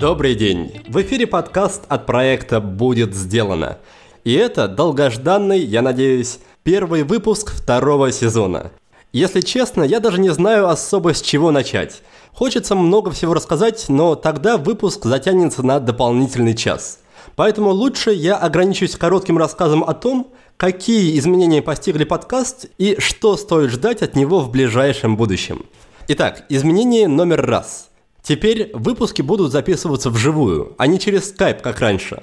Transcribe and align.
Добрый 0.00 0.34
день! 0.34 0.72
В 0.88 1.00
эфире 1.02 1.28
подкаст 1.28 1.84
от 1.88 2.04
проекта 2.04 2.60
«Будет 2.60 3.14
сделано». 3.14 3.78
И 4.24 4.32
это 4.32 4.66
долгожданный, 4.66 5.60
я 5.60 5.82
надеюсь, 5.82 6.40
первый 6.64 7.04
выпуск 7.04 7.52
второго 7.52 8.10
сезона. 8.10 8.72
Если 9.12 9.40
честно, 9.40 9.84
я 9.84 10.00
даже 10.00 10.20
не 10.20 10.30
знаю 10.30 10.68
особо 10.68 11.14
с 11.14 11.22
чего 11.22 11.52
начать. 11.52 12.02
Хочется 12.32 12.74
много 12.74 13.12
всего 13.12 13.32
рассказать, 13.32 13.84
но 13.88 14.16
тогда 14.16 14.56
выпуск 14.56 15.04
затянется 15.04 15.62
на 15.62 15.78
дополнительный 15.78 16.56
час. 16.56 16.98
Поэтому 17.36 17.70
лучше 17.70 18.12
я 18.12 18.36
ограничусь 18.36 18.96
коротким 18.96 19.38
рассказом 19.38 19.84
о 19.84 19.94
том, 19.94 20.32
какие 20.62 21.18
изменения 21.18 21.60
постигли 21.60 22.04
подкаст 22.04 22.66
и 22.78 22.94
что 23.00 23.36
стоит 23.36 23.72
ждать 23.72 24.00
от 24.00 24.14
него 24.14 24.38
в 24.38 24.48
ближайшем 24.48 25.16
будущем. 25.16 25.66
Итак, 26.06 26.44
изменение 26.48 27.08
номер 27.08 27.44
раз– 27.44 27.88
Теперь 28.22 28.70
выпуски 28.72 29.20
будут 29.20 29.50
записываться 29.50 30.08
вживую, 30.08 30.76
а 30.78 30.86
не 30.86 31.00
через 31.00 31.34
Skype, 31.34 31.60
как 31.60 31.80
раньше. 31.80 32.22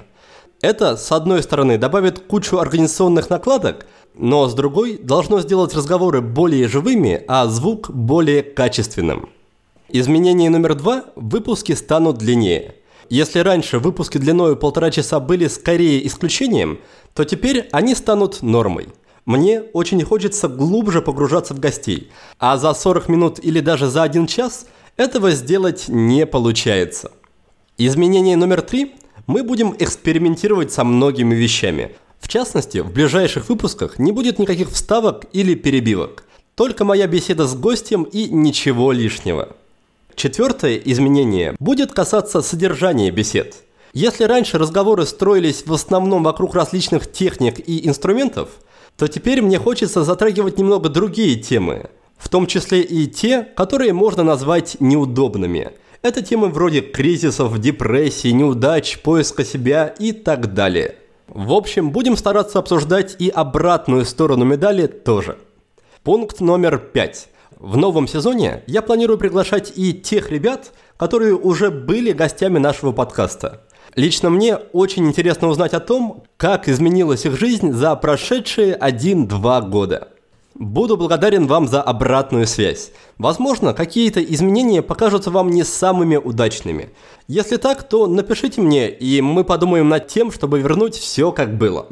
Это, 0.62 0.96
с 0.96 1.12
одной 1.12 1.42
стороны, 1.42 1.76
добавит 1.76 2.20
кучу 2.20 2.56
организационных 2.56 3.28
накладок, 3.28 3.84
но 4.14 4.48
с 4.48 4.54
другой 4.54 4.96
должно 4.96 5.42
сделать 5.42 5.74
разговоры 5.74 6.22
более 6.22 6.66
живыми, 6.68 7.22
а 7.28 7.46
звук 7.46 7.90
более 7.90 8.42
качественным. 8.42 9.28
Изменение 9.90 10.48
номер 10.48 10.76
два– 10.76 11.04
выпуски 11.16 11.72
станут 11.72 12.16
длиннее. 12.16 12.76
Если 13.10 13.40
раньше 13.40 13.80
выпуски 13.80 14.18
длиной 14.18 14.56
полтора 14.56 14.90
часа 14.90 15.18
были 15.18 15.48
скорее 15.48 16.06
исключением, 16.06 16.78
то 17.12 17.24
теперь 17.24 17.68
они 17.72 17.96
станут 17.96 18.40
нормой. 18.40 18.86
Мне 19.26 19.62
очень 19.72 20.02
хочется 20.04 20.48
глубже 20.48 21.02
погружаться 21.02 21.52
в 21.52 21.58
гостей, 21.58 22.10
а 22.38 22.56
за 22.56 22.72
40 22.72 23.08
минут 23.08 23.38
или 23.42 23.60
даже 23.60 23.88
за 23.88 24.04
один 24.04 24.26
час– 24.26 24.66
этого 24.96 25.30
сделать 25.30 25.86
не 25.88 26.26
получается. 26.26 27.10
Изменение 27.78 28.36
номер 28.36 28.60
три. 28.60 28.94
Мы 29.26 29.42
будем 29.42 29.74
экспериментировать 29.78 30.72
со 30.72 30.84
многими 30.84 31.34
вещами. 31.34 31.96
В 32.20 32.28
частности, 32.28 32.78
в 32.78 32.92
ближайших 32.92 33.48
выпусках 33.48 33.98
не 33.98 34.12
будет 34.12 34.38
никаких 34.38 34.70
вставок 34.70 35.24
или 35.32 35.54
перебивок. 35.54 36.24
Только 36.54 36.84
моя 36.84 37.06
беседа 37.06 37.46
с 37.46 37.54
гостем 37.54 38.02
и 38.02 38.28
ничего 38.28 38.92
лишнего. 38.92 39.56
Четвертое 40.20 40.76
изменение 40.76 41.56
будет 41.58 41.94
касаться 41.94 42.42
содержания 42.42 43.10
бесед. 43.10 43.54
Если 43.94 44.24
раньше 44.24 44.58
разговоры 44.58 45.06
строились 45.06 45.64
в 45.64 45.72
основном 45.72 46.24
вокруг 46.24 46.54
различных 46.54 47.10
техник 47.10 47.58
и 47.58 47.88
инструментов, 47.88 48.50
то 48.98 49.08
теперь 49.08 49.40
мне 49.40 49.58
хочется 49.58 50.04
затрагивать 50.04 50.58
немного 50.58 50.90
другие 50.90 51.36
темы– 51.36 51.88
в 52.18 52.28
том 52.28 52.46
числе 52.46 52.82
и 52.82 53.06
те, 53.06 53.44
которые 53.56 53.94
можно 53.94 54.22
назвать 54.22 54.76
неудобными. 54.78 55.70
Это 56.02 56.20
темы 56.20 56.48
вроде 56.48 56.82
кризисов, 56.82 57.58
депрессии, 57.58 58.28
неудач, 58.28 58.98
поиска 58.98 59.42
себя 59.42 59.86
и 59.86 60.12
так 60.12 60.52
далее. 60.52 60.96
В 61.28 61.54
общем, 61.54 61.92
будем 61.92 62.18
стараться 62.18 62.58
обсуждать 62.58 63.16
и 63.18 63.30
обратную 63.30 64.04
сторону 64.04 64.44
медали 64.44 64.86
тоже. 64.86 65.38
Пункт 66.02 66.40
номер 66.40 66.76
пять. 66.76 67.30
В 67.60 67.76
новом 67.76 68.08
сезоне 68.08 68.62
я 68.66 68.80
планирую 68.80 69.18
приглашать 69.18 69.74
и 69.76 69.92
тех 69.92 70.30
ребят, 70.30 70.72
которые 70.96 71.34
уже 71.34 71.70
были 71.70 72.12
гостями 72.12 72.58
нашего 72.58 72.92
подкаста. 72.92 73.64
Лично 73.94 74.30
мне 74.30 74.56
очень 74.56 75.06
интересно 75.06 75.48
узнать 75.48 75.74
о 75.74 75.80
том, 75.80 76.24
как 76.38 76.70
изменилась 76.70 77.26
их 77.26 77.38
жизнь 77.38 77.72
за 77.72 77.94
прошедшие 77.96 78.78
1-2 78.78 79.68
года. 79.68 80.08
Буду 80.54 80.96
благодарен 80.96 81.46
вам 81.46 81.68
за 81.68 81.82
обратную 81.82 82.46
связь. 82.46 82.92
Возможно, 83.18 83.74
какие-то 83.74 84.24
изменения 84.24 84.80
покажутся 84.80 85.30
вам 85.30 85.50
не 85.50 85.62
самыми 85.62 86.16
удачными. 86.16 86.88
Если 87.28 87.58
так, 87.58 87.82
то 87.86 88.06
напишите 88.06 88.62
мне, 88.62 88.88
и 88.88 89.20
мы 89.20 89.44
подумаем 89.44 89.90
над 89.90 90.06
тем, 90.06 90.32
чтобы 90.32 90.60
вернуть 90.60 90.94
все 90.94 91.30
как 91.30 91.58
было. 91.58 91.88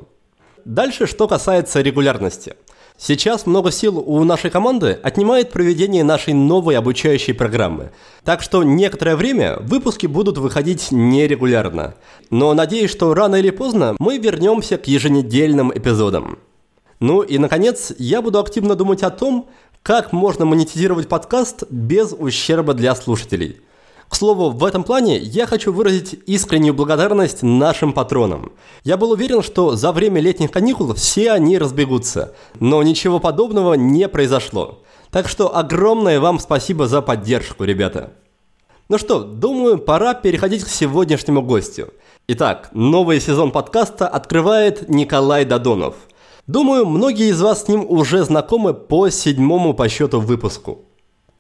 Дальше, 0.65 1.07
что 1.07 1.29
касается 1.29 1.83
регулярности. 1.83 2.55
Сейчас 3.01 3.47
много 3.47 3.71
сил 3.71 4.03
у 4.05 4.25
нашей 4.25 4.51
команды 4.51 4.99
отнимает 5.05 5.53
проведение 5.53 6.03
нашей 6.03 6.35
новой 6.35 6.77
обучающей 6.77 7.33
программы. 7.33 7.93
Так 8.25 8.43
что 8.43 8.65
некоторое 8.65 9.15
время 9.15 9.57
выпуски 9.61 10.09
будут 10.09 10.37
выходить 10.37 10.91
нерегулярно. 10.91 11.95
Но 12.31 12.53
надеюсь, 12.55 12.91
что 12.91 13.15
рано 13.15 13.37
или 13.37 13.51
поздно 13.51 13.95
мы 14.01 14.19
вернемся 14.19 14.79
к 14.79 14.89
еженедельным 14.89 15.73
эпизодам. 15.73 16.41
Ну 16.99 17.23
и, 17.23 17.39
наконец, 17.39 17.93
я 17.99 18.21
буду 18.21 18.41
активно 18.41 18.75
думать 18.75 19.05
о 19.05 19.11
том, 19.11 19.49
как 19.85 20.13
можно 20.13 20.45
монетизировать 20.45 21.09
подкаст 21.09 21.63
без 21.71 22.13
ущерба 22.13 22.75
для 22.75 22.97
слушателей. 22.97 23.61
К 24.09 24.17
слову, 24.17 24.51
в 24.51 24.65
этом 24.65 24.85
плане 24.85 25.19
я 25.19 25.47
хочу 25.47 25.73
выразить 25.73 26.19
искреннюю 26.27 26.75
благодарность 26.75 27.43
нашим 27.43 27.93
патронам. 27.93 28.53
Я 28.83 28.97
был 28.97 29.11
уверен, 29.11 29.43
что 29.43 29.77
за 29.77 29.93
время 29.93 30.21
летних 30.21 30.51
каникул 30.51 30.95
все 30.95 31.33
они 31.33 31.59
разбегутся, 31.59 32.35
но 32.59 32.83
ничего 32.83 33.21
подобного 33.21 33.75
не 33.75 34.09
произошло. 34.09 34.83
Так 35.11 35.29
что 35.29 35.55
огромное 35.55 36.21
вам 36.21 36.39
спасибо 36.39 36.87
за 36.87 37.03
поддержку, 37.03 37.65
ребята. 37.65 38.13
Ну 38.89 38.97
что, 38.97 39.23
думаю, 39.23 39.79
пора 39.79 40.15
переходить 40.15 40.65
к 40.65 40.69
сегодняшнему 40.69 41.43
гостю. 41.43 41.89
Итак, 42.29 42.71
новый 42.73 43.21
сезон 43.21 43.53
подкаста 43.53 44.09
открывает 44.09 44.89
Николай 44.89 45.45
Додонов– 45.45 45.95
Думаю, 46.49 46.87
многие 46.87 47.29
из 47.29 47.43
вас 47.43 47.65
с 47.65 47.69
ним 47.69 47.85
уже 47.87 48.25
знакомы 48.25 48.73
по 48.73 49.11
седьмому 49.11 49.75
по 49.75 49.87
счету 49.91 50.19
выпуску. 50.19 50.88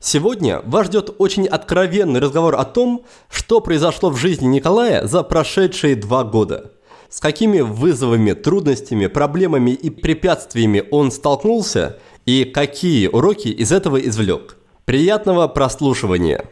Сегодня 0.00 0.62
вас 0.64 0.86
ждет 0.86 1.16
очень 1.18 1.48
откровенный 1.48 2.20
разговор 2.20 2.54
о 2.54 2.64
том, 2.64 3.04
что 3.28 3.60
произошло 3.60 4.10
в 4.10 4.16
жизни 4.16 4.46
Николая 4.46 5.08
за 5.08 5.24
прошедшие 5.24 5.96
два 5.96 6.22
года. 6.22 6.70
С 7.08 7.18
какими 7.18 7.60
вызовами, 7.60 8.32
трудностями, 8.32 9.08
проблемами 9.08 9.72
и 9.72 9.90
препятствиями 9.90 10.84
он 10.92 11.10
столкнулся 11.10 11.98
и 12.26 12.44
какие 12.44 13.08
уроки 13.08 13.48
из 13.48 13.72
этого 13.72 13.96
извлек. 13.96 14.56
Приятного 14.84 15.48
прослушивания! 15.48 16.44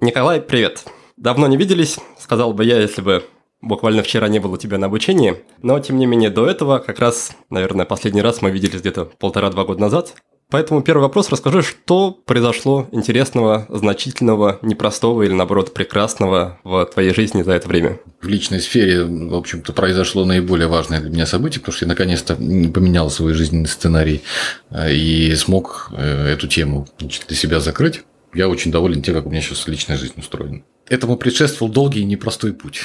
Николай, 0.00 0.40
привет! 0.40 0.84
Давно 1.16 1.46
не 1.46 1.56
виделись, 1.56 2.00
сказал 2.18 2.52
бы 2.52 2.64
я, 2.64 2.80
если 2.80 3.00
бы 3.00 3.22
буквально 3.62 4.02
вчера 4.02 4.28
не 4.28 4.40
было 4.40 4.58
тебя 4.58 4.76
на 4.76 4.86
обучении. 4.86 5.36
Но, 5.62 5.78
тем 5.80 5.98
не 5.98 6.06
менее, 6.06 6.30
до 6.30 6.46
этого, 6.46 6.78
как 6.78 6.98
раз, 6.98 7.32
наверное, 7.48 7.86
последний 7.86 8.22
раз 8.22 8.42
мы 8.42 8.50
виделись 8.50 8.80
где-то 8.80 9.06
полтора-два 9.06 9.64
года 9.64 9.80
назад. 9.80 10.14
Поэтому 10.50 10.82
первый 10.82 11.00
вопрос, 11.00 11.30
расскажи, 11.30 11.62
что 11.62 12.10
произошло 12.10 12.86
интересного, 12.92 13.66
значительного, 13.70 14.58
непростого 14.60 15.22
или, 15.22 15.32
наоборот, 15.32 15.72
прекрасного 15.72 16.60
в 16.62 16.84
твоей 16.92 17.14
жизни 17.14 17.42
за 17.42 17.52
это 17.52 17.68
время? 17.68 18.00
В 18.20 18.28
личной 18.28 18.60
сфере, 18.60 19.02
в 19.02 19.34
общем-то, 19.34 19.72
произошло 19.72 20.26
наиболее 20.26 20.68
важное 20.68 21.00
для 21.00 21.08
меня 21.08 21.24
событие, 21.24 21.60
потому 21.60 21.74
что 21.74 21.86
я 21.86 21.88
наконец-то 21.88 22.34
поменял 22.34 23.08
свой 23.08 23.32
жизненный 23.32 23.66
сценарий 23.66 24.20
э, 24.68 24.92
и 24.92 25.34
смог 25.36 25.90
э, 25.96 26.34
эту 26.34 26.48
тему 26.48 26.86
для 26.98 27.36
себя 27.36 27.58
закрыть. 27.58 28.02
Я 28.34 28.50
очень 28.50 28.70
доволен 28.70 29.00
тем, 29.02 29.14
как 29.14 29.24
у 29.24 29.30
меня 29.30 29.40
сейчас 29.40 29.66
личная 29.68 29.96
жизнь 29.96 30.14
устроена. 30.18 30.62
Этому 30.86 31.16
предшествовал 31.16 31.72
долгий 31.72 32.00
и 32.00 32.04
непростой 32.04 32.52
путь. 32.52 32.82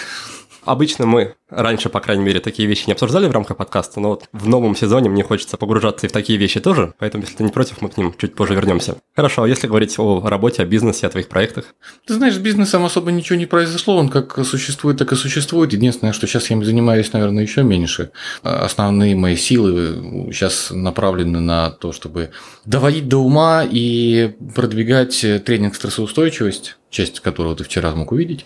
Обычно 0.67 1.05
мы 1.05 1.35
раньше, 1.49 1.87
по 1.87 2.01
крайней 2.01 2.25
мере, 2.25 2.41
такие 2.41 2.67
вещи 2.67 2.83
не 2.87 2.91
обсуждали 2.91 3.27
в 3.27 3.31
рамках 3.31 3.55
подкаста, 3.55 4.01
но 4.01 4.09
вот 4.09 4.25
в 4.33 4.49
новом 4.49 4.75
сезоне 4.75 5.09
мне 5.09 5.23
хочется 5.23 5.55
погружаться 5.55 6.05
и 6.05 6.09
в 6.09 6.11
такие 6.11 6.37
вещи 6.37 6.59
тоже, 6.59 6.93
поэтому, 6.99 7.23
если 7.23 7.37
ты 7.37 7.43
не 7.45 7.51
против, 7.51 7.81
мы 7.81 7.87
к 7.87 7.95
ним 7.95 8.13
чуть 8.17 8.35
позже 8.35 8.53
вернемся. 8.53 8.97
Хорошо, 9.15 9.43
а 9.43 9.47
если 9.47 9.67
говорить 9.67 9.97
о 9.97 10.19
работе, 10.27 10.63
о 10.63 10.65
бизнесе, 10.65 11.07
о 11.07 11.09
твоих 11.09 11.29
проектах? 11.29 11.73
Ты 12.05 12.15
знаешь, 12.15 12.35
с 12.35 12.39
бизнесом 12.39 12.83
особо 12.83 13.13
ничего 13.13 13.39
не 13.39 13.45
произошло, 13.45 13.95
он 13.95 14.09
как 14.09 14.45
существует, 14.45 14.97
так 14.97 15.13
и 15.13 15.15
существует. 15.15 15.71
Единственное, 15.71 16.11
что 16.11 16.27
сейчас 16.27 16.49
я 16.49 16.57
им 16.57 16.65
занимаюсь, 16.65 17.13
наверное, 17.13 17.43
еще 17.43 17.63
меньше. 17.63 18.11
Основные 18.43 19.15
мои 19.15 19.37
силы 19.37 20.29
сейчас 20.33 20.69
направлены 20.71 21.39
на 21.39 21.69
то, 21.71 21.93
чтобы 21.93 22.31
доводить 22.65 23.07
до 23.07 23.19
ума 23.19 23.63
и 23.63 24.35
продвигать 24.53 25.25
тренинг 25.45 25.75
стрессоустойчивость 25.75 26.75
часть 26.89 27.19
которого 27.19 27.55
ты 27.55 27.63
вчера 27.63 27.93
мог 27.93 28.11
увидеть. 28.11 28.45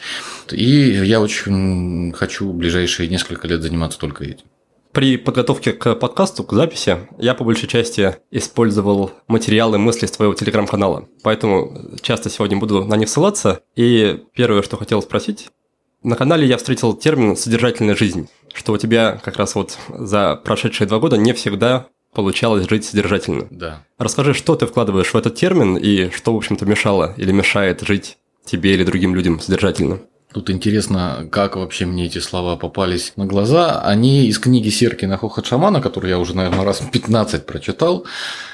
И 0.51 0.65
я 0.65 1.21
очень 1.21 2.13
хочу 2.13 2.49
в 2.49 2.55
ближайшие 2.55 3.09
несколько 3.09 3.47
лет 3.47 3.61
заниматься 3.61 3.99
только 3.99 4.23
этим. 4.23 4.45
При 4.91 5.15
подготовке 5.15 5.71
к 5.71 5.95
подкасту, 5.95 6.43
к 6.43 6.51
записи, 6.51 6.97
я 7.17 7.33
по 7.33 7.45
большей 7.45 7.69
части 7.69 8.17
использовал 8.29 9.11
материалы 9.27 9.77
мысли 9.77 10.05
с 10.05 10.11
твоего 10.11 10.33
телеграм-канала. 10.33 11.07
Поэтому 11.23 11.97
часто 12.01 12.29
сегодня 12.29 12.57
буду 12.57 12.83
на 12.83 12.95
них 12.95 13.07
ссылаться. 13.07 13.61
И 13.77 14.21
первое, 14.33 14.63
что 14.63 14.75
хотел 14.75 15.01
спросить. 15.01 15.47
На 16.03 16.15
канале 16.15 16.45
я 16.45 16.57
встретил 16.57 16.94
термин 16.94 17.37
«содержательная 17.37 17.95
жизнь», 17.95 18.27
что 18.53 18.73
у 18.73 18.77
тебя 18.77 19.21
как 19.23 19.37
раз 19.37 19.55
вот 19.55 19.77
за 19.87 20.35
прошедшие 20.35 20.87
два 20.87 20.99
года 20.99 21.15
не 21.15 21.31
всегда 21.33 21.87
получалось 22.13 22.67
жить 22.67 22.83
содержательно. 22.83 23.47
Да. 23.49 23.85
Расскажи, 23.97 24.33
что 24.33 24.55
ты 24.55 24.65
вкладываешь 24.65 25.13
в 25.13 25.15
этот 25.15 25.35
термин 25.35 25.77
и 25.77 26.09
что, 26.09 26.33
в 26.33 26.37
общем-то, 26.37 26.65
мешало 26.65 27.13
или 27.17 27.31
мешает 27.31 27.81
жить 27.81 28.17
тебе 28.45 28.73
или 28.73 28.83
другим 28.83 29.15
людям 29.15 29.39
содержательно? 29.39 29.99
Тут 30.33 30.49
интересно, 30.49 31.27
как 31.29 31.57
вообще 31.57 31.85
мне 31.85 32.05
эти 32.05 32.19
слова 32.19 32.55
попались 32.55 33.13
на 33.17 33.25
глаза. 33.25 33.81
Они 33.81 34.27
из 34.27 34.39
книги 34.39 34.69
Серкина 34.69 35.17
«Хохот 35.17 35.45
шамана», 35.45 35.81
которую 35.81 36.09
я 36.09 36.19
уже, 36.19 36.35
наверное, 36.35 36.63
раз 36.63 36.81
15 36.91 37.45
прочитал 37.45 38.05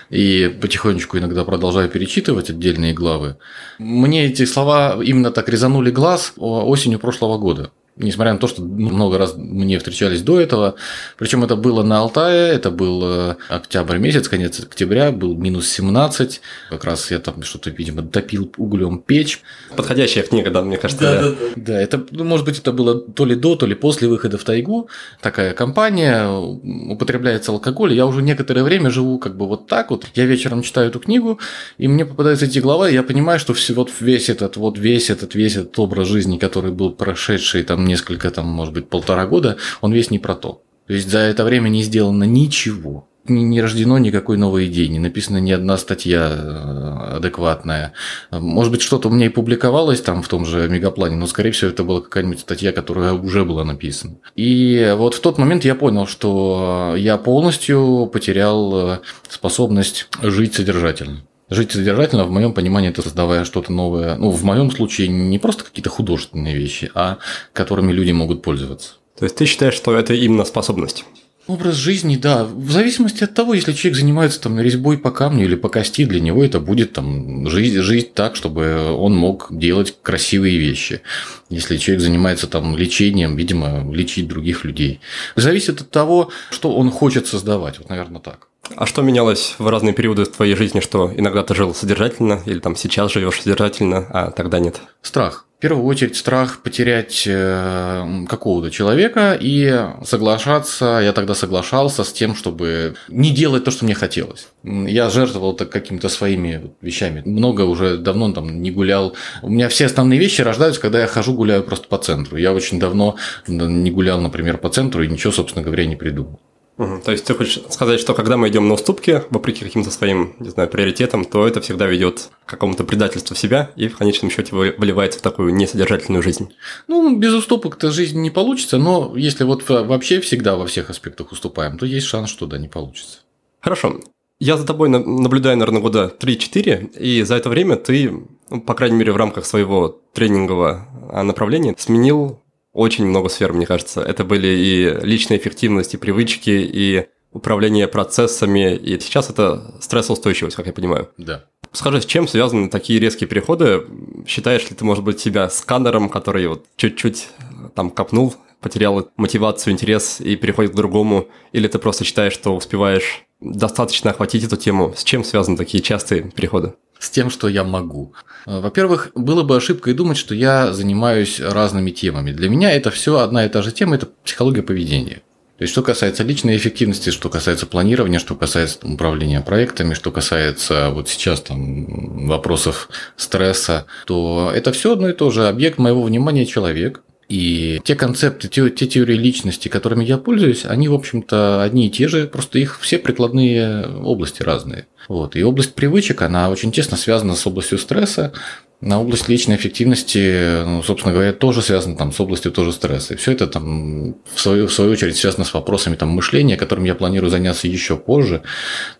и 0.09 0.57
потихонечку 0.59 1.19
иногда 1.19 1.43
продолжаю 1.43 1.89
перечитывать 1.89 2.49
отдельные 2.49 2.93
главы. 2.93 3.37
Мне 3.77 4.25
эти 4.25 4.45
слова 4.45 4.97
именно 5.03 5.29
так 5.29 5.49
резанули 5.49 5.91
глаз 5.91 6.33
осенью 6.37 6.97
прошлого 6.97 7.37
года 7.37 7.71
несмотря 7.97 8.33
на 8.33 8.39
то, 8.39 8.47
что 8.47 8.61
много 8.61 9.17
раз 9.17 9.35
мне 9.35 9.77
встречались 9.77 10.21
до 10.21 10.39
этого. 10.39 10.75
Причем 11.17 11.43
это 11.43 11.55
было 11.55 11.83
на 11.83 11.99
Алтае, 11.99 12.53
это 12.53 12.71
был 12.71 13.01
э, 13.03 13.35
октябрь 13.49 13.97
месяц, 13.97 14.27
конец 14.27 14.59
октября, 14.59 15.11
был 15.11 15.35
минус 15.35 15.67
17. 15.69 16.41
Как 16.69 16.83
раз 16.83 17.11
я 17.11 17.19
там 17.19 17.41
что-то, 17.43 17.69
видимо, 17.69 18.03
топил 18.03 18.51
углем 18.57 18.99
печь. 18.99 19.41
Подходящая 19.75 20.23
книга, 20.23 20.51
да, 20.51 20.61
мне 20.61 20.77
кажется. 20.77 21.03
Да, 21.03 21.21
да, 21.21 21.29
да. 21.29 21.35
да 21.55 21.81
это, 21.81 22.05
ну, 22.11 22.23
может 22.23 22.45
быть, 22.45 22.59
это 22.59 22.71
было 22.71 22.99
то 22.99 23.25
ли 23.25 23.35
до, 23.35 23.55
то 23.55 23.65
ли 23.65 23.75
после 23.75 24.07
выхода 24.07 24.37
в 24.37 24.43
тайгу. 24.43 24.89
Такая 25.21 25.53
компания, 25.53 26.27
употребляется 26.27 27.51
алкоголь. 27.51 27.93
Я 27.93 28.05
уже 28.05 28.21
некоторое 28.21 28.63
время 28.63 28.89
живу 28.89 29.17
как 29.19 29.37
бы 29.37 29.47
вот 29.47 29.67
так 29.67 29.91
вот. 29.91 30.05
Я 30.15 30.25
вечером 30.25 30.61
читаю 30.61 30.89
эту 30.89 30.99
книгу, 30.99 31.39
и 31.77 31.87
мне 31.87 32.05
попадаются 32.05 32.45
эти 32.45 32.59
главы, 32.59 32.91
и 32.91 32.93
я 32.93 33.03
понимаю, 33.03 33.39
что 33.39 33.53
все, 33.53 33.73
вот 33.73 33.91
весь 33.99 34.29
этот, 34.29 34.57
вот 34.57 34.77
весь 34.77 35.09
этот, 35.09 35.35
весь 35.35 35.55
этот 35.55 35.77
образ 35.79 36.07
жизни, 36.07 36.37
который 36.37 36.71
был 36.71 36.91
прошедший 36.91 37.63
там 37.63 37.86
несколько, 37.87 38.29
там, 38.29 38.47
может 38.47 38.73
быть, 38.73 38.89
полтора 38.89 39.25
года, 39.25 39.57
он 39.81 39.93
весь 39.93 40.11
не 40.11 40.19
про 40.19 40.35
то. 40.35 40.61
То 40.87 40.93
есть 40.93 41.09
за 41.09 41.19
это 41.19 41.43
время 41.43 41.69
не 41.69 41.83
сделано 41.83 42.23
ничего. 42.23 43.07
Не 43.29 43.61
рождено 43.61 43.97
никакой 43.97 44.37
новой 44.37 44.67
идеи, 44.67 44.85
не 44.85 44.99
написана 44.99 45.37
ни 45.37 45.51
одна 45.51 45.77
статья 45.77 46.29
э, 46.31 47.15
адекватная. 47.17 47.91
Может 48.31 48.71
быть, 48.71 48.81
что-то 48.81 49.09
у 49.09 49.11
меня 49.11 49.25
и 49.25 49.29
публиковалось 49.29 49.99
там 49.99 50.21
в 50.21 50.29
том 50.29 50.45
же 50.45 50.69
мегаплане, 50.69 51.17
но, 51.17 51.27
скорее 51.27 51.51
всего, 51.51 51.71
это 51.71 51.83
была 51.83 51.99
какая-нибудь 51.99 52.39
статья, 52.39 52.71
которая 52.71 53.11
уже 53.11 53.43
была 53.43 53.65
написана. 53.65 54.15
И 54.37 54.93
вот 54.97 55.13
в 55.13 55.19
тот 55.19 55.37
момент 55.37 55.65
я 55.65 55.75
понял, 55.75 56.07
что 56.07 56.93
я 56.97 57.17
полностью 57.17 58.09
потерял 58.13 58.91
э, 58.91 58.99
способность 59.27 60.07
жить 60.21 60.55
содержательно. 60.55 61.23
Жить 61.49 61.71
содержательно, 61.71 62.25
в 62.25 62.31
моем 62.31 62.53
понимании, 62.53 62.89
это 62.89 63.01
создавая 63.01 63.45
что-то 63.45 63.71
новое. 63.71 64.15
Ну, 64.15 64.31
в 64.31 64.43
моем 64.43 64.69
случае 64.69 65.07
не 65.07 65.39
просто 65.39 65.63
какие-то 65.63 65.89
художественные 65.89 66.55
вещи, 66.55 66.91
а 66.93 67.19
которыми 67.53 67.93
люди 67.93 68.11
могут 68.11 68.41
пользоваться. 68.41 68.95
То 69.17 69.23
есть 69.23 69.37
ты 69.37 69.45
считаешь, 69.45 69.73
что 69.73 69.95
это 69.95 70.13
именно 70.13 70.43
способность? 70.43 71.05
Образ 71.47 71.75
жизни, 71.75 72.17
да. 72.17 72.43
В 72.43 72.71
зависимости 72.71 73.23
от 73.23 73.33
того, 73.33 73.53
если 73.53 73.71
человек 73.71 73.97
занимается 73.97 74.41
там 74.41 74.59
резьбой 74.59 74.97
по 74.97 75.11
камню 75.11 75.45
или 75.45 75.55
по 75.55 75.69
кости, 75.69 76.03
для 76.03 76.19
него 76.19 76.43
это 76.43 76.59
будет 76.59 76.91
там 76.91 77.49
жить, 77.49 77.75
жить 77.75 78.13
так, 78.13 78.35
чтобы 78.35 78.91
он 78.91 79.15
мог 79.15 79.47
делать 79.49 79.95
красивые 80.01 80.57
вещи. 80.57 81.01
Если 81.49 81.77
человек 81.77 82.03
занимается 82.03 82.47
там 82.47 82.75
лечением, 82.75 83.37
видимо, 83.37 83.89
лечить 83.93 84.27
других 84.27 84.65
людей. 84.65 84.99
Зависит 85.37 85.79
от 85.79 85.89
того, 85.89 86.31
что 86.51 86.75
он 86.75 86.91
хочет 86.91 87.27
создавать. 87.27 87.77
Вот, 87.77 87.87
наверное, 87.87 88.19
так. 88.19 88.49
А 88.75 88.85
что 88.85 89.01
менялось 89.01 89.55
в 89.57 89.67
разные 89.67 89.93
периоды 89.93 90.25
в 90.25 90.31
твоей 90.31 90.55
жизни, 90.55 90.79
что 90.79 91.11
иногда 91.15 91.43
ты 91.43 91.55
жил 91.55 91.73
содержательно, 91.73 92.41
или 92.45 92.59
там 92.59 92.75
сейчас 92.75 93.11
живешь 93.11 93.41
содержательно, 93.41 94.07
а 94.09 94.31
тогда 94.31 94.59
нет? 94.59 94.81
Страх. 95.01 95.45
В 95.57 95.59
первую 95.59 95.85
очередь 95.85 96.15
страх 96.15 96.61
потерять 96.61 97.23
э, 97.25 98.25
какого-то 98.29 98.69
человека 98.69 99.35
и 99.39 99.87
соглашаться, 100.03 100.99
я 101.03 101.13
тогда 101.13 101.33
соглашался 101.33 102.03
с 102.03 102.13
тем, 102.13 102.35
чтобы 102.35 102.93
не 103.07 103.31
делать 103.31 103.63
то, 103.63 103.71
что 103.71 103.83
мне 103.83 103.95
хотелось. 103.95 104.49
Я 104.63 105.09
жертвовал 105.09 105.53
так 105.53 105.71
какими-то 105.71 106.09
своими 106.09 106.69
вещами. 106.79 107.23
Много 107.25 107.61
уже 107.61 107.97
давно 107.97 108.31
там 108.33 108.61
не 108.61 108.69
гулял. 108.69 109.15
У 109.41 109.49
меня 109.49 109.67
все 109.67 109.87
основные 109.87 110.19
вещи 110.19 110.41
рождаются, 110.41 110.79
когда 110.79 111.01
я 111.01 111.07
хожу, 111.07 111.33
гуляю 111.33 111.63
просто 111.63 111.87
по 111.87 111.97
центру. 111.97 112.37
Я 112.37 112.53
очень 112.53 112.79
давно 112.79 113.15
не 113.47 113.89
гулял, 113.89 114.21
например, 114.21 114.59
по 114.59 114.69
центру 114.69 115.01
и 115.01 115.07
ничего, 115.07 115.33
собственно 115.33 115.65
говоря, 115.65 115.87
не 115.87 115.95
придумал. 115.95 116.39
Угу. 116.77 117.01
То 117.03 117.11
есть 117.11 117.25
ты 117.25 117.33
хочешь 117.33 117.59
сказать, 117.69 117.99
что 117.99 118.13
когда 118.13 118.37
мы 118.37 118.49
идем 118.49 118.67
на 118.67 118.75
уступки, 118.75 119.23
вопреки 119.29 119.65
каким-то 119.65 119.89
своим, 119.89 120.35
не 120.39 120.49
знаю, 120.49 120.69
приоритетам, 120.69 121.25
то 121.25 121.47
это 121.47 121.59
всегда 121.59 121.87
ведет 121.87 122.29
к 122.45 122.49
какому-то 122.49 122.83
предательству 122.83 123.35
себя 123.35 123.71
и 123.75 123.87
в 123.87 123.97
конечном 123.97 124.29
счете 124.29 124.53
выливается 124.53 125.19
в 125.19 125.23
такую 125.23 125.53
несодержательную 125.55 126.21
жизнь? 126.21 126.53
Ну, 126.87 127.17
без 127.17 127.33
уступок-то 127.33 127.91
жизнь 127.91 128.21
не 128.21 128.29
получится, 128.29 128.77
но 128.77 129.13
если 129.15 129.43
вот 129.43 129.67
вообще 129.67 130.21
всегда 130.21 130.55
во 130.55 130.67
всех 130.67 130.89
аспектах 130.89 131.31
уступаем, 131.31 131.77
то 131.77 131.85
есть 131.85 132.05
шанс, 132.05 132.29
что 132.29 132.45
да, 132.45 132.57
не 132.59 132.67
получится. 132.67 133.19
Хорошо. 133.59 133.99
Я 134.39 134.55
за 134.55 134.67
тобой 134.67 134.89
наблюдаю, 134.89 135.57
наверное, 135.57 135.81
года 135.81 136.13
3-4, 136.19 136.95
и 136.99 137.23
за 137.23 137.35
это 137.35 137.49
время 137.49 137.75
ты, 137.75 138.11
ну, 138.51 138.61
по 138.61 138.75
крайней 138.75 138.97
мере, 138.97 139.11
в 139.11 139.17
рамках 139.17 139.47
своего 139.47 139.99
тренингового 140.13 140.87
а, 141.09 141.23
направления 141.23 141.73
сменил 141.75 142.39
очень 142.77 143.07
много 143.07 143.27
сфер, 143.27 143.53
мне 143.53 143.65
кажется. 143.65 144.01
Это 144.01 144.23
были 144.23 144.47
и 144.47 145.05
личная 145.05 145.37
эффективность, 145.37 145.95
и 145.95 145.97
привычки, 145.97 146.51
и 146.51 147.07
управление 147.31 147.87
процессами, 147.87 148.75
и 148.75 148.99
сейчас 148.99 149.31
это 149.31 149.75
стрессоустойчивость, 149.81 150.55
как 150.55 150.67
я 150.67 150.73
понимаю. 150.73 151.09
Да. 151.17 151.45
Скажи, 151.71 152.01
с 152.01 152.05
чем 152.05 152.27
связаны 152.27 152.69
такие 152.69 152.99
резкие 152.99 153.27
переходы? 153.27 153.83
Считаешь 154.27 154.69
ли 154.69 154.75
ты, 154.75 154.85
может 154.85 155.03
быть, 155.03 155.19
себя 155.19 155.49
сканером, 155.49 156.07
который 156.07 156.45
вот 156.47 156.65
чуть-чуть 156.75 157.29
там 157.73 157.89
копнул, 157.89 158.35
потерял 158.61 159.09
мотивацию, 159.17 159.73
интерес 159.73 160.19
и 160.19 160.35
переходит 160.35 160.71
к 160.71 160.75
другому? 160.75 161.27
Или 161.51 161.67
ты 161.67 161.79
просто 161.79 162.03
считаешь, 162.03 162.33
что 162.33 162.55
успеваешь 162.55 163.25
достаточно 163.39 164.11
охватить 164.11 164.43
эту 164.43 164.57
тему? 164.57 164.93
С 164.95 165.03
чем 165.03 165.23
связаны 165.23 165.57
такие 165.57 165.83
частые 165.83 166.31
переходы? 166.31 166.73
с 166.99 167.09
тем, 167.09 167.29
что 167.29 167.47
я 167.47 167.63
могу. 167.63 168.13
Во-первых, 168.45 169.11
было 169.13 169.43
бы 169.43 169.55
ошибкой 169.55 169.93
думать, 169.93 170.17
что 170.17 170.33
я 170.33 170.73
занимаюсь 170.73 171.39
разными 171.39 171.91
темами. 171.91 172.31
Для 172.31 172.49
меня 172.49 172.71
это 172.71 172.91
все 172.91 173.19
одна 173.19 173.45
и 173.45 173.49
та 173.49 173.61
же 173.61 173.71
тема, 173.71 173.95
это 173.95 174.07
психология 174.23 174.63
поведения. 174.63 175.21
То 175.57 175.63
есть, 175.63 175.71
что 175.71 175.81
касается 175.81 176.23
личной 176.23 176.55
эффективности, 176.55 177.09
что 177.09 177.29
касается 177.29 177.65
планирования, 177.65 178.19
что 178.19 178.35
касается 178.35 178.79
там, 178.79 178.93
управления 178.93 179.41
проектами, 179.41 179.95
что 179.95 180.11
касается 180.11 180.91
вот 180.91 181.09
сейчас 181.09 181.41
там 181.41 182.27
вопросов 182.27 182.89
стресса, 183.15 183.87
то 184.05 184.51
это 184.53 184.71
все 184.71 184.93
одно 184.93 185.09
и 185.09 185.13
то 185.13 185.31
же. 185.31 185.47
Объект 185.47 185.79
моего 185.79 186.03
внимания 186.03 186.45
человек. 186.45 187.01
И 187.29 187.81
те 187.83 187.95
концепты, 187.95 188.47
те, 188.47 188.69
те 188.69 188.87
теории 188.87 189.15
личности, 189.15 189.67
которыми 189.67 190.05
я 190.05 190.17
пользуюсь, 190.17 190.65
они, 190.65 190.87
в 190.87 190.93
общем-то, 190.93 191.61
одни 191.61 191.87
и 191.87 191.89
те 191.89 192.07
же, 192.07 192.25
просто 192.27 192.57
их 192.59 192.79
все 192.79 192.97
прикладные 192.99 193.85
области 194.03 194.43
разные. 194.43 194.87
Вот. 195.09 195.35
И 195.35 195.43
область 195.43 195.73
привычек, 195.73 196.21
она 196.21 196.49
очень 196.49 196.71
тесно 196.71 196.95
связана 196.95 197.35
с 197.35 197.45
областью 197.45 197.79
стресса, 197.79 198.31
на 198.79 199.01
область 199.01 199.27
личной 199.27 199.55
эффективности, 199.55 200.63
ну, 200.63 200.83
собственно 200.83 201.11
говоря, 201.11 201.33
тоже 201.33 201.63
связано 201.63 201.97
там, 201.97 202.13
с 202.13 202.19
областью 202.19 202.51
тоже 202.51 202.71
стресса. 202.71 203.15
И 203.15 203.17
все 203.17 203.31
это 203.31 203.47
там, 203.47 204.15
в, 204.31 204.39
свою, 204.39 204.67
в 204.67 204.73
свою 204.73 204.91
очередь 204.91 205.17
связано 205.17 205.45
с 205.45 205.53
вопросами 205.53 205.95
там, 205.95 206.09
мышления, 206.09 206.57
которым 206.57 206.83
я 206.83 206.93
планирую 206.93 207.31
заняться 207.31 207.67
еще 207.67 207.97
позже. 207.97 208.43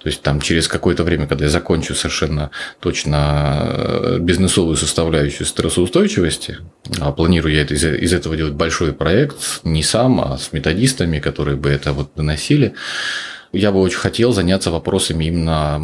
То 0.02 0.10
есть 0.10 0.24
там, 0.24 0.42
через 0.42 0.68
какое-то 0.68 1.04
время, 1.04 1.28
когда 1.28 1.46
я 1.46 1.52
закончу 1.52 1.94
совершенно 1.94 2.50
точно 2.80 3.62
э, 3.68 4.18
бизнесовую 4.20 4.78
составляющую 4.78 5.46
стрессоустойчивости, 5.46 6.58
а 7.00 7.12
планирую 7.12 7.54
я 7.54 7.62
это, 7.62 7.76
из, 7.76 7.84
из 7.84 8.14
этого 8.14 8.36
делать 8.36 8.54
большой 8.54 8.94
проект, 8.94 9.62
не 9.64 9.84
сам, 9.84 10.20
а 10.20 10.40
с 10.40 10.54
методистами, 10.54 11.20
которые 11.20 11.56
бы 11.56 11.70
это 11.70 11.94
вот 11.94 12.10
доносили 12.16 12.74
я 13.58 13.72
бы 13.72 13.80
очень 13.80 13.98
хотел 13.98 14.32
заняться 14.34 14.72
вопросами 14.72 15.26
именно 15.26 15.76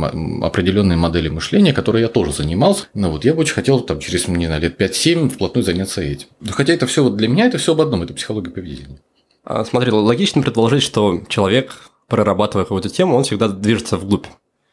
определенной 0.45 0.95
модели 0.95 1.29
мышления, 1.29 1.73
которой 1.73 2.01
я 2.01 2.07
тоже 2.07 2.31
занимался. 2.31 2.85
Но 2.93 3.11
вот 3.11 3.25
я 3.25 3.33
бы 3.33 3.41
очень 3.41 3.53
хотел 3.53 3.81
там, 3.81 3.99
через, 3.99 4.27
не 4.27 4.45
знаю, 4.45 4.61
лет 4.61 4.79
5-7 4.79 5.29
вплотную 5.29 5.63
заняться 5.63 6.01
этим. 6.01 6.27
Хотя 6.51 6.73
это 6.73 6.87
все 6.87 7.03
вот 7.03 7.15
для 7.17 7.27
меня 7.27 7.47
это 7.47 7.57
все 7.57 7.73
об 7.73 7.81
одном, 7.81 8.03
это 8.03 8.13
психология 8.13 8.51
поведения. 8.51 8.99
А, 9.43 9.65
смотри, 9.65 9.91
логично 9.91 10.41
предположить, 10.41 10.83
что 10.83 11.21
человек, 11.27 11.91
прорабатывая 12.07 12.65
какую-то 12.65 12.89
тему, 12.89 13.15
он 13.15 13.23
всегда 13.23 13.47
движется 13.47 13.97
вглубь. 13.97 14.27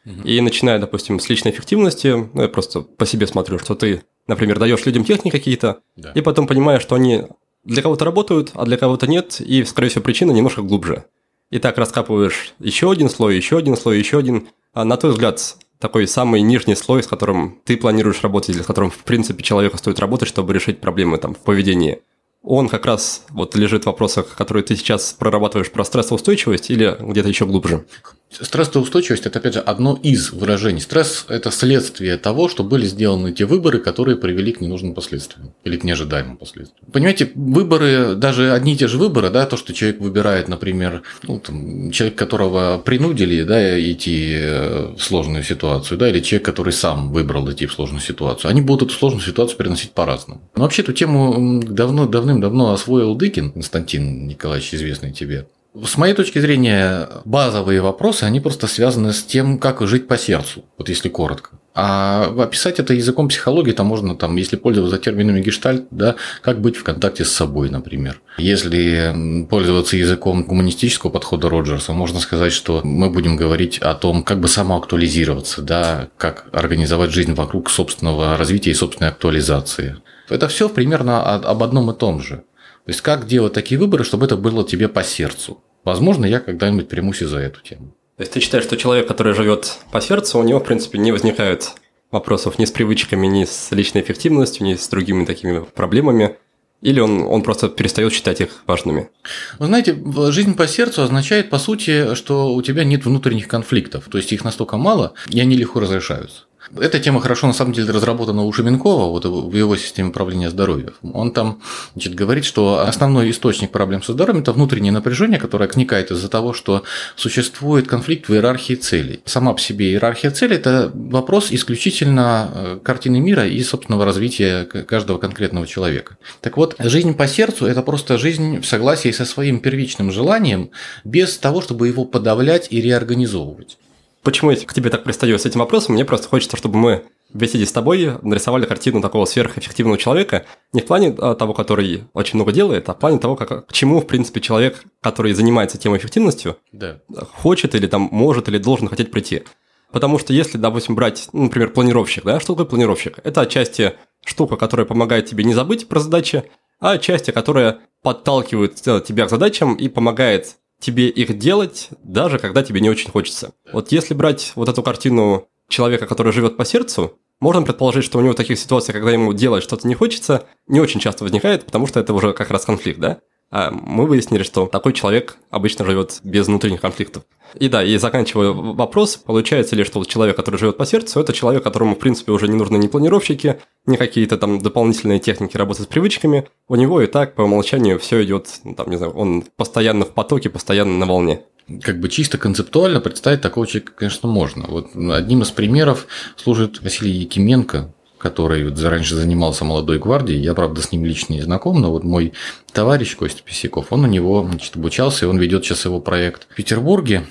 Угу. 0.05 0.21
И 0.23 0.41
начиная, 0.41 0.79
допустим, 0.79 1.19
с 1.19 1.29
личной 1.29 1.51
эффективности, 1.51 2.29
ну, 2.33 2.41
я 2.41 2.47
просто 2.47 2.81
по 2.81 3.05
себе 3.05 3.27
смотрю, 3.27 3.59
что 3.59 3.75
ты, 3.75 4.03
например, 4.27 4.59
даешь 4.59 4.85
людям 4.85 5.03
техники 5.03 5.31
какие-то, 5.31 5.79
да. 5.95 6.11
и 6.15 6.21
потом 6.21 6.47
понимаешь, 6.47 6.81
что 6.81 6.95
они 6.95 7.25
для 7.63 7.83
кого-то 7.83 8.05
работают, 8.05 8.51
а 8.55 8.65
для 8.65 8.77
кого-то 8.77 9.05
нет, 9.05 9.39
и, 9.39 9.63
скорее 9.63 9.89
всего, 9.89 10.03
причина 10.03 10.31
немножко 10.31 10.61
глубже. 10.61 11.05
И 11.51 11.59
так 11.59 11.77
раскапываешь 11.77 12.53
еще 12.59 12.89
один 12.89 13.09
слой, 13.09 13.35
еще 13.35 13.57
один 13.57 13.77
слой, 13.77 13.99
еще 13.99 14.17
один. 14.17 14.47
А 14.73 14.83
на 14.85 14.97
твой 14.97 15.11
взгляд, 15.11 15.57
такой 15.79 16.07
самый 16.07 16.41
нижний 16.41 16.75
слой, 16.75 17.03
с 17.03 17.07
которым 17.07 17.59
ты 17.65 17.77
планируешь 17.77 18.23
работать, 18.23 18.55
или 18.55 18.63
с 18.63 18.65
которым, 18.65 18.89
в 18.89 18.99
принципе, 18.99 19.43
человеку 19.43 19.77
стоит 19.77 19.99
работать, 19.99 20.29
чтобы 20.29 20.53
решить 20.53 20.79
проблемы 20.79 21.17
там, 21.17 21.35
в 21.35 21.39
поведении, 21.39 22.01
он 22.41 22.69
как 22.69 22.85
раз 22.85 23.25
вот 23.29 23.55
лежит 23.55 23.83
в 23.83 23.87
вопросах, 23.87 24.35
которые 24.35 24.63
ты 24.63 24.75
сейчас 24.75 25.13
прорабатываешь 25.13 25.71
про 25.71 25.83
стрессоустойчивость 25.83 26.71
или 26.71 26.95
где-то 26.99 27.29
еще 27.29 27.45
глубже? 27.45 27.85
Стрессовая 28.31 28.83
устойчивость– 28.83 29.25
это, 29.25 29.39
опять 29.39 29.55
же, 29.55 29.59
одно 29.59 29.99
из 30.01 30.31
выражений. 30.31 30.79
Стресс– 30.79 31.25
это 31.27 31.51
следствие 31.51 32.17
того, 32.17 32.47
что 32.47 32.63
были 32.63 32.85
сделаны 32.85 33.33
те 33.33 33.45
выборы, 33.45 33.79
которые 33.79 34.15
привели 34.15 34.53
к 34.53 34.61
ненужным 34.61 34.93
последствиям 34.93 35.53
или 35.65 35.75
к 35.75 35.83
неожидаемым 35.83 36.37
последствиям. 36.37 36.89
Понимаете, 36.91 37.31
выборы, 37.35 38.15
даже 38.15 38.53
одни 38.53 38.73
и 38.73 38.77
те 38.77 38.87
же 38.87 38.97
выборы, 38.97 39.29
да, 39.29 39.45
то, 39.45 39.57
что 39.57 39.73
человек 39.73 39.99
выбирает, 39.99 40.47
например, 40.47 41.03
ну, 41.23 41.39
там, 41.39 41.91
человек, 41.91 42.17
которого 42.17 42.77
принудили 42.77 43.43
да, 43.43 43.79
идти 43.79 44.31
э, 44.33 44.93
в 44.97 45.01
сложную 45.01 45.43
ситуацию, 45.43 45.97
да, 45.97 46.09
или 46.09 46.21
человек, 46.21 46.45
который 46.45 46.73
сам 46.73 47.11
выбрал 47.11 47.51
идти 47.51 47.65
в 47.65 47.73
сложную 47.73 48.01
ситуацию, 48.01 48.49
они 48.49 48.61
будут 48.61 48.89
эту 48.89 48.97
сложную 48.97 49.25
ситуацию 49.25 49.57
переносить 49.57 49.91
по-разному. 49.91 50.41
Но 50.55 50.63
вообще 50.63 50.83
эту 50.83 50.93
тему 50.93 51.61
давно, 51.63 52.07
давным-давно 52.07 52.71
освоил 52.71 53.15
Дыкин, 53.15 53.51
Константин 53.51 54.27
Николаевич, 54.27 54.73
известный 54.73 55.11
тебе. 55.11 55.47
С 55.73 55.97
моей 55.97 56.13
точки 56.13 56.39
зрения, 56.39 57.07
базовые 57.23 57.81
вопросы, 57.81 58.25
они 58.25 58.41
просто 58.41 58.67
связаны 58.67 59.13
с 59.13 59.23
тем, 59.23 59.57
как 59.57 59.81
жить 59.87 60.05
по 60.05 60.17
сердцу, 60.17 60.65
вот 60.77 60.89
если 60.89 61.07
коротко. 61.07 61.51
А 61.73 62.25
описать 62.39 62.79
это 62.79 62.93
языком 62.93 63.29
психологии, 63.29 63.71
там 63.71 63.85
можно, 63.85 64.17
там, 64.17 64.35
если 64.35 64.57
пользоваться 64.57 64.97
терминами 64.97 65.41
гештальт, 65.41 65.85
да, 65.89 66.15
как 66.41 66.59
быть 66.59 66.75
в 66.75 66.83
контакте 66.83 67.23
с 67.23 67.31
собой, 67.31 67.69
например. 67.69 68.19
Если 68.37 69.45
пользоваться 69.49 69.95
языком 69.95 70.43
гуманистического 70.43 71.09
подхода 71.09 71.49
Роджерса, 71.49 71.93
можно 71.93 72.19
сказать, 72.19 72.51
что 72.51 72.81
мы 72.83 73.09
будем 73.09 73.37
говорить 73.37 73.77
о 73.79 73.93
том, 73.93 74.23
как 74.23 74.41
бы 74.41 74.49
самоактуализироваться, 74.49 75.61
да, 75.61 76.09
как 76.17 76.49
организовать 76.51 77.11
жизнь 77.11 77.33
вокруг 77.33 77.69
собственного 77.69 78.35
развития 78.35 78.71
и 78.71 78.73
собственной 78.73 79.11
актуализации. 79.11 79.95
Это 80.27 80.49
все 80.49 80.67
примерно 80.67 81.23
об 81.35 81.63
одном 81.63 81.91
и 81.91 81.93
том 81.93 82.21
же. 82.21 82.43
То 82.91 82.93
есть, 82.93 83.03
как 83.03 83.25
делать 83.25 83.53
такие 83.53 83.79
выборы, 83.79 84.03
чтобы 84.03 84.25
это 84.25 84.35
было 84.35 84.67
тебе 84.67 84.89
по 84.89 85.01
сердцу. 85.01 85.63
Возможно, 85.85 86.25
я 86.25 86.41
когда-нибудь 86.41 86.89
примусь 86.89 87.21
и 87.21 87.25
за 87.25 87.37
эту 87.37 87.61
тему. 87.61 87.95
То 88.17 88.23
есть, 88.23 88.33
ты 88.33 88.41
считаешь, 88.41 88.65
что 88.65 88.75
человек, 88.75 89.07
который 89.07 89.33
живет 89.33 89.77
по 89.93 90.01
сердцу, 90.01 90.39
у 90.39 90.43
него, 90.43 90.59
в 90.59 90.65
принципе, 90.65 90.97
не 90.97 91.13
возникает 91.13 91.71
вопросов 92.11 92.59
ни 92.59 92.65
с 92.65 92.71
привычками, 92.71 93.27
ни 93.27 93.45
с 93.45 93.71
личной 93.71 94.01
эффективностью, 94.01 94.65
ни 94.65 94.75
с 94.75 94.89
другими 94.89 95.23
такими 95.23 95.63
проблемами, 95.73 96.35
или 96.81 96.99
он, 96.99 97.21
он 97.21 97.43
просто 97.43 97.69
перестает 97.69 98.11
считать 98.11 98.41
их 98.41 98.61
важными? 98.67 99.09
Вы 99.57 99.67
знаете, 99.67 99.97
жизнь 100.31 100.57
по 100.57 100.67
сердцу 100.67 101.03
означает, 101.03 101.49
по 101.49 101.59
сути, 101.59 102.13
что 102.15 102.53
у 102.53 102.61
тебя 102.61 102.83
нет 102.83 103.05
внутренних 103.05 103.47
конфликтов. 103.47 104.09
То 104.11 104.17
есть 104.17 104.33
их 104.33 104.43
настолько 104.43 104.75
мало, 104.75 105.13
и 105.29 105.39
они 105.39 105.55
легко 105.55 105.79
разрешаются. 105.79 106.41
Эта 106.79 106.99
тема 106.99 107.19
хорошо, 107.19 107.47
на 107.47 107.53
самом 107.53 107.73
деле, 107.73 107.91
разработана 107.91 108.43
у 108.43 108.51
Шеменкова, 108.51 109.09
вот 109.09 109.25
в 109.25 109.55
его 109.55 109.75
системе 109.75 110.09
управления 110.09 110.49
здоровьем. 110.49 110.93
Он 111.01 111.31
там 111.31 111.59
значит, 111.93 112.15
говорит, 112.15 112.45
что 112.45 112.79
основной 112.79 113.29
источник 113.29 113.71
проблем 113.71 114.01
со 114.03 114.13
здоровьем– 114.13 114.41
это 114.43 114.53
внутреннее 114.53 114.91
напряжение, 114.91 115.39
которое 115.39 115.67
возникает 115.67 116.11
из-за 116.11 116.29
того, 116.29 116.53
что 116.53 116.83
существует 117.15 117.87
конфликт 117.87 118.29
в 118.29 118.33
иерархии 118.33 118.75
целей. 118.75 119.21
Сама 119.25 119.53
по 119.53 119.59
себе 119.59 119.91
иерархия 119.91 120.31
целей– 120.31 120.55
это 120.57 120.91
вопрос 120.93 121.51
исключительно 121.51 122.51
э, 122.53 122.79
картины 122.83 123.19
мира 123.19 123.47
и 123.47 123.61
собственного 123.63 124.05
развития 124.05 124.65
каждого 124.65 125.17
конкретного 125.17 125.67
человека. 125.67 126.17
Так 126.39 126.57
вот, 126.57 126.75
жизнь 126.79 127.13
по 127.15 127.27
сердцу– 127.27 127.65
это 127.67 127.81
просто 127.81 128.17
жизнь 128.17 128.59
в 128.59 128.65
согласии 128.65 129.11
со 129.11 129.25
своим 129.25 129.59
первичным 129.59 130.11
желанием, 130.11 130.71
без 131.03 131.37
того, 131.37 131.61
чтобы 131.61 131.87
его 131.87 132.05
подавлять 132.05 132.67
и 132.69 132.79
реорганизовывать. 132.79 133.77
Почему 134.23 134.51
я 134.51 134.57
к 134.57 134.73
тебе 134.73 134.89
так 134.89 135.03
пристаю 135.03 135.37
с 135.39 135.45
этим 135.45 135.59
вопросом? 135.59 135.95
Мне 135.95 136.05
просто 136.05 136.27
хочется, 136.27 136.57
чтобы 136.57 136.77
мы 136.77 137.03
беседе 137.33 137.65
с 137.65 137.71
тобой 137.71 138.17
нарисовали 138.21 138.65
картину 138.65 139.01
такого 139.01 139.25
сверхэффективного 139.25 139.97
человека, 139.97 140.45
не 140.73 140.81
в 140.81 140.85
плане 140.85 141.15
а, 141.17 141.35
того, 141.35 141.53
который 141.53 142.05
очень 142.13 142.35
много 142.35 142.51
делает, 142.51 142.89
а 142.89 142.93
в 142.93 142.99
плане 142.99 143.19
того, 143.19 143.35
как, 143.35 143.67
к 143.67 143.73
чему, 143.73 144.01
в 144.01 144.07
принципе, 144.07 144.41
человек, 144.41 144.83
который 145.01 145.33
занимается 145.33 145.77
темой 145.77 145.99
эффективностью, 145.99 146.57
да. 146.71 146.99
хочет 147.33 147.75
или 147.75 147.87
там 147.87 148.09
может 148.11 148.47
или 148.47 148.57
должен 148.57 148.87
хотеть 148.87 149.11
прийти. 149.11 149.43
Потому 149.91 150.19
что 150.19 150.33
если, 150.33 150.57
допустим, 150.57 150.95
брать, 150.95 151.29
ну, 151.33 151.43
например, 151.43 151.71
планировщик, 151.71 152.23
да, 152.23 152.39
что 152.39 152.53
такое 152.53 152.65
планировщик? 152.65 153.19
Это 153.23 153.41
отчасти 153.41 153.93
штука, 154.23 154.55
которая 154.55 154.85
помогает 154.85 155.25
тебе 155.25 155.43
не 155.43 155.53
забыть 155.53 155.87
про 155.87 155.99
задачи, 155.99 156.43
а 156.79 156.91
отчасти, 156.91 157.31
которая 157.31 157.79
подталкивает 158.01 158.75
тебя 158.75 159.25
к 159.25 159.29
задачам 159.29 159.75
и 159.75 159.87
помогает 159.89 160.55
тебе 160.81 161.07
их 161.07 161.37
делать, 161.37 161.89
даже 162.03 162.39
когда 162.39 162.63
тебе 162.63 162.81
не 162.81 162.89
очень 162.89 163.09
хочется. 163.09 163.53
Вот 163.71 163.91
если 163.93 164.13
брать 164.13 164.51
вот 164.55 164.67
эту 164.67 164.83
картину 164.83 165.47
человека, 165.69 166.07
который 166.07 166.33
живет 166.33 166.57
по 166.57 166.65
сердцу, 166.65 167.17
можно 167.39 167.61
предположить, 167.63 168.03
что 168.03 168.19
у 168.19 168.21
него 168.21 168.33
таких 168.33 168.59
ситуаций, 168.59 168.93
когда 168.93 169.11
ему 169.11 169.33
делать 169.33 169.63
что-то 169.63 169.87
не 169.87 169.95
хочется, 169.95 170.45
не 170.67 170.79
очень 170.79 170.99
часто 170.99 171.23
возникает, 171.23 171.65
потому 171.65 171.87
что 171.87 171.99
это 171.99 172.13
уже 172.13 172.33
как 172.33 172.51
раз 172.51 172.65
конфликт, 172.65 172.99
да? 172.99 173.19
А 173.51 173.69
мы 173.69 174.05
выяснили, 174.05 174.43
что 174.43 174.65
такой 174.65 174.93
человек 174.93 175.37
обычно 175.49 175.85
живет 175.85 176.21
без 176.23 176.47
внутренних 176.47 176.79
конфликтов. 176.79 177.23
И 177.59 177.67
да, 177.67 177.83
и 177.83 177.97
заканчивая 177.97 178.51
вопрос, 178.51 179.17
получается 179.17 179.75
ли, 179.75 179.83
что 179.83 180.03
человек, 180.05 180.37
который 180.37 180.57
живет 180.57 180.77
по 180.77 180.85
сердцу, 180.85 181.19
это 181.19 181.33
человек, 181.33 181.61
которому, 181.63 181.95
в 181.95 181.99
принципе, 181.99 182.31
уже 182.31 182.47
не 182.47 182.55
нужны 182.55 182.77
ни 182.77 182.87
планировщики, 182.87 183.59
ни 183.85 183.97
какие-то 183.97 184.37
там 184.37 184.59
дополнительные 184.59 185.19
техники 185.19 185.57
работы 185.57 185.83
с 185.83 185.85
привычками. 185.85 186.47
У 186.69 186.75
него 186.75 187.01
и 187.01 187.07
так 187.07 187.35
по 187.35 187.41
умолчанию 187.41 187.99
все 187.99 188.23
идет, 188.23 188.47
ну, 188.63 188.73
там, 188.73 188.89
не 188.89 188.95
знаю, 188.95 189.11
он 189.11 189.43
постоянно 189.57 190.05
в 190.05 190.11
потоке, 190.11 190.49
постоянно 190.49 190.97
на 190.97 191.05
волне 191.05 191.41
как 191.83 191.99
бы 191.99 192.09
чисто 192.09 192.37
концептуально 192.37 192.99
представить 192.99 193.39
такого 193.39 193.65
человека, 193.65 193.93
конечно, 193.95 194.27
можно. 194.27 194.65
Вот 194.67 194.89
одним 194.95 195.43
из 195.43 195.51
примеров 195.51 196.07
служит 196.35 196.81
Василий 196.81 197.11
Якименко, 197.11 197.93
который 198.21 198.69
вот 198.69 198.79
раньше 198.81 199.15
занимался 199.15 199.65
молодой 199.65 199.97
гвардией. 199.97 200.39
Я, 200.39 200.53
правда, 200.53 200.81
с 200.81 200.91
ним 200.91 201.05
лично 201.05 201.33
не 201.33 201.41
знаком, 201.41 201.81
но 201.81 201.91
вот 201.91 202.03
мой 202.03 202.33
товарищ 202.71 203.15
Костя 203.15 203.41
Писяков, 203.43 203.87
он 203.89 204.05
у 204.05 204.07
него 204.07 204.47
значит, 204.47 204.75
обучался, 204.75 205.25
и 205.25 205.27
он 205.27 205.39
ведет 205.39 205.65
сейчас 205.65 205.85
его 205.85 205.99
проект 205.99 206.47
в 206.49 206.55
Петербурге 206.55 207.23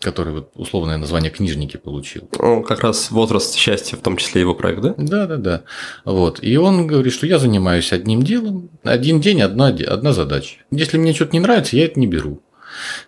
который 0.00 0.32
вот 0.32 0.50
условное 0.54 0.96
название 0.96 1.28
книжники 1.28 1.76
получил. 1.76 2.28
Он 2.38 2.62
как 2.62 2.82
раз 2.82 3.10
возраст 3.10 3.56
счастья, 3.56 3.96
в 3.96 4.00
том 4.00 4.16
числе 4.16 4.42
его 4.42 4.54
проект, 4.54 4.80
да? 4.80 4.94
Да, 4.96 5.26
да, 5.26 5.36
да. 5.36 5.62
Вот. 6.04 6.38
И 6.40 6.56
он 6.56 6.86
говорит, 6.86 7.12
что 7.12 7.26
я 7.26 7.40
занимаюсь 7.40 7.92
одним 7.92 8.22
делом, 8.22 8.70
один 8.84 9.20
день, 9.20 9.42
одна, 9.42 9.66
одна 9.66 10.12
задача. 10.12 10.58
Если 10.70 10.98
мне 10.98 11.14
что-то 11.14 11.32
не 11.32 11.40
нравится, 11.40 11.76
я 11.76 11.86
это 11.86 11.98
не 11.98 12.06
беру. 12.06 12.40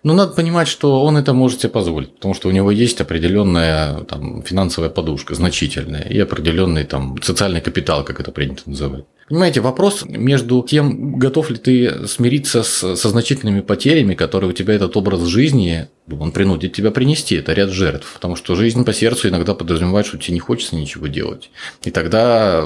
Но 0.03 0.13
надо 0.13 0.33
понимать, 0.33 0.67
что 0.67 1.03
он 1.03 1.17
это 1.17 1.33
может 1.33 1.61
себе 1.61 1.69
позволить, 1.69 2.15
потому 2.15 2.33
что 2.33 2.47
у 2.47 2.51
него 2.51 2.71
есть 2.71 3.01
определенная 3.01 4.01
там, 4.01 4.43
финансовая 4.43 4.89
подушка, 4.89 5.35
значительная, 5.35 6.03
и 6.03 6.19
определенный 6.19 6.83
там, 6.83 7.21
социальный 7.21 7.61
капитал, 7.61 8.03
как 8.03 8.19
это 8.19 8.31
принято 8.31 8.63
называть. 8.65 9.05
Понимаете, 9.31 9.61
вопрос 9.61 10.03
между 10.05 10.61
тем, 10.67 11.17
готов 11.17 11.51
ли 11.51 11.55
ты 11.55 12.05
смириться 12.05 12.63
с, 12.63 12.97
со 12.97 13.09
значительными 13.09 13.61
потерями, 13.61 14.13
которые 14.13 14.49
у 14.49 14.53
тебя 14.53 14.73
этот 14.73 14.97
образ 14.97 15.21
жизни, 15.21 15.87
он 16.09 16.33
принудит 16.33 16.73
тебя 16.73 16.91
принести, 16.91 17.35
это 17.35 17.53
ряд 17.53 17.69
жертв, 17.69 18.11
потому 18.13 18.35
что 18.35 18.55
жизнь 18.55 18.83
по 18.83 18.91
сердцу 18.91 19.29
иногда 19.29 19.53
подразумевает, 19.53 20.05
что 20.05 20.17
тебе 20.17 20.33
не 20.33 20.41
хочется 20.41 20.75
ничего 20.75 21.07
делать. 21.07 21.49
И 21.85 21.91
тогда 21.91 22.65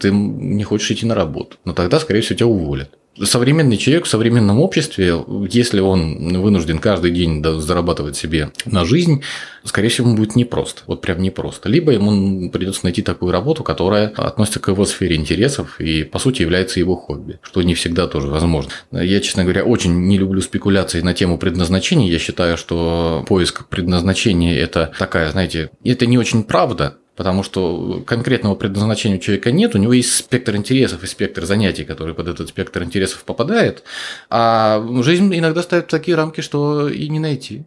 ты 0.00 0.10
не 0.10 0.64
хочешь 0.64 0.90
идти 0.90 1.06
на 1.06 1.14
работу, 1.14 1.56
но 1.64 1.72
тогда, 1.72 1.98
скорее 1.98 2.20
всего, 2.20 2.36
тебя 2.36 2.48
уволят 2.48 2.90
современный 3.20 3.76
человек 3.76 4.04
в 4.04 4.08
современном 4.08 4.60
обществе, 4.60 5.16
если 5.50 5.80
он 5.80 6.40
вынужден 6.40 6.78
каждый 6.78 7.10
день 7.10 7.44
зарабатывать 7.44 8.16
себе 8.16 8.50
на 8.64 8.84
жизнь, 8.84 9.22
скорее 9.64 9.88
всего, 9.88 10.08
ему 10.08 10.16
будет 10.16 10.34
непросто. 10.34 10.82
Вот 10.86 11.00
прям 11.00 11.20
непросто. 11.20 11.68
Либо 11.68 11.92
ему 11.92 12.50
придется 12.50 12.84
найти 12.84 13.02
такую 13.02 13.32
работу, 13.32 13.62
которая 13.64 14.08
относится 14.08 14.60
к 14.60 14.68
его 14.68 14.84
сфере 14.84 15.16
интересов 15.16 15.80
и, 15.80 16.04
по 16.04 16.18
сути, 16.18 16.42
является 16.42 16.80
его 16.80 16.96
хобби, 16.96 17.38
что 17.42 17.62
не 17.62 17.74
всегда 17.74 18.06
тоже 18.06 18.28
возможно. 18.28 18.72
Я, 18.90 19.20
честно 19.20 19.44
говоря, 19.44 19.64
очень 19.64 20.06
не 20.06 20.18
люблю 20.18 20.40
спекуляции 20.40 21.00
на 21.00 21.14
тему 21.14 21.38
предназначения. 21.38 22.10
Я 22.10 22.18
считаю, 22.18 22.56
что 22.56 23.24
поиск 23.28 23.68
предназначения– 23.68 24.58
это 24.58 24.92
такая, 24.98 25.30
знаете, 25.30 25.70
это 25.84 26.06
не 26.06 26.18
очень 26.18 26.44
правда, 26.44 26.96
Потому 27.16 27.42
что 27.42 28.02
конкретного 28.06 28.54
предназначения 28.54 29.18
у 29.18 29.20
человека 29.20 29.52
нет, 29.52 29.74
у 29.74 29.78
него 29.78 29.92
есть 29.92 30.14
спектр 30.14 30.56
интересов 30.56 31.04
и 31.04 31.06
спектр 31.06 31.44
занятий, 31.44 31.84
который 31.84 32.14
под 32.14 32.28
этот 32.28 32.48
спектр 32.48 32.82
интересов 32.82 33.24
попадает, 33.24 33.82
а 34.30 34.82
жизнь 35.02 35.36
иногда 35.36 35.62
ставит 35.62 35.88
такие 35.88 36.16
рамки, 36.16 36.40
что 36.40 36.88
и 36.88 37.08
не 37.08 37.18
найти. 37.18 37.64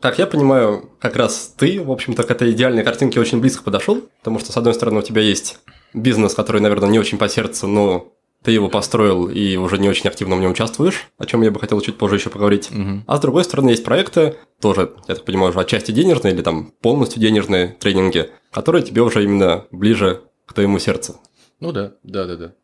Так, 0.00 0.18
я 0.18 0.26
понимаю, 0.26 0.90
как 0.98 1.16
раз 1.16 1.54
ты, 1.56 1.80
в 1.80 1.90
общем-то, 1.90 2.22
к 2.22 2.30
этой 2.30 2.52
идеальной 2.52 2.82
картинке 2.82 3.20
очень 3.20 3.40
близко 3.40 3.62
подошел, 3.62 4.02
потому 4.20 4.38
что, 4.38 4.52
с 4.52 4.56
одной 4.56 4.74
стороны, 4.74 5.00
у 5.00 5.02
тебя 5.02 5.22
есть 5.22 5.58
бизнес, 5.92 6.34
который, 6.34 6.60
наверное, 6.60 6.88
не 6.88 6.98
очень 6.98 7.18
по 7.18 7.28
сердцу, 7.28 7.66
но 7.66 8.13
ты 8.44 8.52
его 8.52 8.68
построил 8.68 9.28
и 9.28 9.56
уже 9.56 9.78
не 9.78 9.88
очень 9.88 10.08
активно 10.08 10.36
в 10.36 10.40
нем 10.40 10.52
участвуешь, 10.52 11.08
о 11.18 11.24
чем 11.24 11.42
я 11.42 11.50
бы 11.50 11.58
хотел 11.58 11.80
чуть 11.80 11.96
позже 11.96 12.16
еще 12.16 12.28
поговорить. 12.30 12.70
Угу. 12.70 13.04
А 13.06 13.16
с 13.16 13.20
другой 13.20 13.42
стороны, 13.42 13.70
есть 13.70 13.84
проекты, 13.84 14.36
тоже, 14.60 14.92
я 15.08 15.14
так 15.14 15.24
понимаю, 15.24 15.50
уже 15.50 15.60
отчасти 15.60 15.92
денежные 15.92 16.34
или 16.34 16.42
там 16.42 16.72
полностью 16.82 17.20
денежные 17.20 17.68
тренинги, 17.80 18.30
которые 18.52 18.84
тебе 18.84 19.02
уже 19.02 19.24
именно 19.24 19.64
ближе 19.70 20.20
к 20.44 20.52
твоему 20.52 20.78
сердцу. 20.78 21.16
Ну 21.58 21.72
да, 21.72 21.94
да, 22.02 22.26
да, 22.26 22.36
да. 22.36 22.54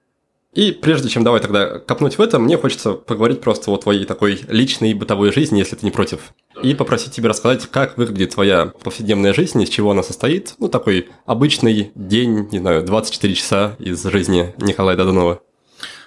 И 0.53 0.73
прежде 0.73 1.09
чем 1.09 1.23
давай 1.23 1.41
тогда 1.41 1.79
копнуть 1.79 2.19
в 2.19 2.21
это, 2.21 2.39
мне 2.39 2.59
хочется 2.59 2.93
поговорить 2.93 3.41
просто 3.41 3.71
о 3.71 3.77
твоей 3.77 4.05
такой 4.05 4.41
личной 4.49 4.93
бытовой 4.95 5.33
жизни, 5.33 5.59
если 5.59 5.77
ты 5.77 5.87
не 5.87 5.93
против. 5.93 6.35
И 6.63 6.75
попросить 6.75 7.13
тебя 7.13 7.29
рассказать, 7.29 7.67
как 7.67 7.97
выглядит 7.97 8.35
твоя 8.35 8.67
повседневная 8.67 9.33
жизнь, 9.33 9.63
из 9.63 9.69
чего 9.69 9.93
она 9.93 10.03
состоит. 10.03 10.57
Ну, 10.59 10.69
такой 10.69 11.09
обычный 11.25 11.93
день, 11.95 12.49
не 12.51 12.59
знаю, 12.59 12.85
24 12.85 13.35
часа 13.35 13.77
из 13.79 14.03
жизни 14.03 14.53
Николая 14.59 14.97
Додонова. 14.97 15.41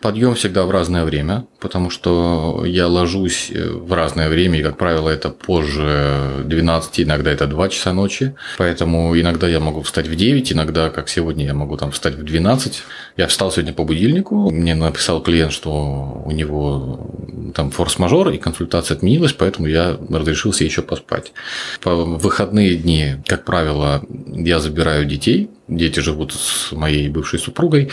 Подъем 0.03 0.35
всегда 0.35 0.65
в 0.65 0.71
разное 0.71 1.05
время, 1.05 1.47
потому 1.61 1.89
что 1.89 2.65
я 2.65 2.89
ложусь 2.89 3.49
э, 3.51 3.69
в 3.69 3.93
разное 3.93 4.27
время, 4.27 4.59
и, 4.59 4.61
как 4.61 4.77
правило, 4.77 5.09
это 5.09 5.29
позже 5.29 6.43
12, 6.43 6.99
иногда 6.99 7.31
это 7.31 7.47
2 7.47 7.69
часа 7.69 7.93
ночи. 7.93 8.35
Поэтому 8.57 9.17
иногда 9.17 9.47
я 9.47 9.61
могу 9.61 9.81
встать 9.81 10.09
в 10.09 10.15
9, 10.17 10.51
иногда, 10.51 10.89
как 10.89 11.07
сегодня, 11.07 11.45
я 11.45 11.53
могу 11.53 11.77
там 11.77 11.91
встать 11.91 12.15
в 12.15 12.23
12. 12.23 12.83
Я 13.15 13.27
встал 13.27 13.49
сегодня 13.49 13.71
по 13.71 13.85
будильнику, 13.85 14.51
мне 14.51 14.75
написал 14.75 15.23
клиент, 15.23 15.53
что 15.53 16.21
у 16.25 16.31
него 16.31 17.09
там 17.55 17.71
форс-мажор, 17.71 18.31
и 18.31 18.37
консультация 18.37 18.97
отменилась, 18.97 19.31
поэтому 19.31 19.67
я 19.67 19.97
разрешил 20.09 20.51
себе 20.51 20.67
еще 20.67 20.81
поспать. 20.81 21.31
По 21.79 21.95
выходные 21.95 22.75
дни, 22.75 23.23
как 23.25 23.45
правило, 23.45 24.03
я 24.09 24.59
забираю 24.59 25.05
детей, 25.05 25.49
дети 25.69 26.01
живут 26.01 26.33
с 26.33 26.73
моей 26.73 27.07
бывшей 27.07 27.39
супругой, 27.39 27.89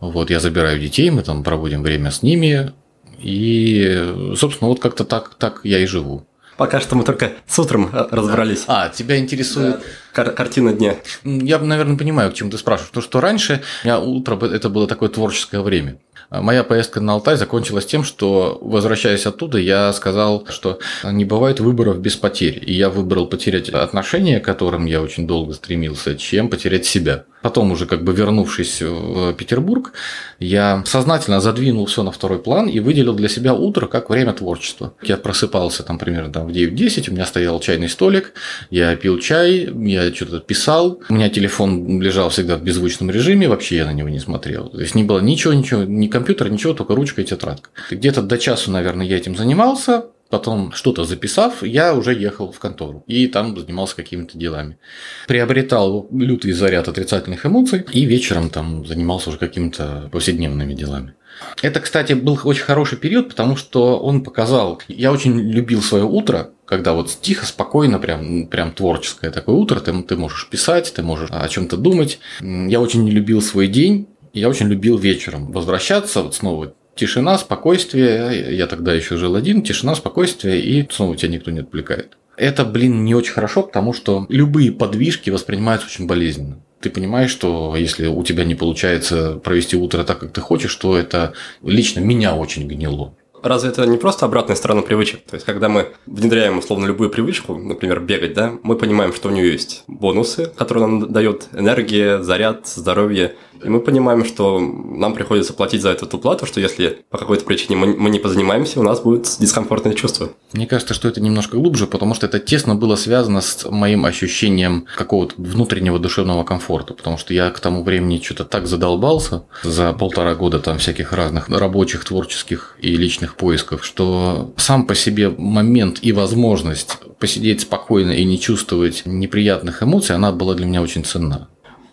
вот, 0.00 0.30
я 0.30 0.40
забираю 0.40 0.78
детей, 0.78 1.10
мы 1.10 1.22
там 1.22 1.42
проводим 1.42 1.82
время 1.82 2.10
с 2.10 2.22
ними, 2.22 2.72
и, 3.18 4.34
собственно, 4.36 4.68
вот 4.68 4.80
как-то 4.80 5.04
так, 5.04 5.34
так 5.34 5.60
я 5.64 5.78
и 5.78 5.86
живу. 5.86 6.24
Пока 6.58 6.80
что 6.80 6.96
мы 6.96 7.04
только 7.04 7.34
с 7.46 7.56
утром 7.60 7.88
э, 7.92 8.08
разобрались. 8.10 8.64
А, 8.66 8.88
тебя 8.88 9.16
интересует... 9.16 9.80
Кар- 10.12 10.32
картина 10.32 10.72
дня. 10.72 10.96
Я, 11.22 11.60
наверное, 11.60 11.96
понимаю, 11.96 12.32
к 12.32 12.34
чему 12.34 12.50
ты 12.50 12.58
спрашиваешь. 12.58 12.88
Потому 12.88 13.04
что 13.04 13.20
раньше 13.20 13.62
у 13.84 13.86
меня 13.86 14.00
утро 14.00 14.36
это 14.44 14.68
было 14.68 14.88
такое 14.88 15.08
творческое 15.08 15.60
время. 15.60 15.98
А 16.30 16.42
моя 16.42 16.64
поездка 16.64 17.00
на 17.00 17.12
Алтай 17.12 17.36
закончилась 17.36 17.86
тем, 17.86 18.02
что, 18.02 18.58
возвращаясь 18.60 19.24
оттуда, 19.24 19.58
я 19.58 19.92
сказал, 19.92 20.44
что 20.48 20.80
не 21.04 21.24
бывает 21.24 21.60
выборов 21.60 22.00
без 22.00 22.16
потерь. 22.16 22.60
И 22.66 22.74
я 22.74 22.90
выбрал 22.90 23.28
потерять 23.28 23.68
отношения, 23.68 24.40
к 24.40 24.44
которым 24.44 24.86
я 24.86 25.00
очень 25.00 25.28
долго 25.28 25.54
стремился, 25.54 26.16
чем 26.16 26.48
потерять 26.48 26.84
себя. 26.86 27.24
Потом 27.42 27.70
уже 27.72 27.86
как 27.86 28.02
бы 28.02 28.12
вернувшись 28.12 28.82
в 28.82 29.32
Петербург, 29.34 29.92
я 30.38 30.82
сознательно 30.86 31.40
задвинул 31.40 31.86
все 31.86 32.02
на 32.02 32.10
второй 32.10 32.38
план 32.38 32.68
и 32.68 32.80
выделил 32.80 33.14
для 33.14 33.28
себя 33.28 33.54
утро 33.54 33.86
как 33.86 34.10
время 34.10 34.32
творчества. 34.32 34.94
Я 35.02 35.16
просыпался 35.16 35.82
там 35.82 35.98
примерно 35.98 36.32
там, 36.32 36.48
в 36.48 36.50
9-10, 36.50 37.10
у 37.10 37.12
меня 37.12 37.26
стоял 37.26 37.60
чайный 37.60 37.88
столик, 37.88 38.32
я 38.70 38.94
пил 38.96 39.18
чай, 39.18 39.70
я 39.72 40.12
что-то 40.12 40.40
писал, 40.40 41.00
у 41.08 41.14
меня 41.14 41.28
телефон 41.28 42.00
лежал 42.00 42.30
всегда 42.30 42.56
в 42.56 42.62
беззвучном 42.62 43.10
режиме, 43.10 43.48
вообще 43.48 43.76
я 43.76 43.86
на 43.86 43.92
него 43.92 44.08
не 44.08 44.20
смотрел. 44.20 44.68
То 44.68 44.80
есть 44.80 44.94
не 44.94 45.04
было 45.04 45.20
ничего, 45.20 45.52
ничего, 45.52 45.84
ни 45.84 46.08
компьютера, 46.08 46.48
ничего, 46.48 46.74
только 46.74 46.94
ручка 46.94 47.22
и 47.22 47.24
тетрадка. 47.24 47.70
Где-то 47.90 48.22
до 48.22 48.38
часу, 48.38 48.70
наверное, 48.70 49.06
я 49.06 49.16
этим 49.16 49.36
занимался, 49.36 50.06
Потом 50.30 50.72
что-то 50.72 51.04
записав, 51.04 51.62
я 51.62 51.94
уже 51.94 52.14
ехал 52.14 52.52
в 52.52 52.58
контору 52.58 53.02
и 53.06 53.26
там 53.28 53.58
занимался 53.58 53.96
какими-то 53.96 54.36
делами. 54.36 54.78
Приобретал 55.26 56.06
лютый 56.12 56.52
заряд 56.52 56.86
отрицательных 56.86 57.46
эмоций 57.46 57.86
и 57.92 58.04
вечером 58.04 58.50
там 58.50 58.86
занимался 58.86 59.30
уже 59.30 59.38
какими-то 59.38 60.08
повседневными 60.12 60.74
делами. 60.74 61.14
Это, 61.62 61.80
кстати, 61.80 62.12
был 62.12 62.38
очень 62.44 62.64
хороший 62.64 62.98
период, 62.98 63.28
потому 63.28 63.56
что 63.56 63.98
он 63.98 64.22
показал... 64.22 64.82
Я 64.88 65.12
очень 65.12 65.38
любил 65.38 65.82
свое 65.82 66.04
утро, 66.04 66.50
когда 66.64 66.92
вот 66.92 67.16
тихо, 67.20 67.46
спокойно, 67.46 67.98
прям, 67.98 68.48
прям 68.48 68.72
творческое 68.72 69.30
такое 69.30 69.54
утро, 69.54 69.80
ты, 69.80 70.02
ты 70.02 70.16
можешь 70.16 70.48
писать, 70.50 70.92
ты 70.94 71.02
можешь 71.02 71.30
о 71.30 71.48
чем-то 71.48 71.76
думать. 71.76 72.18
Я 72.40 72.80
очень 72.80 73.04
не 73.04 73.10
любил 73.12 73.40
свой 73.40 73.68
день, 73.68 74.08
я 74.32 74.48
очень 74.48 74.68
любил 74.68 74.98
вечером 74.98 75.52
возвращаться, 75.52 76.22
вот 76.22 76.34
снова 76.34 76.74
тишина, 76.98 77.38
спокойствие. 77.38 78.54
Я 78.54 78.66
тогда 78.66 78.92
еще 78.92 79.16
жил 79.16 79.36
один, 79.36 79.62
тишина, 79.62 79.94
спокойствие, 79.94 80.60
и 80.60 80.86
снова 80.90 81.16
тебя 81.16 81.32
никто 81.32 81.50
не 81.50 81.60
отвлекает. 81.60 82.18
Это, 82.36 82.64
блин, 82.64 83.04
не 83.04 83.14
очень 83.14 83.32
хорошо, 83.32 83.62
потому 83.62 83.92
что 83.92 84.26
любые 84.28 84.70
подвижки 84.70 85.30
воспринимаются 85.30 85.86
очень 85.88 86.06
болезненно. 86.06 86.58
Ты 86.80 86.90
понимаешь, 86.90 87.30
что 87.30 87.74
если 87.76 88.06
у 88.06 88.22
тебя 88.22 88.44
не 88.44 88.54
получается 88.54 89.40
провести 89.42 89.76
утро 89.76 90.04
так, 90.04 90.20
как 90.20 90.32
ты 90.32 90.40
хочешь, 90.40 90.74
то 90.76 90.96
это 90.96 91.32
лично 91.62 92.00
меня 92.00 92.36
очень 92.36 92.68
гнило. 92.68 93.14
Разве 93.42 93.70
это 93.70 93.86
не 93.86 93.98
просто 93.98 94.26
обратная 94.26 94.56
сторона 94.56 94.82
привычек? 94.82 95.24
То 95.24 95.34
есть, 95.34 95.46
когда 95.46 95.68
мы 95.68 95.88
внедряем 96.06 96.58
условно 96.58 96.86
любую 96.86 97.10
привычку, 97.10 97.56
например, 97.56 98.00
бегать, 98.00 98.34
да, 98.34 98.52
мы 98.62 98.76
понимаем, 98.76 99.12
что 99.12 99.28
у 99.28 99.32
нее 99.32 99.52
есть 99.52 99.84
бонусы, 99.86 100.46
которые 100.56 100.86
нам 100.86 101.12
дает 101.12 101.48
энергия, 101.52 102.22
заряд, 102.22 102.66
здоровье, 102.66 103.34
и 103.62 103.68
мы 103.68 103.80
понимаем, 103.80 104.24
что 104.24 104.60
нам 104.60 105.14
приходится 105.14 105.52
платить 105.52 105.82
за 105.82 105.90
эту 105.90 106.18
плату, 106.18 106.46
что 106.46 106.60
если 106.60 107.00
по 107.10 107.18
какой-то 107.18 107.44
причине 107.44 107.76
мы 107.76 108.10
не 108.10 108.18
позанимаемся, 108.18 108.78
у 108.78 108.82
нас 108.82 109.00
будет 109.00 109.36
дискомфортное 109.40 109.94
чувство. 109.94 110.30
Мне 110.52 110.66
кажется, 110.66 110.94
что 110.94 111.08
это 111.08 111.20
немножко 111.20 111.56
глубже, 111.56 111.86
потому 111.86 112.14
что 112.14 112.26
это 112.26 112.38
тесно 112.38 112.74
было 112.76 112.94
связано 112.94 113.40
с 113.40 113.68
моим 113.68 114.04
ощущением 114.04 114.86
какого-то 114.96 115.34
внутреннего 115.38 115.98
душевного 115.98 116.44
комфорта, 116.44 116.94
потому 116.94 117.18
что 117.18 117.34
я 117.34 117.50
к 117.50 117.60
тому 117.60 117.82
времени 117.82 118.20
что-то 118.22 118.44
так 118.44 118.66
задолбался 118.66 119.44
за 119.64 119.92
полтора 119.92 120.34
года 120.34 120.60
там 120.60 120.78
всяких 120.78 121.12
разных 121.12 121.48
рабочих, 121.48 122.04
творческих 122.04 122.76
и 122.80 122.96
личных 122.96 123.27
поисков, 123.36 123.84
что 123.84 124.52
сам 124.56 124.86
по 124.86 124.94
себе 124.94 125.28
момент 125.30 125.98
и 126.02 126.12
возможность 126.12 126.98
посидеть 127.18 127.62
спокойно 127.62 128.12
и 128.12 128.24
не 128.24 128.38
чувствовать 128.38 129.02
неприятных 129.04 129.82
эмоций, 129.82 130.16
она 130.16 130.32
была 130.32 130.54
для 130.54 130.66
меня 130.66 130.82
очень 130.82 131.04
ценна. 131.04 131.48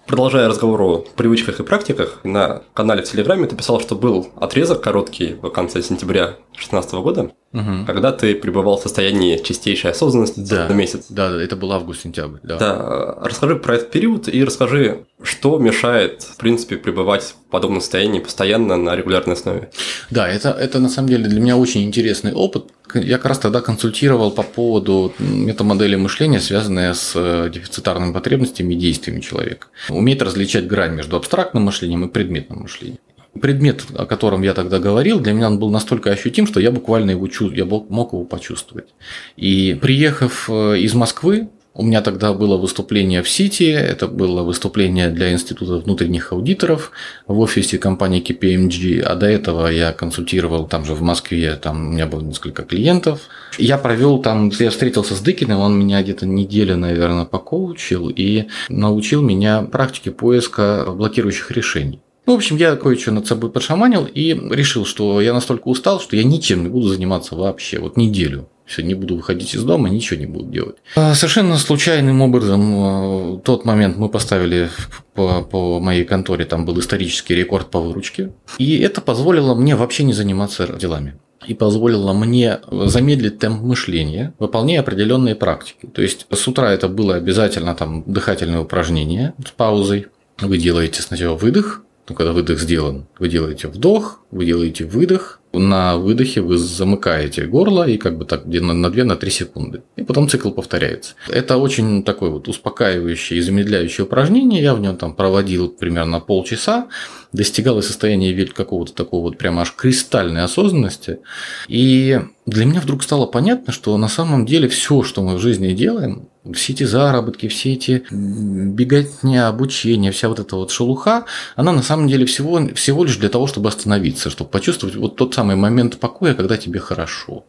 Продолжая 0.07 0.47
разговор 0.47 0.81
о 0.83 1.05
привычках 1.15 1.59
и 1.59 1.63
практиках, 1.63 2.19
на 2.23 2.62
канале 2.75 3.01
в 3.01 3.12
Телеграме 3.12 3.47
ты 3.47 3.55
писал, 3.55 3.81
что 3.81 3.95
был 3.95 4.27
отрезок 4.36 4.81
короткий 4.81 5.33
в 5.41 5.49
конце 5.49 5.81
сентября 5.81 6.38
2016 6.53 6.93
года, 6.93 7.31
угу. 7.55 7.85
когда 7.85 8.11
ты 8.11 8.35
пребывал 8.35 8.77
в 8.77 8.81
состоянии 8.81 9.37
чистейшей 9.37 9.91
осознанности 9.91 10.39
да. 10.39 10.67
на 10.67 10.73
месяц. 10.73 11.05
Да, 11.09 11.31
да, 11.31 11.41
это 11.41 11.55
был 11.55 11.71
август-сентябрь. 11.71 12.39
Да. 12.43 12.57
да, 12.57 13.15
расскажи 13.21 13.55
про 13.55 13.75
этот 13.75 13.91
период 13.91 14.27
и 14.27 14.43
расскажи, 14.43 15.05
что 15.23 15.57
мешает, 15.57 16.23
в 16.23 16.37
принципе, 16.37 16.77
пребывать 16.77 17.23
в 17.23 17.35
подобном 17.49 17.81
состоянии 17.81 18.19
постоянно 18.19 18.75
на 18.75 18.95
регулярной 18.95 19.35
основе. 19.35 19.69
Да, 20.09 20.27
это, 20.27 20.49
это 20.49 20.79
на 20.79 20.89
самом 20.89 21.09
деле 21.09 21.27
для 21.27 21.39
меня 21.39 21.57
очень 21.57 21.83
интересный 21.83 22.33
опыт. 22.33 22.65
Я 22.93 23.17
как 23.17 23.27
раз 23.27 23.39
тогда 23.39 23.61
консультировал 23.61 24.31
по 24.31 24.43
поводу 24.43 25.13
метамодели 25.19 25.95
мышления, 25.95 26.39
связанные 26.39 26.93
с 26.93 27.13
э, 27.15 27.49
дефицитарными 27.51 28.13
потребностями 28.13 28.73
и 28.73 28.77
действиями 28.77 29.21
человека. 29.21 29.67
Уметь 29.89 30.21
различать 30.21 30.67
грань 30.67 30.93
между 30.93 31.17
абстрактным 31.17 31.63
мышлением 31.63 32.05
и 32.05 32.09
предметным 32.09 32.59
мышлением 32.59 32.99
предмет, 33.41 33.83
о 33.95 34.05
котором 34.05 34.41
я 34.41 34.53
тогда 34.53 34.79
говорил, 34.79 35.19
для 35.19 35.33
меня 35.33 35.47
он 35.47 35.59
был 35.59 35.69
настолько 35.69 36.11
ощутим, 36.11 36.47
что 36.47 36.59
я 36.59 36.71
буквально 36.71 37.11
его 37.11 37.27
чу... 37.27 37.51
я 37.51 37.65
мог 37.65 38.13
его 38.13 38.23
почувствовать. 38.23 38.93
И 39.35 39.77
приехав 39.81 40.49
э, 40.49 40.79
из 40.79 40.93
Москвы, 40.93 41.49
у 41.77 41.83
меня 41.83 42.01
тогда 42.01 42.33
было 42.33 42.55
выступление 42.55 43.21
в 43.21 43.29
Сити, 43.29 43.63
это 43.63 44.07
было 44.07 44.43
выступление 44.43 45.09
для 45.09 45.33
Института 45.33 45.75
внутренних 45.75 46.31
аудиторов 46.31 46.91
в 47.27 47.37
офисе 47.39 47.77
компании 47.77 48.23
KPMG, 48.23 49.01
а 49.01 49.15
до 49.15 49.25
этого 49.25 49.67
я 49.67 49.91
консультировал 49.91 50.67
там 50.67 50.85
же 50.85 50.93
в 50.93 51.01
Москве, 51.01 51.53
там 51.61 51.89
у 51.89 51.91
меня 51.91 52.07
было 52.07 52.21
несколько 52.21 52.63
клиентов. 52.63 53.23
Я 53.57 53.77
провел 53.77 54.19
там, 54.19 54.49
я 54.57 54.69
встретился 54.69 55.15
с 55.15 55.19
Дыкиным, 55.19 55.59
он 55.59 55.77
меня 55.77 56.01
где-то 56.01 56.25
неделю, 56.25 56.77
наверное, 56.77 57.25
покоучил 57.25 58.09
и 58.09 58.45
научил 58.69 59.21
меня 59.21 59.61
практике 59.63 60.11
поиска 60.11 60.85
блокирующих 60.87 61.51
решений. 61.51 61.99
Ну, 62.25 62.33
в 62.33 62.38
общем, 62.38 62.57
я 62.57 62.75
кое-что 62.75 63.11
над 63.11 63.27
собой 63.27 63.51
подшаманил 63.51 64.05
и 64.05 64.33
решил, 64.33 64.85
что 64.85 65.21
я 65.21 65.33
настолько 65.33 65.67
устал, 65.67 65.99
что 65.99 66.15
я 66.15 66.23
ничем 66.23 66.63
не 66.63 66.69
буду 66.69 66.88
заниматься 66.88 67.35
вообще, 67.35 67.79
вот 67.79 67.97
неделю. 67.97 68.49
Все, 68.65 68.81
не 68.81 68.95
буду 68.95 69.15
выходить 69.15 69.53
из 69.53 69.63
дома, 69.63 69.89
ничего 69.89 70.19
не 70.19 70.25
буду 70.25 70.45
делать. 70.45 70.77
А 70.95 71.13
совершенно 71.13 71.55
случайным 71.57 72.21
образом 72.21 73.35
в 73.35 73.41
тот 73.41 73.63
момент 73.63 73.97
мы 73.97 74.09
поставили 74.09 74.69
по, 75.13 75.43
по 75.43 75.79
моей 75.79 76.03
конторе, 76.03 76.45
там 76.45 76.65
был 76.65 76.79
исторический 76.79 77.35
рекорд 77.35 77.69
по 77.69 77.79
выручке. 77.79 78.31
И 78.57 78.79
это 78.79 79.01
позволило 79.01 79.53
мне 79.53 79.75
вообще 79.75 80.03
не 80.03 80.13
заниматься 80.13 80.67
делами 80.67 81.19
и 81.47 81.53
позволило 81.53 82.11
мне 82.13 82.59
замедлить 82.71 83.38
темп 83.38 83.61
мышления, 83.61 84.33
выполняя 84.39 84.79
определенные 84.79 85.35
практики. 85.35 85.88
То 85.93 86.01
есть 86.01 86.25
с 86.31 86.47
утра 86.47 86.71
это 86.71 86.88
было 86.88 87.15
обязательно 87.15 87.75
там 87.75 88.03
дыхательное 88.07 88.61
упражнение 88.61 89.35
с 89.45 89.51
паузой. 89.51 90.07
Вы 90.39 90.57
делаете 90.57 91.03
сначала 91.03 91.35
выдох, 91.35 91.83
ну, 92.07 92.15
когда 92.15 92.33
выдох 92.33 92.59
сделан, 92.59 93.07
вы 93.19 93.29
делаете 93.29 93.67
вдох, 93.67 94.21
вы 94.31 94.45
делаете 94.45 94.85
выдох, 94.85 95.39
на 95.59 95.97
выдохе 95.97 96.41
вы 96.41 96.57
замыкаете 96.57 97.45
горло 97.45 97.87
и 97.87 97.97
как 97.97 98.17
бы 98.17 98.25
так 98.25 98.45
на, 98.45 98.73
на 98.73 98.87
2-3 98.87 99.29
секунды. 99.29 99.81
И 99.95 100.03
потом 100.03 100.29
цикл 100.29 100.51
повторяется. 100.51 101.15
Это 101.29 101.57
очень 101.57 102.03
такое 102.03 102.29
вот 102.29 102.47
успокаивающее 102.47 103.39
и 103.39 103.41
замедляющее 103.41 104.05
упражнение. 104.05 104.61
Я 104.61 104.75
в 104.75 104.79
нем 104.79 104.97
там 104.97 105.13
проводил 105.13 105.69
примерно 105.69 106.19
полчаса, 106.19 106.87
достигал 107.31 107.81
состояния 107.81 108.45
какого-то 108.45 108.93
такого 108.93 109.23
вот 109.23 109.37
прямо 109.37 109.61
аж 109.61 109.73
кристальной 109.75 110.43
осознанности. 110.43 111.19
И 111.67 112.19
для 112.45 112.65
меня 112.65 112.79
вдруг 112.79 113.03
стало 113.03 113.25
понятно, 113.25 113.73
что 113.73 113.97
на 113.97 114.07
самом 114.07 114.45
деле 114.45 114.67
все, 114.67 115.03
что 115.03 115.21
мы 115.21 115.35
в 115.35 115.39
жизни 115.39 115.73
делаем, 115.73 116.29
все 116.53 116.73
эти 116.73 116.83
заработки, 116.83 117.47
все 117.47 117.73
эти 117.73 118.05
беготня, 118.11 119.47
обучение, 119.47 120.11
вся 120.11 120.29
вот 120.29 120.39
эта 120.39 120.55
вот 120.55 120.69
шелуха, 120.69 121.25
она 121.55 121.71
на 121.71 121.81
самом 121.81 122.07
деле 122.07 122.25
всего, 122.25 122.67
всего 122.75 123.03
лишь 123.03 123.17
для 123.17 123.29
того, 123.29 123.47
чтобы 123.47 123.69
остановиться, 123.69 124.29
чтобы 124.29 124.51
почувствовать 124.51 124.95
вот 124.95 125.15
тот 125.15 125.33
самый 125.33 125.44
момент 125.53 125.99
покоя, 125.99 126.34
когда 126.34 126.58
тебе 126.58 126.79
хорошо. 126.79 127.45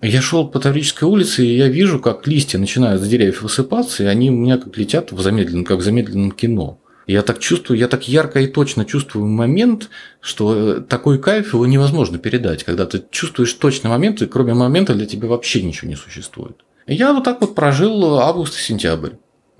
Я 0.00 0.22
шел 0.22 0.48
по 0.48 0.60
Таврической 0.60 1.08
улице, 1.08 1.44
и 1.44 1.56
я 1.56 1.68
вижу, 1.68 1.98
как 1.98 2.26
листья 2.26 2.58
начинают 2.58 3.02
с 3.02 3.08
деревьев 3.08 3.42
высыпаться, 3.42 4.04
и 4.04 4.06
они 4.06 4.30
у 4.30 4.34
меня 4.34 4.58
как 4.58 4.76
летят 4.76 5.10
в 5.10 5.20
замедленном, 5.20 5.64
как 5.64 5.78
в 5.78 5.82
замедленном 5.82 6.30
кино. 6.30 6.78
Я 7.06 7.22
так 7.22 7.40
чувствую, 7.40 7.78
я 7.78 7.88
так 7.88 8.06
ярко 8.08 8.40
и 8.40 8.46
точно 8.46 8.84
чувствую 8.84 9.26
момент, 9.26 9.90
что 10.20 10.54
э, 10.54 10.80
такой 10.80 11.18
кайф 11.18 11.52
его 11.52 11.66
невозможно 11.66 12.18
передать, 12.18 12.62
когда 12.64 12.86
ты 12.86 13.02
чувствуешь 13.10 13.52
точный 13.54 13.90
момент, 13.90 14.22
и 14.22 14.26
кроме 14.26 14.54
момента 14.54 14.94
для 14.94 15.06
тебя 15.06 15.28
вообще 15.28 15.62
ничего 15.62 15.90
не 15.90 15.96
существует. 15.96 16.58
Я 16.86 17.12
вот 17.12 17.24
так 17.24 17.40
вот 17.40 17.54
прожил 17.54 18.18
август 18.18 18.56
и 18.56 18.62
сентябрь. 18.62 19.10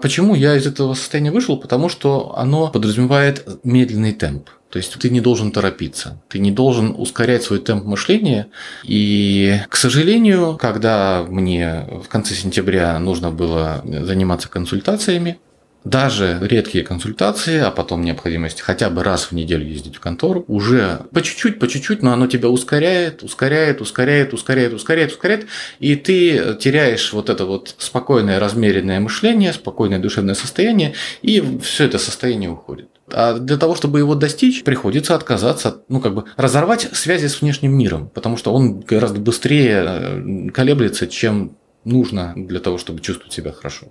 Почему 0.03 0.35
я 0.35 0.57
из 0.57 0.67
этого 0.67 0.95
состояния 0.95 1.31
вышел? 1.31 1.57
Потому 1.57 1.89
что 1.89 2.35
оно 2.37 2.69
подразумевает 2.69 3.47
медленный 3.63 4.13
темп. 4.13 4.51
То 4.69 4.79
есть 4.79 4.99
ты 4.99 5.11
не 5.11 5.21
должен 5.21 5.53
торопиться, 5.53 6.21
ты 6.29 6.39
не 6.39 6.51
должен 6.51 6.95
ускорять 6.97 7.43
свой 7.43 7.61
темп 7.61 7.85
мышления. 7.85 8.49
И, 8.85 9.61
к 9.69 9.77
сожалению, 9.77 10.57
когда 10.59 11.25
мне 11.29 11.87
в 12.05 12.09
конце 12.09 12.35
сентября 12.35 12.99
нужно 12.99 13.31
было 13.31 13.85
заниматься 13.85 14.49
консультациями, 14.49 15.39
даже 15.85 16.39
редкие 16.41 16.85
консультации, 16.85 17.59
а 17.59 17.71
потом 17.71 18.03
необходимость 18.03 18.61
хотя 18.61 18.91
бы 18.91 19.03
раз 19.03 19.27
в 19.27 19.33
неделю 19.33 19.67
ездить 19.67 19.97
в 19.97 20.01
контору, 20.01 20.45
уже 20.49 21.01
по 21.13 21.23
чуть-чуть, 21.23 21.59
по 21.59 21.69
чуть-чуть, 21.69 22.03
но 22.03 22.13
оно 22.13 22.27
тебя 22.27 22.49
ускоряет, 22.49 23.23
ускоряет, 23.23 23.81
ускоряет, 23.81 24.33
ускоряет, 24.33 24.73
ускоряет, 24.75 25.13
ускоряет, 25.13 25.47
и 25.81 25.97
ты 25.97 26.57
теряешь 26.61 27.13
вот 27.13 27.31
это 27.31 27.47
вот 27.47 27.75
спокойное, 27.79 28.39
размеренное 28.39 29.01
мышление, 29.01 29.53
спокойное 29.53 29.99
душевное 29.99 30.35
состояние, 30.35 30.95
и 31.23 31.43
все 31.63 31.85
это 31.85 31.99
состояние 31.99 32.51
уходит. 32.51 32.89
А 33.13 33.35
для 33.35 33.57
того, 33.57 33.75
чтобы 33.75 33.99
его 33.99 34.15
достичь, 34.15 34.65
приходится 34.65 35.15
отказаться, 35.15 35.83
ну, 35.89 36.01
как 36.01 36.15
бы 36.15 36.25
разорвать 36.37 36.89
связи 36.93 37.27
с 37.27 37.41
внешним 37.41 37.77
миром, 37.77 38.09
потому 38.09 38.37
что 38.37 38.53
он 38.53 38.81
гораздо 38.81 39.21
быстрее 39.21 39.85
э, 39.85 40.51
колеблется, 40.51 41.07
чем 41.07 41.57
нужно 41.85 42.33
для 42.37 42.61
того, 42.61 42.79
чтобы 42.79 43.01
чувствовать 43.01 43.33
себя 43.33 43.53
хорошо. 43.53 43.89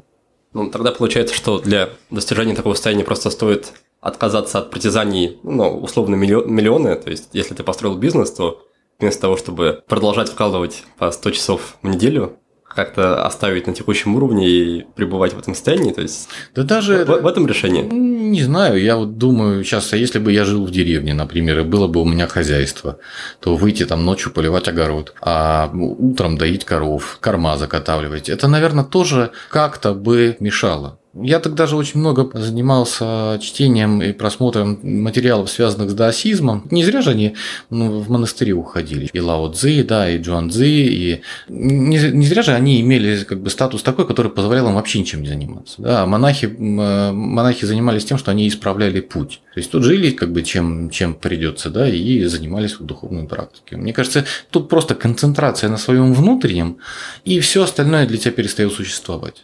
Ну, 0.53 0.69
тогда 0.69 0.91
получается, 0.91 1.33
что 1.33 1.59
для 1.59 1.89
достижения 2.09 2.55
такого 2.55 2.73
состояния 2.73 3.03
просто 3.03 3.29
стоит 3.29 3.73
отказаться 4.01 4.59
от 4.59 4.71
притязаний, 4.71 5.39
ну, 5.43 5.79
условно, 5.79 6.15
миллионы. 6.15 6.95
То 6.95 7.09
есть, 7.09 7.29
если 7.33 7.53
ты 7.53 7.63
построил 7.63 7.95
бизнес, 7.95 8.31
то 8.31 8.65
вместо 8.99 9.21
того, 9.21 9.37
чтобы 9.37 9.83
продолжать 9.87 10.29
вкладывать 10.29 10.83
по 10.97 11.11
100 11.11 11.31
часов 11.31 11.77
в 11.81 11.87
неделю, 11.87 12.37
как-то 12.75 13.25
оставить 13.25 13.67
на 13.67 13.73
текущем 13.73 14.15
уровне 14.15 14.47
и 14.47 14.85
пребывать 14.95 15.33
в 15.33 15.39
этом 15.39 15.53
состоянии? 15.53 15.91
То 15.91 16.01
есть 16.01 16.29
да 16.55 16.63
даже 16.63 17.05
в, 17.05 17.21
в 17.21 17.27
этом 17.27 17.47
решении? 17.47 17.83
Не 18.31 18.43
знаю, 18.43 18.81
я 18.81 18.95
вот 18.95 19.17
думаю 19.17 19.61
сейчас, 19.65 19.91
а 19.91 19.97
если 19.97 20.17
бы 20.17 20.31
я 20.31 20.45
жил 20.45 20.65
в 20.65 20.71
деревне, 20.71 21.13
например, 21.13 21.59
и 21.59 21.63
было 21.63 21.87
бы 21.87 22.01
у 22.01 22.05
меня 22.05 22.27
хозяйство, 22.27 22.97
то 23.41 23.57
выйти 23.57 23.85
там 23.85 24.05
ночью 24.05 24.31
поливать 24.31 24.69
огород, 24.69 25.13
а 25.21 25.69
утром 25.73 26.37
доить 26.37 26.63
коров, 26.63 27.17
корма 27.19 27.57
заготавливать, 27.57 28.29
это, 28.29 28.47
наверное, 28.47 28.85
тоже 28.85 29.31
как-то 29.49 29.93
бы 29.93 30.37
мешало. 30.39 31.00
Я 31.13 31.39
тогда 31.39 31.67
же 31.67 31.75
очень 31.75 31.99
много 31.99 32.29
занимался 32.39 33.37
чтением 33.41 34.01
и 34.01 34.13
просмотром 34.13 34.79
материалов, 34.81 35.49
связанных 35.49 35.91
с 35.91 35.93
даосизмом. 35.93 36.67
Не 36.71 36.85
зря 36.85 37.01
же 37.01 37.11
они 37.11 37.35
ну, 37.69 37.99
в 37.99 38.09
монастыри 38.09 38.53
уходили. 38.53 39.09
И 39.11 39.19
Лао 39.19 39.51
Цзи, 39.51 39.83
да, 39.83 40.09
и 40.09 40.19
Джуан 40.19 40.49
Цзи. 40.49 40.87
И 40.87 41.21
не, 41.49 41.97
не 41.97 42.25
зря 42.25 42.43
же 42.43 42.53
они 42.53 42.79
имели 42.79 43.23
как 43.25 43.41
бы 43.41 43.49
статус 43.49 43.83
такой, 43.83 44.07
который 44.07 44.31
позволял 44.31 44.69
им 44.69 44.75
вообще 44.75 44.99
ничем 44.99 45.21
не 45.21 45.27
заниматься. 45.27 45.81
Да, 45.81 46.05
монахи, 46.05 46.45
монахи 46.45 47.65
занимались 47.65 48.05
тем, 48.05 48.17
что 48.17 48.31
они 48.31 48.47
исправляли 48.47 49.01
путь. 49.01 49.41
То 49.53 49.59
есть 49.59 49.69
тут 49.69 49.83
жили 49.83 50.11
как 50.11 50.31
бы 50.31 50.43
чем, 50.43 50.89
чем 50.89 51.13
придется, 51.13 51.69
да, 51.69 51.89
и 51.89 52.23
занимались 52.23 52.79
в 52.79 52.85
духовной 52.85 53.27
практике. 53.27 53.75
Мне 53.75 53.91
кажется, 53.91 54.25
тут 54.49 54.69
просто 54.69 54.95
концентрация 54.95 55.69
на 55.69 55.77
своем 55.77 56.13
внутреннем, 56.13 56.77
и 57.25 57.41
все 57.41 57.63
остальное 57.63 58.07
для 58.07 58.17
тебя 58.17 58.31
перестает 58.31 58.71
существовать. 58.71 59.43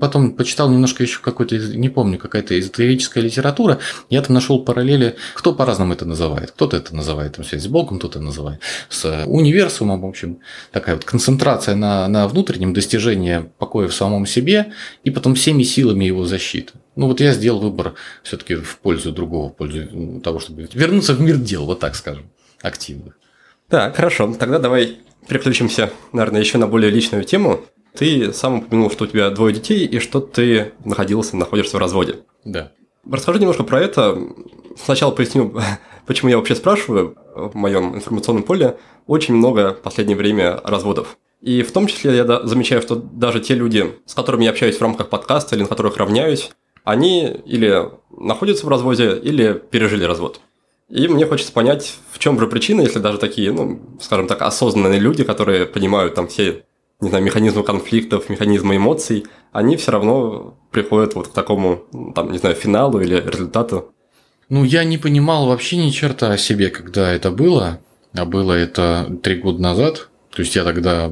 Потом 0.00 0.32
почитал 0.32 0.70
немножко 0.70 1.02
еще 1.02 1.20
какой-то, 1.20 1.56
не 1.56 1.88
помню, 1.88 2.18
какая-то 2.18 2.58
эзотерическая 2.58 3.24
литература. 3.24 3.80
Я 4.08 4.22
там 4.22 4.34
нашел 4.34 4.62
параллели, 4.64 5.16
кто 5.34 5.52
по-разному 5.52 5.94
это 5.94 6.04
называет. 6.04 6.52
Кто-то 6.52 6.76
это 6.76 6.94
называет 6.94 7.34
там, 7.34 7.44
связь 7.44 7.64
с 7.64 7.66
Богом, 7.66 7.98
кто-то 7.98 8.20
называет 8.20 8.60
с 8.88 9.24
универсумом. 9.26 10.02
В 10.02 10.06
общем, 10.06 10.38
такая 10.70 10.94
вот 10.94 11.04
концентрация 11.04 11.74
на, 11.74 12.06
на 12.06 12.28
внутреннем 12.28 12.72
достижении 12.72 13.50
покоя 13.58 13.88
в 13.88 13.94
самом 13.94 14.26
себе 14.26 14.72
и 15.02 15.10
потом 15.10 15.34
всеми 15.34 15.64
силами 15.64 16.04
его 16.04 16.24
защиты. 16.24 16.74
Ну 16.94 17.08
вот 17.08 17.20
я 17.20 17.32
сделал 17.32 17.58
выбор 17.60 17.94
все-таки 18.22 18.54
в 18.54 18.78
пользу 18.78 19.10
другого, 19.10 19.50
в 19.50 19.56
пользу 19.56 20.20
того, 20.22 20.38
чтобы 20.38 20.68
вернуться 20.72 21.14
в 21.14 21.20
мир 21.20 21.36
дел, 21.36 21.64
вот 21.66 21.80
так 21.80 21.96
скажем, 21.96 22.30
активных. 22.62 23.18
Так, 23.68 23.96
хорошо. 23.96 24.32
Тогда 24.38 24.60
давай 24.60 24.98
переключимся, 25.26 25.90
наверное, 26.12 26.40
еще 26.40 26.58
на 26.58 26.68
более 26.68 26.90
личную 26.90 27.24
тему. 27.24 27.64
Ты 27.96 28.32
сам 28.32 28.58
упомянул, 28.58 28.90
что 28.90 29.04
у 29.04 29.06
тебя 29.06 29.30
двое 29.30 29.54
детей 29.54 29.86
и 29.86 30.00
что 30.00 30.20
ты 30.20 30.72
находился, 30.84 31.36
находишься 31.36 31.76
в 31.76 31.80
разводе. 31.80 32.20
Да. 32.44 32.72
Расскажи 33.08 33.38
немножко 33.38 33.62
про 33.62 33.80
это. 33.80 34.18
Сначала 34.76 35.12
поясню, 35.12 35.54
почему 36.06 36.30
я 36.30 36.36
вообще 36.36 36.56
спрашиваю 36.56 37.16
в 37.34 37.54
моем 37.54 37.94
информационном 37.94 38.42
поле. 38.42 38.78
Очень 39.06 39.34
много 39.34 39.74
в 39.74 39.82
последнее 39.82 40.16
время 40.16 40.60
разводов. 40.64 41.18
И 41.40 41.62
в 41.62 41.72
том 41.72 41.86
числе 41.86 42.16
я 42.16 42.46
замечаю, 42.46 42.82
что 42.82 42.96
даже 42.96 43.38
те 43.38 43.54
люди, 43.54 43.94
с 44.06 44.14
которыми 44.14 44.44
я 44.44 44.50
общаюсь 44.50 44.78
в 44.78 44.82
рамках 44.82 45.08
подкаста 45.08 45.54
или 45.54 45.62
на 45.62 45.68
которых 45.68 45.98
равняюсь, 45.98 46.50
они 46.82 47.28
или 47.46 47.90
находятся 48.10 48.66
в 48.66 48.70
разводе, 48.70 49.16
или 49.16 49.52
пережили 49.52 50.04
развод. 50.04 50.40
И 50.88 51.06
мне 51.06 51.26
хочется 51.26 51.52
понять, 51.52 51.96
в 52.10 52.18
чем 52.18 52.40
же 52.40 52.46
причина, 52.46 52.80
если 52.80 52.98
даже 52.98 53.18
такие, 53.18 53.52
ну, 53.52 53.80
скажем 54.00 54.26
так, 54.26 54.42
осознанные 54.42 54.98
люди, 54.98 55.22
которые 55.22 55.66
понимают 55.66 56.14
там 56.14 56.28
все 56.28 56.64
не 57.04 57.10
знаю, 57.10 57.24
механизмы 57.24 57.62
конфликтов, 57.62 58.28
механизмы 58.28 58.76
эмоций, 58.76 59.24
они 59.52 59.76
все 59.76 59.92
равно 59.92 60.56
приходят 60.70 61.14
вот 61.14 61.28
к 61.28 61.32
такому, 61.32 61.84
там, 62.14 62.32
не 62.32 62.38
знаю, 62.38 62.56
финалу 62.56 63.00
или 63.00 63.22
результату. 63.24 63.92
Ну, 64.48 64.64
я 64.64 64.84
не 64.84 64.98
понимал 64.98 65.46
вообще 65.46 65.76
ни 65.76 65.90
черта 65.90 66.32
о 66.32 66.38
себе, 66.38 66.70
когда 66.70 67.12
это 67.12 67.30
было, 67.30 67.80
а 68.12 68.24
было 68.24 68.52
это 68.52 69.16
три 69.22 69.36
года 69.36 69.62
назад. 69.62 70.08
То 70.34 70.42
есть 70.42 70.56
я 70.56 70.64
тогда 70.64 71.08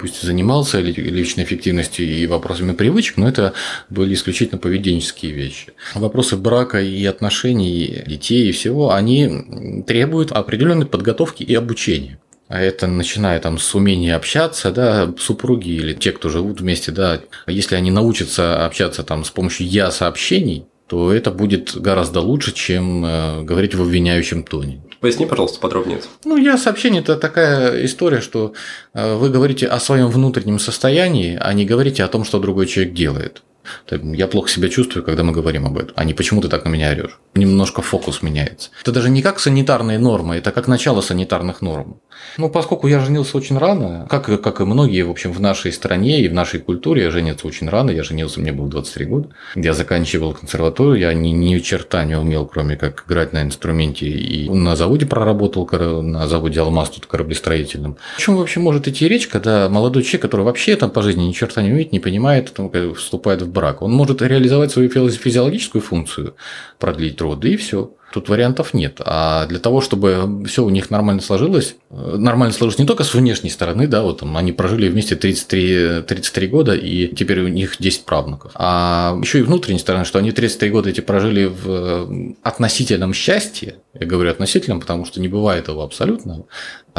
пусть 0.00 0.22
и 0.22 0.26
занимался 0.26 0.80
личной 0.80 1.44
эффективностью 1.44 2.06
и 2.06 2.26
вопросами 2.26 2.72
привычек, 2.72 3.18
но 3.18 3.28
это 3.28 3.52
были 3.90 4.14
исключительно 4.14 4.58
поведенческие 4.58 5.32
вещи. 5.32 5.74
Вопросы 5.94 6.38
брака 6.38 6.80
и 6.80 7.04
отношений 7.04 8.02
детей 8.06 8.48
и 8.48 8.52
всего, 8.52 8.94
они 8.94 9.82
требуют 9.86 10.32
определенной 10.32 10.86
подготовки 10.86 11.42
и 11.42 11.54
обучения. 11.54 12.18
А 12.48 12.60
это 12.60 12.86
начиная 12.86 13.40
там 13.40 13.58
с 13.58 13.74
умения 13.74 14.14
общаться, 14.14 14.70
да, 14.70 15.12
супруги 15.18 15.70
или 15.70 15.94
те, 15.94 16.12
кто 16.12 16.28
живут 16.28 16.60
вместе, 16.60 16.92
да, 16.92 17.20
если 17.46 17.74
они 17.74 17.90
научатся 17.90 18.64
общаться 18.64 19.02
там 19.02 19.24
с 19.24 19.30
помощью 19.30 19.66
я 19.66 19.90
сообщений, 19.90 20.66
то 20.86 21.12
это 21.12 21.32
будет 21.32 21.76
гораздо 21.76 22.20
лучше, 22.20 22.52
чем 22.52 23.04
э, 23.04 23.42
говорить 23.42 23.74
в 23.74 23.82
обвиняющем 23.82 24.44
тоне. 24.44 24.80
Поясни, 25.00 25.26
пожалуйста, 25.26 25.58
подробнее. 25.58 26.00
Ну, 26.24 26.36
я 26.36 26.56
сообщение– 26.56 27.00
это 27.02 27.16
такая 27.16 27.84
история, 27.84 28.20
что 28.20 28.54
э, 28.94 29.16
вы 29.16 29.30
говорите 29.30 29.66
о 29.66 29.80
своем 29.80 30.08
внутреннем 30.08 30.60
состоянии, 30.60 31.36
а 31.40 31.52
не 31.52 31.64
говорите 31.64 32.04
о 32.04 32.08
том, 32.08 32.24
что 32.24 32.38
другой 32.38 32.66
человек 32.66 32.94
делает. 32.94 33.42
Я 33.90 34.28
плохо 34.28 34.48
себя 34.48 34.68
чувствую, 34.68 35.04
когда 35.04 35.24
мы 35.24 35.32
говорим 35.32 35.66
об 35.66 35.76
этом, 35.76 35.92
а 35.96 36.04
не 36.04 36.14
почему 36.14 36.40
ты 36.40 36.48
так 36.48 36.64
на 36.64 36.68
меня 36.68 36.90
орешь. 36.90 37.18
Немножко 37.34 37.82
фокус 37.82 38.22
меняется. 38.22 38.70
Это 38.80 38.92
даже 38.92 39.10
не 39.10 39.22
как 39.22 39.40
санитарные 39.40 39.98
нормы, 39.98 40.36
это 40.36 40.52
как 40.52 40.68
начало 40.68 41.00
санитарных 41.00 41.62
норм. 41.62 42.00
Ну, 42.38 42.48
поскольку 42.48 42.86
я 42.88 43.00
женился 43.00 43.36
очень 43.36 43.58
рано, 43.58 44.06
как, 44.08 44.40
как 44.40 44.60
и 44.60 44.64
многие, 44.64 45.02
в 45.02 45.10
общем, 45.10 45.32
в 45.32 45.40
нашей 45.40 45.72
стране 45.72 46.20
и 46.20 46.28
в 46.28 46.34
нашей 46.34 46.60
культуре, 46.60 47.04
я 47.04 47.10
женился 47.10 47.46
очень 47.46 47.68
рано, 47.68 47.90
я 47.90 48.02
женился, 48.02 48.40
мне 48.40 48.52
было 48.52 48.68
23 48.68 49.04
года. 49.06 49.28
Я 49.54 49.72
заканчивал 49.72 50.32
консерваторию, 50.32 50.98
я 50.98 51.14
ни, 51.14 51.28
ни 51.30 51.58
черта 51.58 52.04
не 52.04 52.18
умел, 52.18 52.46
кроме 52.46 52.76
как 52.76 53.04
играть 53.06 53.32
на 53.32 53.42
инструменте. 53.42 54.06
И 54.06 54.48
на 54.48 54.76
заводе 54.76 55.06
проработал, 55.06 55.68
на 56.02 56.26
заводе 56.28 56.60
«Алмаз» 56.60 56.90
тут 56.90 57.06
кораблестроительным. 57.06 57.96
О 58.16 58.20
чем 58.20 58.36
вообще 58.36 58.60
может 58.60 58.88
идти 58.88 59.08
речь, 59.08 59.28
когда 59.28 59.68
молодой 59.68 60.02
человек, 60.02 60.22
который 60.22 60.42
вообще 60.42 60.76
там 60.76 60.90
по 60.90 61.02
жизни 61.02 61.24
ни 61.24 61.32
черта 61.32 61.62
не 61.62 61.72
умеет, 61.72 61.92
не 61.92 62.00
понимает, 62.00 62.52
там, 62.52 62.70
вступает 62.94 63.42
в 63.42 63.50
брак. 63.50 63.82
Он 63.82 63.92
может 63.92 64.22
реализовать 64.22 64.70
свою 64.70 64.88
физиологическую 64.88 65.82
функцию, 65.82 66.34
продлить 66.78 67.20
роды, 67.20 67.50
и 67.50 67.56
все. 67.56 67.92
Тут 68.12 68.28
вариантов 68.28 68.72
нет. 68.72 69.00
А 69.04 69.46
для 69.46 69.58
того, 69.58 69.80
чтобы 69.80 70.44
все 70.46 70.64
у 70.64 70.70
них 70.70 70.90
нормально 70.90 71.20
сложилось, 71.20 71.76
э, 71.90 72.16
нормально 72.16 72.54
сложилось 72.54 72.78
не 72.78 72.86
только 72.86 73.04
с 73.04 73.12
внешней 73.12 73.50
стороны, 73.50 73.86
да, 73.86 74.02
вот 74.02 74.20
там 74.20 74.36
они 74.36 74.52
прожили 74.52 74.88
вместе 74.88 75.16
33, 75.16 76.02
33 76.02 76.46
года, 76.46 76.74
и 76.74 77.08
теперь 77.14 77.40
у 77.40 77.48
них 77.48 77.76
10 77.78 78.04
правнуков, 78.04 78.52
а 78.54 79.18
еще 79.20 79.40
и 79.40 79.42
внутренней 79.42 79.80
стороны, 79.80 80.04
что 80.04 80.18
они 80.18 80.32
33 80.32 80.70
года 80.70 80.90
эти 80.90 81.00
прожили 81.00 81.44
в 81.44 81.66
э, 81.66 82.34
относительном 82.42 83.12
счастье, 83.12 83.76
я 83.98 84.06
говорю 84.06 84.30
относительном, 84.30 84.80
потому 84.80 85.04
что 85.04 85.20
не 85.20 85.28
бывает 85.28 85.68
его 85.68 85.82
абсолютно, 85.82 86.44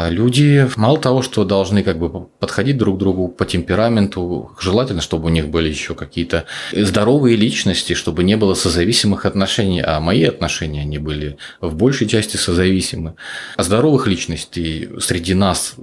люди 0.06 0.68
мало 0.76 0.98
того, 0.98 1.22
что 1.22 1.44
должны 1.44 1.82
как 1.82 1.98
бы 1.98 2.28
подходить 2.38 2.78
друг 2.78 2.96
к 2.96 2.98
другу 3.00 3.26
по 3.26 3.44
темпераменту, 3.44 4.52
желательно, 4.60 5.00
чтобы 5.00 5.26
у 5.26 5.28
них 5.28 5.48
были 5.48 5.68
еще 5.68 5.96
какие-то 5.96 6.44
здоровые 6.72 7.34
личности, 7.34 7.94
чтобы 7.94 8.22
не 8.22 8.36
было 8.36 8.54
созависимых 8.54 9.26
отношений, 9.26 9.80
а 9.80 9.98
мои 9.98 10.22
отношения, 10.22 10.82
они 10.82 10.98
были 10.98 11.36
в 11.60 11.74
большей 11.74 12.06
части 12.06 12.36
созависимы. 12.36 13.14
А 13.56 13.64
здоровых 13.64 14.06
личностей 14.06 14.88
среди 15.00 15.34
нас, 15.34 15.74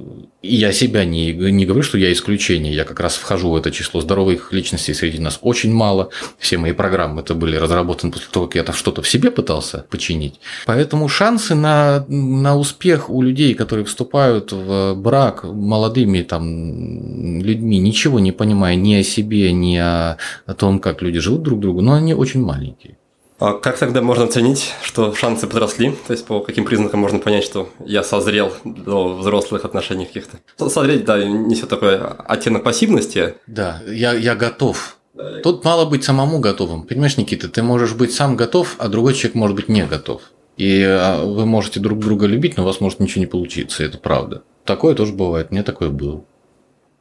я 0.41 0.71
себя 0.71 1.04
не, 1.04 1.34
не 1.34 1.65
говорю, 1.65 1.84
что 1.84 1.97
я 1.97 2.13
исключение, 2.13 2.73
я 2.73 2.86
как 2.86 3.01
раз 3.01 3.15
вхожу 3.15 3.49
в 3.49 3.56
это 3.58 3.69
число 3.71 3.99
здоровых 3.99 4.54
личностей 4.54 4.93
среди 4.93 5.19
нас 5.19 5.39
очень 5.41 5.73
мало. 5.73 6.10
Все 6.39 6.58
мои 6.58 6.71
программы 6.71 7.21
это 7.21 7.34
были 7.36 7.58
разработаны 7.58 8.13
после 8.13 8.28
того, 8.32 8.45
как 8.47 8.56
я 8.56 8.63
там 8.63 8.75
что-то 8.75 9.01
в 9.01 9.10
себе 9.10 9.30
пытался 9.30 9.86
починить. 9.89 10.39
Поэтому 10.65 11.10
шансы 11.10 11.54
на, 11.54 12.06
на 12.08 12.56
успех 12.56 13.10
у 13.10 13.21
людей, 13.21 13.54
которые 13.56 13.84
вступают 13.84 14.05
вступают 14.06 14.52
в 14.52 14.94
брак 14.96 15.44
молодыми 15.44 16.22
там, 16.22 17.41
людьми, 17.41 17.80
ничего 17.80 18.20
не 18.20 18.32
понимая 18.32 18.76
ни 18.76 18.94
о 18.94 19.04
себе, 19.04 19.52
ни 19.52 19.78
о, 19.78 20.18
о 20.46 20.54
том, 20.54 20.80
как 20.80 21.02
люди 21.02 21.20
живут 21.20 21.41
друг 21.41 21.60
другу, 21.60 21.82
но 21.82 21.94
они 21.94 22.13
очень 22.13 22.44
маленькие. 22.44 22.98
А 23.39 23.54
как 23.54 23.78
тогда 23.78 24.02
можно 24.02 24.26
оценить, 24.26 24.74
что 24.82 25.13
шансы 25.13 25.48
подросли? 25.48 25.91
То 26.08 26.13
есть 26.13 26.26
по 26.26 26.39
каким 26.39 26.65
признакам 26.65 27.00
можно 27.00 27.20
понять, 27.20 27.44
что 27.44 27.70
я 27.86 28.04
созрел 28.04 28.54
до 28.63 29.15
взрослых 29.15 29.65
отношений 29.65 30.06
каких-то? 30.06 30.38
Созреть, 30.70 31.04
да, 31.04 31.24
несет 31.24 31.68
такой 31.68 31.98
оттенок 31.98 32.63
пассивности. 32.63 33.34
Да, 33.48 33.82
я, 33.88 34.13
я 34.13 34.36
готов. 34.36 34.98
Тут 35.44 35.65
мало 35.65 35.86
быть 35.86 36.04
самому 36.04 36.39
готовым. 36.39 36.84
Понимаешь, 36.84 37.18
Никита, 37.18 37.50
ты 37.50 37.63
можешь 37.63 37.94
быть 37.94 38.13
сам 38.13 38.36
готов, 38.36 38.76
а 38.78 38.88
другой 38.88 39.13
человек 39.13 39.36
может 39.36 39.56
быть 39.56 39.70
не 39.70 39.86
готов. 39.86 40.22
И 40.58 40.82
а, 40.84 41.24
вы 41.24 41.46
можете 41.46 41.80
друг 41.80 42.00
друга 42.00 42.28
любить, 42.28 42.58
но 42.58 42.63
у 42.63 42.65
вас 42.65 42.80
может 42.80 43.00
ничего 43.00 43.20
не 43.22 43.28
получиться, 43.28 43.84
это 43.84 43.98
правда. 43.98 44.44
Такое 44.63 44.96
тоже 44.96 45.13
бывает, 45.13 45.52
мне 45.52 45.63
такое 45.63 45.89
было. 45.89 46.24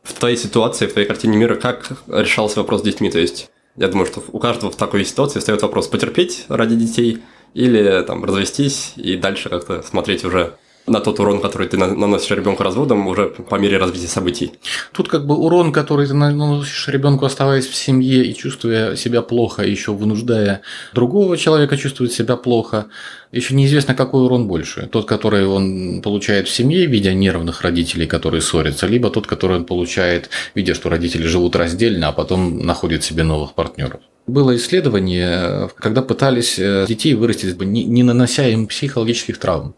В 0.02 0.12
твоей 0.12 0.36
ситуации, 0.36 0.86
в 0.86 0.92
твоей 0.92 1.06
картине 1.06 1.36
мира, 1.36 1.54
как 1.54 1.92
решался 2.08 2.60
вопрос 2.60 2.80
с 2.80 2.84
детьми? 2.84 3.10
То 3.10 3.18
есть, 3.18 3.50
я 3.76 3.88
думаю, 3.88 4.06
что 4.06 4.22
у 4.32 4.38
каждого 4.38 4.70
в 4.70 4.76
такой 4.76 5.04
ситуации 5.04 5.38
встает 5.38 5.62
вопрос 5.62 5.88
потерпеть 5.88 6.44
ради 6.48 6.76
детей 6.76 7.22
или 7.54 8.04
там 8.06 8.24
развестись 8.24 8.92
и 8.96 9.16
дальше 9.16 9.48
как-то 9.48 9.82
смотреть 9.82 10.24
уже 10.24 10.56
на 10.86 11.00
тот 11.00 11.18
урон, 11.18 11.40
который 11.40 11.66
ты 11.66 11.78
наносишь 11.78 12.30
ребенку 12.30 12.62
разводом 12.62 13.06
уже 13.06 13.28
по 13.28 13.56
мере 13.56 13.78
развития 13.78 14.08
событий. 14.08 14.52
Тут 14.92 15.08
как 15.08 15.26
бы 15.26 15.34
урон, 15.34 15.72
который 15.72 16.06
ты 16.06 16.14
наносишь 16.14 16.88
ребенку, 16.88 17.24
оставаясь 17.24 17.66
в 17.66 17.74
семье 17.74 18.24
и 18.24 18.34
чувствуя 18.34 18.94
себя 18.96 19.22
плохо, 19.22 19.62
еще 19.62 19.92
вынуждая 19.92 20.60
другого 20.92 21.38
человека 21.38 21.76
чувствовать 21.78 22.12
себя 22.12 22.36
плохо, 22.36 22.86
еще 23.32 23.54
неизвестно, 23.54 23.94
какой 23.94 24.24
урон 24.24 24.46
больше. 24.46 24.86
Тот, 24.92 25.06
который 25.06 25.46
он 25.46 26.02
получает 26.02 26.48
в 26.48 26.52
семье, 26.52 26.86
видя 26.86 27.14
нервных 27.14 27.62
родителей, 27.62 28.06
которые 28.06 28.42
ссорятся, 28.42 28.86
либо 28.86 29.10
тот, 29.10 29.26
который 29.26 29.56
он 29.56 29.64
получает, 29.64 30.28
видя, 30.54 30.74
что 30.74 30.90
родители 30.90 31.26
живут 31.26 31.56
раздельно, 31.56 32.08
а 32.08 32.12
потом 32.12 32.58
находят 32.58 33.02
себе 33.02 33.22
новых 33.22 33.54
партнеров. 33.54 34.00
Было 34.26 34.56
исследование, 34.56 35.68
когда 35.76 36.00
пытались 36.00 36.58
э, 36.58 36.86
детей 36.88 37.12
вырастить, 37.14 37.60
не 37.60 38.02
нанося 38.02 38.46
им 38.46 38.66
психологических 38.66 39.38
травм 39.38 39.74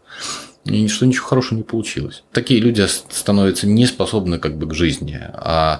и 0.69 0.87
что 0.87 1.05
ничего 1.05 1.25
хорошего 1.25 1.57
не 1.57 1.63
получилось. 1.63 2.23
Такие 2.31 2.59
люди 2.59 2.85
становятся 2.87 3.67
неспособны 3.67 4.39
как 4.39 4.57
бы 4.57 4.67
к 4.67 4.73
жизни. 4.73 5.19
А 5.33 5.79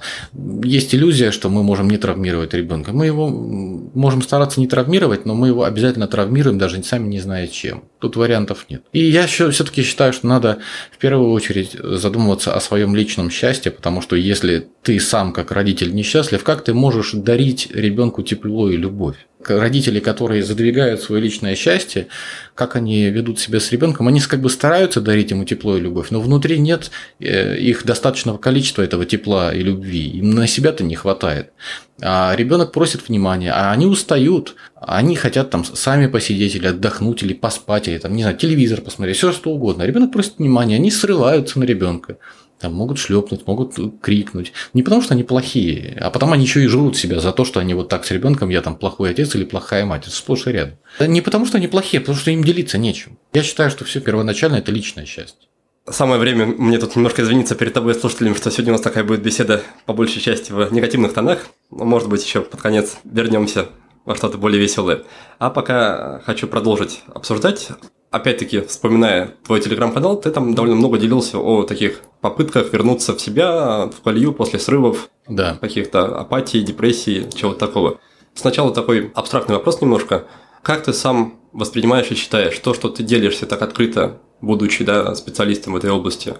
есть 0.62 0.94
иллюзия, 0.94 1.30
что 1.30 1.48
мы 1.48 1.62
можем 1.62 1.88
не 1.90 1.98
травмировать 1.98 2.54
ребенка. 2.54 2.92
Мы 2.92 3.06
его 3.06 3.28
можем 3.28 4.22
стараться 4.22 4.60
не 4.60 4.66
травмировать, 4.66 5.26
но 5.26 5.34
мы 5.34 5.48
его 5.48 5.64
обязательно 5.64 6.08
травмируем, 6.08 6.58
даже 6.58 6.82
сами 6.82 7.08
не 7.08 7.20
зная 7.20 7.46
чем. 7.46 7.84
Тут 7.98 8.16
вариантов 8.16 8.66
нет. 8.68 8.82
И 8.92 9.04
я 9.04 9.26
все-таки 9.26 9.82
считаю, 9.82 10.12
что 10.12 10.26
надо 10.26 10.58
в 10.92 10.98
первую 10.98 11.32
очередь 11.32 11.72
задумываться 11.72 12.54
о 12.54 12.60
своем 12.60 12.94
личном 12.94 13.30
счастье, 13.30 13.72
потому 13.72 14.00
что 14.00 14.16
если 14.16 14.68
ты 14.82 15.00
сам 15.00 15.32
как 15.32 15.50
родитель 15.50 15.94
несчастлив, 15.94 16.42
как 16.44 16.64
ты 16.64 16.74
можешь 16.74 17.12
дарить 17.12 17.68
ребенку 17.72 18.22
тепло 18.22 18.70
и 18.70 18.76
любовь? 18.76 19.16
Родители, 19.46 20.00
которые 20.00 20.42
задвигают 20.42 21.00
свое 21.00 21.22
личное 21.22 21.54
счастье, 21.54 22.08
как 22.54 22.76
они 22.76 23.08
ведут 23.10 23.38
себя 23.38 23.60
с 23.60 23.70
ребенком, 23.70 24.08
они 24.08 24.20
как 24.20 24.40
бы 24.40 24.50
стараются 24.50 25.00
дарить 25.00 25.30
ему 25.30 25.44
тепло 25.44 25.76
и 25.76 25.80
любовь, 25.80 26.10
но 26.10 26.20
внутри 26.20 26.58
нет 26.58 26.90
э, 27.20 27.56
их 27.56 27.84
достаточного 27.84 28.38
количества 28.38 28.82
этого 28.82 29.04
тепла 29.04 29.54
и 29.54 29.62
любви. 29.62 30.08
Им 30.08 30.30
на 30.30 30.46
себя-то 30.46 30.84
не 30.84 30.96
хватает. 30.96 31.52
А 32.00 32.34
ребенок 32.36 32.72
просит 32.72 33.08
внимания, 33.08 33.52
а 33.52 33.72
они 33.72 33.86
устают, 33.86 34.54
они 34.76 35.16
хотят 35.16 35.50
там 35.50 35.64
сами 35.64 36.06
посидеть 36.06 36.54
или 36.54 36.66
отдохнуть, 36.66 37.22
или 37.22 37.32
поспать, 37.32 37.88
или 37.88 37.98
там, 37.98 38.14
не 38.14 38.22
знаю, 38.22 38.36
телевизор 38.36 38.80
посмотреть, 38.80 39.16
все 39.16 39.32
что 39.32 39.50
угодно. 39.50 39.82
Ребенок 39.82 40.12
просит 40.12 40.38
внимания, 40.38 40.76
они 40.76 40.90
срываются 40.90 41.58
на 41.58 41.64
ребенка. 41.64 42.18
Там 42.60 42.74
могут 42.74 42.98
шлепнуть, 42.98 43.46
могут 43.46 43.76
крикнуть. 44.00 44.52
Не 44.74 44.82
потому, 44.82 45.00
что 45.00 45.14
они 45.14 45.22
плохие, 45.22 45.96
а 46.00 46.10
потому 46.10 46.32
они 46.32 46.44
еще 46.44 46.62
и 46.64 46.66
жрут 46.66 46.96
себя 46.96 47.20
за 47.20 47.32
то, 47.32 47.44
что 47.44 47.60
они 47.60 47.74
вот 47.74 47.88
так 47.88 48.04
с 48.04 48.10
ребенком, 48.10 48.48
я 48.48 48.62
там 48.62 48.74
плохой 48.74 49.10
отец 49.10 49.34
или 49.36 49.44
плохая 49.44 49.84
мать. 49.84 50.02
Это 50.02 50.16
сплошь 50.16 50.46
и 50.46 50.50
рядом. 50.50 50.76
Не 51.00 51.20
потому, 51.20 51.46
что 51.46 51.58
они 51.58 51.68
плохие, 51.68 51.98
а 51.98 52.02
потому 52.02 52.18
что 52.18 52.30
им 52.30 52.42
делиться 52.42 52.76
нечем. 52.78 53.18
Я 53.32 53.42
считаю, 53.42 53.70
что 53.70 53.84
все 53.84 54.00
первоначально 54.00 54.56
это 54.56 54.72
личное 54.72 55.06
счастье. 55.06 55.48
Самое 55.90 56.20
время 56.20 56.46
мне 56.46 56.78
тут 56.78 56.96
немножко 56.96 57.22
извиниться 57.22 57.54
перед 57.54 57.72
тобой, 57.72 57.94
слушателями, 57.94 58.34
что 58.34 58.50
сегодня 58.50 58.72
у 58.72 58.74
нас 58.74 58.82
такая 58.82 59.04
будет 59.04 59.22
беседа 59.22 59.62
по 59.86 59.94
большей 59.94 60.20
части 60.20 60.52
в 60.52 60.70
негативных 60.72 61.14
тонах. 61.14 61.46
Может 61.70 62.08
быть, 62.08 62.24
еще 62.24 62.42
под 62.42 62.60
конец 62.60 62.98
вернемся 63.04 63.68
во 64.04 64.16
что-то 64.16 64.36
более 64.36 64.60
веселое. 64.60 65.04
А 65.38 65.48
пока 65.50 66.20
хочу 66.26 66.46
продолжить 66.46 67.02
обсуждать 67.14 67.68
опять-таки, 68.10 68.60
вспоминая 68.60 69.34
твой 69.44 69.60
телеграм-канал, 69.60 70.20
ты 70.20 70.30
там 70.30 70.54
довольно 70.54 70.76
много 70.76 70.98
делился 70.98 71.38
о 71.38 71.62
таких 71.62 72.00
попытках 72.20 72.72
вернуться 72.72 73.14
в 73.14 73.20
себя, 73.20 73.86
в 73.86 74.02
колею 74.02 74.32
после 74.32 74.58
срывов, 74.58 75.08
да. 75.28 75.56
каких-то 75.60 76.18
апатии, 76.18 76.58
депрессии, 76.58 77.28
чего-то 77.34 77.58
такого. 77.58 78.00
Сначала 78.34 78.72
такой 78.72 79.10
абстрактный 79.14 79.56
вопрос 79.56 79.80
немножко. 79.80 80.24
Как 80.62 80.84
ты 80.84 80.92
сам 80.92 81.40
воспринимаешь 81.52 82.10
и 82.10 82.14
считаешь 82.14 82.58
то, 82.58 82.74
что 82.74 82.88
ты 82.88 83.02
делишься 83.02 83.46
так 83.46 83.62
открыто, 83.62 84.20
будучи 84.40 84.84
да, 84.84 85.14
специалистом 85.14 85.72
в 85.72 85.76
этой 85.76 85.90
области? 85.90 86.34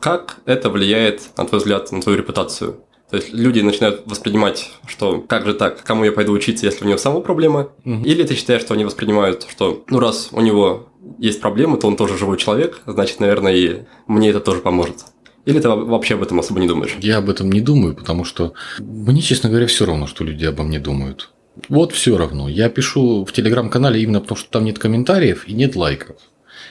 Как 0.00 0.38
это 0.46 0.70
влияет, 0.70 1.22
на 1.36 1.46
твой 1.46 1.58
взгляд, 1.58 1.90
на 1.92 2.00
твою 2.00 2.18
репутацию? 2.18 2.80
То 3.10 3.16
есть 3.16 3.32
люди 3.34 3.60
начинают 3.60 4.04
воспринимать, 4.06 4.70
что 4.86 5.20
как 5.20 5.44
же 5.44 5.52
так, 5.52 5.82
кому 5.82 6.04
я 6.04 6.12
пойду 6.12 6.32
учиться, 6.32 6.64
если 6.64 6.84
у 6.84 6.88
него 6.88 6.96
самого 6.96 7.20
проблемы? 7.20 7.68
Угу. 7.84 8.04
Или 8.04 8.22
ты 8.22 8.34
считаешь, 8.34 8.62
что 8.62 8.72
они 8.72 8.86
воспринимают, 8.86 9.46
что 9.50 9.84
ну 9.88 10.00
раз 10.00 10.30
у 10.32 10.40
него 10.40 10.88
есть 11.18 11.40
проблемы, 11.40 11.78
то 11.78 11.86
он 11.86 11.96
тоже 11.96 12.16
живой 12.16 12.38
человек, 12.38 12.80
значит, 12.86 13.20
наверное, 13.20 13.54
и 13.54 13.82
мне 14.06 14.30
это 14.30 14.40
тоже 14.40 14.60
поможет. 14.60 15.04
Или 15.44 15.58
ты 15.58 15.68
вообще 15.68 16.14
об 16.14 16.22
этом 16.22 16.38
особо 16.38 16.60
не 16.60 16.68
думаешь? 16.68 16.96
Я 17.00 17.18
об 17.18 17.28
этом 17.28 17.50
не 17.50 17.60
думаю, 17.60 17.94
потому 17.94 18.24
что 18.24 18.54
мне, 18.78 19.20
честно 19.20 19.48
говоря, 19.48 19.66
все 19.66 19.86
равно, 19.86 20.06
что 20.06 20.24
люди 20.24 20.44
обо 20.44 20.62
мне 20.62 20.78
думают. 20.78 21.30
Вот 21.68 21.92
все 21.92 22.16
равно. 22.16 22.48
Я 22.48 22.68
пишу 22.68 23.24
в 23.24 23.32
телеграм-канале 23.32 24.00
именно 24.00 24.20
потому, 24.20 24.38
что 24.38 24.50
там 24.50 24.64
нет 24.64 24.78
комментариев 24.78 25.46
и 25.48 25.52
нет 25.52 25.76
лайков. 25.76 26.16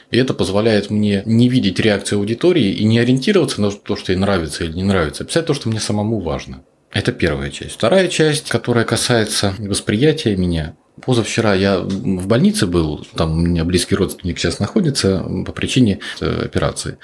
И 0.10 0.17
это 0.17 0.34
позволяет 0.34 0.89
мне 0.89 1.24
не 1.26 1.50
видеть 1.50 1.80
реакцию 1.80 2.20
аудитории 2.20 2.72
и 2.72 2.84
не 2.86 3.00
ориентироваться 3.00 3.62
на 3.62 3.72
то, 3.72 3.96
что 3.96 4.12
ей 4.12 4.17
нравится 4.17 4.63
или 4.63 4.74
не 4.74 4.84
нравится, 4.84 5.24
а 5.24 5.28
писать 5.28 5.46
то, 5.46 5.54
что 5.54 5.70
мне 5.70 5.80
самому 5.80 6.20
важно. 6.20 6.63
Это 6.91 7.13
первая 7.13 7.50
часть. 7.50 7.74
Вторая 7.76 8.10
часть, 8.10 8.50
которая 8.50 8.84
касается 8.84 9.54
восприятия 9.60 10.36
меня, 10.36 10.76
Позавчера 11.06 11.54
я 11.54 11.80
в 11.80 12.28
больнице 12.28 12.68
был, 12.68 13.06
там 13.16 13.32
у 13.32 13.42
меня 13.42 13.64
близкий 13.64 13.96
родственник 13.96 14.40
сейчас 14.40 14.60
находится 14.60 15.26
по 15.46 15.52
причине 15.52 16.00
э, 16.20 16.44
операции. 16.46 16.98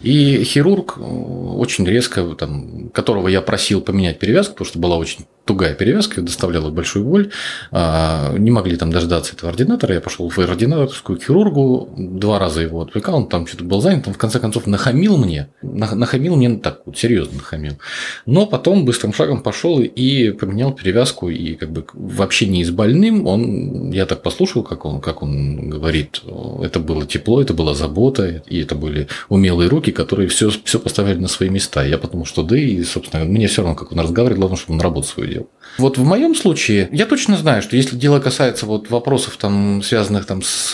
И 0.00 0.42
хирург 0.44 0.98
очень 0.98 1.86
резко, 1.86 2.24
там, 2.34 2.88
которого 2.90 3.28
я 3.28 3.40
просил 3.40 3.80
поменять 3.80 4.18
перевязку, 4.18 4.54
потому 4.54 4.68
что 4.68 4.78
была 4.78 4.96
очень 4.96 5.26
тугая 5.50 5.74
перевязка, 5.74 6.22
доставляла 6.22 6.70
большую 6.70 7.04
боль. 7.04 7.32
А, 7.72 8.32
не 8.38 8.52
могли 8.52 8.76
там 8.76 8.92
дождаться 8.92 9.32
этого 9.32 9.50
ординатора. 9.50 9.94
Я 9.94 10.00
пошел 10.00 10.28
в 10.28 10.38
ординаторскую 10.38 11.18
хирургу, 11.18 11.92
два 11.96 12.38
раза 12.38 12.60
его 12.60 12.82
отвлекал, 12.82 13.16
он 13.16 13.28
там 13.28 13.48
что-то 13.48 13.64
был 13.64 13.80
занят, 13.80 14.06
он 14.06 14.14
в 14.14 14.18
конце 14.18 14.38
концов 14.38 14.68
нахамил 14.68 15.16
мне, 15.16 15.48
нахамил 15.60 16.36
мне 16.36 16.56
так 16.58 16.82
вот, 16.86 16.96
серьезно 16.96 17.38
нахамил. 17.38 17.78
Но 18.26 18.46
потом 18.46 18.84
быстрым 18.84 19.12
шагом 19.12 19.42
пошел 19.42 19.80
и 19.80 20.30
поменял 20.30 20.72
перевязку, 20.72 21.28
и 21.28 21.54
как 21.56 21.72
бы 21.72 21.84
в 21.94 22.22
общении 22.22 22.62
с 22.62 22.70
больным 22.70 23.26
он, 23.26 23.90
я 23.90 24.06
так 24.06 24.22
послушал, 24.22 24.62
как 24.62 24.84
он, 24.84 25.00
как 25.00 25.20
он 25.20 25.68
говорит, 25.68 26.22
это 26.62 26.78
было 26.78 27.06
тепло, 27.06 27.42
это 27.42 27.54
была 27.54 27.74
забота, 27.74 28.44
и 28.46 28.62
это 28.62 28.76
были 28.76 29.08
умелые 29.28 29.68
руки, 29.68 29.90
которые 29.90 30.28
все, 30.28 30.48
все 30.62 30.78
поставили 30.78 31.18
на 31.18 31.28
свои 31.28 31.48
места. 31.48 31.84
Я 31.84 31.98
потому 31.98 32.24
что 32.24 32.44
да, 32.44 32.56
и, 32.56 32.84
собственно, 32.84 33.24
мне 33.24 33.48
все 33.48 33.62
равно, 33.62 33.74
как 33.74 33.90
он 33.90 33.98
разговаривает, 33.98 34.38
главное, 34.38 34.56
чтобы 34.56 34.74
он 34.74 34.80
работу 34.80 35.08
свою 35.08 35.39
делал. 35.39 35.39
Дел. 35.40 35.50
Вот 35.78 35.98
в 35.98 36.04
моем 36.04 36.34
случае 36.34 36.88
я 36.92 37.06
точно 37.06 37.36
знаю, 37.36 37.62
что 37.62 37.76
если 37.76 37.96
дело 37.96 38.20
касается 38.20 38.66
вот 38.66 38.90
вопросов, 38.90 39.36
там, 39.36 39.82
связанных 39.82 40.26
там, 40.26 40.42
с 40.42 40.72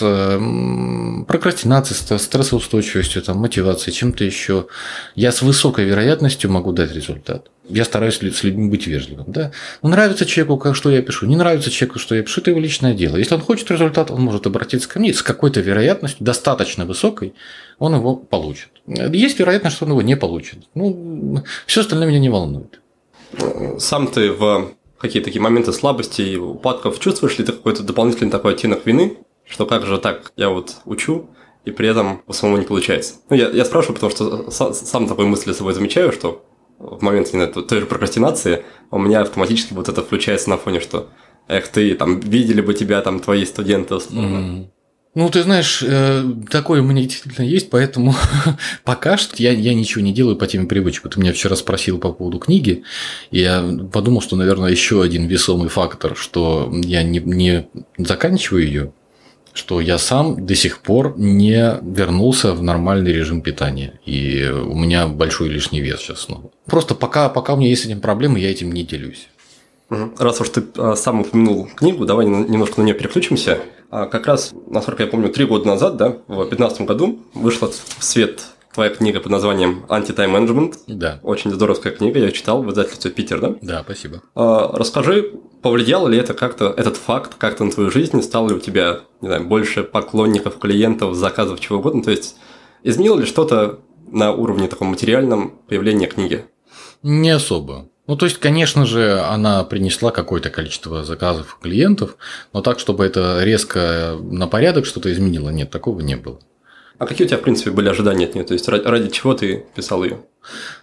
прокрастинацией, 1.27 2.19
стрессоустойчивостью, 2.19 3.21
там, 3.21 3.37
мотивацией, 3.37 3.93
чем-то 3.93 4.23
еще, 4.23 4.67
я 5.15 5.31
с 5.31 5.41
высокой 5.41 5.85
вероятностью 5.85 6.51
могу 6.51 6.71
дать 6.71 6.93
результат. 6.93 7.49
Я 7.69 7.83
стараюсь 7.83 8.15
с 8.15 8.43
людьми 8.43 8.69
быть 8.69 8.87
вежливым. 8.87 9.25
Да? 9.27 9.51
Ну, 9.81 9.89
нравится 9.89 10.25
человеку, 10.25 10.57
как, 10.57 10.75
что 10.75 10.89
я 10.89 11.01
пишу, 11.01 11.25
не 11.25 11.35
нравится 11.35 11.69
человеку, 11.69 11.99
что 11.99 12.15
я 12.15 12.23
пишу, 12.23 12.41
это 12.41 12.51
его 12.51 12.59
личное 12.59 12.93
дело. 12.93 13.17
Если 13.17 13.35
он 13.35 13.41
хочет 13.41 13.69
результат, 13.69 14.09
он 14.09 14.21
может 14.21 14.47
обратиться 14.47 14.87
ко 14.87 14.99
мне 14.99 15.13
с 15.13 15.21
какой-то 15.21 15.59
вероятностью, 15.59 16.25
достаточно 16.25 16.85
высокой, 16.85 17.33
он 17.77 17.93
его 17.95 18.15
получит. 18.15 18.69
Есть 18.87 19.39
вероятность, 19.39 19.75
что 19.75 19.85
он 19.85 19.91
его 19.91 20.01
не 20.01 20.15
получит. 20.15 20.59
Ну, 20.75 21.43
все 21.65 21.81
остальное 21.81 22.07
меня 22.07 22.19
не 22.19 22.29
волнует. 22.29 22.79
Сам 23.79 24.07
ты 24.07 24.31
в 24.31 24.71
какие-то 24.99 25.25
такие 25.25 25.41
моменты 25.41 25.73
слабости 25.73 26.21
и 26.21 26.37
упадков 26.37 26.99
чувствуешь 26.99 27.37
ли 27.37 27.45
ты 27.45 27.51
какой-то 27.51 27.83
дополнительный 27.83 28.31
такой 28.31 28.53
оттенок 28.53 28.85
вины, 28.85 29.17
что 29.45 29.65
как 29.65 29.85
же 29.85 29.97
так, 29.99 30.33
я 30.35 30.49
вот 30.49 30.77
учу, 30.85 31.29
и 31.65 31.71
при 31.71 31.89
этом 31.89 32.21
самому 32.31 32.57
не 32.57 32.65
получается. 32.65 33.15
Ну, 33.29 33.35
я, 33.35 33.49
я 33.49 33.65
спрашиваю, 33.65 33.95
потому 33.95 34.11
что 34.11 34.51
сам 34.51 35.07
такой 35.07 35.25
мысли 35.25 35.51
собой 35.51 35.73
замечаю, 35.73 36.11
что 36.11 36.43
в 36.79 37.01
момент 37.01 37.27
не 37.33 37.39
знаю, 37.39 37.51
той 37.51 37.79
же 37.79 37.85
прокрастинации 37.85 38.63
у 38.91 38.99
меня 38.99 39.21
автоматически 39.21 39.73
вот 39.73 39.89
это 39.89 40.01
включается 40.03 40.49
на 40.49 40.57
фоне, 40.57 40.79
что 40.79 41.09
эх 41.47 41.67
ты, 41.67 41.95
там, 41.95 42.19
видели 42.19 42.61
бы 42.61 42.73
тебя 42.73 43.01
там 43.01 43.19
твои 43.19 43.45
студенты. 43.45 43.95
Mm-hmm. 43.95 44.67
Ну, 45.17 45.29
ты 45.29 45.41
знаешь, 45.41 45.81
э, 45.81 46.23
такое 46.47 46.79
у 46.79 46.83
меня 46.83 47.01
действительно 47.01 47.43
есть, 47.43 47.71
поэтому 47.71 48.13
пока 48.83 49.17
что 49.17 49.41
я, 49.41 49.51
я 49.51 49.73
ничего 49.73 50.03
не 50.03 50.13
делаю 50.13 50.35
по 50.35 50.45
теме 50.45 50.67
привычек. 50.67 51.09
Ты 51.11 51.19
меня 51.19 51.33
вчера 51.33 51.55
спросил 51.55 51.97
по 51.97 52.11
поводу 52.11 52.37
книги, 52.37 52.83
и 53.31 53.39
я 53.39 53.65
подумал, 53.91 54.21
что, 54.21 54.35
наверное, 54.35 54.69
еще 54.69 55.01
один 55.01 55.25
весомый 55.25 55.69
фактор, 55.69 56.15
что 56.15 56.71
я 56.71 57.01
не, 57.01 57.17
не 57.17 57.67
заканчиваю 57.97 58.63
ее, 58.63 58.93
что 59.53 59.81
я 59.81 59.97
сам 59.97 60.45
до 60.45 60.53
сих 60.53 60.81
пор 60.83 61.15
не 61.17 61.79
вернулся 61.81 62.53
в 62.53 62.61
нормальный 62.61 63.11
режим 63.11 63.41
питания. 63.41 63.99
И 64.05 64.47
у 64.47 64.75
меня 64.75 65.07
большой 65.07 65.49
лишний 65.49 65.81
вес 65.81 65.99
сейчас 65.99 66.25
снова. 66.25 66.51
Просто 66.67 66.93
пока, 66.93 67.29
пока 67.29 67.55
у 67.55 67.57
меня 67.57 67.69
есть 67.69 67.81
с 67.81 67.85
этим 67.87 68.01
проблемы, 68.01 68.37
я 68.37 68.51
этим 68.51 68.71
не 68.71 68.83
делюсь. 68.83 69.29
Раз 69.89 70.41
уж 70.41 70.49
ты 70.49 70.63
а, 70.75 70.95
сам 70.95 71.21
упомянул 71.21 71.67
книгу, 71.73 72.05
давай 72.05 72.27
немножко 72.27 72.81
на 72.81 72.85
нее 72.85 72.93
переключимся. 72.93 73.57
А, 73.89 74.05
как 74.05 74.27
раз, 74.27 74.53
насколько 74.67 75.03
я 75.03 75.09
помню, 75.09 75.29
три 75.29 75.45
года 75.45 75.67
назад, 75.67 75.97
да, 75.97 76.17
в 76.27 76.35
2015 76.35 76.81
году 76.81 77.19
вышла 77.33 77.69
в 77.69 78.03
свет 78.03 78.43
твоя 78.73 78.91
книга 78.91 79.19
под 79.19 79.31
названием 79.31 79.85
«Anti-Time 79.89 80.31
Management». 80.31 80.75
Да. 80.85 81.19
Очень 81.23 81.51
здоровская 81.51 81.91
книга, 81.91 82.19
я 82.19 82.31
читал 82.31 82.61
в 82.61 82.69
издательстве 82.69 83.09
«Питер», 83.09 83.41
да? 83.41 83.55
Да, 83.61 83.81
спасибо. 83.83 84.21
А, 84.35 84.69
расскажи, 84.71 85.33
повлиял 85.61 86.07
ли 86.07 86.17
это 86.17 86.33
как-то, 86.33 86.73
этот 86.77 86.97
факт 86.97 87.35
как-то 87.39 87.63
на 87.63 87.71
твою 87.71 87.89
жизнь? 87.89 88.21
Стало 88.21 88.49
ли 88.49 88.55
у 88.55 88.59
тебя, 88.59 88.99
не 89.21 89.29
знаю, 89.29 89.45
больше 89.45 89.83
поклонников, 89.83 90.59
клиентов, 90.59 91.15
заказов, 91.15 91.59
чего 91.59 91.79
угодно? 91.79 92.03
То 92.03 92.11
есть, 92.11 92.35
изменило 92.83 93.17
ли 93.17 93.25
что-то 93.25 93.79
на 94.11 94.31
уровне 94.31 94.67
таком 94.67 94.89
материальном 94.89 95.59
появления 95.67 96.07
книги? 96.07 96.45
Не 97.01 97.31
особо. 97.31 97.89
Ну, 98.07 98.15
то 98.15 98.25
есть, 98.25 98.37
конечно 98.37 98.85
же, 98.85 99.19
она 99.19 99.63
принесла 99.65 100.11
какое-то 100.11 100.49
количество 100.49 101.03
заказов 101.03 101.57
клиентов, 101.61 102.15
но 102.53 102.61
так, 102.61 102.79
чтобы 102.79 103.05
это 103.05 103.43
резко 103.43 104.17
на 104.21 104.47
порядок 104.47 104.85
что-то 104.85 105.11
изменило, 105.11 105.49
нет, 105.49 105.69
такого 105.69 105.99
не 105.99 106.15
было. 106.15 106.39
А 106.97 107.05
какие 107.05 107.25
у 107.25 107.29
тебя, 107.29 107.37
в 107.37 107.43
принципе, 107.43 107.71
были 107.71 107.89
ожидания 107.89 108.25
от 108.25 108.33
нее? 108.33 108.45
То 108.45 108.53
есть, 108.53 108.67
ради 108.67 109.09
чего 109.09 109.33
ты 109.33 109.65
писал 109.75 110.03
ее? 110.03 110.19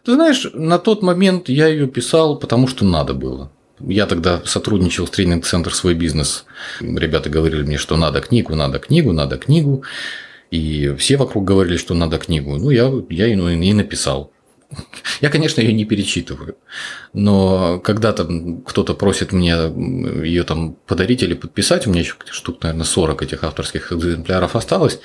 Ты 0.05 0.13
знаешь, 0.13 0.47
на 0.53 0.79
тот 0.79 1.03
момент 1.03 1.49
я 1.49 1.67
ее 1.67 1.89
писал, 1.89 2.39
потому 2.39 2.69
что 2.69 2.85
надо 2.85 3.15
было. 3.15 3.51
Я 3.81 4.07
тогда 4.07 4.41
сотрудничал 4.45 5.07
с 5.07 5.11
тренинг-центр 5.11 5.75
«Свой 5.75 5.95
бизнес». 5.95 6.45
Ребята 6.81 7.31
говорили 7.31 7.63
мне, 7.63 7.79
что 7.79 7.97
надо 7.97 8.21
книгу, 8.21 8.55
надо 8.55 8.79
книгу, 8.79 9.13
надо 9.13 9.37
книгу. 9.39 9.83
И 10.51 10.95
все 10.99 11.17
вокруг 11.17 11.45
говорили, 11.45 11.77
что 11.77 11.95
надо 11.95 12.19
книгу. 12.19 12.57
Ну, 12.57 12.71
я, 12.71 12.93
я 13.11 13.37
ну, 13.37 13.49
и 13.49 13.73
написал. 13.73 14.31
Я, 15.21 15.31
конечно, 15.31 15.61
ее 15.61 15.73
не 15.73 15.85
перечитываю, 15.85 16.57
но 17.13 17.79
когда 17.81 18.13
там 18.13 18.63
кто-то 18.63 18.95
просит 18.95 19.33
мне 19.33 19.53
ее 19.53 20.45
там 20.45 20.75
подарить 20.87 21.23
или 21.23 21.35
подписать, 21.35 21.87
у 21.87 21.91
меня 21.91 22.01
еще 22.01 22.15
штук, 22.31 22.63
наверное, 22.63 22.85
40 22.85 23.23
этих 23.23 23.45
авторских 23.45 23.93
экземпляров 23.93 24.57
осталось, 24.57 25.01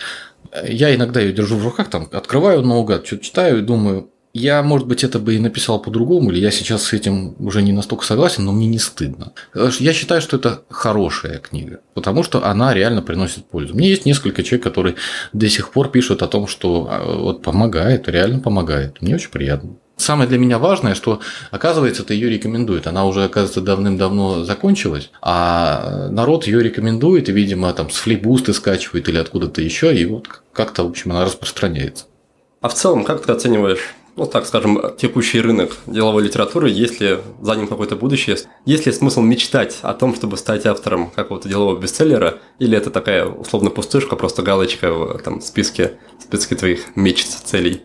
я 0.68 0.94
иногда 0.96 1.20
ее 1.20 1.34
держу 1.34 1.58
в 1.58 1.64
руках, 1.64 1.90
там 1.90 2.10
открываю 2.12 2.62
наугад, 2.62 3.06
что-то 3.06 3.24
читаю 3.24 3.60
и 3.60 3.62
думаю, 3.62 4.10
я, 4.34 4.62
может 4.62 4.88
быть, 4.88 5.04
это 5.04 5.20
бы 5.20 5.36
и 5.36 5.40
написал 5.40 5.82
по-другому, 5.82 6.32
или 6.32 6.40
я 6.40 6.52
сейчас 6.52 6.84
с 6.84 6.94
этим 6.94 7.36
уже 7.40 7.62
не 7.62 7.72
настолько 7.72 8.06
согласен, 8.06 8.46
но 8.46 8.52
мне 8.52 8.68
не 8.68 8.78
стыдно. 8.78 9.34
Я 9.80 9.94
считаю, 9.94 10.22
что 10.22 10.38
это 10.38 10.62
хорошая 10.70 11.40
книга, 11.40 11.80
потому 11.96 12.24
что 12.24 12.46
она 12.46 12.74
реально 12.74 13.02
приносит 13.02 13.46
пользу. 13.46 13.74
Меня 13.74 13.90
есть 13.90 14.06
несколько 14.06 14.44
человек, 14.44 14.64
которые 14.64 14.96
до 15.34 15.50
сих 15.50 15.72
пор 15.72 15.90
пишут 15.90 16.22
о 16.22 16.28
том, 16.28 16.48
что 16.48 16.88
а, 16.90 17.18
вот 17.18 17.42
помогает, 17.42 18.08
реально 18.08 18.40
помогает. 18.40 19.02
Мне 19.02 19.16
очень 19.16 19.32
приятно. 19.32 19.72
Самое 19.98 20.30
для 20.30 20.38
меня 20.38 20.60
важное, 20.60 20.96
что, 20.96 21.20
оказывается, 21.52 22.04
это 22.04 22.14
ее 22.14 22.30
рекомендует. 22.30 22.88
Она 22.88 23.06
уже, 23.06 23.26
оказывается, 23.26 23.60
давным-давно 23.60 24.46
закончилась, 24.46 25.10
а 25.22 26.08
народ 26.10 26.48
ее 26.48 26.64
рекомендует, 26.64 27.28
и, 27.28 27.34
видимо, 27.34 27.74
там 27.74 27.90
с 27.90 27.98
флипбусты 27.98 28.54
скачивает 28.54 29.10
или 29.10 29.18
откуда-то 29.18 29.62
еще, 29.62 29.94
и 29.94 30.06
вот 30.06 30.28
как-то, 30.54 30.84
в 30.84 30.90
общем, 30.90 31.12
она 31.12 31.26
распространяется. 31.26 32.06
А 32.62 32.70
в 32.70 32.76
целом, 32.76 33.04
как 33.04 33.26
ты 33.26 33.32
оцениваешь 33.32 33.96
ну, 34.20 34.26
так 34.26 34.46
скажем, 34.46 34.82
текущий 34.98 35.40
рынок 35.40 35.78
деловой 35.88 36.24
литературы, 36.24 36.70
есть 36.70 37.00
ли 37.00 37.20
за 37.42 37.56
ним 37.56 37.68
какое-то 37.68 37.96
будущее, 37.96 38.36
есть 38.66 38.86
ли 38.86 38.92
смысл 38.92 39.22
мечтать 39.22 39.78
о 39.82 39.94
том, 39.94 40.14
чтобы 40.14 40.36
стать 40.36 40.66
автором 40.66 41.10
какого-то 41.10 41.48
делового 41.48 41.80
бестселлера, 41.80 42.40
или 42.60 42.78
это 42.78 42.90
такая 42.90 43.26
условно 43.26 43.70
пустышка, 43.70 44.18
просто 44.18 44.42
галочка 44.42 44.92
в 44.92 45.20
там, 45.20 45.40
списке, 45.40 45.94
списке 46.20 46.56
твоих 46.56 46.98
мечт, 46.98 47.30
целей? 47.46 47.84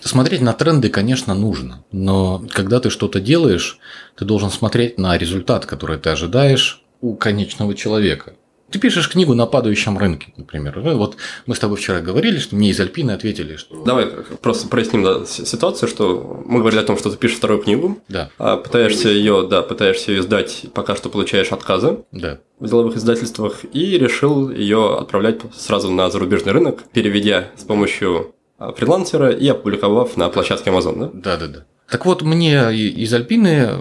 Смотреть 0.00 0.40
на 0.40 0.52
тренды, 0.52 0.88
конечно, 0.88 1.34
нужно, 1.34 1.84
но 1.92 2.42
когда 2.52 2.80
ты 2.80 2.90
что-то 2.90 3.20
делаешь, 3.20 3.78
ты 4.16 4.24
должен 4.24 4.50
смотреть 4.50 4.98
на 4.98 5.16
результат, 5.16 5.64
который 5.64 5.98
ты 5.98 6.10
ожидаешь 6.10 6.82
у 7.00 7.14
конечного 7.14 7.74
человека. 7.74 8.34
Ты 8.70 8.78
пишешь 8.78 9.08
книгу 9.08 9.34
на 9.34 9.46
падающем 9.46 9.96
рынке, 9.96 10.32
например. 10.36 10.78
Вот 10.80 11.16
мы 11.46 11.54
с 11.54 11.58
тобой 11.58 11.78
вчера 11.78 12.00
говорили, 12.00 12.38
что 12.38 12.54
мне 12.54 12.70
из 12.70 12.78
Альпины 12.78 13.12
ответили, 13.12 13.56
что... 13.56 13.82
Давай 13.82 14.06
просто 14.42 14.68
проясним 14.68 15.02
да, 15.02 15.24
ситуацию, 15.24 15.88
что 15.88 16.42
мы 16.44 16.60
говорили 16.60 16.80
о 16.80 16.84
том, 16.84 16.98
что 16.98 17.10
ты 17.10 17.16
пишешь 17.16 17.38
вторую 17.38 17.62
книгу, 17.62 17.98
да. 18.08 18.30
А 18.38 18.56
пытаешься 18.56 19.08
ее, 19.08 19.46
да, 19.48 19.62
пытаешься 19.62 20.12
ее 20.12 20.20
издать, 20.20 20.66
пока 20.74 20.96
что 20.96 21.08
получаешь 21.08 21.50
отказы 21.52 22.00
да. 22.12 22.40
в 22.58 22.68
деловых 22.68 22.96
издательствах, 22.96 23.64
и 23.72 23.98
решил 23.98 24.50
ее 24.50 24.98
отправлять 24.98 25.40
сразу 25.56 25.90
на 25.90 26.10
зарубежный 26.10 26.52
рынок, 26.52 26.84
переведя 26.92 27.50
с 27.56 27.64
помощью 27.64 28.34
а, 28.58 28.72
фрилансера 28.72 29.30
и 29.30 29.48
опубликовав 29.48 30.16
на 30.16 30.28
площадке 30.28 30.70
Amazon, 30.70 30.98
да? 30.98 31.10
Да, 31.14 31.36
да, 31.36 31.46
да. 31.46 31.64
Так 31.90 32.04
вот, 32.04 32.20
мне 32.20 32.74
из 32.74 33.14
Альпины 33.14 33.66
э, 33.66 33.74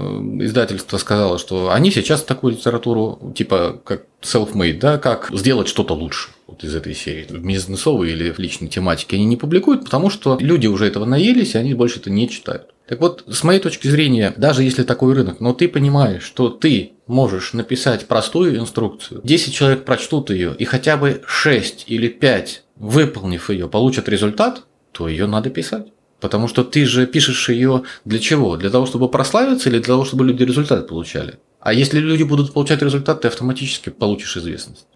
издательство 0.46 0.98
сказало, 0.98 1.38
что 1.38 1.72
они 1.72 1.92
сейчас 1.92 2.24
такую 2.24 2.54
литературу, 2.54 3.34
типа 3.36 3.82
как 3.84 4.06
self-made, 4.22 4.80
да, 4.80 4.98
как 4.98 5.30
сделать 5.34 5.68
что-то 5.68 5.94
лучше 5.94 6.30
вот 6.48 6.64
из 6.64 6.74
этой 6.74 6.96
серии, 6.96 7.26
в 7.28 7.46
бизнесовой 7.46 8.12
или 8.12 8.32
в 8.32 8.40
личной 8.40 8.70
тематике, 8.70 9.18
они 9.18 9.26
не 9.26 9.36
публикуют, 9.36 9.84
потому 9.84 10.10
что 10.10 10.38
люди 10.40 10.68
уже 10.68 10.86
этого 10.86 11.04
наелись, 11.04 11.56
и 11.56 11.58
они 11.58 11.74
больше 11.74 12.00
это 12.00 12.10
не 12.10 12.30
читают. 12.30 12.74
Так 12.88 13.02
вот, 13.02 13.26
с 13.28 13.44
моей 13.44 13.60
точки 13.60 13.90
зрения, 13.90 14.34
даже 14.38 14.64
если 14.64 14.84
такой 14.84 15.14
рынок, 15.14 15.42
но 15.42 15.54
ты 15.54 15.68
понимаешь, 15.68 16.24
что 16.24 16.50
ты 16.50 16.94
можешь 17.08 17.52
написать 17.52 18.08
простую 18.08 18.58
инструкцию, 18.58 19.20
10 19.26 19.54
человек 19.54 19.84
прочтут 19.84 20.30
ее, 20.30 20.56
и 20.58 20.64
хотя 20.64 20.96
бы 20.96 21.22
6 21.28 21.84
или 21.88 22.08
5, 22.08 22.64
выполнив 22.78 23.50
ее, 23.50 23.68
получат 23.68 24.08
результат, 24.08 24.64
то 24.94 25.10
ее 25.10 25.28
надо 25.28 25.50
писать. 25.50 25.88
Потому 26.20 26.48
что 26.48 26.64
ты 26.64 26.86
же 26.86 27.06
пишешь 27.06 27.50
ее 27.50 27.84
для 28.06 28.20
чего? 28.20 28.58
Для 28.58 28.70
того, 28.70 28.86
чтобы 28.86 29.10
прославиться 29.10 29.70
или 29.70 29.78
для 29.78 29.94
того, 29.94 30.06
чтобы 30.06 30.26
люди 30.26 30.44
результат 30.44 30.88
получали? 30.88 31.38
А 31.60 31.74
если 31.74 32.00
люди 32.00 32.24
будут 32.24 32.54
получать 32.54 32.82
результат, 32.82 33.22
ты 33.22 33.28
автоматически 33.28 33.90
получишь 33.90 34.38
известность. 34.38 34.88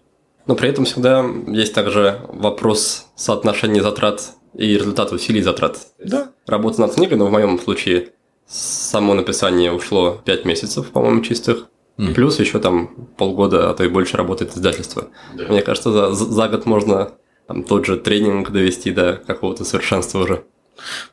Но 0.46 0.56
при 0.56 0.68
этом 0.68 0.84
всегда 0.84 1.24
есть 1.46 1.74
также 1.74 2.20
вопрос 2.28 3.06
соотношения 3.14 3.82
затрат 3.82 4.32
и 4.54 4.74
результата 4.74 5.14
усилий 5.14 5.42
затрат. 5.42 5.78
Да. 6.04 6.32
Работа 6.46 6.80
над 6.80 6.94
книгой, 6.94 7.16
но 7.16 7.26
в 7.26 7.30
моем 7.30 7.60
случае 7.60 8.10
само 8.46 9.14
написание 9.14 9.72
ушло 9.72 10.20
5 10.24 10.44
месяцев, 10.44 10.90
по-моему, 10.90 11.22
чистых. 11.22 11.68
Mm. 11.98 12.14
Плюс 12.14 12.40
еще 12.40 12.58
там 12.58 13.08
полгода, 13.16 13.70
а 13.70 13.74
то 13.74 13.84
и 13.84 13.88
больше 13.88 14.16
работает 14.16 14.56
издательство. 14.56 15.08
Да. 15.34 15.44
Мне 15.44 15.62
кажется, 15.62 15.92
за, 15.92 16.24
за 16.24 16.48
год 16.48 16.66
можно 16.66 17.12
там, 17.46 17.64
тот 17.64 17.86
же 17.86 17.96
тренинг 17.96 18.50
довести 18.50 18.90
до 18.90 19.22
какого-то 19.26 19.64
совершенства 19.64 20.20
уже. 20.20 20.44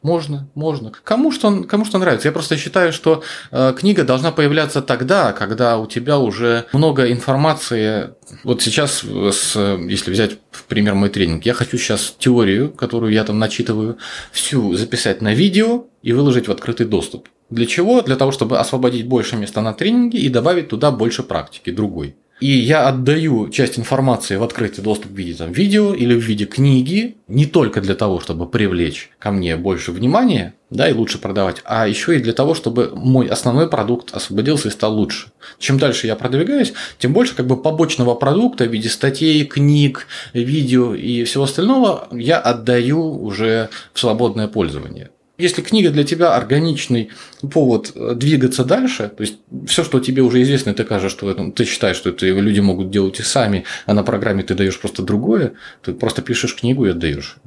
Можно, 0.02 0.50
можно. 0.56 0.91
Кому 1.04 1.32
что, 1.32 1.63
кому 1.63 1.86
что 1.86 1.98
нравится. 1.98 2.28
Я 2.28 2.32
просто 2.32 2.58
считаю, 2.58 2.93
что 2.93 3.24
э, 3.52 3.74
книга 3.78 4.04
должна 4.04 4.32
появляться 4.32 4.82
тогда, 4.82 5.34
когда 5.34 5.78
у 5.78 5.86
тебя 5.86 6.17
уже 6.17 6.65
много 6.74 7.12
информации. 7.12 8.12
Вот 8.43 8.62
сейчас, 8.62 9.04
с, 9.04 9.56
если 9.56 10.12
взять 10.12 10.38
в 10.52 10.63
пример 10.63 10.95
мой 10.95 11.10
тренинг, 11.10 11.45
я 11.45 11.54
хочу 11.54 11.78
сейчас 11.78 12.15
теорию, 12.17 12.72
которую 12.72 13.13
я 13.13 13.24
там 13.24 13.39
начитываю, 13.39 13.98
всю 14.32 14.76
записать 14.76 15.22
на 15.22 15.34
видео 15.34 15.86
и 16.02 16.13
выложить 16.13 16.48
в 16.48 16.52
открытый 16.52 16.86
доступ. 16.86 17.28
Для 17.50 17.65
чего? 17.65 18.02
Для 18.02 18.15
того, 18.15 18.32
чтобы 18.32 18.60
освободить 18.60 19.08
больше 19.08 19.36
места 19.36 19.62
на 19.62 19.74
тренинге 19.74 20.19
и 20.19 20.30
добавить 20.30 20.69
туда 20.69 20.91
больше 20.91 21.24
практики 21.24 21.72
другой. 21.72 22.15
И 22.39 22.52
я 22.52 22.88
отдаю 22.88 23.49
часть 23.49 23.78
информации 23.78 24.38
в 24.38 24.43
открытый 24.43 24.84
доступ 24.84 25.12
в 25.12 25.15
виде 25.15 25.34
там, 25.34 25.52
видео 25.52 25.93
или 25.93 26.15
в 26.15 26.23
виде 26.23 26.45
книги, 26.45 27.17
не 27.28 27.45
только 27.45 27.82
для 27.82 27.95
того, 27.95 28.21
чтобы 28.21 28.47
привлечь 28.47 29.10
ко 29.19 29.32
мне 29.32 29.58
больше 29.58 29.91
внимания, 29.91 30.54
да, 30.69 30.88
и 30.88 30.93
лучше 30.93 31.17
продавать, 31.17 31.58
а 31.65 31.88
еще 31.88 32.15
и 32.15 32.21
для 32.21 32.32
того, 32.32 32.56
чтобы 32.56 32.91
мой 32.95 33.28
основной 33.28 33.67
продукт 33.69 34.15
освободился 34.15 34.69
и 34.69 34.71
стал 34.71 34.95
лучше. 34.95 35.32
Чем 35.58 35.80
дальше 35.80 36.08
я 36.08 36.15
продвигаюсь, 36.15 36.73
тем 36.97 37.12
больше 37.12 37.36
как 37.36 37.45
бы 37.45 37.62
побочного 37.62 38.15
продукта 38.15 38.65
в 38.65 38.71
виде 38.71 38.88
статей, 38.88 39.45
книг, 39.45 40.08
видео 40.34 40.95
и 40.95 41.25
всего 41.25 41.43
остального 41.43 42.08
я 42.12 42.38
отдаю 42.38 43.21
уже 43.21 43.69
в 43.93 43.99
свободное 43.99 44.47
пользование. 44.47 45.10
Если 45.39 45.62
книга 45.62 45.89
для 45.89 46.04
тебя 46.04 46.36
органичный 46.36 47.12
повод 47.54 47.93
э, 47.95 48.13
двигаться 48.13 48.65
дальше, 48.65 49.10
то 49.15 49.21
есть 49.21 49.38
все, 49.67 49.86
что 49.86 50.02
тебе 50.02 50.21
уже 50.21 50.41
известно, 50.41 50.73
ты 50.73 50.84
кажешь, 50.84 51.13
что 51.13 51.32
это, 51.32 51.49
ты 51.52 51.63
считаешь, 51.63 51.95
что 51.95 52.10
это 52.10 52.25
люди 52.25 52.60
могут 52.60 52.91
делать 52.91 53.21
и 53.21 53.23
сами, 53.23 53.63
а 53.86 53.93
на 53.93 54.04
программе 54.04 54.43
ты 54.43 54.54
даешь 54.54 54.78
просто 54.78 55.02
другое, 55.02 55.54
ты 55.82 55.93
просто 55.93 56.21
пишешь 56.21 56.56
книгу 56.56 56.86
и 56.86 56.89
отдаешь. 56.89 57.38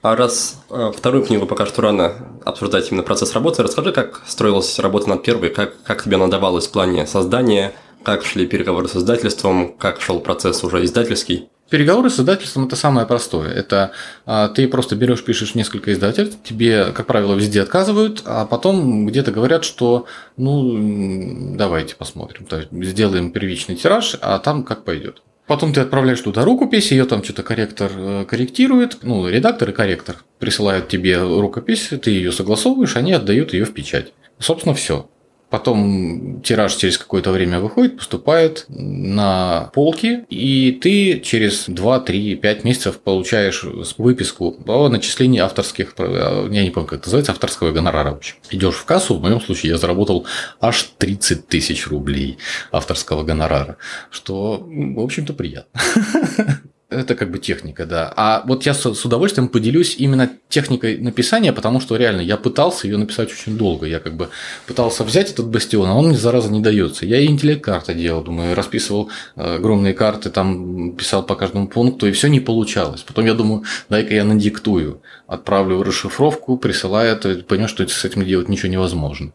А 0.00 0.16
раз 0.16 0.62
э, 0.70 0.92
вторую 0.96 1.24
книгу 1.24 1.46
пока 1.46 1.66
что 1.66 1.82
рано 1.82 2.14
обсуждать 2.46 2.90
именно 2.90 3.02
процесс 3.02 3.34
работы, 3.34 3.62
расскажи, 3.62 3.92
как 3.92 4.22
строилась 4.26 4.78
работа 4.78 5.10
над 5.10 5.22
первой, 5.22 5.50
как, 5.50 5.74
как 5.82 6.04
тебе 6.04 6.16
она 6.16 6.28
давалась 6.28 6.66
в 6.66 6.70
плане 6.70 7.06
создания, 7.06 7.74
как 8.02 8.24
шли 8.24 8.46
переговоры 8.46 8.88
с 8.88 8.96
издательством, 8.96 9.76
как 9.76 10.00
шел 10.00 10.20
процесс 10.20 10.64
уже 10.64 10.82
издательский. 10.86 11.50
Переговоры 11.68 12.10
с 12.10 12.20
издательством 12.20 12.66
это 12.66 12.76
самое 12.76 13.06
простое. 13.06 13.50
Это 13.50 13.90
а, 14.24 14.48
ты 14.48 14.68
просто 14.68 14.94
берешь, 14.94 15.24
пишешь 15.24 15.56
несколько 15.56 15.92
издательств, 15.92 16.38
тебе, 16.44 16.92
как 16.92 17.06
правило, 17.06 17.34
везде 17.34 17.62
отказывают, 17.62 18.22
а 18.24 18.46
потом 18.46 19.06
где-то 19.06 19.32
говорят, 19.32 19.64
что 19.64 20.06
ну 20.36 21.56
давайте 21.56 21.96
посмотрим, 21.96 22.46
то 22.46 22.58
есть 22.58 22.70
сделаем 22.72 23.32
первичный 23.32 23.74
тираж, 23.74 24.16
а 24.20 24.38
там 24.38 24.62
как 24.62 24.84
пойдет. 24.84 25.22
Потом 25.46 25.72
ты 25.72 25.80
отправляешь 25.80 26.20
туда 26.20 26.44
рукопись, 26.44 26.90
ее 26.90 27.04
там 27.04 27.22
что-то 27.22 27.44
корректор 27.44 27.90
э, 27.94 28.24
корректирует, 28.28 28.98
ну, 29.02 29.28
редактор 29.28 29.70
и 29.70 29.72
корректор 29.72 30.16
присылают 30.40 30.88
тебе 30.88 31.18
рукопись, 31.18 31.90
ты 32.02 32.10
ее 32.10 32.32
согласовываешь, 32.32 32.96
они 32.96 33.12
отдают 33.12 33.52
ее 33.52 33.64
в 33.64 33.72
печать. 33.72 34.12
Собственно, 34.40 34.74
все. 34.74 35.08
Потом 35.56 36.42
тираж 36.42 36.74
через 36.74 36.98
какое-то 36.98 37.32
время 37.32 37.60
выходит, 37.60 37.96
поступает 37.96 38.66
на 38.68 39.70
полки, 39.72 40.26
и 40.28 40.70
ты 40.82 41.18
через 41.20 41.64
2, 41.66 42.00
3, 42.00 42.34
5 42.34 42.64
месяцев 42.64 42.98
получаешь 42.98 43.64
выписку 43.96 44.54
о 44.66 44.90
начислении 44.90 45.40
авторских, 45.40 45.94
я 45.98 46.62
не 46.62 46.68
помню, 46.68 46.86
как 46.86 46.98
это 46.98 47.08
называется, 47.08 47.32
авторского 47.32 47.72
гонорара. 47.72 48.10
В 48.10 48.16
общем. 48.16 48.34
Идешь 48.50 48.74
в 48.74 48.84
кассу, 48.84 49.14
в 49.14 49.22
моем 49.22 49.40
случае 49.40 49.72
я 49.72 49.78
заработал 49.78 50.26
аж 50.60 50.90
30 50.98 51.48
тысяч 51.48 51.86
рублей 51.86 52.36
авторского 52.70 53.22
гонорара, 53.22 53.78
что, 54.10 54.62
в 54.62 55.00
общем-то, 55.00 55.32
приятно. 55.32 55.80
Это 56.88 57.16
как 57.16 57.32
бы 57.32 57.40
техника, 57.40 57.84
да. 57.84 58.12
А 58.16 58.44
вот 58.46 58.64
я 58.64 58.72
с, 58.72 59.04
удовольствием 59.04 59.48
поделюсь 59.48 59.96
именно 59.98 60.30
техникой 60.48 60.98
написания, 60.98 61.52
потому 61.52 61.80
что 61.80 61.96
реально 61.96 62.20
я 62.20 62.36
пытался 62.36 62.86
ее 62.86 62.96
написать 62.96 63.32
очень 63.32 63.58
долго. 63.58 63.86
Я 63.86 63.98
как 63.98 64.16
бы 64.16 64.28
пытался 64.68 65.02
взять 65.02 65.32
этот 65.32 65.48
бастион, 65.48 65.88
а 65.88 65.94
он 65.94 66.08
мне 66.08 66.16
зараза 66.16 66.48
не 66.48 66.60
дается. 66.60 67.04
Я 67.04 67.18
и 67.18 67.26
интеллект 67.26 67.64
карты 67.64 67.92
делал, 67.92 68.22
думаю, 68.22 68.54
расписывал 68.54 69.10
э, 69.34 69.56
огромные 69.56 69.94
карты, 69.94 70.30
там 70.30 70.92
писал 70.92 71.24
по 71.24 71.34
каждому 71.34 71.66
пункту, 71.66 72.06
и 72.06 72.12
все 72.12 72.28
не 72.28 72.38
получалось. 72.38 73.02
Потом 73.02 73.26
я 73.26 73.34
думаю, 73.34 73.64
дай-ка 73.88 74.14
я 74.14 74.22
надиктую, 74.22 75.02
отправлю 75.26 75.82
расшифровку, 75.82 76.56
присылаю 76.56 77.10
это, 77.10 77.34
понял, 77.42 77.66
что 77.66 77.86
с 77.88 78.04
этим 78.04 78.24
делать 78.24 78.48
ничего 78.48 78.70
невозможно. 78.70 79.32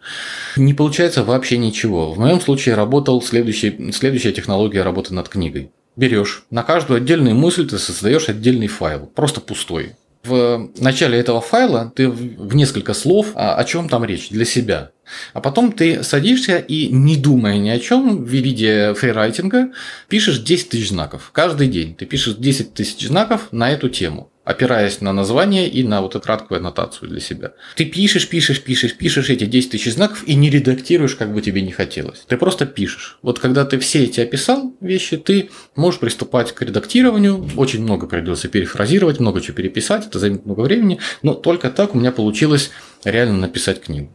Не 0.56 0.74
получается 0.74 1.26
вообще 1.26 1.58
ничего. 1.58 2.14
В 2.14 2.18
моем 2.18 2.40
случае 2.40 2.76
работал 2.76 3.22
следующий, 3.22 3.92
следующая 3.92 4.32
технология 4.32 4.84
работы 4.84 5.14
над 5.14 5.28
книгой 5.28 5.70
берешь, 5.96 6.44
на 6.50 6.64
каждую 6.64 6.98
отдельную 6.98 7.36
мысль 7.36 7.68
ты 7.68 7.78
создаешь 7.78 8.30
отдельный 8.30 8.68
файл, 8.68 9.06
просто 9.08 9.42
пустой. 9.42 9.94
В 10.24 10.70
начале 10.78 11.18
этого 11.18 11.42
файла 11.42 11.92
ты 11.96 12.08
в 12.08 12.54
несколько 12.56 12.94
слов, 12.94 13.32
а, 13.34 13.56
о 13.56 13.64
чем 13.64 13.90
там 13.90 14.06
речь 14.06 14.30
для 14.30 14.46
себя. 14.46 14.92
А 15.34 15.42
потом 15.42 15.72
ты 15.72 16.04
садишься 16.04 16.58
и, 16.58 16.88
не 16.88 17.18
думая 17.18 17.58
ни 17.58 17.70
о 17.70 17.80
чем, 17.80 18.24
в 18.24 18.28
виде 18.28 18.94
фрирайтинга, 18.94 19.72
пишешь 20.10 20.40
10 20.40 20.70
тысяч 20.70 20.90
знаков. 20.90 21.32
Каждый 21.34 21.68
день 21.68 21.96
ты 21.96 22.06
пишешь 22.06 22.36
10 22.36 22.76
тысяч 22.76 23.08
знаков 23.08 23.48
на 23.52 23.72
эту 23.72 23.90
тему 23.90 24.31
опираясь 24.44 25.02
на 25.02 25.14
название 25.14 25.70
и 25.70 25.84
на 25.84 26.02
вот 26.02 26.16
эту 26.16 26.24
краткую 26.24 26.58
аннотацию 26.58 27.10
для 27.10 27.20
себя. 27.20 27.54
Ты 27.76 27.86
пишешь, 27.86 28.28
пишешь, 28.28 28.62
пишешь, 28.62 28.96
пишешь 28.96 29.30
эти 29.30 29.46
10 29.46 29.72
тысяч 29.72 29.94
знаков 29.94 30.24
и 30.28 30.36
не 30.36 30.50
редактируешь, 30.50 31.16
как 31.16 31.34
бы 31.34 31.42
тебе 31.42 31.62
не 31.62 31.72
хотелось. 31.72 32.24
Ты 32.28 32.38
просто 32.38 32.66
пишешь. 32.66 33.20
Вот 33.22 33.40
когда 33.40 33.66
ты 33.66 33.78
все 33.80 34.04
эти 34.04 34.20
описал 34.20 34.74
вещи, 34.82 35.18
ты 35.18 35.50
можешь 35.76 36.00
приступать 36.00 36.54
к 36.54 36.62
редактированию. 36.62 37.48
Очень 37.56 37.84
много 37.84 38.08
придется 38.08 38.48
перефразировать, 38.48 39.20
много 39.20 39.42
чего 39.42 39.58
переписать, 39.58 40.08
это 40.08 40.20
займет 40.20 40.46
много 40.46 40.62
времени, 40.62 41.00
но 41.22 41.34
только 41.34 41.70
так 41.70 41.94
у 41.96 42.00
меня 42.00 42.12
получилось 42.12 42.72
реально 43.04 43.38
написать 43.38 43.82
книгу. 43.82 44.10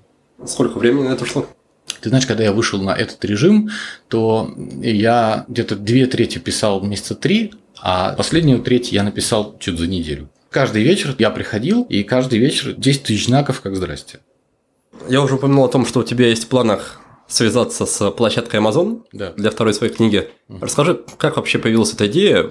Сколько 0.44 0.78
времени 0.78 1.08
на 1.08 1.12
это 1.12 1.24
ушло? 1.24 1.46
Ты 2.00 2.10
знаешь, 2.10 2.26
когда 2.26 2.44
я 2.44 2.52
вышел 2.52 2.82
на 2.82 2.90
этот 2.90 3.24
режим, 3.24 3.70
то 4.08 4.52
я 4.82 5.44
где-то 5.48 5.76
две 5.76 6.06
трети 6.06 6.38
писал 6.38 6.82
месяца 6.82 7.14
три, 7.14 7.52
а 7.88 8.14
последнюю 8.14 8.60
треть 8.62 8.90
я 8.90 9.04
написал 9.04 9.56
чуть 9.60 9.78
за 9.78 9.86
неделю. 9.86 10.28
Каждый 10.50 10.82
вечер 10.82 11.14
я 11.20 11.30
приходил, 11.30 11.84
и 11.84 12.02
каждый 12.02 12.40
вечер 12.40 12.74
10 12.76 13.04
тысяч 13.04 13.26
знаков, 13.26 13.60
как 13.60 13.76
здрасте. 13.76 14.18
Я 15.08 15.22
уже 15.22 15.36
упомянул 15.36 15.64
о 15.64 15.68
том, 15.68 15.86
что 15.86 16.00
у 16.00 16.02
тебя 16.02 16.26
есть 16.26 16.46
в 16.46 16.48
планах 16.48 17.00
связаться 17.28 17.86
с 17.86 18.10
площадкой 18.10 18.58
Amazon 18.58 19.02
да. 19.12 19.34
для 19.36 19.52
второй 19.52 19.72
своей 19.72 19.92
книги. 19.92 20.28
Угу. 20.48 20.58
Расскажи, 20.62 21.00
как 21.16 21.36
вообще 21.36 21.60
появилась 21.60 21.92
эта 21.92 22.08
идея, 22.08 22.50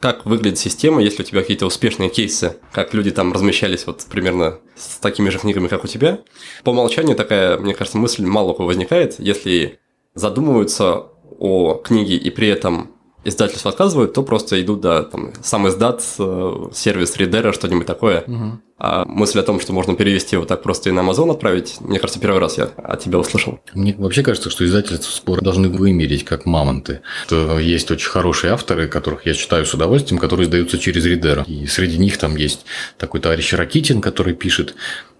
как 0.00 0.26
выглядит 0.26 0.58
система, 0.58 1.00
если 1.04 1.22
у 1.22 1.24
тебя 1.24 1.42
какие-то 1.42 1.66
успешные 1.66 2.10
кейсы, 2.10 2.56
как 2.72 2.94
люди 2.94 3.12
там 3.12 3.32
размещались 3.32 3.86
вот 3.86 4.06
примерно 4.10 4.58
с 4.74 4.96
такими 4.96 5.28
же 5.28 5.38
книгами, 5.38 5.68
как 5.68 5.84
у 5.84 5.86
тебя. 5.86 6.18
По 6.64 6.70
умолчанию 6.70 7.14
такая, 7.14 7.58
мне 7.58 7.74
кажется, 7.74 7.96
мысль 7.96 8.24
мало 8.24 8.50
у 8.50 8.54
кого 8.54 8.66
возникает, 8.66 9.20
если 9.20 9.78
задумываются 10.16 11.04
о 11.38 11.74
книге 11.74 12.16
и 12.16 12.30
при 12.30 12.48
этом 12.48 12.97
издательства 13.24 13.70
отказывают, 13.70 14.12
то 14.12 14.22
просто 14.22 14.60
идут, 14.60 14.80
да, 14.80 15.02
там, 15.02 15.32
сам 15.42 15.68
издат, 15.68 16.02
э, 16.18 16.68
сервис 16.72 17.16
Reader, 17.16 17.52
что-нибудь 17.52 17.86
такое. 17.86 18.24
Угу. 18.26 18.60
А 18.80 19.04
мысль 19.06 19.40
о 19.40 19.42
том, 19.42 19.58
что 19.58 19.72
можно 19.72 19.96
перевести 19.96 20.36
его 20.36 20.44
так 20.44 20.62
просто 20.62 20.88
и 20.88 20.92
на 20.92 21.00
Amazon 21.00 21.32
отправить, 21.32 21.78
мне 21.80 21.98
кажется, 21.98 22.20
первый 22.20 22.38
раз 22.38 22.58
я 22.58 22.70
от 22.76 23.00
тебя 23.00 23.18
услышал. 23.18 23.58
Мне 23.74 23.94
вообще 23.98 24.22
кажется, 24.22 24.50
что 24.50 24.64
издательства 24.64 25.10
спор 25.10 25.42
должны 25.42 25.68
вымереть 25.68 26.24
как 26.24 26.46
мамонты. 26.46 27.00
Что 27.26 27.58
есть 27.58 27.90
очень 27.90 28.08
хорошие 28.08 28.52
авторы, 28.52 28.86
которых 28.86 29.26
я 29.26 29.34
читаю 29.34 29.66
с 29.66 29.74
удовольствием, 29.74 30.20
которые 30.20 30.46
издаются 30.46 30.78
через 30.78 31.04
Reader. 31.06 31.44
И 31.46 31.66
среди 31.66 31.98
них 31.98 32.18
там 32.18 32.36
есть 32.36 32.66
такой 32.98 33.20
товарищ 33.20 33.52
Ракитин, 33.52 34.00
который 34.00 34.34
пишет 34.34 34.76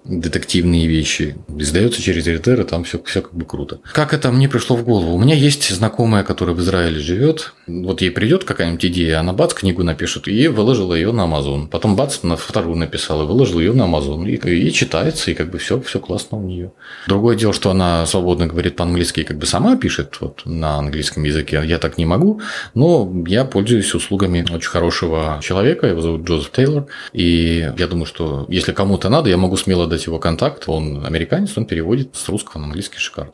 детективные 0.09 0.87
вещи. 0.87 1.37
Издается 1.57 2.03
через 2.03 2.27
редактора, 2.27 2.65
там 2.65 2.85
все, 2.85 3.01
все 3.05 3.21
как 3.21 3.35
бы 3.35 3.45
круто. 3.45 3.79
Как 3.93 4.15
это 4.15 4.33
мне 4.33 4.49
пришло 4.49 4.77
в 4.77 4.85
голову? 4.85 5.15
У 5.15 5.19
меня 5.19 5.35
есть 5.35 5.69
знакомая, 5.71 6.25
которая 6.25 6.57
в 6.57 6.61
Израиле 6.61 6.99
живет. 6.99 7.53
Вот 7.67 8.01
ей 8.01 8.11
придет 8.11 8.45
какая-нибудь 8.45 8.85
идея, 8.87 9.21
она 9.21 9.33
бац, 9.33 9.53
книгу 9.53 9.83
напишет, 9.83 10.27
и 10.27 10.49
выложила 10.49 10.95
ее 10.95 11.13
на 11.13 11.23
Amazon. 11.23 11.69
Потом 11.69 11.95
бац, 11.95 12.23
на 12.23 12.37
вторую 12.37 12.77
написала, 12.77 13.25
выложила 13.25 13.61
ее 13.61 13.75
на 13.75 13.83
Amazon. 13.83 14.27
И, 14.29 14.69
и 14.69 14.73
читается, 14.73 15.31
и 15.31 15.35
как 15.35 15.51
бы 15.51 15.59
все, 15.59 15.81
все 15.81 16.01
классно 16.01 16.39
у 16.39 16.43
нее. 16.43 16.73
Другое 17.07 17.37
дело, 17.37 17.53
что 17.53 17.71
она 17.71 18.07
свободно 18.07 18.47
говорит 18.47 18.77
по-английски 18.77 19.21
и 19.21 19.25
как 19.25 19.39
бы 19.39 19.47
сама 19.47 19.77
пишет 19.77 20.17
вот, 20.21 20.43
на 20.47 20.79
английском 20.79 21.25
языке. 21.25 21.63
Я 21.65 21.79
так 21.79 21.99
не 21.99 22.07
могу, 22.07 22.41
но 22.75 23.13
я 23.27 23.45
пользуюсь 23.45 23.95
услугами 23.95 24.47
очень 24.51 24.71
хорошего 24.71 25.39
человека, 25.43 25.87
его 25.87 26.01
зовут 26.01 26.23
Джозеф 26.23 26.51
Тейлор. 26.51 26.87
И 27.13 27.71
я 27.77 27.87
думаю, 27.87 28.07
что 28.07 28.47
если 28.49 28.73
кому-то 28.73 29.09
надо, 29.11 29.29
я 29.29 29.37
могу 29.37 29.57
смело 29.57 29.87
дать 29.87 29.98
его 30.07 30.19
контакт. 30.19 30.65
Он 30.67 31.05
американец, 31.05 31.57
он 31.57 31.67
переводит 31.67 32.15
с 32.17 32.29
русского 32.29 32.61
на 32.61 32.67
английский 32.67 32.99
шикарно. 32.99 33.33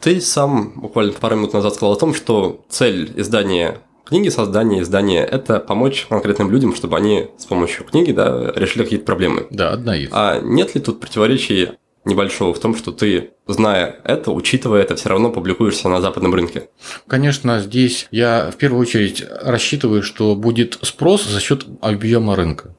Ты 0.00 0.20
сам 0.20 0.72
буквально 0.76 1.12
пару 1.12 1.36
минут 1.36 1.52
назад 1.52 1.74
сказал 1.74 1.94
о 1.94 1.98
том, 1.98 2.14
что 2.14 2.64
цель 2.68 3.12
издания 3.16 3.78
книги, 4.04 4.28
создания 4.28 4.82
издания– 4.82 5.24
это 5.30 5.58
помочь 5.58 6.06
конкретным 6.08 6.50
людям, 6.50 6.74
чтобы 6.74 6.96
они 6.96 7.28
с 7.38 7.44
помощью 7.44 7.84
книги 7.84 8.12
да, 8.12 8.52
решили 8.54 8.84
какие-то 8.84 9.04
проблемы. 9.04 9.46
Да, 9.50 9.72
одна 9.72 9.96
из. 9.96 10.10
А 10.12 10.40
нет 10.40 10.74
ли 10.74 10.80
тут 10.80 11.00
противоречий 11.00 11.70
небольшого 12.04 12.54
в 12.54 12.60
том, 12.60 12.74
что 12.76 12.92
ты, 12.92 13.30
зная 13.46 14.00
это, 14.04 14.30
учитывая 14.30 14.82
это, 14.82 14.94
все 14.94 15.08
равно 15.08 15.30
публикуешься 15.30 15.88
на 15.88 16.00
западном 16.00 16.34
рынке? 16.34 16.68
Конечно, 17.08 17.60
здесь 17.60 18.06
я 18.12 18.50
в 18.52 18.56
первую 18.56 18.80
очередь 18.80 19.24
рассчитываю, 19.42 20.02
что 20.02 20.36
будет 20.36 20.78
спрос 20.82 21.24
за 21.24 21.40
счет 21.40 21.66
объема 21.80 22.36
рынка. 22.36 22.74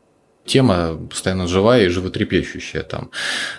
Тема 0.48 0.98
постоянно 1.10 1.48
живая 1.48 1.86
и 1.86 1.90
животрепещущая 1.90 2.84
там. 2.84 3.12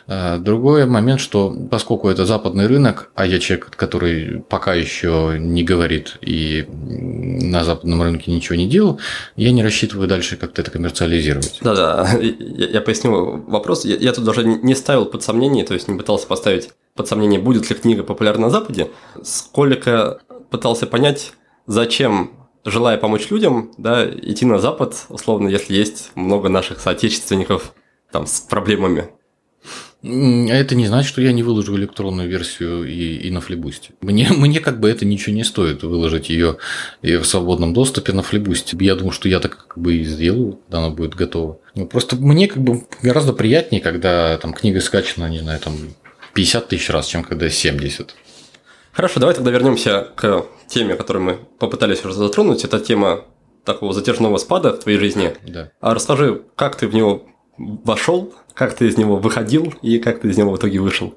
А, 0.07 0.39
другой 0.39 0.86
момент, 0.86 1.20
что 1.20 1.55
поскольку 1.70 2.09
это 2.09 2.26
западный 2.26 2.66
рынок, 2.66 3.11
а 3.14 3.26
я 3.26 3.39
человек, 3.39 3.70
который 3.76 4.41
пока 4.49 4.74
еще 4.74 5.36
не 5.39 5.62
говорит 5.62 6.16
и 6.20 6.66
на 6.68 7.64
западном 7.64 8.03
рынке 8.03 8.32
ничего 8.32 8.57
не 8.57 8.68
делал, 8.68 8.99
я 9.36 9.53
не 9.53 9.62
рассчитываю 9.62 10.09
дальше 10.09 10.36
как-то 10.36 10.62
это 10.62 10.70
коммерциализировать. 10.70 11.59
Да-да, 11.61 12.09
я, 12.20 12.68
я 12.68 12.80
поясню 12.80 13.45
вопрос. 13.47 13.84
Я, 13.84 13.97
я 13.97 14.12
тут 14.12 14.24
даже 14.24 14.45
не 14.45 14.74
ставил 14.74 15.05
под 15.05 15.22
сомнение, 15.22 15.64
то 15.64 15.74
есть 15.74 15.89
не 15.89 15.97
пытался 15.97 16.26
поставить 16.26 16.70
под 16.95 17.07
сомнение, 17.07 17.39
будет 17.39 17.70
ли 17.70 17.76
книга 17.76 18.03
популярна 18.03 18.47
на 18.47 18.51
Западе, 18.51 18.89
сколько 19.22 20.20
пытался 20.51 20.86
понять, 20.86 21.32
зачем 21.66 22.32
желая 22.71 22.97
помочь 22.99 23.31
людям, 23.31 23.73
да, 23.79 24.09
идти 24.09 24.45
на 24.45 24.59
Запад, 24.59 25.07
условно, 25.09 25.49
если 25.49 25.75
есть 25.75 26.11
много 26.14 26.49
наших 26.49 26.81
соотечественников 26.81 27.75
там 28.11 28.27
с 28.27 28.41
проблемами. 28.41 29.11
Это 30.01 30.77
не 30.77 30.87
значит, 30.87 31.09
что 31.09 31.21
я 31.21 31.33
не 31.33 31.43
выложу 31.43 31.77
электронную 31.77 32.29
версию 32.29 32.85
и, 32.85 33.16
и 33.16 33.31
на 33.33 33.41
флибусте. 33.41 33.91
Мне, 34.01 34.29
мне 34.37 34.61
как 34.61 34.79
бы 34.79 34.89
это 34.89 35.05
ничего 35.05 35.35
не 35.35 35.43
стоит 35.43 35.83
выложить 35.83 36.29
ее 36.31 36.59
и 37.03 37.16
в 37.16 37.25
свободном 37.25 37.75
доступе 37.75 38.12
на 38.12 38.23
флибусте. 38.23 38.77
Я 38.81 38.95
думаю, 38.95 39.12
что 39.12 39.29
я 39.29 39.41
так 39.41 39.66
как 39.66 39.79
бы 39.79 39.97
и 39.97 40.05
сделаю, 40.05 40.61
когда 40.64 40.79
она 40.79 40.91
будет 40.91 41.14
готова. 41.14 41.59
Ну, 41.75 41.87
просто 41.87 42.16
мне 42.16 42.47
как 42.47 42.62
бы 42.62 42.87
гораздо 43.03 43.33
приятнее, 43.33 43.83
когда 43.83 44.39
там 44.39 44.53
книга 44.53 44.81
скачана, 44.81 45.29
не 45.29 45.41
знаю, 45.41 45.59
там 45.59 45.75
50 46.35 46.69
тысяч 46.69 46.91
раз, 46.91 47.07
чем 47.07 47.25
когда 47.25 47.51
70. 47.51 48.14
Хорошо, 48.99 49.21
давай 49.21 49.37
тогда 49.37 49.53
вернемся 49.53 50.09
к 50.17 50.47
теме, 50.67 50.97
которую 50.97 51.25
мы 51.25 51.39
попытались 51.61 52.05
уже 52.05 52.15
затронуть. 52.15 52.65
Это 52.65 52.81
тема 52.81 53.27
такого 53.65 53.93
затяжного 53.93 54.39
спада 54.39 54.73
в 54.73 54.81
твоей 54.81 54.99
жизни. 54.99 55.37
Да. 55.47 55.71
А 55.81 55.95
расскажи, 55.95 56.43
как 56.57 56.75
ты 56.75 56.89
в 56.89 56.95
него 56.97 57.23
вошел, 57.57 58.35
как 58.55 58.75
ты 58.75 58.89
из 58.89 58.97
него 58.97 59.15
выходил 59.15 59.73
и 59.83 60.01
как 60.01 60.19
ты 60.19 60.31
из 60.31 60.37
него 60.37 60.51
в 60.51 60.57
итоге 60.57 60.81
вышел? 60.81 61.15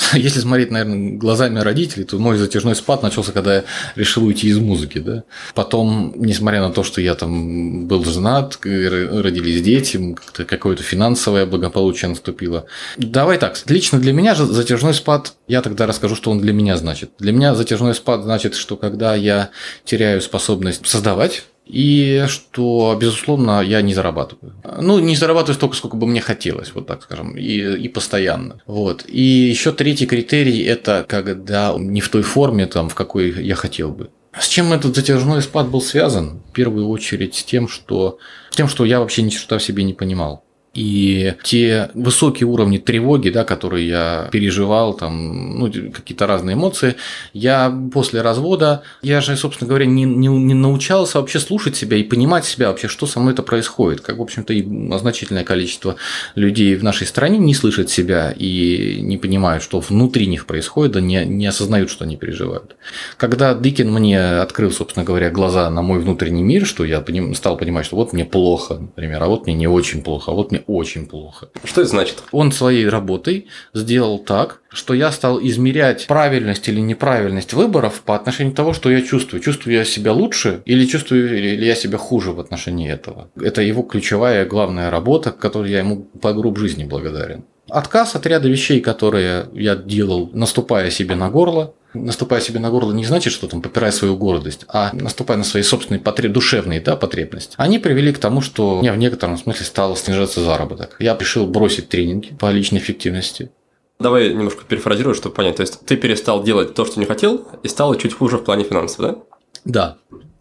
Если 0.14 0.40
смотреть, 0.40 0.70
наверное, 0.70 1.16
глазами 1.16 1.58
родителей, 1.58 2.04
то 2.04 2.18
мой 2.18 2.36
затяжной 2.36 2.74
спад 2.74 3.02
начался, 3.02 3.32
когда 3.32 3.56
я 3.56 3.64
решил 3.96 4.24
уйти 4.24 4.48
из 4.48 4.58
музыки. 4.58 4.98
Да? 4.98 5.24
Потом, 5.54 6.14
несмотря 6.16 6.60
на 6.60 6.70
то, 6.70 6.82
что 6.82 7.00
я 7.00 7.14
там 7.14 7.86
был 7.86 8.04
женат, 8.04 8.58
родились 8.62 9.62
дети, 9.62 10.16
какое-то 10.32 10.82
финансовое 10.82 11.46
благополучие 11.46 12.08
наступило. 12.08 12.66
Давай 12.96 13.38
так, 13.38 13.60
лично 13.66 13.98
для 13.98 14.12
меня 14.12 14.34
затяжной 14.34 14.94
спад, 14.94 15.34
я 15.48 15.62
тогда 15.62 15.86
расскажу, 15.86 16.16
что 16.16 16.30
он 16.30 16.40
для 16.40 16.52
меня 16.52 16.76
значит. 16.76 17.10
Для 17.18 17.32
меня 17.32 17.54
затяжной 17.54 17.94
спад 17.94 18.22
значит, 18.22 18.54
что 18.54 18.76
когда 18.76 19.14
я 19.14 19.50
теряю 19.84 20.20
способность 20.22 20.86
создавать, 20.86 21.44
и 21.72 22.24
что, 22.28 22.96
безусловно, 23.00 23.60
я 23.60 23.82
не 23.82 23.94
зарабатываю. 23.94 24.54
Ну, 24.80 24.98
не 24.98 25.16
зарабатываю 25.16 25.54
столько, 25.54 25.76
сколько 25.76 25.96
бы 25.96 26.06
мне 26.06 26.20
хотелось, 26.20 26.72
вот 26.74 26.86
так 26.86 27.02
скажем, 27.02 27.36
и, 27.36 27.76
и 27.76 27.88
постоянно. 27.88 28.60
Вот. 28.66 29.04
И 29.06 29.22
еще 29.22 29.72
третий 29.72 30.06
критерий– 30.06 30.62
это 30.64 31.04
когда 31.08 31.74
не 31.78 32.00
в 32.00 32.08
той 32.08 32.22
форме, 32.22 32.66
там, 32.66 32.88
в 32.88 32.94
какой 32.94 33.30
я 33.42 33.54
хотел 33.54 33.90
бы. 33.90 34.10
С 34.38 34.48
чем 34.48 34.72
этот 34.72 34.94
затяжной 34.94 35.42
спад 35.42 35.68
был 35.68 35.82
связан? 35.82 36.40
В 36.50 36.52
первую 36.52 36.88
очередь 36.88 37.34
с 37.34 37.44
тем, 37.44 37.68
что, 37.68 38.18
с 38.50 38.56
тем, 38.56 38.68
что 38.68 38.84
я 38.84 39.00
вообще 39.00 39.22
ничего 39.22 39.58
в 39.58 39.62
себе 39.62 39.82
не 39.82 39.94
понимал. 39.94 40.44
И 40.72 41.34
те 41.42 41.90
высокие 41.94 42.46
уровни 42.46 42.78
тревоги, 42.78 43.30
да, 43.30 43.44
которые 43.44 43.88
я 43.88 44.28
переживал, 44.30 44.94
там, 44.94 45.58
ну, 45.58 45.72
какие-то 45.92 46.28
разные 46.28 46.54
эмоции, 46.54 46.94
я 47.32 47.76
после 47.92 48.22
развода, 48.22 48.82
я 49.02 49.20
же, 49.20 49.36
собственно 49.36 49.68
говоря, 49.68 49.86
не, 49.86 50.04
не, 50.04 50.28
не 50.28 50.54
научался 50.54 51.18
вообще 51.18 51.40
слушать 51.40 51.74
себя 51.74 51.96
и 51.96 52.04
понимать 52.04 52.44
себя 52.44 52.68
вообще, 52.68 52.86
что 52.86 53.06
со 53.06 53.18
мной 53.18 53.32
это 53.32 53.42
происходит. 53.42 54.00
Как, 54.00 54.18
в 54.18 54.22
общем-то, 54.22 54.52
и 54.52 54.62
значительное 54.98 55.42
количество 55.42 55.96
людей 56.36 56.76
в 56.76 56.84
нашей 56.84 57.08
стране 57.08 57.38
не 57.38 57.54
слышат 57.54 57.90
себя 57.90 58.30
и 58.30 59.00
не 59.00 59.16
понимают, 59.16 59.64
что 59.64 59.80
внутри 59.80 60.26
них 60.26 60.46
происходит, 60.46 60.92
да 60.92 61.00
не, 61.00 61.24
не 61.24 61.46
осознают, 61.46 61.90
что 61.90 62.04
они 62.04 62.16
переживают. 62.16 62.76
Когда 63.16 63.54
Дикин 63.54 63.92
мне 63.92 64.20
открыл, 64.20 64.70
собственно 64.70 65.04
говоря, 65.04 65.30
глаза 65.30 65.68
на 65.68 65.82
мой 65.82 65.98
внутренний 65.98 66.44
мир, 66.44 66.64
что 66.64 66.84
я 66.84 67.04
стал 67.34 67.56
понимать, 67.56 67.86
что 67.86 67.96
вот 67.96 68.12
мне 68.12 68.24
плохо, 68.24 68.74
например, 68.74 69.20
а 69.20 69.26
вот 69.26 69.46
мне 69.46 69.54
не 69.56 69.66
очень 69.66 70.02
плохо, 70.02 70.30
а 70.30 70.34
вот 70.34 70.52
мне 70.52 70.59
очень 70.66 71.06
плохо. 71.06 71.48
Что 71.64 71.82
это 71.82 71.90
значит? 71.90 72.22
Он 72.32 72.52
своей 72.52 72.88
работой 72.88 73.46
сделал 73.74 74.18
так, 74.18 74.60
что 74.68 74.94
я 74.94 75.10
стал 75.12 75.40
измерять 75.42 76.06
правильность 76.06 76.68
или 76.68 76.80
неправильность 76.80 77.52
выборов 77.52 78.02
по 78.02 78.14
отношению 78.14 78.54
того, 78.54 78.72
что 78.72 78.90
я 78.90 79.02
чувствую. 79.02 79.42
Чувствую 79.42 79.74
я 79.76 79.84
себя 79.84 80.12
лучше 80.12 80.62
или 80.64 80.86
чувствую 80.86 81.36
или 81.36 81.64
я 81.64 81.74
себя 81.74 81.98
хуже 81.98 82.32
в 82.32 82.40
отношении 82.40 82.90
этого. 82.90 83.30
Это 83.40 83.62
его 83.62 83.82
ключевая 83.82 84.44
главная 84.44 84.90
работа, 84.90 85.32
которой 85.32 85.70
я 85.70 85.78
ему 85.80 86.02
по 86.20 86.32
гроб 86.32 86.58
жизни 86.58 86.84
благодарен. 86.84 87.44
Отказ 87.68 88.16
от 88.16 88.26
ряда 88.26 88.48
вещей, 88.48 88.80
которые 88.80 89.48
я 89.52 89.76
делал, 89.76 90.30
наступая 90.32 90.90
себе 90.90 91.14
на 91.14 91.30
горло, 91.30 91.74
наступая 91.94 92.40
себе 92.40 92.60
на 92.60 92.70
горло 92.70 92.92
не 92.92 93.04
значит, 93.04 93.32
что 93.32 93.46
там 93.46 93.62
попирая 93.62 93.92
свою 93.92 94.16
гордость, 94.16 94.64
а 94.68 94.90
наступая 94.92 95.38
на 95.38 95.44
свои 95.44 95.62
собственные 95.62 96.00
потреб... 96.00 96.32
душевные 96.32 96.80
да, 96.80 96.96
потребности, 96.96 97.54
они 97.56 97.78
привели 97.78 98.12
к 98.12 98.18
тому, 98.18 98.40
что 98.40 98.78
у 98.78 98.80
меня 98.82 98.92
в 98.92 98.98
некотором 98.98 99.36
смысле 99.36 99.66
стал 99.66 99.96
снижаться 99.96 100.40
заработок. 100.40 100.96
Я 100.98 101.16
решил 101.18 101.46
бросить 101.46 101.88
тренинги 101.88 102.34
по 102.38 102.50
личной 102.50 102.78
эффективности. 102.78 103.50
Давай 103.98 104.30
немножко 104.30 104.64
перефразирую, 104.64 105.14
чтобы 105.14 105.34
понять. 105.34 105.56
То 105.56 105.62
есть 105.62 105.80
ты 105.84 105.96
перестал 105.96 106.42
делать 106.42 106.74
то, 106.74 106.86
что 106.86 106.98
не 106.98 107.06
хотел, 107.06 107.46
и 107.62 107.68
стало 107.68 107.96
чуть 107.96 108.14
хуже 108.14 108.38
в 108.38 108.44
плане 108.44 108.64
финансов, 108.64 109.00
да? 109.00 109.16
Да. 109.64 109.96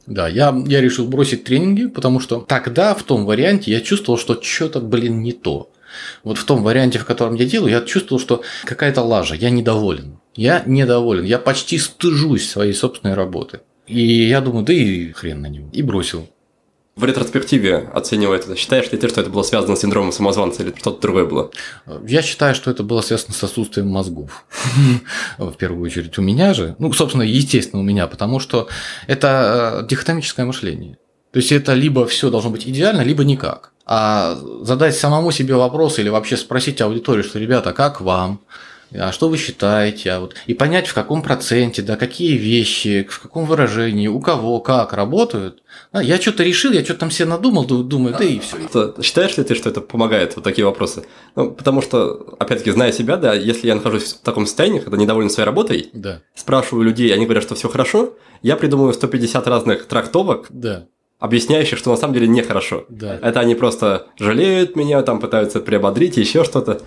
Да, 0.06 0.28
я, 0.28 0.58
я 0.66 0.82
решил 0.82 1.08
бросить 1.08 1.43
тренинги, 1.43 1.86
потому 1.86 2.20
что 2.20 2.39
тогда 2.39 2.95
в 2.95 3.04
том 3.04 3.26
варианте 3.26 3.72
я 3.72 3.82
чувствовал, 3.82 4.18
что 4.18 4.41
что-то, 4.41 4.80
блин, 4.80 5.22
не 5.22 5.34
то. 5.34 5.72
Вот 6.24 6.38
в 6.38 6.45
том 6.45 6.64
варианте, 6.64 7.00
в 7.00 7.06
котором 7.06 7.36
я 7.36 7.45
делаю, 7.45 7.72
я 7.72 7.82
чувствовал, 7.82 8.20
что 8.20 8.41
какая-то 8.66 9.02
лажа, 9.02 9.36
я 9.36 9.50
недоволен. 9.50 10.20
Я 10.40 10.64
недоволен, 10.66 11.26
я 11.26 11.38
почти 11.38 11.78
стыжусь 11.78 12.50
своей 12.50 12.72
собственной 12.72 13.14
работы. 13.14 13.60
И 13.88 14.02
я 14.02 14.40
думаю, 14.40 14.64
да 14.64 14.72
и 14.72 15.12
хрен 15.12 15.42
на 15.42 15.48
него. 15.48 15.68
И 15.74 15.82
бросил. 15.82 16.30
В 16.96 17.04
ретроспективе 17.04 17.90
оценивая 17.94 18.38
это, 18.38 18.56
считаешь 18.56 18.90
ли 18.90 18.98
ты, 18.98 19.10
что 19.10 19.20
это 19.20 19.30
было 19.30 19.44
связано 19.44 19.76
с 19.76 19.82
синдромом 19.82 20.14
самозванца 20.14 20.64
или 20.64 20.74
что-то 20.78 21.02
другое 21.02 21.26
было? 21.26 21.52
Я 22.08 22.22
считаю, 22.22 22.56
что 22.56 22.72
это 22.72 22.84
было 22.84 23.02
связано 23.02 23.34
с 23.34 23.44
отсутствием 23.44 23.90
мозгов. 23.90 24.46
В 25.38 25.56
первую 25.56 25.84
очередь 25.84 26.18
у 26.18 26.22
меня 26.22 26.54
же. 26.54 26.74
Ну, 26.80 26.94
собственно, 26.94 27.24
естественно, 27.24 27.82
у 27.82 27.86
меня, 27.86 28.08
потому 28.08 28.40
что 28.40 28.70
это 29.08 29.82
э, 29.84 29.88
дихотомическое 29.90 30.46
мышление. 30.46 31.00
То 31.34 31.40
есть 31.40 31.52
это 31.52 31.74
либо 31.74 32.08
все 32.08 32.30
должно 32.30 32.50
быть 32.50 32.66
идеально, 32.66 33.02
либо 33.02 33.26
никак. 33.26 33.74
А 33.86 34.40
задать 34.62 34.96
самому 34.96 35.32
себе 35.32 35.56
вопрос 35.56 36.00
или 36.00 36.08
вообще 36.08 36.38
спросить 36.38 36.80
аудиторию, 36.80 37.26
что, 37.26 37.40
ребята, 37.40 37.74
как 37.74 38.00
вам? 38.00 38.40
А 38.94 39.12
что 39.12 39.30
вы 39.30 39.38
считаете, 39.38 40.12
а 40.12 40.20
вот, 40.20 40.36
и 40.48 40.54
понять, 40.54 40.88
в 40.88 40.94
каком 40.94 41.22
проценте, 41.22 41.82
да, 41.82 41.96
какие 41.96 42.38
вещи, 42.38 43.08
в 43.10 43.20
каком 43.20 43.46
выражении, 43.46 44.08
у 44.08 44.20
кого, 44.20 44.60
как 44.60 44.94
работают. 44.94 45.62
А, 45.92 46.02
я 46.02 46.20
что-то 46.20 46.44
решил, 46.44 46.72
я 46.72 46.84
что-то 46.84 47.02
там 47.02 47.12
себе 47.12 47.28
надумал, 47.28 47.66
думаю, 47.66 48.16
да 48.18 48.24
и 48.24 48.40
все. 48.40 48.96
Считаешь 49.02 49.38
ли 49.38 49.44
ты, 49.44 49.56
что 49.56 49.70
это 49.70 49.82
помогает, 49.82 50.36
вот 50.36 50.44
такие 50.44 50.66
вопросы? 50.66 51.06
Ну, 51.36 51.52
потому 51.52 51.82
что, 51.82 52.36
опять-таки, 52.40 52.72
зная 52.72 52.92
себя, 52.92 53.18
да, 53.18 53.34
если 53.34 53.68
я 53.68 53.76
нахожусь 53.76 54.14
в 54.14 54.22
таком 54.22 54.46
состоянии, 54.46 54.80
когда 54.80 54.98
недоволен 54.98 55.30
своей 55.30 55.46
работой, 55.46 55.90
да. 55.94 56.22
спрашиваю 56.36 56.84
людей, 56.84 57.14
они 57.14 57.26
говорят, 57.26 57.44
что 57.44 57.56
все 57.56 57.70
хорошо, 57.70 58.16
я 58.42 58.56
придумываю 58.56 58.94
150 58.94 59.48
разных 59.48 59.86
трактовок, 59.86 60.48
да 60.50 60.88
объясняющих, 61.20 61.78
что 61.78 61.92
на 61.92 61.98
самом 61.98 62.14
деле 62.14 62.28
нехорошо. 62.28 62.86
Да. 62.88 63.20
Это 63.22 63.42
они 63.42 63.54
просто 63.54 64.08
жалеют 64.18 64.76
меня, 64.76 65.02
там 65.02 65.20
пытаются 65.20 65.60
приободрить, 65.60 66.18
еще 66.18 66.44
что-то 66.46 66.82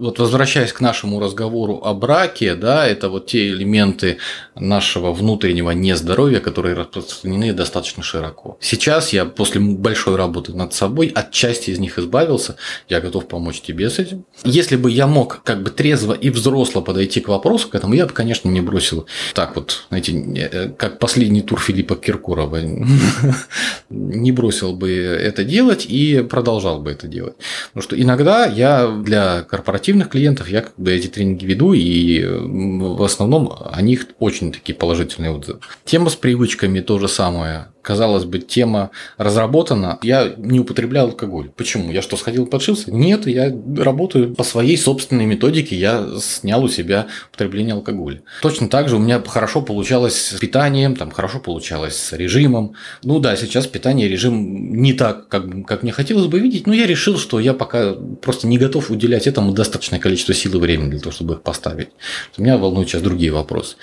вот 0.00 0.18
возвращаясь 0.18 0.72
к 0.72 0.80
нашему 0.80 1.20
разговору 1.20 1.80
о 1.84 1.94
браке, 1.94 2.54
да, 2.54 2.86
это 2.86 3.10
вот 3.10 3.26
те 3.26 3.48
элементы 3.48 4.16
нашего 4.54 5.12
внутреннего 5.12 5.70
нездоровья, 5.70 6.40
которые 6.40 6.74
распространены 6.74 7.52
достаточно 7.52 8.02
широко. 8.02 8.56
Сейчас 8.60 9.12
я 9.12 9.24
после 9.26 9.60
большой 9.60 10.16
работы 10.16 10.54
над 10.54 10.72
собой 10.72 11.12
отчасти 11.14 11.70
из 11.70 11.78
них 11.78 11.98
избавился, 11.98 12.56
я 12.88 13.00
готов 13.00 13.28
помочь 13.28 13.60
тебе 13.60 13.90
с 13.90 13.98
этим. 13.98 14.24
Если 14.44 14.76
бы 14.76 14.90
я 14.90 15.06
мог 15.06 15.42
как 15.44 15.62
бы 15.62 15.70
трезво 15.70 16.14
и 16.14 16.30
взросло 16.30 16.80
подойти 16.80 17.20
к 17.20 17.28
вопросу 17.28 17.68
к 17.68 17.74
этому, 17.74 17.94
я 17.94 18.06
бы, 18.06 18.12
конечно, 18.12 18.48
не 18.48 18.60
бросил 18.60 19.06
так 19.34 19.54
вот, 19.54 19.84
знаете, 19.88 20.12
э, 20.12 20.68
как 20.68 20.98
последний 20.98 21.42
тур 21.42 21.60
Филиппа 21.60 21.96
Киркорова, 21.96 22.60
не 23.90 24.32
бросил 24.32 24.74
бы 24.74 24.90
это 24.90 25.44
делать 25.44 25.84
и 25.86 26.22
продолжал 26.22 26.80
бы 26.80 26.90
это 26.90 27.06
делать. 27.06 27.34
Потому 27.68 27.82
что 27.82 28.00
иногда 28.00 28.46
я 28.46 28.88
для 28.88 29.42
корпоративных 29.42 29.89
активных 29.90 30.08
клиентов 30.08 30.48
я 30.48 30.64
бы 30.76 30.92
эти 30.92 31.08
тренинги 31.08 31.44
веду, 31.44 31.72
и 31.72 32.24
в 32.24 33.02
основном 33.02 33.52
о 33.60 33.82
них 33.82 34.06
очень 34.20 34.52
такие 34.52 34.74
положительные 34.74 35.32
отзывы. 35.32 35.58
Тема 35.84 36.10
с 36.10 36.14
привычками 36.14 36.78
то 36.80 36.98
же 37.00 37.08
самое. 37.08 37.66
Казалось 37.82 38.24
бы, 38.24 38.38
тема 38.38 38.90
разработана, 39.16 39.98
я 40.02 40.32
не 40.36 40.60
употреблял 40.60 41.06
алкоголь. 41.06 41.50
Почему? 41.56 41.92
Я 41.92 42.02
что, 42.02 42.16
сходил 42.16 42.46
подшился? 42.46 42.92
Нет, 42.92 43.26
я 43.26 43.52
работаю 43.76 44.34
по 44.34 44.44
своей 44.44 44.76
собственной 44.76 45.26
методике, 45.26 45.76
я 45.76 46.06
снял 46.20 46.62
у 46.64 46.68
себя 46.68 47.06
употребление 47.30 47.74
алкоголя. 47.74 48.22
Точно 48.42 48.68
так 48.68 48.88
же 48.88 48.96
у 48.96 48.98
меня 48.98 49.22
хорошо 49.26 49.62
получалось 49.62 50.20
с 50.20 50.38
питанием, 50.38 50.96
там 50.96 51.10
хорошо 51.10 51.40
получалось 51.40 51.96
с 51.96 52.12
режимом. 52.12 52.74
Ну 53.02 53.18
да, 53.18 53.36
сейчас 53.36 53.66
питание 53.66 54.08
и 54.08 54.10
режим 54.10 54.82
не 54.82 54.92
так, 54.92 55.28
как, 55.28 55.66
как 55.66 55.82
мне 55.82 55.92
хотелось 55.92 56.26
бы 56.26 56.38
видеть, 56.38 56.66
но 56.66 56.74
я 56.74 56.86
решил, 56.86 57.18
что 57.18 57.40
я 57.40 57.54
пока 57.54 57.94
просто 58.20 58.46
не 58.46 58.58
готов 58.58 58.90
уделять 58.90 59.26
этому 59.26 59.52
достаточное 59.52 59.98
количество 59.98 60.34
сил 60.34 60.54
и 60.54 60.58
времени 60.58 60.90
для 60.90 61.00
того, 61.00 61.12
чтобы 61.12 61.34
их 61.34 61.42
поставить. 61.42 61.88
Меня 62.36 62.58
волнуют 62.58 62.88
сейчас 62.88 63.02
другие 63.02 63.32
вопросы. 63.32 63.76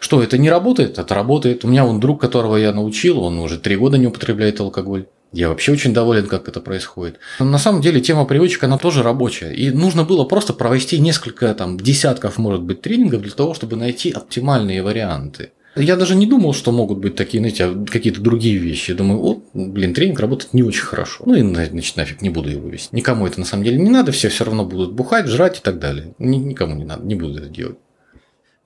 Что, 0.00 0.22
это 0.22 0.38
не 0.38 0.50
работает? 0.50 0.98
Это 0.98 1.14
работает. 1.14 1.64
У 1.64 1.68
меня 1.68 1.84
вон 1.84 2.00
друг, 2.00 2.20
которого 2.20 2.56
я 2.56 2.72
научил, 2.72 3.20
он 3.20 3.38
уже 3.44 3.58
три 3.58 3.76
года 3.76 3.98
не 3.98 4.06
употребляет 4.06 4.60
алкоголь. 4.60 5.06
Я 5.32 5.48
вообще 5.48 5.72
очень 5.72 5.92
доволен, 5.92 6.26
как 6.26 6.48
это 6.48 6.60
происходит. 6.60 7.18
Но 7.40 7.46
на 7.46 7.58
самом 7.58 7.80
деле 7.80 8.00
тема 8.00 8.24
привычек, 8.24 8.62
она 8.64 8.78
тоже 8.78 9.02
рабочая. 9.02 9.52
И 9.52 9.70
нужно 9.70 10.04
было 10.04 10.24
просто 10.24 10.52
провести 10.52 10.98
несколько 11.00 11.52
там, 11.54 11.78
десятков, 11.78 12.38
может 12.38 12.62
быть, 12.62 12.82
тренингов 12.82 13.22
для 13.22 13.32
того, 13.32 13.52
чтобы 13.52 13.74
найти 13.74 14.12
оптимальные 14.12 14.82
варианты. 14.82 15.50
Я 15.76 15.96
даже 15.96 16.14
не 16.14 16.26
думал, 16.26 16.54
что 16.54 16.70
могут 16.70 16.98
быть 16.98 17.16
такие, 17.16 17.40
знаете, 17.40 17.84
какие-то 17.90 18.20
другие 18.20 18.58
вещи. 18.58 18.92
Я 18.92 18.96
думаю, 18.96 19.20
о, 19.20 19.42
блин, 19.54 19.92
тренинг 19.92 20.20
работает 20.20 20.54
не 20.54 20.62
очень 20.62 20.84
хорошо. 20.84 21.24
Ну 21.26 21.34
и, 21.34 21.42
значит, 21.42 21.96
нафиг 21.96 22.22
не 22.22 22.30
буду 22.30 22.48
его 22.48 22.68
вести. 22.68 22.94
Никому 22.94 23.26
это 23.26 23.40
на 23.40 23.46
самом 23.46 23.64
деле 23.64 23.78
не 23.78 23.90
надо, 23.90 24.12
все 24.12 24.28
все 24.28 24.44
равно 24.44 24.64
будут 24.64 24.92
бухать, 24.92 25.26
жрать 25.26 25.58
и 25.58 25.62
так 25.62 25.80
далее. 25.80 26.14
Никому 26.18 26.76
не 26.76 26.84
надо, 26.84 27.04
не 27.04 27.16
буду 27.16 27.38
это 27.38 27.48
делать. 27.48 27.78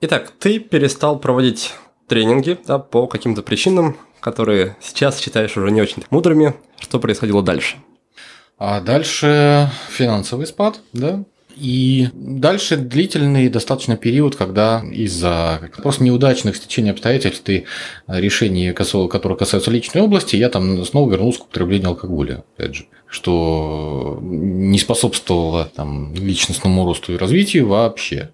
Итак, 0.01 0.31
ты 0.39 0.59
перестал 0.59 1.19
проводить 1.19 1.73
тренинги 2.07 2.57
да, 2.67 2.79
по 2.79 3.07
каким-то 3.07 3.41
причинам, 3.41 3.97
которые 4.19 4.75
сейчас 4.81 5.19
считаешь 5.19 5.57
уже 5.57 5.71
не 5.71 5.81
очень 5.81 6.03
мудрыми. 6.09 6.53
Что 6.79 6.99
происходило 6.99 7.43
дальше? 7.43 7.77
А 8.57 8.81
дальше 8.81 9.69
финансовый 9.89 10.45
спад, 10.45 10.81
да, 10.91 11.23
и 11.55 12.07
дальше 12.13 12.77
длительный 12.77 13.49
достаточно 13.49 13.97
период, 13.97 14.35
когда 14.35 14.81
из-за 14.89 15.59
просто 15.77 16.03
неудачных 16.03 16.55
стечений 16.55 16.91
обстоятельств 16.91 17.49
и 17.49 17.65
решений, 18.07 18.71
которые 18.71 19.37
касаются 19.37 19.69
личной 19.69 20.01
области, 20.01 20.37
я 20.37 20.49
там 20.49 20.83
снова 20.85 21.11
вернулся 21.11 21.39
к 21.39 21.43
употреблению 21.43 21.89
алкоголя, 21.89 22.43
опять 22.55 22.75
же, 22.75 22.85
что 23.07 24.19
не 24.21 24.79
способствовало 24.79 25.69
там, 25.75 26.13
личностному 26.13 26.85
росту 26.85 27.13
и 27.13 27.17
развитию 27.17 27.67
вообще. 27.67 28.29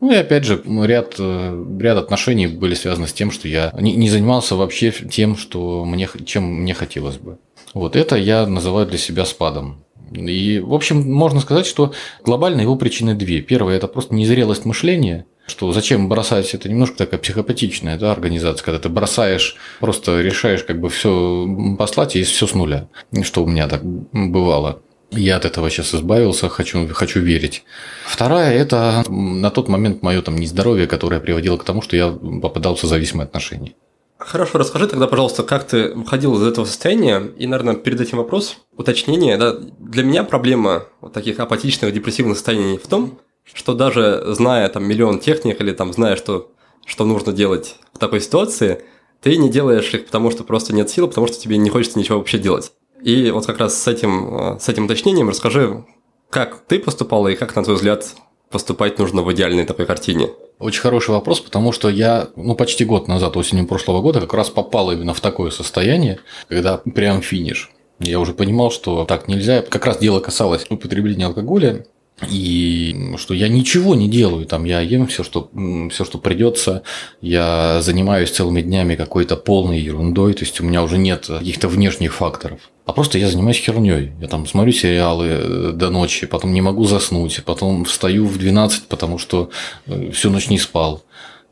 Ну 0.00 0.12
и 0.12 0.16
опять 0.16 0.44
же, 0.44 0.62
ряд, 0.66 1.18
ряд 1.18 1.98
отношений 1.98 2.46
были 2.46 2.74
связаны 2.74 3.06
с 3.06 3.12
тем, 3.12 3.30
что 3.30 3.48
я 3.48 3.72
не, 3.78 3.94
не 3.94 4.10
занимался 4.10 4.56
вообще 4.56 4.90
тем, 4.90 5.36
что 5.36 5.84
мне, 5.84 6.08
чем 6.26 6.44
мне 6.44 6.74
хотелось 6.74 7.16
бы. 7.16 7.38
Вот 7.72 7.96
это 7.96 8.16
я 8.16 8.46
называю 8.46 8.86
для 8.86 8.98
себя 8.98 9.24
спадом. 9.24 9.84
И, 10.12 10.60
в 10.60 10.74
общем, 10.74 11.10
можно 11.10 11.40
сказать, 11.40 11.66
что 11.66 11.92
глобально 12.22 12.60
его 12.60 12.76
причины 12.76 13.14
две. 13.14 13.40
Первая– 13.40 13.76
это 13.78 13.88
просто 13.88 14.14
незрелость 14.14 14.64
мышления, 14.64 15.26
что 15.46 15.72
зачем 15.72 16.08
бросать, 16.08 16.54
это 16.54 16.68
немножко 16.68 16.98
такая 16.98 17.18
психопатичная 17.20 17.98
да, 17.98 18.12
организация, 18.12 18.64
когда 18.64 18.78
ты 18.78 18.88
бросаешь, 18.88 19.56
просто 19.80 20.20
решаешь 20.20 20.64
как 20.64 20.80
бы 20.80 20.88
все 20.88 21.46
послать 21.78 22.16
и 22.16 22.22
все 22.22 22.46
с 22.46 22.54
нуля, 22.54 22.88
что 23.22 23.42
у 23.42 23.46
меня 23.46 23.68
так 23.68 23.84
бывало. 23.84 24.82
Я 25.16 25.36
от 25.36 25.44
этого 25.44 25.70
сейчас 25.70 25.94
избавился, 25.94 26.48
хочу, 26.48 26.88
хочу 26.88 27.20
верить. 27.20 27.64
Вторая– 28.06 28.52
это 28.54 29.04
на 29.08 29.50
тот 29.50 29.68
момент 29.68 30.02
мое 30.02 30.22
там 30.22 30.36
нездоровье, 30.36 30.86
которое 30.86 31.20
приводило 31.20 31.56
к 31.56 31.64
тому, 31.64 31.82
что 31.82 31.96
я 31.96 32.10
попадался 32.10 32.86
в 32.86 32.88
зависимые 32.88 33.24
отношения. 33.24 33.74
Хорошо, 34.18 34.58
расскажи 34.58 34.86
тогда, 34.86 35.06
пожалуйста, 35.06 35.42
как 35.42 35.64
ты 35.64 35.92
выходил 35.92 36.34
из 36.36 36.46
этого 36.46 36.64
состояния. 36.64 37.32
И, 37.36 37.46
наверное, 37.46 37.74
перед 37.74 38.00
этим 38.00 38.18
вопрос, 38.18 38.56
уточнение. 38.76 39.36
Да, 39.36 39.54
для 39.78 40.02
меня 40.02 40.24
проблема 40.24 40.84
вот 41.00 41.12
таких 41.12 41.40
апатичных, 41.40 41.92
депрессивных 41.92 42.36
состояний 42.36 42.78
в 42.78 42.86
том, 42.86 43.18
что 43.52 43.74
даже 43.74 44.24
зная 44.28 44.68
там 44.68 44.84
миллион 44.84 45.18
техник 45.18 45.60
или 45.60 45.72
там 45.72 45.92
зная, 45.92 46.16
что, 46.16 46.52
что 46.86 47.04
нужно 47.04 47.32
делать 47.32 47.76
в 47.92 47.98
такой 47.98 48.20
ситуации, 48.20 48.82
ты 49.20 49.36
не 49.36 49.50
делаешь 49.50 49.92
их, 49.92 50.06
потому 50.06 50.30
что 50.30 50.44
просто 50.44 50.74
нет 50.74 50.88
сил, 50.88 51.08
потому 51.08 51.26
что 51.26 51.38
тебе 51.38 51.56
не 51.58 51.70
хочется 51.70 51.98
ничего 51.98 52.18
вообще 52.18 52.38
делать. 52.38 52.72
И 53.04 53.30
вот 53.30 53.44
как 53.44 53.58
раз 53.58 53.80
с 53.80 53.86
этим, 53.86 54.56
с 54.58 54.66
этим 54.66 54.86
уточнением 54.86 55.28
расскажи, 55.28 55.84
как 56.30 56.64
ты 56.66 56.78
поступал 56.78 57.28
и 57.28 57.34
как, 57.34 57.54
на 57.54 57.62
твой 57.62 57.76
взгляд, 57.76 58.14
поступать 58.50 58.98
нужно 58.98 59.22
в 59.22 59.30
идеальной 59.30 59.66
такой 59.66 59.84
картине. 59.84 60.30
Очень 60.58 60.80
хороший 60.80 61.10
вопрос, 61.10 61.40
потому 61.40 61.70
что 61.72 61.90
я, 61.90 62.28
ну, 62.34 62.54
почти 62.54 62.86
год 62.86 63.06
назад, 63.06 63.36
осенью 63.36 63.66
прошлого 63.66 64.00
года, 64.00 64.20
как 64.20 64.32
раз 64.32 64.48
попал 64.48 64.90
именно 64.90 65.12
в 65.12 65.20
такое 65.20 65.50
состояние, 65.50 66.20
когда 66.48 66.78
прям 66.78 67.20
финиш. 67.20 67.70
Я 68.00 68.20
уже 68.20 68.32
понимал, 68.32 68.70
что 68.70 69.04
так 69.04 69.28
нельзя. 69.28 69.60
Как 69.60 69.84
раз 69.84 69.98
дело 69.98 70.20
касалось 70.20 70.64
употребления 70.70 71.26
алкоголя. 71.26 71.84
И 72.30 73.14
что 73.16 73.34
я 73.34 73.48
ничего 73.48 73.96
не 73.96 74.08
делаю, 74.08 74.46
там 74.46 74.64
я 74.64 74.80
ем 74.80 75.08
все, 75.08 75.24
что, 75.24 75.50
все, 75.90 76.04
что 76.04 76.18
придется, 76.18 76.84
я 77.20 77.80
занимаюсь 77.82 78.30
целыми 78.30 78.62
днями 78.62 78.94
какой-то 78.94 79.36
полной 79.36 79.80
ерундой, 79.80 80.34
то 80.34 80.44
есть 80.44 80.60
у 80.60 80.64
меня 80.64 80.84
уже 80.84 80.96
нет 80.96 81.26
каких-то 81.26 81.66
внешних 81.66 82.14
факторов. 82.14 82.60
А 82.86 82.92
просто 82.92 83.18
я 83.18 83.28
занимаюсь 83.28 83.56
херней. 83.56 84.12
Я 84.20 84.28
там 84.28 84.46
смотрю 84.46 84.72
сериалы 84.72 85.26
э, 85.26 85.72
до 85.72 85.90
ночи, 85.90 86.26
потом 86.26 86.52
не 86.52 86.60
могу 86.60 86.84
заснуть, 86.84 87.42
потом 87.44 87.84
встаю 87.84 88.26
в 88.26 88.38
12, 88.38 88.84
потому 88.84 89.18
что 89.18 89.50
э, 89.86 90.10
всю 90.12 90.30
ночь 90.30 90.48
не 90.50 90.58
спал. 90.58 91.02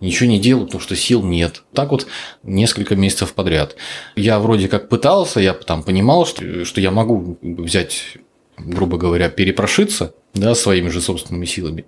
Ничего 0.01 0.29
не 0.29 0.39
делаю, 0.39 0.67
потому 0.67 0.83
что 0.83 0.95
сил 0.95 1.23
нет. 1.23 1.63
Так 1.73 1.91
вот 1.91 2.07
несколько 2.43 2.97
месяцев 2.97 3.33
подряд. 3.33 3.77
Я 4.15 4.41
вроде 4.41 4.69
как 4.69 4.89
пытался, 4.89 5.41
я 5.41 5.55
там 5.55 5.83
понимал, 5.83 6.27
что, 6.27 6.65
что 6.65 6.81
я 6.81 6.91
могу 6.91 7.39
взять 7.41 8.19
грубо 8.59 8.99
говоря, 8.99 9.29
перепрошиться 9.29 10.15
да, 10.35 10.55
своими 10.55 10.89
же 10.89 11.01
собственными 11.01 11.45
силами. 11.45 11.85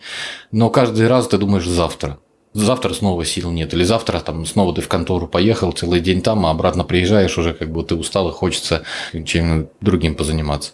Но 0.52 0.70
каждый 0.70 1.08
раз 1.08 1.28
ты 1.28 1.38
думаешь 1.38 1.66
завтра. 1.66 2.18
Завтра 2.54 2.94
снова 2.94 3.24
сил 3.24 3.50
нет. 3.50 3.74
Или 3.74 3.82
завтра 3.82 4.20
там 4.20 4.46
снова 4.46 4.72
ты 4.72 4.80
в 4.80 4.86
контору 4.86 5.26
поехал, 5.26 5.72
целый 5.72 5.98
день 5.98 6.22
там, 6.22 6.46
а 6.46 6.50
обратно 6.50 6.84
приезжаешь 6.84 7.36
уже 7.36 7.52
как 7.52 7.72
бы 7.72 7.82
ты 7.82 7.96
устал 7.96 8.28
и 8.28 8.32
хочется 8.32 8.84
чем-нибудь 9.12 9.70
другим 9.80 10.14
позаниматься. 10.14 10.70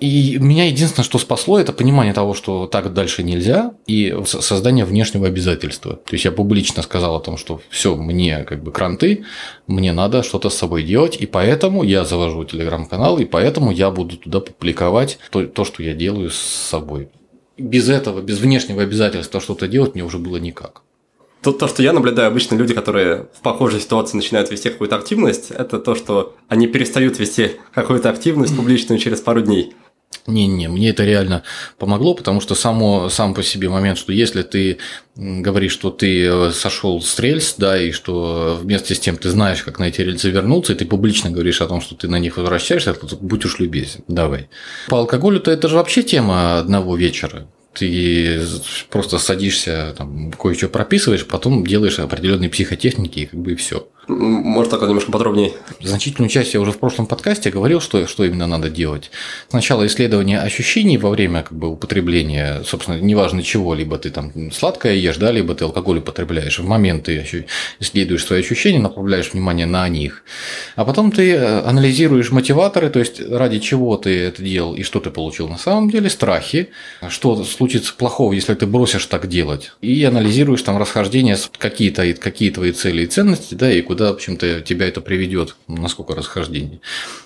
И 0.00 0.38
меня 0.38 0.64
единственное, 0.64 1.04
что 1.04 1.18
спасло, 1.18 1.58
это 1.58 1.74
понимание 1.74 2.14
того, 2.14 2.32
что 2.32 2.66
так 2.66 2.94
дальше 2.94 3.22
нельзя, 3.22 3.72
и 3.86 4.16
создание 4.24 4.86
внешнего 4.86 5.26
обязательства. 5.26 5.96
То 5.96 6.14
есть 6.14 6.24
я 6.24 6.32
публично 6.32 6.82
сказал 6.82 7.16
о 7.16 7.20
том, 7.20 7.36
что 7.36 7.60
все, 7.68 7.94
мне 7.94 8.44
как 8.44 8.62
бы 8.62 8.72
кранты, 8.72 9.24
мне 9.66 9.92
надо 9.92 10.22
что-то 10.22 10.48
с 10.48 10.56
собой 10.56 10.82
делать, 10.82 11.16
и 11.20 11.26
поэтому 11.26 11.82
я 11.82 12.06
завожу 12.06 12.44
телеграм-канал, 12.44 13.18
и 13.18 13.26
поэтому 13.26 13.70
я 13.70 13.90
буду 13.90 14.16
туда 14.16 14.40
публиковать 14.40 15.18
то, 15.30 15.44
то, 15.44 15.64
что 15.64 15.82
я 15.82 15.92
делаю 15.92 16.30
с 16.30 16.38
собой. 16.38 17.10
Без 17.58 17.90
этого, 17.90 18.22
без 18.22 18.38
внешнего 18.38 18.82
обязательства 18.82 19.40
что-то 19.40 19.68
делать 19.68 19.94
мне 19.94 20.04
уже 20.04 20.18
было 20.18 20.36
никак. 20.36 20.82
Тут 21.42 21.58
то, 21.58 21.68
что 21.68 21.82
я 21.82 21.92
наблюдаю, 21.92 22.28
обычно 22.28 22.56
люди, 22.56 22.74
которые 22.74 23.28
в 23.32 23.42
похожей 23.42 23.80
ситуации 23.80 24.16
начинают 24.16 24.50
вести 24.50 24.70
какую-то 24.70 24.96
активность, 24.96 25.50
это 25.50 25.78
то, 25.78 25.94
что 25.94 26.34
они 26.48 26.66
перестают 26.66 27.18
вести 27.18 27.52
какую-то 27.72 28.10
активность 28.10 28.56
публичную 28.56 28.98
через 28.98 29.20
пару 29.20 29.40
дней. 29.40 29.74
Не-не, 30.26 30.68
мне 30.68 30.90
это 30.90 31.04
реально 31.04 31.42
помогло, 31.78 32.14
потому 32.14 32.40
что 32.40 32.54
само, 32.54 33.08
сам 33.08 33.32
по 33.32 33.42
себе 33.42 33.70
момент, 33.70 33.98
что 33.98 34.12
если 34.12 34.42
ты 34.42 34.78
говоришь, 35.16 35.72
что 35.72 35.90
ты 35.90 36.26
э, 36.26 36.50
сошел 36.52 37.00
с 37.00 37.18
рельс, 37.18 37.54
да, 37.56 37.80
и 37.80 37.92
что 37.92 38.58
вместе 38.60 38.94
с 38.94 39.00
тем 39.00 39.16
ты 39.16 39.30
знаешь, 39.30 39.62
как 39.62 39.78
на 39.78 39.84
эти 39.84 40.02
рельсы 40.02 40.28
вернуться, 40.28 40.74
и 40.74 40.76
ты 40.76 40.84
публично 40.84 41.30
говоришь 41.30 41.62
о 41.62 41.66
том, 41.66 41.80
что 41.80 41.94
ты 41.94 42.08
на 42.08 42.18
них 42.18 42.36
возвращаешься, 42.36 42.94
будь 43.20 43.44
уж 43.46 43.58
любезен, 43.58 44.04
давай. 44.06 44.48
По 44.88 44.98
алкоголю-то 44.98 45.50
это 45.50 45.68
же 45.68 45.76
вообще 45.76 46.02
тема 46.02 46.58
одного 46.58 46.94
вечера 46.96 47.46
ты 47.74 48.40
просто 48.90 49.18
садишься, 49.18 49.94
там, 49.96 50.32
кое-что 50.32 50.68
прописываешь, 50.68 51.26
потом 51.26 51.66
делаешь 51.66 51.98
определенные 51.98 52.50
психотехники, 52.50 53.20
и 53.20 53.26
как 53.26 53.40
бы 53.40 53.52
и 53.52 53.56
все. 53.56 53.88
Может, 54.08 54.70
так 54.70 54.80
немножко 54.80 55.12
подробнее? 55.12 55.52
Значительную 55.80 56.30
часть 56.30 56.54
я 56.54 56.60
уже 56.60 56.72
в 56.72 56.78
прошлом 56.78 57.04
подкасте 57.04 57.50
говорил, 57.50 57.82
что, 57.82 58.06
что 58.06 58.24
именно 58.24 58.46
надо 58.46 58.70
делать. 58.70 59.10
Сначала 59.50 59.86
исследование 59.86 60.40
ощущений 60.40 60.96
во 60.96 61.10
время 61.10 61.42
как 61.42 61.52
бы, 61.52 61.68
употребления, 61.68 62.62
собственно, 62.64 62.98
неважно 62.98 63.42
чего, 63.42 63.74
либо 63.74 63.98
ты 63.98 64.08
там 64.08 64.50
сладкое 64.50 64.94
ешь, 64.94 65.18
да, 65.18 65.30
либо 65.30 65.54
ты 65.54 65.64
алкоголь 65.64 65.98
употребляешь. 65.98 66.58
В 66.58 66.66
момент 66.66 67.04
ты 67.04 67.46
исследуешь 67.80 68.24
свои 68.24 68.40
ощущения, 68.40 68.78
направляешь 68.78 69.34
внимание 69.34 69.66
на 69.66 69.86
них. 69.90 70.24
А 70.74 70.86
потом 70.86 71.12
ты 71.12 71.34
э, 71.34 71.60
анализируешь 71.60 72.30
мотиваторы, 72.30 72.88
то 72.88 73.00
есть 73.00 73.20
ради 73.20 73.58
чего 73.58 73.98
ты 73.98 74.18
это 74.18 74.42
делал 74.42 74.74
и 74.74 74.84
что 74.84 75.00
ты 75.00 75.10
получил 75.10 75.48
на 75.48 75.58
самом 75.58 75.90
деле, 75.90 76.08
страхи, 76.08 76.70
что 77.10 77.44
случится 77.44 77.92
плохого, 77.94 78.32
если 78.32 78.54
ты 78.54 78.66
бросишь 78.66 79.04
так 79.04 79.28
делать. 79.28 79.72
И 79.82 80.02
анализируешь 80.04 80.62
там 80.62 80.78
расхождение, 80.78 81.36
какие, 81.58 81.92
-то, 81.92 82.14
какие 82.14 82.50
твои 82.50 82.72
цели 82.72 83.02
и 83.02 83.06
ценности, 83.06 83.54
да, 83.54 83.70
и 83.70 83.82
куда 83.82 83.97
куда, 83.98 84.12
в 84.12 84.14
общем-то, 84.14 84.60
тебя 84.60 84.86
это 84.86 85.00
приведет, 85.00 85.56
насколько 85.66 86.14
расхождение. 86.14 86.80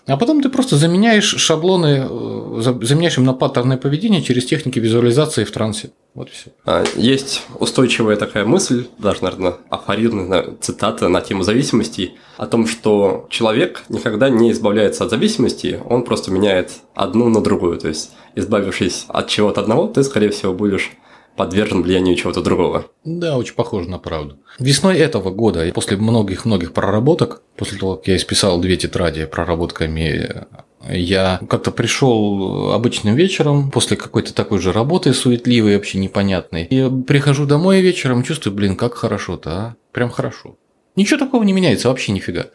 А 0.07 0.17
потом 0.17 0.41
ты 0.41 0.49
просто 0.49 0.77
заменяешь 0.77 1.37
шаблоны, 1.37 2.09
э, 2.09 2.77
заменяешь 2.81 3.19
им 3.19 3.25
на 3.25 3.35
паттерное 3.35 3.77
поведение 3.77 4.23
через 4.23 4.47
техники 4.47 4.79
визуализации 4.79 5.45
в 5.45 5.51
трансе. 5.51 5.91
Вот 6.15 6.31
все. 6.31 6.51
А, 6.65 6.83
есть 6.97 7.43
устойчивая 7.61 8.17
такая 8.17 8.47
мысль, 8.47 8.87
даже, 8.99 9.23
наверное, 9.23 9.57
афоризм, 9.69 10.33
цитата 10.63 11.09
на 11.09 11.21
тему 11.21 11.43
зависимостей, 11.43 12.15
о 12.39 12.47
том, 12.47 12.67
что 12.67 13.27
человек 13.29 13.83
никогда 13.91 14.31
не 14.31 14.51
избавляется 14.51 15.05
от 15.05 15.11
зависимости, 15.11 15.79
он 15.91 16.05
просто 16.05 16.31
меняет 16.31 16.71
одну 16.95 17.29
на 17.29 17.43
другую. 17.43 17.79
То 17.79 17.89
есть, 17.89 18.13
избавившись 18.35 19.05
от 19.09 19.29
чего-то 19.29 19.61
одного, 19.61 19.89
ты, 19.89 20.03
скорее 20.05 20.31
всего, 20.31 20.55
будешь 20.55 20.93
подвержен 21.37 21.83
влиянию 21.83 22.17
чего-то 22.17 22.43
другого. 22.43 22.87
Да, 23.05 23.37
очень 23.37 23.55
похоже 23.55 23.89
на 23.89 23.99
правду. 23.99 24.39
Весной 24.59 24.99
этого 24.99 25.31
года, 25.31 25.71
после 25.75 25.97
многих-многих 25.97 26.73
проработок, 26.73 27.43
после 27.57 27.79
того, 27.79 27.97
как 27.97 28.09
я 28.09 28.17
исписал 28.17 28.61
две 28.61 28.77
тетради 28.77 29.25
проработками, 29.25 30.47
я 30.89 31.41
как-то 31.49 31.71
пришел 31.71 32.73
обычным 32.73 33.15
вечером 33.15 33.71
после 33.71 33.97
какой-то 33.97 34.35
такой 34.35 34.59
же 34.59 34.73
работы 34.73 35.15
суетливой, 35.15 35.77
вообще 35.77 35.99
непонятной. 35.99 36.65
И 36.65 36.91
прихожу 37.07 37.47
домой 37.47 37.81
вечером, 37.81 38.23
чувствую, 38.23 38.55
блин, 38.55 38.77
как 38.77 38.95
хорошо-то, 38.95 39.51
а? 39.51 39.77
Прям 39.93 40.11
хорошо. 40.11 40.57
Ничего 40.97 41.19
такого 41.19 41.43
не 41.45 41.53
меняется, 41.53 41.89
вообще 41.89 42.13
нифига. 42.13 42.47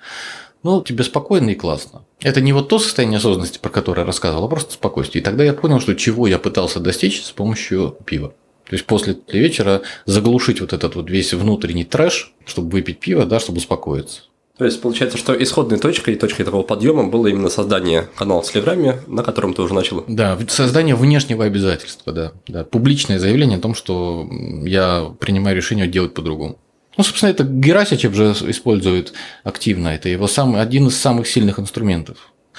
Ну, 0.63 0.81
тебе 0.81 1.03
спокойно 1.03 1.51
и 1.51 1.55
классно. 1.55 2.03
Это 2.21 2.41
не 2.41 2.51
вот 2.51 2.67
то 2.67 2.79
состояние 2.79 3.17
осознанности, 3.17 3.59
про 3.59 3.69
которое 3.69 4.01
я 4.01 4.07
рассказывал, 4.07 4.45
а 4.45 4.49
просто 4.49 4.73
спокойствие. 4.73 5.21
И 5.21 5.25
тогда 5.25 5.43
я 5.43 5.53
понял, 5.53 5.79
что 5.79 5.95
чего 5.95 6.27
я 6.27 6.39
пытался 6.39 6.79
достичь 6.79 7.23
с 7.23 7.31
помощью 7.31 7.95
пива. 8.05 8.33
То 8.69 8.73
есть 8.73 8.85
после 8.85 9.17
вечера 9.27 9.81
заглушить 10.05 10.61
вот 10.61 10.73
этот 10.73 10.95
вот 10.95 11.09
весь 11.09 11.33
внутренний 11.33 11.85
трэш, 11.85 12.33
чтобы 12.45 12.69
выпить 12.69 12.99
пиво, 12.99 13.25
да, 13.25 13.39
чтобы 13.39 13.59
успокоиться. 13.59 14.21
То 14.57 14.65
есть 14.65 14.81
получается, 14.81 15.17
что 15.17 15.41
исходной 15.41 15.77
точкой 15.77 16.15
и 16.15 16.17
точкой 16.17 16.43
такого 16.43 16.63
подъема 16.63 17.07
было 17.07 17.27
именно 17.27 17.49
создание 17.49 18.09
канала 18.17 18.41
в 18.41 18.51
Телеграме, 18.51 18.99
на 19.05 19.23
котором 19.23 19.53
ты 19.53 19.61
уже 19.61 19.73
начал. 19.73 20.03
Да, 20.07 20.37
создание 20.47 20.95
внешнего 20.95 21.45
обязательства, 21.45 22.11
да. 22.11 22.31
да. 22.47 22.63
Публичное 22.63 23.19
заявление 23.19 23.59
о 23.59 23.61
том, 23.61 23.75
что 23.75 24.27
я 24.63 25.11
принимаю 25.19 25.55
решение 25.55 25.87
делать 25.87 26.15
по-другому. 26.15 26.57
Ну, 26.97 27.03
собственно, 27.03 27.29
это 27.29 27.43
Герасичев 27.43 28.15
же 28.15 28.33
использует 28.47 29.13
активно. 29.43 29.89
Это 29.89 30.09
его 30.09 30.25
самый, 30.25 30.59
один 30.59 30.87
из 30.87 30.97
самых 30.97 31.27
сильных 31.27 31.59
инструментов. 31.59 32.17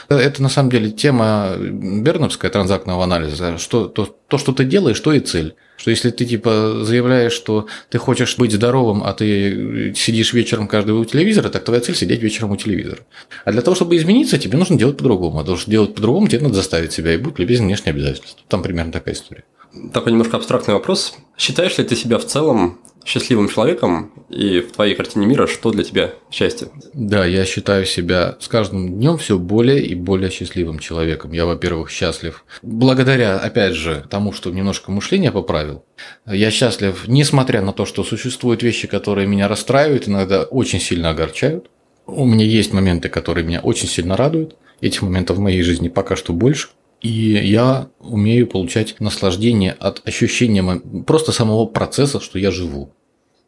Это 0.09 0.43
на 0.43 0.49
самом 0.49 0.71
деле 0.71 0.91
тема 0.91 1.57
берновская 1.59 2.51
транзактного 2.51 3.05
анализа, 3.05 3.59
что, 3.59 3.89
то, 3.89 4.17
то, 4.27 4.39
что 4.39 4.53
ты 4.53 4.65
делаешь, 4.65 4.99
то 5.01 5.13
и 5.13 5.21
цель. 5.21 5.55
Что 5.77 5.91
если 5.91 6.11
ты 6.11 6.25
типа 6.25 6.81
заявляешь, 6.83 7.33
что 7.33 7.67
ты 7.91 7.99
хочешь 7.99 8.37
быть 8.39 8.53
здоровым, 8.53 9.05
а 9.05 9.13
ты 9.13 9.93
сидишь 9.95 10.33
вечером 10.33 10.67
каждый 10.67 10.93
у 10.93 11.05
телевизора, 11.05 11.51
так 11.51 11.65
твоя 11.65 11.81
цель 11.81 11.95
сидеть 11.95 12.23
вечером 12.23 12.53
у 12.53 12.57
телевизора. 12.57 13.01
А 13.45 13.53
для 13.53 13.61
того, 13.61 13.75
чтобы 13.75 13.97
измениться, 13.97 14.39
тебе 14.39 14.59
нужно 14.59 14.79
делать 14.79 14.97
по-другому. 14.97 15.39
А 15.41 15.45
того, 15.45 15.57
чтобы 15.57 15.73
делать 15.73 15.95
по-другому, 15.95 16.27
тебе 16.27 16.41
надо 16.41 16.55
заставить 16.55 16.93
себя, 16.93 17.15
и 17.15 17.19
будет 17.19 17.39
любезен 17.39 17.67
внешние 17.67 17.93
обязательства. 17.93 18.41
Там 18.49 18.63
примерно 18.63 18.93
такая 18.93 19.15
история. 19.15 19.45
Такой 19.93 20.13
немножко 20.13 20.39
абстрактный 20.39 20.75
вопрос. 20.75 21.17
Считаешь 21.37 21.77
ли 21.77 21.85
ты 21.85 21.95
себя 21.95 22.19
в 22.19 22.25
целом 22.25 22.81
счастливым 23.05 23.49
человеком 23.49 24.13
и 24.29 24.61
в 24.61 24.73
твоей 24.73 24.95
картине 24.95 25.27
мира, 25.27 25.47
что 25.47 25.71
для 25.71 25.85
тебя 25.85 26.13
счастье? 26.31 26.69
Да, 26.93 27.25
я 27.25 27.45
считаю 27.45 27.87
себя 27.87 28.37
с 28.41 28.49
каждым 28.49 28.95
днем 28.95 29.17
все 29.19 29.39
более 29.39 29.85
и 29.85 29.95
более 29.95 30.31
счастливым 30.31 30.79
человеком. 30.79 31.33
Я, 31.33 31.47
во-первых, 31.47 31.91
счастлив 31.91 32.45
благодаря, 32.63 33.39
опять 33.39 33.75
же, 33.75 34.05
тому, 34.11 34.33
что 34.33 34.51
немножко 34.51 34.91
мышление 34.91 35.33
поправил. 35.33 35.85
Я 36.27 36.51
счастлив, 36.51 37.05
несмотря 37.07 37.63
на 37.63 37.73
то, 37.73 37.87
что 37.87 38.05
существуют 38.05 38.63
вещи, 38.63 38.87
которые 38.89 39.27
меня 39.27 39.49
расстраивают, 39.49 40.09
иногда 40.09 40.43
очень 40.43 40.81
сильно 40.81 41.11
огорчают. 41.11 41.71
У 42.07 42.25
меня 42.25 42.45
есть 42.45 42.73
моменты, 42.73 43.09
которые 43.09 43.45
меня 43.45 43.61
очень 43.61 43.89
сильно 43.89 44.17
радуют. 44.17 44.57
Этих 44.81 45.03
моментов 45.03 45.39
в 45.39 45.41
моей 45.41 45.63
жизни 45.63 45.89
пока 45.89 46.15
что 46.17 46.33
больше. 46.33 46.69
И 47.01 47.11
я 47.11 47.89
умею 48.01 48.47
получать 48.47 48.99
наслаждение 49.01 49.73
от 49.73 50.07
ощущения 50.07 50.81
просто 51.07 51.33
самого 51.33 51.67
процесса, 51.67 52.21
что 52.21 52.39
я 52.39 52.51
живу. 52.51 52.93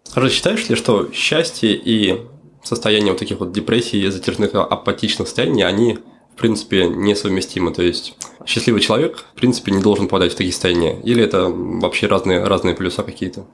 Скажи, 0.05 0.31
считаешь 0.31 0.69
ли, 0.69 0.77
что 0.77 1.11
счастье 1.13 1.73
и 1.75 2.21
состояние 2.63 3.13
вот 3.13 3.19
таких 3.19 3.41
вот 3.41 3.53
депрессий, 3.53 4.09
затяжных 4.09 4.55
апатичных 4.55 5.29
состояний, 5.29 5.63
они 5.63 5.99
в 6.35 6.39
принципе 6.39 6.89
несовместимы. 6.89 7.73
То 7.73 7.83
есть 7.83 8.15
счастливый 8.47 8.81
человек, 8.81 9.25
в 9.35 9.39
принципе, 9.39 9.73
не 9.73 9.83
должен 9.83 10.07
попадать 10.07 10.33
в 10.33 10.37
такие 10.37 10.53
состояния. 10.53 10.99
Или 11.03 11.23
это 11.23 11.49
вообще 11.49 12.07
разные, 12.07 12.45
разные 12.45 12.75
плюса 12.75 13.03
какие-то? 13.03 13.47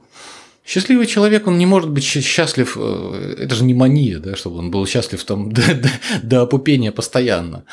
Счастливый 0.67 1.05
человек, 1.05 1.47
он 1.47 1.57
не 1.57 1.65
может 1.65 1.89
быть 1.89 2.03
счастлив, 2.03 2.75
э, 2.77 3.35
это 3.39 3.55
же 3.55 3.63
не 3.63 3.73
мания, 3.73 4.19
да, 4.19 4.35
чтобы 4.35 4.57
он 4.57 4.69
был 4.69 4.85
счастлив 4.85 5.23
там 5.23 5.49
до, 5.53 5.61
до, 5.73 5.89
до 6.21 6.41
опупения 6.41 6.91
постоянно. 6.91 7.63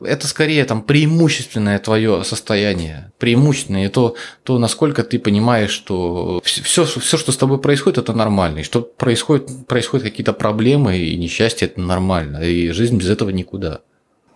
Это 0.00 0.28
скорее 0.28 0.64
там 0.64 0.82
преимущественное 0.82 1.80
твое 1.80 2.22
состояние, 2.22 3.10
преимущественное 3.18 3.88
то, 3.88 4.14
то, 4.44 4.60
насколько 4.60 5.02
ты 5.02 5.18
понимаешь, 5.18 5.72
что 5.72 6.40
все, 6.44 6.84
все, 6.84 7.16
что 7.16 7.32
с 7.32 7.36
тобой 7.36 7.60
происходит, 7.60 7.98
это 7.98 8.12
нормально, 8.12 8.60
и 8.60 8.62
что 8.62 8.80
происходит, 8.80 9.66
происходят 9.66 10.06
какие-то 10.06 10.32
проблемы 10.32 10.98
и 10.98 11.16
несчастье, 11.16 11.66
это 11.66 11.80
нормально, 11.80 12.44
и 12.44 12.68
жизнь 12.68 12.96
без 12.96 13.10
этого 13.10 13.30
никуда. 13.30 13.80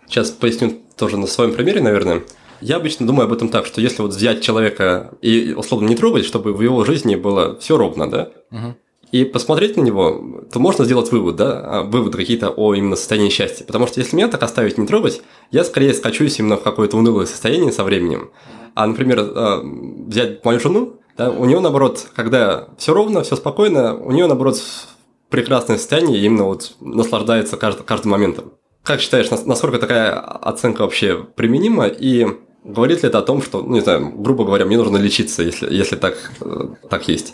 Сейчас 0.09 0.31
поясню 0.31 0.81
тоже 0.97 1.15
на 1.15 1.27
своем 1.27 1.53
примере, 1.53 1.81
наверное. 1.81 2.23
Я 2.61 2.77
обычно 2.77 3.07
думаю 3.07 3.25
об 3.25 3.33
этом 3.33 3.49
так, 3.49 3.65
что 3.65 3.81
если 3.81 4.01
вот 4.01 4.11
взять 4.11 4.41
человека 4.41 5.13
и 5.21 5.53
условно 5.53 5.87
не 5.87 5.95
трогать, 5.95 6.25
чтобы 6.25 6.53
в 6.53 6.61
его 6.61 6.85
жизни 6.85 7.15
было 7.15 7.57
все 7.59 7.77
ровно, 7.77 8.09
да, 8.09 8.29
угу. 8.51 8.75
и 9.11 9.25
посмотреть 9.25 9.77
на 9.77 9.81
него, 9.81 10.43
то 10.51 10.59
можно 10.59 10.85
сделать 10.85 11.11
вывод, 11.11 11.35
да, 11.35 11.61
а, 11.63 11.83
выводы 11.83 12.17
какие-то 12.17 12.49
о 12.49 12.75
именно 12.75 12.95
состоянии 12.95 13.29
счастья. 13.29 13.65
Потому 13.65 13.87
что 13.87 13.99
если 13.99 14.15
меня 14.15 14.27
так 14.27 14.43
оставить 14.43 14.77
не 14.77 14.85
трогать, 14.85 15.21
я 15.49 15.63
скорее 15.63 15.93
скачусь 15.93 16.39
именно 16.39 16.57
в 16.57 16.63
какое-то 16.63 16.97
унылое 16.97 17.25
состояние 17.25 17.71
со 17.71 17.83
временем. 17.83 18.31
А, 18.75 18.85
например, 18.85 19.19
а, 19.19 19.61
взять 19.63 20.45
мою 20.45 20.59
жену, 20.59 21.01
да, 21.17 21.31
у 21.31 21.45
нее 21.45 21.59
наоборот, 21.59 22.07
когда 22.15 22.69
все 22.77 22.93
ровно, 22.93 23.23
все 23.23 23.35
спокойно, 23.35 23.95
у 23.95 24.11
нее 24.11 24.27
наоборот 24.27 24.61
прекрасное 25.29 25.77
состояние, 25.77 26.19
именно 26.19 26.43
вот 26.43 26.75
наслаждается 26.79 27.57
каждым, 27.57 27.85
каждым 27.85 28.11
моментом. 28.11 28.53
Как 28.83 28.99
считаешь, 28.99 29.29
насколько 29.29 29.77
такая 29.77 30.19
оценка 30.19 30.81
вообще 30.81 31.23
применима 31.35 31.87
и 31.87 32.27
Говорит 32.63 33.01
ли 33.01 33.09
это 33.09 33.19
о 33.19 33.23
том, 33.23 33.41
что, 33.41 33.61
ну, 33.61 33.73
не 33.73 33.81
знаю, 33.81 34.11
грубо 34.15 34.45
говоря, 34.45 34.65
мне 34.65 34.77
нужно 34.77 34.97
лечиться, 34.97 35.41
если, 35.41 35.73
если 35.73 35.95
так, 35.95 36.31
э, 36.41 36.67
так 36.89 37.07
есть? 37.07 37.33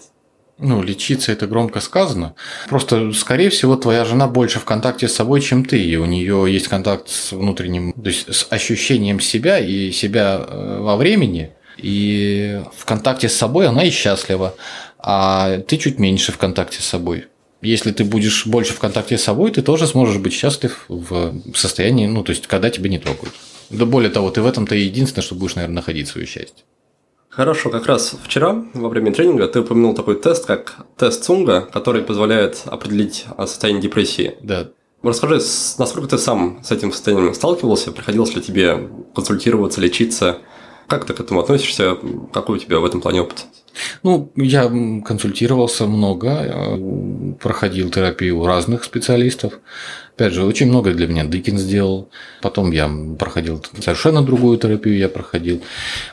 Ну, 0.59 0.81
лечиться 0.81 1.31
это 1.31 1.45
громко 1.45 1.81
сказано. 1.81 2.33
Просто, 2.67 3.11
скорее 3.11 3.49
всего, 3.49 3.75
твоя 3.75 4.05
жена 4.05 4.27
больше 4.27 4.59
в 4.59 4.65
контакте 4.65 5.07
с 5.07 5.13
собой, 5.13 5.41
чем 5.41 5.63
ты. 5.65 5.79
И 5.79 5.97
у 5.97 6.05
нее 6.05 6.45
есть 6.49 6.67
контакт 6.67 7.09
с 7.09 7.31
внутренним, 7.31 7.93
то 7.93 8.09
есть 8.09 8.33
с 8.33 8.47
ощущением 8.49 9.19
себя 9.19 9.59
и 9.59 9.91
себя 9.91 10.43
э, 10.47 10.79
во 10.79 10.95
времени. 10.95 11.51
И 11.77 12.61
в 12.75 12.85
контакте 12.85 13.29
с 13.29 13.35
собой 13.35 13.67
она 13.67 13.83
и 13.83 13.91
счастлива. 13.91 14.55
А 14.97 15.59
ты 15.59 15.77
чуть 15.77 15.99
меньше 15.99 16.31
в 16.31 16.37
контакте 16.37 16.81
с 16.81 16.85
собой. 16.85 17.25
Если 17.61 17.91
ты 17.91 18.03
будешь 18.03 18.47
больше 18.47 18.73
в 18.73 18.79
контакте 18.79 19.17
с 19.17 19.23
собой, 19.23 19.51
ты 19.51 19.61
тоже 19.61 19.85
сможешь 19.87 20.17
быть 20.17 20.33
счастлив 20.33 20.85
в 20.87 21.33
состоянии, 21.53 22.07
ну, 22.07 22.23
то 22.23 22.31
есть, 22.31 22.47
когда 22.47 22.69
тебя 22.69 22.89
не 22.89 22.97
трогают. 22.97 23.33
Да 23.69 23.85
более 23.85 24.09
того, 24.09 24.29
ты 24.31 24.41
в 24.41 24.45
этом-то 24.45 24.75
единственное, 24.75 25.23
что 25.23 25.35
будешь, 25.35 25.55
наверное, 25.55 25.75
находить 25.75 26.07
свое 26.07 26.25
счастье. 26.25 26.63
Хорошо, 27.29 27.69
как 27.69 27.85
раз 27.85 28.15
вчера 28.23 28.65
во 28.73 28.89
время 28.89 29.13
тренинга 29.13 29.47
ты 29.47 29.59
упомянул 29.59 29.93
такой 29.93 30.15
тест, 30.15 30.45
как 30.45 30.75
тест 30.97 31.23
Цунга, 31.23 31.61
который 31.61 32.01
позволяет 32.01 32.63
определить 32.65 33.25
состояние 33.37 33.83
депрессии. 33.83 34.35
Да. 34.41 34.69
Расскажи, 35.03 35.35
насколько 35.77 36.07
ты 36.07 36.17
сам 36.17 36.59
с 36.63 36.71
этим 36.71 36.91
состоянием 36.91 37.33
сталкивался, 37.35 37.91
приходилось 37.91 38.33
ли 38.33 38.41
тебе 38.41 38.89
консультироваться, 39.13 39.79
лечиться, 39.79 40.39
как 40.87 41.05
ты 41.05 41.13
к 41.13 41.19
этому 41.19 41.41
относишься, 41.41 41.97
какой 42.33 42.57
у 42.57 42.59
тебя 42.59 42.79
в 42.79 42.85
этом 42.85 43.01
плане 43.01 43.21
опыт? 43.21 43.45
Ну, 44.01 44.31
я 44.35 44.71
консультировался 45.05 45.85
много, 45.85 46.29
э, 46.29 47.33
проходил 47.39 47.91
терапию 47.91 48.39
у 48.39 48.45
разных 48.45 48.83
специалистов. 48.83 49.59
Опять 50.17 50.33
же, 50.33 50.45
очень 50.45 50.65
много 50.67 50.95
для 50.95 51.05
меня 51.05 51.25
Дыкин 51.25 51.59
сделал. 51.59 52.09
Потом 52.41 52.71
я 52.71 52.89
проходил 53.19 53.63
совершенно 53.79 54.23
другую 54.23 54.57
терапию, 54.57 54.97
я 54.97 55.09
проходил. 55.09 55.61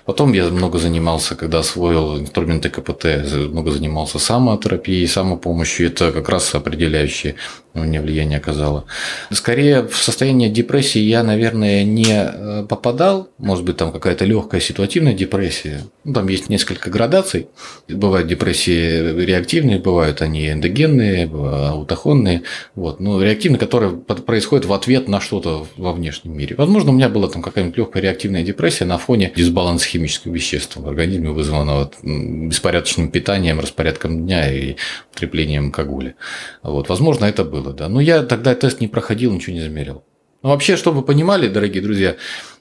Потом 0.04 0.34
я 0.34 0.44
много 0.50 0.78
занимался, 0.78 1.36
когда 1.36 1.60
освоил 1.60 2.18
инструменты 2.18 2.68
КПТ, 2.68 3.06
много 3.50 3.70
занимался 3.70 4.18
самотерапией, 4.18 5.08
самопомощью. 5.08 5.86
Это 5.86 6.12
как 6.12 6.28
раз 6.28 6.54
определяющее 6.54 7.36
меня 7.82 8.00
влияние 8.00 8.38
оказало. 8.38 8.84
Скорее, 9.30 9.82
в 9.82 9.96
состояние 9.96 10.48
депрессии 10.48 11.00
я, 11.00 11.22
наверное, 11.22 11.84
не 11.84 12.06
э, 12.08 12.66
попадал. 12.68 13.30
Может 13.38 13.64
быть, 13.64 13.76
там 13.76 13.90
какая-то 13.90 14.24
легкая 14.24 14.60
ситуативная 14.60 15.12
депрессия. 15.12 15.82
Ну, 16.04 16.14
там 16.14 16.28
есть 16.28 16.48
несколько 16.48 16.90
градаций. 16.90 17.48
Бывают 17.88 18.28
депрессии 18.28 19.24
реактивные, 19.24 19.78
бывают 19.78 20.22
они 20.22 20.50
эндогенные, 20.50 21.26
аутохонные. 21.26 22.42
Вот. 22.74 23.00
Но 23.00 23.20
реактивные, 23.22 23.58
которые 23.58 23.93
происходят 23.96 24.66
в 24.66 24.72
ответ 24.72 25.08
на 25.08 25.20
что-то 25.20 25.66
во 25.76 25.92
внешнем 25.92 26.36
мире. 26.36 26.56
Возможно, 26.56 26.90
у 26.90 26.94
меня 26.94 27.08
была 27.08 27.28
там 27.28 27.42
какая-нибудь 27.42 27.76
легкая 27.76 28.02
реактивная 28.02 28.42
депрессия 28.42 28.84
на 28.84 28.98
фоне 28.98 29.32
дисбаланса 29.34 29.86
химических 29.86 30.32
веществ 30.32 30.76
в 30.76 30.88
организме, 30.88 31.30
вызванного 31.30 31.90
беспорядочным 32.02 33.10
питанием, 33.10 33.60
распорядком 33.60 34.24
дня 34.24 34.52
и 34.52 34.76
употреблением 35.10 35.66
алкоголя. 35.66 36.14
Вот. 36.62 36.88
Возможно, 36.88 37.24
это 37.24 37.44
было, 37.44 37.72
да. 37.72 37.88
Но 37.88 38.00
я 38.00 38.22
тогда 38.22 38.54
тест 38.54 38.80
не 38.80 38.88
проходил, 38.88 39.32
ничего 39.32 39.54
не 39.54 39.62
замерил. 39.62 40.04
Ну, 40.44 40.50
вообще, 40.50 40.76
чтобы 40.76 40.98
вы 40.98 41.06
понимали, 41.06 41.48
дорогие 41.48 41.82
друзья, 41.82 42.16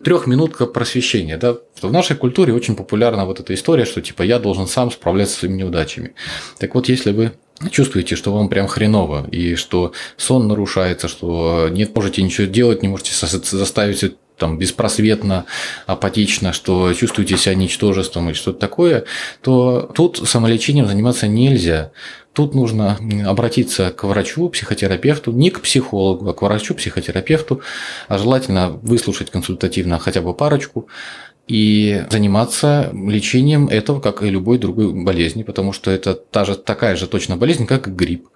трехминутка 0.06 0.68
просвещения, 0.68 1.36
да, 1.36 1.58
что 1.76 1.90
в 1.90 1.92
нашей 1.92 2.16
культуре 2.16 2.54
очень 2.54 2.78
популярна 2.78 3.26
вот 3.26 3.42
эта 3.42 3.54
история, 3.54 3.84
что 3.84 4.02
типа 4.02 4.22
я 4.22 4.40
должен 4.40 4.68
сам 4.68 4.90
справляться 4.90 5.36
с 5.36 5.40
своими 5.40 5.58
неудачами. 5.58 6.14
Так 6.60 6.76
вот, 6.76 6.88
если 6.88 7.12
вы 7.12 7.34
чувствуете, 7.72 8.16
что 8.16 8.34
вам 8.34 8.50
прям 8.50 8.68
хреново, 8.68 9.28
и 9.32 9.56
что 9.56 9.94
сон 10.18 10.48
нарушается, 10.48 11.08
что 11.08 11.70
не 11.70 11.88
можете 11.94 12.22
ничего 12.22 12.48
делать, 12.48 12.82
не 12.82 12.88
можете 12.88 13.14
заставить 13.14 14.16
там 14.38 14.58
беспросветно, 14.58 15.46
апатично, 15.86 16.54
что 16.54 16.94
чувствуете 16.94 17.38
себя 17.38 17.56
ничтожеством 17.56 18.28
или 18.28 18.36
что-то 18.36 18.60
такое, 18.60 19.06
то 19.42 19.92
тут 19.94 20.18
самолечением 20.28 20.88
заниматься 20.88 21.28
нельзя. 21.28 21.92
Тут 22.34 22.56
нужно 22.56 22.98
обратиться 23.28 23.92
к 23.92 24.06
врачу, 24.06 24.50
психотерапевту, 24.50 25.32
не 25.32 25.52
к 25.52 25.62
психологу, 25.62 26.28
а 26.30 26.34
к 26.34 26.42
врачу, 26.42 26.74
психотерапевту, 26.74 27.62
а 28.08 28.18
желательно 28.18 28.70
выслушать 28.70 29.30
консультативно 29.30 30.00
хотя 30.00 30.22
бы 30.22 30.34
парочку 30.34 30.88
и 31.48 32.06
заниматься 32.10 32.92
лечением 32.94 33.68
этого, 33.68 34.00
как 34.00 34.24
и 34.24 34.30
любой 34.30 34.58
другой 34.58 34.94
болезни, 34.94 35.44
потому 35.44 35.74
что 35.74 35.92
это 35.92 36.14
та 36.14 36.46
же, 36.46 36.56
такая 36.56 36.96
же 36.96 37.08
точно 37.08 37.38
болезнь, 37.38 37.66
как 37.66 37.94
грипп. 37.96 38.28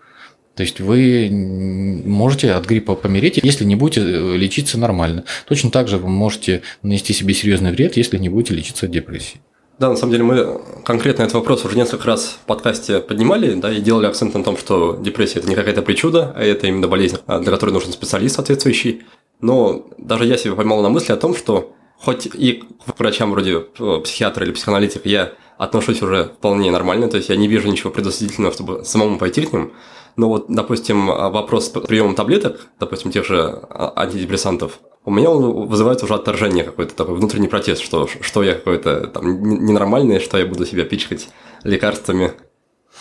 То 0.56 0.64
есть 0.64 0.80
вы 0.80 1.30
можете 1.30 2.52
от 2.54 2.66
гриппа 2.66 2.96
помереть, 2.96 3.40
если 3.42 3.64
не 3.64 3.76
будете 3.76 4.02
э, 4.02 4.38
лечиться 4.38 4.80
нормально. 4.80 5.24
Точно 5.48 5.70
так 5.70 5.88
же 5.88 6.00
вы 6.00 6.10
можете 6.10 6.64
нанести 6.82 7.14
себе 7.14 7.36
серьезный 7.36 7.72
вред, 7.72 7.96
если 7.96 8.18
не 8.18 8.28
будете 8.28 8.56
лечиться 8.56 8.88
от 8.88 8.92
депрессии. 8.92 9.40
Да, 9.78 9.90
на 9.90 9.96
самом 9.96 10.14
деле 10.14 10.24
мы 10.24 10.60
конкретно 10.84 11.22
этот 11.22 11.36
вопрос 11.36 11.64
уже 11.64 11.78
несколько 11.78 12.08
раз 12.08 12.40
в 12.42 12.46
подкасте 12.48 13.00
поднимали, 13.00 13.54
да, 13.54 13.72
и 13.72 13.80
делали 13.80 14.08
акцент 14.08 14.34
на 14.34 14.44
том, 14.44 14.58
что 14.58 14.98
депрессия– 15.00 15.38
это 15.40 15.48
не 15.48 15.54
какая-то 15.54 15.84
причуда, 15.84 16.34
а 16.36 16.44
это 16.44 16.66
именно 16.66 16.88
болезнь, 16.88 17.18
а, 17.28 17.40
для 17.40 17.52
которой 17.52 17.70
нужен 17.70 17.92
специалист 17.92 18.36
соответствующий. 18.36 19.04
Но 19.40 19.86
даже 20.00 20.26
я 20.26 20.38
себе 20.38 20.56
поймал 20.56 20.82
на 20.82 20.90
мысли 20.90 21.14
о 21.14 21.18
том, 21.18 21.36
что 21.36 21.76
хоть 22.00 22.28
и 22.28 22.64
к 22.86 23.00
врачам 23.00 23.32
вроде 23.32 23.66
э, 23.80 24.02
психиатра 24.04 24.46
или 24.46 24.54
психоаналитика 24.54 25.08
я 25.10 25.34
отношусь 25.58 26.02
уже 26.02 26.26
вполне 26.38 26.72
нормально, 26.72 27.10
то 27.10 27.18
есть 27.18 27.30
я 27.30 27.36
не 27.36 27.48
вижу 27.48 27.70
ничего 27.70 27.90
предосудительного, 27.90 28.54
чтобы 28.54 28.86
самому 28.86 29.18
пойти 29.18 29.46
к 29.46 29.54
ним, 29.54 29.74
но 30.16 30.30
вот, 30.30 30.46
допустим, 30.50 31.08
вопрос 31.08 31.68
с 31.68 31.70
приемом 31.70 32.16
таблеток, 32.16 32.68
допустим, 32.80 33.12
тех 33.12 33.26
же 33.26 33.40
а, 33.70 33.94
антидепрессантов, 33.96 34.80
у 35.08 35.12
меня 35.12 35.30
он 35.30 35.68
вызывает 35.68 36.04
уже 36.04 36.16
отторжение 36.16 36.66
какой-то 36.66 36.94
такой 36.94 37.16
внутренний 37.16 37.48
протест, 37.48 37.82
что, 37.82 38.08
что 38.08 38.44
я 38.44 38.56
какой-то 38.56 39.08
там 39.08 39.42
ненормальный, 39.66 40.20
что 40.20 40.38
я 40.38 40.46
буду 40.46 40.66
себя 40.66 40.84
пичкать 40.84 41.30
лекарствами. 41.64 42.34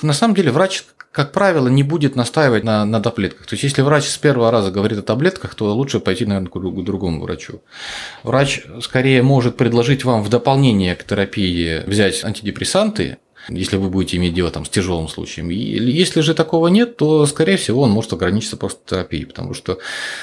На 0.02 0.12
самом 0.12 0.34
деле 0.34 0.50
врач, 0.50 0.84
как 1.12 1.32
правило, 1.32 1.68
не 1.68 1.82
будет 1.82 2.16
настаивать 2.16 2.64
на, 2.64 2.84
на 2.84 3.00
таблетках. 3.00 3.46
То 3.46 3.54
есть, 3.54 3.64
если 3.64 3.82
врач 3.82 4.04
с 4.04 4.18
первого 4.18 4.50
раза 4.50 4.70
говорит 4.70 4.98
о 4.98 5.02
таблетках, 5.02 5.54
то 5.54 5.74
лучше 5.74 6.00
пойти, 6.00 6.26
наверное, 6.26 6.50
к 6.50 6.84
другому 6.84 7.22
врачу. 7.22 7.62
Врач 8.22 8.62
скорее 8.82 9.22
может 9.22 9.56
предложить 9.56 10.04
вам 10.04 10.22
в 10.22 10.28
дополнение 10.28 10.94
к 10.94 11.04
терапии 11.04 11.82
взять 11.86 12.22
антидепрессанты, 12.24 13.18
если 13.48 13.76
вы 13.76 13.90
будете 13.90 14.16
иметь 14.16 14.34
дело 14.34 14.50
там, 14.50 14.64
с 14.64 14.68
тяжелым 14.68 15.08
случаем. 15.08 15.50
И 15.50 15.54
если 15.54 16.20
же 16.20 16.34
такого 16.34 16.68
нет, 16.68 16.96
то, 16.96 17.26
скорее 17.26 17.56
всего, 17.56 17.82
он 17.82 17.90
может 17.90 18.12
ограничиться 18.12 18.56
просто 18.56 18.80
терапией, 18.84 19.26
потому 19.26 19.54
что 19.54 19.78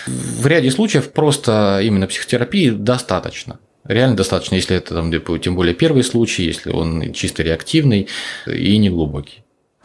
в 0.06 0.46
ряде 0.46 0.72
случаев 0.72 1.12
просто 1.12 1.80
именно 1.82 2.08
психотерапии 2.08 2.70
достаточно. 2.70 3.60
Реально 3.86 4.16
достаточно, 4.16 4.56
если 4.56 4.78
это 4.78 4.96
там, 4.96 5.12
тем 5.40 5.56
более 5.56 5.76
первый 5.76 6.04
случай, 6.04 6.44
если 6.44 6.72
он 6.72 7.12
чисто 7.14 7.44
реактивный 7.44 8.08
и 8.48 8.78
неглубокий. 8.78 9.43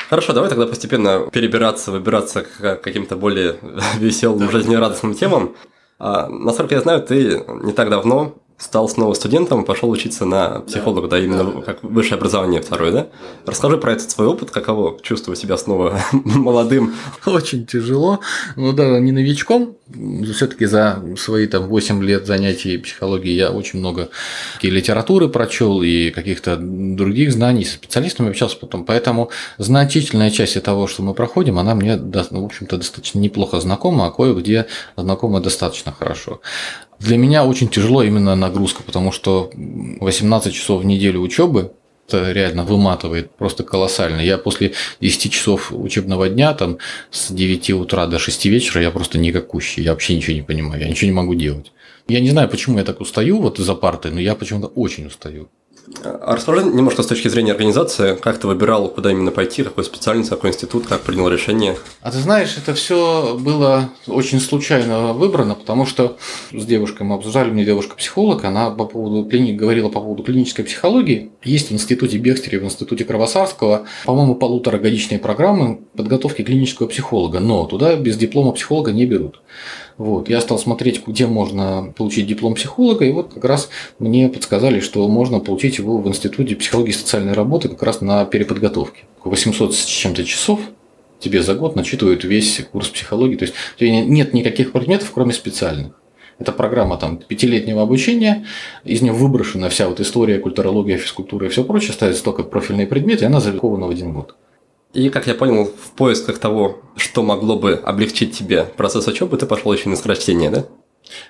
Хорошо, 0.08 0.32
давай 0.32 0.48
тогда 0.48 0.66
постепенно 0.66 1.28
перебираться, 1.30 1.92
выбираться 1.92 2.42
к 2.42 2.76
каким-то 2.76 3.16
более 3.16 3.56
веселым, 3.98 4.50
жизнерадостным 4.50 5.14
темам. 5.14 5.54
А, 5.98 6.28
насколько 6.28 6.74
я 6.74 6.80
знаю, 6.80 7.02
ты 7.02 7.44
не 7.62 7.72
так 7.72 7.90
давно 7.90 8.34
стал 8.58 8.88
снова 8.88 9.14
студентом 9.14 9.62
и 9.62 9.64
пошел 9.64 9.88
учиться 9.88 10.24
на 10.24 10.60
психолога, 10.60 11.08
да, 11.08 11.16
да 11.16 11.24
именно 11.24 11.44
да. 11.44 11.62
как 11.62 11.82
высшее 11.82 12.16
образование 12.16 12.60
второе, 12.60 12.92
да? 12.92 13.06
Расскажи 13.46 13.78
про 13.78 13.92
этот 13.92 14.10
свой 14.10 14.26
опыт, 14.26 14.50
каково 14.50 14.98
чувствовать 15.00 15.38
себя 15.38 15.56
снова 15.56 16.00
молодым. 16.12 16.94
Очень 17.24 17.66
тяжело, 17.66 18.20
ну 18.56 18.72
да, 18.72 18.98
не 18.98 19.12
новичком, 19.12 19.76
все-таки 20.32 20.66
за 20.66 21.02
свои 21.16 21.46
там 21.46 21.68
8 21.68 22.02
лет 22.02 22.26
занятий 22.26 22.78
психологией 22.78 23.36
я 23.36 23.50
очень 23.50 23.78
много 23.78 24.10
и 24.60 24.70
литературы 24.70 25.28
прочел 25.28 25.82
и 25.82 26.10
каких-то 26.10 26.56
других 26.58 27.32
знаний, 27.32 27.64
с 27.64 27.72
специалистами 27.72 28.30
общался 28.30 28.56
потом, 28.56 28.84
поэтому 28.84 29.30
значительная 29.58 30.30
часть 30.30 30.60
того, 30.62 30.88
что 30.88 31.02
мы 31.02 31.14
проходим, 31.14 31.58
она 31.58 31.74
мне, 31.74 31.96
в 31.96 32.44
общем-то, 32.44 32.78
достаточно 32.78 33.20
неплохо 33.20 33.60
знакома, 33.60 34.06
а 34.06 34.10
кое-где 34.10 34.66
знакома 34.96 35.40
достаточно 35.40 35.92
хорошо. 35.92 36.40
Для 37.00 37.16
меня 37.16 37.44
очень 37.44 37.68
тяжело 37.68 38.02
именно 38.02 38.34
нагрузка, 38.34 38.82
потому 38.82 39.12
что 39.12 39.50
18 39.54 40.52
часов 40.52 40.82
в 40.82 40.84
неделю 40.84 41.20
учебы 41.20 41.72
это 42.08 42.32
реально 42.32 42.64
выматывает 42.64 43.30
просто 43.32 43.62
колоссально. 43.64 44.20
Я 44.20 44.38
после 44.38 44.72
10 45.00 45.32
часов 45.32 45.72
учебного 45.72 46.28
дня, 46.28 46.54
там, 46.54 46.78
с 47.10 47.30
9 47.30 47.70
утра 47.70 48.06
до 48.06 48.18
6 48.18 48.46
вечера, 48.46 48.82
я 48.82 48.90
просто 48.90 49.18
никакущий, 49.18 49.82
я 49.82 49.92
вообще 49.92 50.16
ничего 50.16 50.34
не 50.34 50.42
понимаю, 50.42 50.80
я 50.82 50.88
ничего 50.88 51.06
не 51.06 51.14
могу 51.14 51.34
делать. 51.34 51.70
Я 52.08 52.20
не 52.20 52.30
знаю, 52.30 52.48
почему 52.48 52.78
я 52.78 52.84
так 52.84 53.00
устаю 53.00 53.40
вот 53.40 53.58
за 53.58 53.74
партой, 53.74 54.10
но 54.10 54.20
я 54.20 54.34
почему-то 54.34 54.68
очень 54.68 55.06
устаю. 55.06 55.48
А 56.04 56.34
расскажи 56.36 56.62
немножко 56.64 57.02
с 57.02 57.06
точки 57.06 57.28
зрения 57.28 57.52
организации, 57.52 58.14
как 58.14 58.38
ты 58.38 58.46
выбирал, 58.46 58.88
куда 58.88 59.10
именно 59.10 59.30
пойти, 59.30 59.62
какой 59.62 59.84
специальность, 59.84 60.30
какой 60.30 60.50
институт, 60.50 60.86
как 60.86 61.00
принял 61.00 61.28
решение? 61.28 61.76
А 62.02 62.10
ты 62.10 62.18
знаешь, 62.18 62.56
это 62.56 62.74
все 62.74 63.36
было 63.38 63.90
очень 64.06 64.40
случайно 64.40 65.12
выбрано, 65.12 65.54
потому 65.54 65.86
что 65.86 66.16
с 66.52 66.64
девушкой 66.64 67.02
мы 67.02 67.16
обсуждали, 67.16 67.50
мне 67.50 67.64
девушка-психолог, 67.64 68.44
она 68.44 68.70
по 68.70 68.84
поводу 68.84 69.28
клиник 69.28 69.56
говорила 69.56 69.88
по 69.88 70.00
поводу 70.00 70.22
клинической 70.22 70.64
психологии. 70.64 71.30
Есть 71.42 71.70
в 71.70 71.72
институте 71.72 72.18
Бехтерева, 72.18 72.62
в 72.62 72.66
институте 72.66 73.04
Кровосарского, 73.04 73.86
по-моему, 74.04 74.34
полуторагодичные 74.34 75.18
программы 75.18 75.80
подготовки 75.96 76.42
клинического 76.42 76.86
психолога, 76.86 77.40
но 77.40 77.64
туда 77.64 77.96
без 77.96 78.16
диплома 78.16 78.52
психолога 78.52 78.92
не 78.92 79.06
берут. 79.06 79.40
Вот. 79.98 80.28
Я 80.28 80.40
стал 80.40 80.60
смотреть, 80.60 81.04
где 81.06 81.26
можно 81.26 81.92
получить 81.96 82.28
диплом 82.28 82.54
психолога, 82.54 83.04
и 83.04 83.10
вот 83.10 83.34
как 83.34 83.44
раз 83.44 83.68
мне 83.98 84.28
подсказали, 84.28 84.78
что 84.78 85.06
можно 85.08 85.40
получить 85.40 85.78
его 85.78 85.98
в 85.98 86.06
Институте 86.08 86.54
психологии 86.54 86.90
и 86.90 86.94
социальной 86.94 87.32
работы 87.32 87.68
как 87.68 87.82
раз 87.82 88.00
на 88.00 88.24
переподготовке. 88.24 89.02
800 89.24 89.74
с 89.74 89.84
чем-то 89.84 90.24
часов 90.24 90.60
тебе 91.18 91.42
за 91.42 91.54
год 91.54 91.74
начитывают 91.74 92.22
весь 92.22 92.64
курс 92.70 92.88
психологии. 92.88 93.34
То 93.34 93.46
есть 93.46 93.54
у 93.74 93.78
тебя 93.80 94.00
нет 94.04 94.32
никаких 94.34 94.70
предметов, 94.70 95.10
кроме 95.12 95.32
специальных. 95.32 96.00
Это 96.38 96.52
программа 96.52 96.96
там 96.96 97.16
пятилетнего 97.16 97.82
обучения, 97.82 98.46
из 98.84 99.02
нее 99.02 99.12
выброшена 99.12 99.68
вся 99.68 99.88
вот 99.88 99.98
история, 99.98 100.38
культурология, 100.38 100.96
физкультура 100.96 101.46
и 101.46 101.48
все 101.48 101.64
прочее, 101.64 101.92
ставится 101.92 102.22
только 102.22 102.44
профильные 102.44 102.86
предметы, 102.86 103.24
и 103.24 103.26
она 103.26 103.40
заликована 103.40 103.86
в 103.88 103.90
один 103.90 104.12
год. 104.12 104.36
И, 104.92 105.10
как 105.10 105.26
я 105.26 105.34
понял, 105.34 105.66
в 105.66 105.90
поисках 105.92 106.38
того, 106.38 106.80
что 106.96 107.22
могло 107.22 107.58
бы 107.58 107.74
облегчить 107.74 108.36
тебе 108.36 108.64
процесс 108.64 109.06
учебы, 109.06 109.36
ты 109.36 109.46
пошел 109.46 109.72
еще 109.72 109.88
на 109.88 109.96
скорочтение, 109.96 110.50
да? 110.50 110.66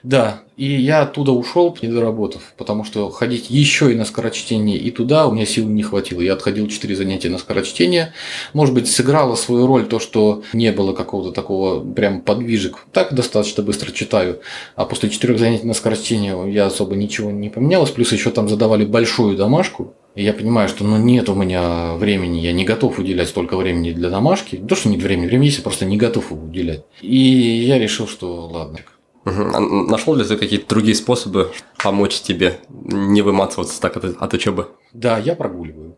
Да, 0.02 0.42
и 0.56 0.66
я 0.66 1.02
оттуда 1.02 1.32
ушел, 1.32 1.76
не 1.82 1.88
доработав, 1.88 2.54
потому 2.56 2.84
что 2.84 3.10
ходить 3.10 3.48
еще 3.48 3.92
и 3.92 3.94
на 3.94 4.04
скорочтение, 4.04 4.76
и 4.76 4.90
туда 4.90 5.26
у 5.26 5.32
меня 5.32 5.46
сил 5.46 5.66
не 5.68 5.82
хватило. 5.82 6.20
Я 6.20 6.32
отходил 6.32 6.66
4 6.66 6.96
занятия 6.96 7.28
на 7.28 7.38
скорочтение. 7.38 8.12
Может 8.52 8.74
быть, 8.74 8.90
сыграло 8.90 9.36
свою 9.36 9.66
роль 9.66 9.86
то, 9.86 10.00
что 10.00 10.42
не 10.52 10.72
было 10.72 10.92
какого-то 10.92 11.32
такого 11.32 11.80
прям 11.80 12.20
подвижек. 12.20 12.86
Так 12.92 13.14
достаточно 13.14 13.62
быстро 13.62 13.92
читаю. 13.92 14.40
А 14.74 14.84
после 14.84 15.10
4 15.10 15.38
занятий 15.38 15.66
на 15.66 15.74
скорочтение 15.74 16.36
я 16.52 16.66
особо 16.66 16.96
ничего 16.96 17.30
не 17.30 17.50
поменялось. 17.50 17.90
Плюс 17.90 18.12
еще 18.12 18.30
там 18.30 18.48
задавали 18.48 18.84
большую 18.84 19.36
домашку. 19.36 19.94
И 20.14 20.24
я 20.24 20.32
понимаю, 20.32 20.68
что 20.68 20.82
ну, 20.82 20.96
нет 20.96 21.28
у 21.28 21.34
меня 21.36 21.94
времени, 21.94 22.40
я 22.40 22.52
не 22.52 22.64
готов 22.64 22.98
уделять 22.98 23.28
столько 23.28 23.56
времени 23.56 23.92
для 23.92 24.10
домашки. 24.10 24.56
То, 24.56 24.74
что 24.74 24.88
нет 24.88 25.00
времени, 25.00 25.26
времени 25.26 25.50
я 25.50 25.62
просто 25.62 25.84
не 25.84 25.96
готов 25.96 26.32
его 26.32 26.44
уделять. 26.44 26.82
И 27.00 27.16
я 27.16 27.78
решил, 27.78 28.08
что 28.08 28.48
ладно. 28.48 28.80
Угу. 29.28 29.90
нашел 29.90 30.14
ли 30.14 30.24
ты 30.24 30.36
какие-то 30.36 30.68
другие 30.68 30.94
способы 30.94 31.52
помочь 31.82 32.20
тебе 32.20 32.58
не 32.68 33.22
выматываться 33.22 33.80
так 33.80 33.96
от, 33.96 34.04
от 34.04 34.34
учебы? 34.34 34.68
Да, 34.92 35.18
я 35.18 35.34
прогуливаю. 35.34 35.96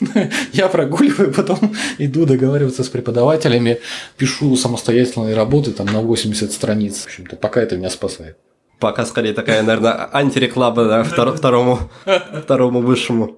Я 0.52 0.68
прогуливаю, 0.68 1.32
потом 1.32 1.58
иду 1.98 2.26
договариваться 2.26 2.82
с 2.82 2.88
преподавателями, 2.88 3.78
пишу 4.16 4.56
самостоятельные 4.56 5.36
работы 5.36 5.70
там 5.70 5.86
на 5.86 6.00
80 6.00 6.50
страниц. 6.50 7.02
В 7.02 7.06
общем-то, 7.06 7.36
пока 7.36 7.62
это 7.62 7.76
меня 7.76 7.88
спасает 7.88 8.36
пока 8.82 9.06
скорее 9.06 9.32
такая, 9.32 9.62
наверное, 9.62 10.08
антиреклама 10.12 10.84
да, 10.84 11.02
втор, 11.04 11.32
второму, 11.36 11.78
второму 12.42 12.80
высшему. 12.80 13.36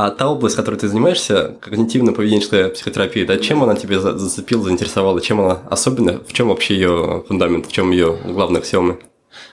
А 0.00 0.10
та 0.12 0.28
область, 0.28 0.54
которой 0.54 0.76
ты 0.76 0.86
занимаешься, 0.86 1.56
когнитивно-поведенческая 1.60 2.68
психотерапия, 2.68 3.26
да, 3.26 3.36
чем 3.36 3.64
она 3.64 3.74
тебе 3.74 3.98
зацепила, 3.98 4.62
заинтересовала, 4.62 5.20
чем 5.20 5.40
она 5.40 5.58
особенно, 5.68 6.20
в 6.20 6.32
чем 6.32 6.50
вообще 6.50 6.74
ее 6.74 7.24
фундамент, 7.26 7.66
в 7.66 7.72
чем 7.72 7.90
ее 7.90 8.16
главные 8.24 8.60
аксиомы? 8.60 9.00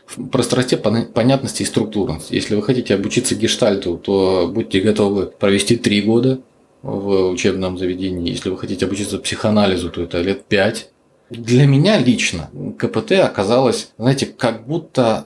В 0.06 0.28
простоте, 0.28 0.78
понятности 0.78 1.64
и 1.64 1.66
структурности. 1.66 2.36
Если 2.36 2.54
вы 2.54 2.62
хотите 2.62 2.94
обучиться 2.94 3.34
гештальту, 3.34 3.98
то 3.98 4.48
будьте 4.54 4.82
готовы 4.82 5.26
провести 5.26 5.78
три 5.78 6.04
года 6.04 6.42
в 6.84 7.32
учебном 7.32 7.80
заведении. 7.80 8.30
Если 8.30 8.52
вы 8.52 8.60
хотите 8.60 8.86
обучиться 8.86 9.18
психоанализу, 9.18 9.90
то 9.90 10.04
это 10.04 10.22
лет 10.22 10.46
пять. 10.46 10.92
Для 11.32 11.66
меня 11.66 11.98
лично 11.98 12.52
КПТ 12.78 13.14
оказалось, 13.14 13.94
знаете, 13.98 14.28
как 14.28 14.68
будто 14.68 15.26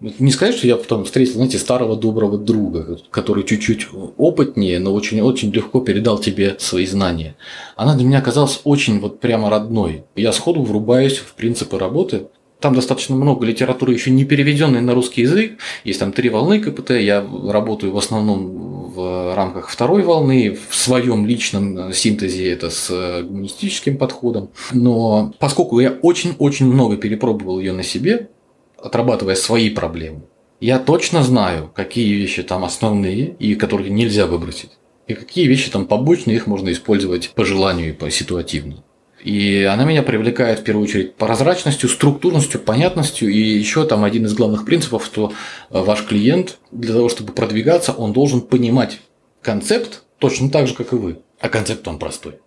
не 0.00 0.30
сказать, 0.30 0.56
что 0.56 0.66
я 0.66 0.76
потом 0.76 1.04
встретил, 1.04 1.34
знаете, 1.34 1.58
старого 1.58 1.96
доброго 1.96 2.36
друга, 2.38 2.98
который 3.10 3.44
чуть-чуть 3.44 3.88
опытнее, 4.16 4.78
но 4.78 4.92
очень-очень 4.92 5.50
легко 5.50 5.80
передал 5.80 6.18
тебе 6.18 6.56
свои 6.58 6.86
знания. 6.86 7.36
Она 7.76 7.94
для 7.96 8.04
меня 8.04 8.18
оказалась 8.18 8.60
очень 8.64 9.00
вот 9.00 9.20
прямо 9.20 9.48
родной. 9.48 10.04
Я 10.14 10.32
сходу 10.32 10.62
врубаюсь 10.62 11.16
в 11.16 11.34
принципы 11.34 11.78
работы. 11.78 12.26
Там 12.60 12.74
достаточно 12.74 13.14
много 13.14 13.44
литературы, 13.44 13.92
еще 13.92 14.10
не 14.10 14.24
переведенной 14.24 14.80
на 14.80 14.94
русский 14.94 15.22
язык. 15.22 15.58
Есть 15.84 16.00
там 16.00 16.12
три 16.12 16.30
волны 16.30 16.60
КПТ. 16.60 16.90
Я 16.90 17.26
работаю 17.48 17.92
в 17.92 17.98
основном 17.98 18.92
в 18.96 19.34
рамках 19.34 19.68
второй 19.68 20.02
волны, 20.02 20.56
в 20.68 20.74
своем 20.74 21.26
личном 21.26 21.92
синтезе 21.92 22.50
это 22.50 22.70
с 22.70 23.22
гуманистическим 23.22 23.98
подходом. 23.98 24.50
Но 24.72 25.34
поскольку 25.38 25.80
я 25.80 25.90
очень-очень 26.02 26.66
много 26.66 26.96
перепробовал 26.96 27.60
ее 27.60 27.72
на 27.72 27.82
себе, 27.82 28.30
отрабатывая 28.78 29.34
свои 29.34 29.70
проблемы, 29.70 30.22
я 30.60 30.78
точно 30.78 31.22
знаю, 31.22 31.70
какие 31.74 32.14
вещи 32.14 32.42
там 32.42 32.64
основные 32.64 33.34
и 33.38 33.54
которые 33.54 33.90
нельзя 33.90 34.26
выбросить. 34.26 34.70
И 35.06 35.14
какие 35.14 35.46
вещи 35.46 35.70
там 35.70 35.86
побочные, 35.86 36.36
их 36.36 36.46
можно 36.46 36.72
использовать 36.72 37.30
по 37.30 37.44
желанию 37.44 37.90
и 37.90 37.92
по 37.92 38.10
ситуативно. 38.10 38.82
И 39.22 39.62
она 39.64 39.84
меня 39.84 40.02
привлекает 40.02 40.60
в 40.60 40.64
первую 40.64 40.84
очередь 40.84 41.14
прозрачностью, 41.16 41.88
структурностью, 41.88 42.60
понятностью. 42.60 43.28
И 43.28 43.38
еще 43.38 43.84
там 43.84 44.04
один 44.04 44.24
из 44.26 44.34
главных 44.34 44.64
принципов, 44.64 45.04
что 45.04 45.32
ваш 45.70 46.04
клиент 46.04 46.58
для 46.70 46.94
того, 46.94 47.08
чтобы 47.08 47.32
продвигаться, 47.32 47.92
он 47.92 48.12
должен 48.12 48.40
понимать 48.40 49.00
концепт 49.42 50.04
точно 50.18 50.50
так 50.50 50.66
же, 50.66 50.74
как 50.74 50.92
и 50.92 50.96
вы. 50.96 51.18
А 51.40 51.48
концепт 51.48 51.86
он 51.88 51.98
простой. 51.98 52.38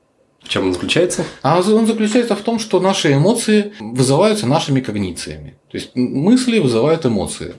В 0.43 0.49
чем 0.49 0.67
он 0.67 0.73
заключается? 0.73 1.25
А 1.41 1.59
он 1.59 1.85
заключается 1.85 2.35
в 2.35 2.41
том, 2.41 2.59
что 2.59 2.79
наши 2.79 3.13
эмоции 3.13 3.73
вызываются 3.79 4.47
нашими 4.47 4.81
когнициями. 4.81 5.57
То 5.69 5.77
есть 5.77 5.91
мысли 5.95 6.59
вызывают 6.59 7.05
эмоции. 7.05 7.55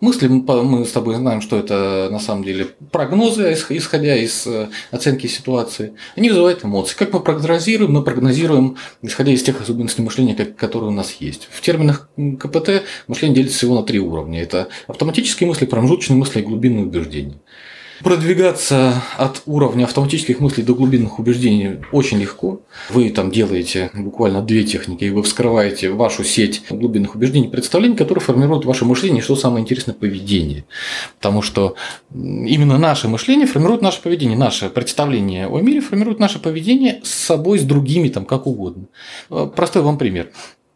Мысли, 0.00 0.28
мы 0.28 0.84
с 0.84 0.92
тобой 0.92 1.16
знаем, 1.16 1.40
что 1.40 1.58
это 1.58 2.08
на 2.12 2.20
самом 2.20 2.44
деле 2.44 2.68
прогнозы, 2.92 3.52
исходя 3.70 4.14
из 4.14 4.46
э, 4.46 4.68
оценки 4.92 5.26
ситуации. 5.26 5.94
Они 6.14 6.28
вызывают 6.28 6.64
эмоции. 6.64 6.94
Как 6.96 7.12
мы 7.12 7.18
прогнозируем? 7.18 7.92
Мы 7.92 8.04
прогнозируем, 8.04 8.76
исходя 9.02 9.32
из 9.32 9.42
тех 9.42 9.60
особенностей 9.60 10.02
мышления, 10.02 10.36
которые 10.36 10.90
у 10.90 10.94
нас 10.94 11.16
есть. 11.18 11.48
В 11.50 11.60
терминах 11.60 12.08
КПТ 12.16 12.84
мышление 13.08 13.34
делится 13.34 13.58
всего 13.58 13.74
на 13.74 13.82
три 13.82 13.98
уровня. 13.98 14.40
Это 14.40 14.68
автоматические 14.86 15.48
мысли, 15.48 15.66
промежуточные 15.66 16.16
мысли 16.16 16.40
и 16.40 16.44
глубинные 16.44 16.86
убеждения. 16.86 17.40
Продвигаться 18.02 19.02
от 19.16 19.42
уровня 19.46 19.84
автоматических 19.84 20.40
мыслей 20.40 20.62
до 20.62 20.74
глубинных 20.74 21.18
убеждений 21.18 21.78
очень 21.90 22.18
легко. 22.18 22.60
Вы 22.90 23.10
там 23.10 23.30
делаете 23.30 23.90
буквально 23.92 24.40
две 24.42 24.64
техники, 24.64 25.04
и 25.04 25.10
вы 25.10 25.22
вскрываете 25.22 25.90
вашу 25.90 26.22
сеть 26.22 26.62
глубинных 26.70 27.16
убеждений, 27.16 27.48
представлений, 27.48 27.96
которые 27.96 28.22
формируют 28.22 28.64
ваше 28.64 28.84
мышление, 28.84 29.22
что 29.22 29.34
самое 29.36 29.62
интересное, 29.62 29.94
поведение. 29.94 30.64
Потому 31.16 31.42
что 31.42 31.74
именно 32.12 32.78
наше 32.78 33.08
мышление 33.08 33.46
формирует 33.46 33.82
наше 33.82 34.00
поведение, 34.00 34.38
наше 34.38 34.68
представление 34.68 35.48
о 35.48 35.60
мире 35.60 35.80
формирует 35.80 36.20
наше 36.20 36.38
поведение 36.38 37.00
с 37.02 37.10
собой, 37.10 37.58
с 37.58 37.62
другими, 37.62 38.08
там, 38.08 38.24
как 38.24 38.46
угодно. 38.46 38.84
Простой 39.56 39.82
вам 39.82 39.98
пример. 39.98 40.30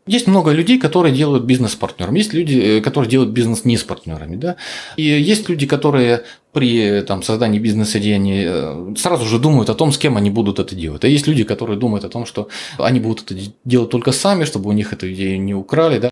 Есть 0.06 0.26
много 0.26 0.50
людей, 0.50 0.80
которые 0.80 1.14
делают 1.14 1.44
бизнес 1.44 1.72
с 1.72 1.76
партнером, 1.76 2.14
есть 2.14 2.32
люди, 2.32 2.58
э, 2.58 2.80
которые 2.80 3.08
делают 3.08 3.30
бизнес 3.30 3.64
не 3.64 3.76
с 3.76 3.84
партнерами, 3.84 4.34
да, 4.34 4.56
и 4.96 5.02
есть 5.02 5.48
люди, 5.48 5.64
которые 5.66 6.24
при 6.52 7.02
там, 7.02 7.22
создании 7.22 7.60
бизнес-идеи 7.60 8.44
э, 8.46 8.94
сразу 8.96 9.24
же 9.24 9.38
думают 9.38 9.70
о 9.70 9.74
том, 9.74 9.92
с 9.92 9.98
кем 9.98 10.16
они 10.16 10.28
будут 10.28 10.58
это 10.58 10.74
делать. 10.74 11.04
А 11.04 11.08
есть 11.08 11.28
люди, 11.28 11.44
которые 11.44 11.78
думают 11.78 12.04
о 12.04 12.08
том, 12.08 12.26
что 12.26 12.48
они 12.78 12.98
будут 12.98 13.30
это 13.30 13.40
делать 13.64 13.90
только 13.90 14.10
сами, 14.10 14.44
чтобы 14.44 14.70
у 14.70 14.72
них 14.72 14.92
эту 14.92 15.12
идею 15.12 15.40
не 15.40 15.54
украли. 15.54 15.98
Да? 15.98 16.10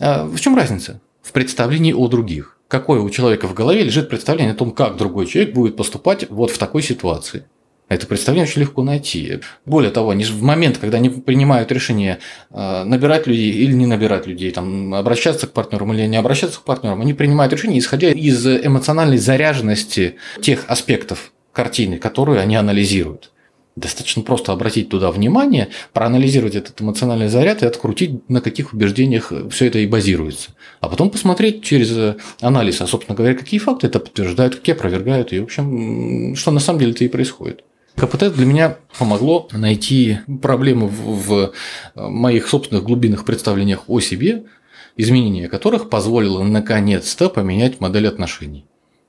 А 0.00 0.24
в 0.24 0.40
чем 0.40 0.56
разница? 0.56 1.00
В 1.22 1.32
представлении 1.32 1.92
о 1.92 2.08
других. 2.08 2.56
Какое 2.66 3.00
у 3.00 3.10
человека 3.10 3.46
в 3.46 3.54
голове 3.54 3.82
лежит 3.82 4.08
представление 4.08 4.54
о 4.54 4.56
том, 4.56 4.72
как 4.72 4.96
другой 4.96 5.26
человек 5.26 5.54
будет 5.54 5.76
поступать 5.76 6.28
вот 6.30 6.50
в 6.50 6.58
такой 6.58 6.82
ситуации. 6.82 7.44
Это 7.88 8.06
представление 8.06 8.46
очень 8.46 8.60
легко 8.60 8.82
найти. 8.82 9.40
Более 9.64 9.90
того, 9.90 10.10
они 10.10 10.24
в 10.24 10.42
момент, 10.42 10.76
когда 10.76 10.98
они 10.98 11.08
принимают 11.08 11.72
решение 11.72 12.18
э, 12.50 12.84
набирать 12.84 13.26
людей 13.26 13.50
или 13.50 13.72
не 13.72 13.86
набирать 13.86 14.26
людей, 14.26 14.50
там, 14.50 14.92
обращаться 14.92 15.46
к 15.46 15.52
партнерам 15.52 15.94
или 15.94 16.06
не 16.06 16.16
обращаться 16.16 16.60
к 16.60 16.64
партнерам, 16.64 17.00
они 17.00 17.14
принимают 17.14 17.52
решение, 17.52 17.78
исходя 17.78 18.10
из 18.10 18.46
эмоциональной 18.46 19.16
заряженности 19.16 20.16
тех 20.42 20.66
аспектов 20.68 21.32
картины, 21.52 21.96
которую 21.96 22.40
они 22.40 22.56
анализируют. 22.56 23.32
Достаточно 23.74 24.22
просто 24.22 24.52
обратить 24.52 24.90
туда 24.90 25.10
внимание, 25.10 25.68
проанализировать 25.92 26.56
этот 26.56 26.80
эмоциональный 26.82 27.28
заряд 27.28 27.62
и 27.62 27.66
открутить, 27.66 28.28
на 28.28 28.40
каких 28.40 28.74
убеждениях 28.74 29.32
все 29.50 29.66
это 29.66 29.78
и 29.78 29.86
базируется. 29.86 30.50
А 30.80 30.88
потом 30.88 31.10
посмотреть 31.10 31.62
через 31.62 32.16
анализ, 32.40 32.80
а, 32.82 32.86
собственно 32.86 33.16
говоря, 33.16 33.34
какие 33.34 33.60
факты 33.60 33.86
это 33.86 34.00
подтверждают, 34.00 34.56
какие 34.56 34.74
опровергают, 34.74 35.32
и, 35.32 35.38
в 35.38 35.44
общем, 35.44 36.34
что 36.34 36.50
на 36.50 36.60
самом 36.60 36.80
деле 36.80 36.90
это 36.92 37.04
и 37.04 37.08
происходит. 37.08 37.62
КПТ 37.98 38.32
для 38.32 38.46
меня 38.46 38.76
помогло 38.96 39.48
найти 39.50 40.18
проблемы 40.40 40.86
в, 40.86 41.52
моих 41.96 42.48
собственных 42.48 42.84
глубинных 42.84 43.24
представлениях 43.24 43.88
о 43.88 43.98
себе, 43.98 44.44
изменение 44.96 45.48
которых 45.48 45.90
позволило 45.90 46.42
наконец-то 46.44 47.28
поменять 47.28 47.80
модель 47.80 48.06
отношений. 48.06 48.64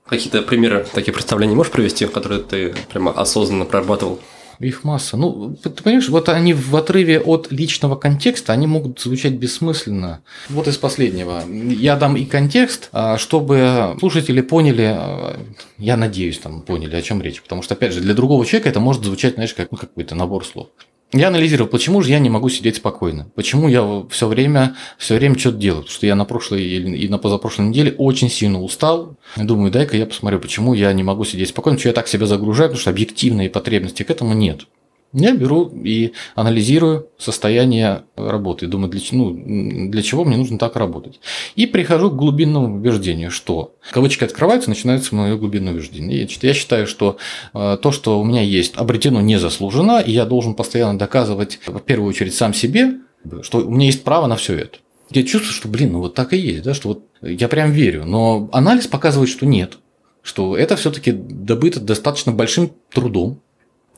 Какие-то 0.06 0.42
примеры 0.42 0.86
таких 0.92 1.14
представлений 1.14 1.54
можешь 1.54 1.72
привести, 1.72 2.06
которые 2.06 2.42
ты 2.42 2.74
прямо 2.92 3.12
осознанно 3.12 3.64
прорабатывал? 3.64 4.18
Их 4.60 4.84
масса. 4.84 5.16
Ну, 5.16 5.56
ты 5.56 5.70
понимаешь, 5.70 6.10
вот 6.10 6.28
они 6.28 6.52
в 6.52 6.76
отрыве 6.76 7.18
от 7.18 7.50
личного 7.50 7.96
контекста, 7.96 8.52
они 8.52 8.66
могут 8.66 9.00
звучать 9.00 9.32
бессмысленно. 9.32 10.20
Вот 10.50 10.68
из 10.68 10.76
последнего. 10.76 11.42
Я 11.48 11.96
дам 11.96 12.14
и 12.14 12.26
контекст, 12.26 12.90
а, 12.92 13.16
чтобы 13.16 13.96
слушатели 13.98 14.42
поняли, 14.42 14.94
а, 14.94 15.40
я 15.78 15.96
надеюсь, 15.96 16.38
там 16.38 16.60
поняли, 16.60 16.94
о 16.94 17.00
чем 17.00 17.22
речь. 17.22 17.40
Потому 17.40 17.62
что, 17.62 17.72
опять 17.72 17.94
же, 17.94 18.00
для 18.00 18.12
другого 18.12 18.44
человека 18.44 18.68
это 18.68 18.80
может 18.80 19.02
звучать, 19.02 19.34
знаешь, 19.34 19.54
как 19.54 19.72
ну, 19.72 19.78
какой-то 19.78 20.14
набор 20.14 20.44
слов. 20.44 20.68
Я 21.12 21.28
анализировал, 21.28 21.68
почему 21.68 22.02
же 22.02 22.10
я 22.10 22.20
не 22.20 22.30
могу 22.30 22.48
сидеть 22.48 22.76
спокойно, 22.76 23.28
почему 23.34 23.66
я 23.66 24.04
все 24.10 24.28
время, 24.28 24.76
все 24.96 25.16
время 25.16 25.36
что-то 25.36 25.56
делаю, 25.56 25.82
потому 25.82 25.94
что 25.94 26.06
я 26.06 26.14
на 26.14 26.24
прошлой 26.24 26.62
и 26.62 27.08
на 27.08 27.18
позапрошлой 27.18 27.66
неделе 27.66 27.94
очень 27.98 28.30
сильно 28.30 28.62
устал. 28.62 29.16
Думаю, 29.36 29.72
дай-ка 29.72 29.96
я 29.96 30.06
посмотрю, 30.06 30.38
почему 30.38 30.72
я 30.72 30.92
не 30.92 31.02
могу 31.02 31.24
сидеть 31.24 31.48
спокойно, 31.48 31.78
что 31.78 31.88
я 31.88 31.94
так 31.94 32.06
себя 32.06 32.26
загружаю, 32.26 32.68
потому 32.68 32.80
что 32.80 32.90
объективные 32.90 33.50
потребности 33.50 34.04
к 34.04 34.10
этому 34.10 34.34
нет. 34.34 34.66
Я 35.12 35.34
беру 35.34 35.66
и 35.68 36.12
анализирую 36.36 37.08
состояние 37.18 38.04
работы. 38.14 38.68
Думаю, 38.68 38.90
для, 38.90 39.00
ну, 39.10 39.88
для 39.90 40.02
чего 40.02 40.24
мне 40.24 40.36
нужно 40.36 40.56
так 40.56 40.76
работать. 40.76 41.18
И 41.56 41.66
прихожу 41.66 42.10
к 42.10 42.16
глубинному 42.16 42.76
убеждению, 42.76 43.32
что 43.32 43.74
кавычки 43.90 44.22
открываются, 44.22 44.70
начинается 44.70 45.14
мое 45.16 45.36
глубинное 45.36 45.72
убеждение. 45.72 46.28
Я 46.42 46.54
считаю, 46.54 46.86
что 46.86 47.16
э, 47.54 47.78
то, 47.82 47.90
что 47.90 48.20
у 48.20 48.24
меня 48.24 48.42
есть, 48.42 48.76
обретено 48.76 49.20
незаслуженно, 49.20 50.00
и 50.00 50.12
я 50.12 50.24
должен 50.26 50.54
постоянно 50.54 50.96
доказывать, 50.96 51.58
в 51.66 51.80
первую 51.80 52.08
очередь, 52.08 52.34
сам 52.34 52.54
себе, 52.54 52.98
что 53.42 53.58
у 53.58 53.70
меня 53.70 53.86
есть 53.86 54.04
право 54.04 54.28
на 54.28 54.36
все 54.36 54.56
это. 54.56 54.78
Я 55.10 55.24
чувствую, 55.24 55.54
что, 55.54 55.66
блин, 55.66 55.92
ну 55.92 55.98
вот 55.98 56.14
так 56.14 56.32
и 56.32 56.36
есть, 56.36 56.62
да, 56.62 56.72
что 56.72 56.88
вот 56.90 57.04
я 57.20 57.48
прям 57.48 57.72
верю. 57.72 58.04
Но 58.04 58.48
анализ 58.52 58.86
показывает, 58.86 59.28
что 59.28 59.44
нет, 59.44 59.78
что 60.22 60.56
это 60.56 60.76
все-таки 60.76 61.10
добыто 61.10 61.80
достаточно 61.80 62.30
большим 62.30 62.70
трудом, 62.92 63.40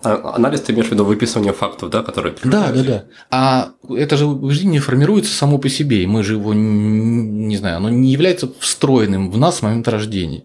а 0.03 0.35
анализ 0.35 0.61
ты 0.61 0.73
имеешь 0.73 0.89
в 0.89 0.93
виду 0.93 1.05
выписывание 1.05 1.53
фактов, 1.53 1.91
да, 1.91 2.03
которые 2.03 2.35
Да, 2.43 2.73
да, 2.73 2.83
да. 2.83 3.05
А 3.31 3.71
это 3.89 4.17
же 4.17 4.27
убеждение 4.27 4.81
формируется 4.81 5.33
само 5.33 5.59
по 5.59 5.69
себе, 5.69 6.03
и 6.03 6.07
мы 6.07 6.23
же 6.23 6.35
его, 6.35 6.55
не 6.55 7.57
знаю, 7.57 7.77
оно 7.77 7.89
не 7.91 8.11
является 8.11 8.53
встроенным 8.59 9.31
в 9.31 9.39
нас 9.39 9.59
с 9.59 9.63
момента 9.63 9.91
рождения. 9.91 10.45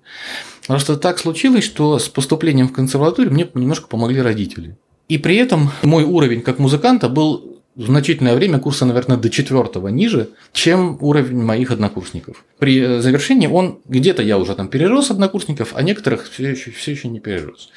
Просто 0.68 0.98
так 0.98 1.18
случилось, 1.20 1.64
что 1.64 1.98
с 1.98 2.10
поступлением 2.10 2.68
в 2.68 2.74
консерваторию 2.74 3.34
мне 3.34 3.48
немножко 3.54 3.88
помогли 3.88 4.22
родители. 4.22 4.78
И 5.08 5.18
при 5.18 5.38
этом 5.38 5.72
мой 5.84 6.04
уровень 6.04 6.42
как 6.42 6.60
музыканта 6.60 7.08
был 7.08 7.57
значительное 7.78 8.36
время 8.36 8.60
курса, 8.60 8.86
наверное, 8.86 9.18
до 9.18 9.30
четвертого 9.30 9.88
ниже, 9.90 10.30
чем 10.52 10.98
уровень 11.00 11.42
моих 11.42 11.72
однокурсников. 11.72 12.44
При 12.58 12.80
э, 12.82 13.02
завершении 13.02 13.48
он 13.48 13.80
где-то 13.86 14.24
я 14.24 14.38
уже 14.38 14.56
там 14.56 14.68
перерос 14.68 15.12
однокурсников, 15.12 15.74
а 15.76 15.84
некоторых 15.84 16.30
все 16.30 16.50
еще, 16.50 16.72
все 16.72 16.92
еще 16.92 17.08
не 17.08 17.20
перерос. 17.20 17.70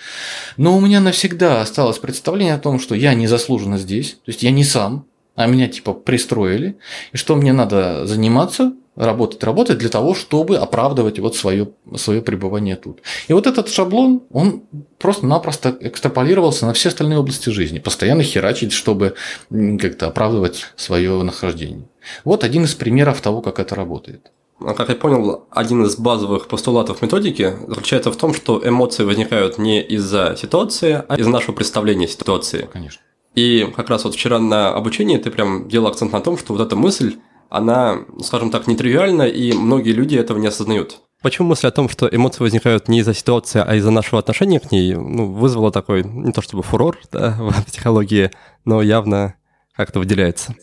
Но 0.57 0.77
у 0.77 0.81
меня 0.81 1.01
навсегда 1.01 1.61
осталось 1.61 1.99
представление 1.99 2.55
о 2.55 2.59
том, 2.59 2.81
что 2.81 2.95
я 2.95 3.15
незаслуженно 3.15 3.79
здесь, 3.79 4.13
то 4.25 4.31
есть 4.31 4.43
я 4.43 4.51
не 4.51 4.65
сам, 4.65 5.07
а 5.37 5.47
меня 5.47 5.69
типа 5.69 5.93
пристроили, 5.93 6.77
и 7.13 7.17
что 7.17 7.37
мне 7.37 7.53
надо 7.53 8.07
заниматься, 8.07 8.73
работать, 9.01 9.43
работать 9.43 9.79
для 9.79 9.89
того, 9.89 10.15
чтобы 10.15 10.57
оправдывать 10.57 11.19
вот 11.19 11.35
свое, 11.35 11.71
свое 11.97 12.21
пребывание 12.21 12.77
тут. 12.77 13.01
И 13.29 13.33
вот 13.33 13.47
этот 13.47 13.69
шаблон, 13.69 14.23
он 14.31 14.63
просто-напросто 14.99 15.77
экстраполировался 15.81 16.67
на 16.67 16.73
все 16.75 16.91
остальные 16.91 17.19
области 17.19 17.49
жизни, 17.51 17.79
постоянно 17.79 18.23
херачить, 18.23 18.73
чтобы 18.73 19.15
как-то 19.51 20.07
оправдывать 20.07 20.67
свое 20.77 21.23
нахождение. 21.23 21.89
Вот 22.25 22.45
один 22.45 22.65
из 22.65 22.75
примеров 22.75 23.21
того, 23.21 23.41
как 23.41 23.59
это 23.59 23.75
работает. 23.75 24.31
А 24.63 24.75
как 24.75 24.91
я 24.91 24.95
понял, 24.95 25.47
один 25.51 25.85
из 25.87 25.97
базовых 25.97 26.47
постулатов 26.47 27.01
методики 27.01 27.55
заключается 27.67 28.13
в 28.13 28.17
том, 28.17 28.35
что 28.35 28.61
эмоции 28.63 29.05
возникают 29.05 29.57
не 29.57 29.81
из-за 29.83 30.37
ситуации, 30.39 31.03
а 31.09 31.17
из 31.17 31.27
нашего 31.27 31.55
представления 31.55 32.07
ситуации. 32.07 32.69
Конечно. 32.71 33.01
И 33.35 33.67
как 33.75 33.89
раз 33.89 34.05
вот 34.05 34.15
вчера 34.15 34.39
на 34.39 34.75
обучении 34.75 35.17
ты 35.17 35.31
прям 35.31 35.69
делал 35.69 35.87
акцент 35.87 36.13
на 36.13 36.21
том, 36.21 36.37
что 36.37 36.53
вот 36.53 36.61
эта 36.61 36.77
мысль, 36.77 37.17
она, 37.51 37.99
скажем 38.23 38.51
так, 38.51 38.67
нетривиальна, 38.67 39.23
и 39.23 39.53
многие 39.53 39.93
люди 39.93 40.17
этого 40.17 40.39
не 40.39 40.47
осознают. 40.47 41.01
Почему 41.23 41.49
мысль 41.49 41.67
о 41.67 41.71
том, 41.71 41.89
что 41.91 42.09
эмоции 42.11 42.43
возникают 42.43 42.89
не 42.89 43.01
из-за 43.01 43.13
ситуации, 43.13 43.63
а 43.65 43.75
из-за 43.75 43.91
нашего 43.91 44.19
отношения 44.19 44.59
к 44.59 44.73
ней, 44.73 44.95
ну, 44.95 45.33
вызвала 45.33 45.71
такой, 45.71 46.03
не 46.03 46.33
то 46.33 46.41
чтобы 46.41 46.63
фурор 46.63 46.99
да, 47.13 47.37
в 47.39 47.65
психологии, 47.67 48.31
но 48.65 48.81
явно 48.81 49.35
как-то 49.77 49.99
выделяется? 49.99 50.55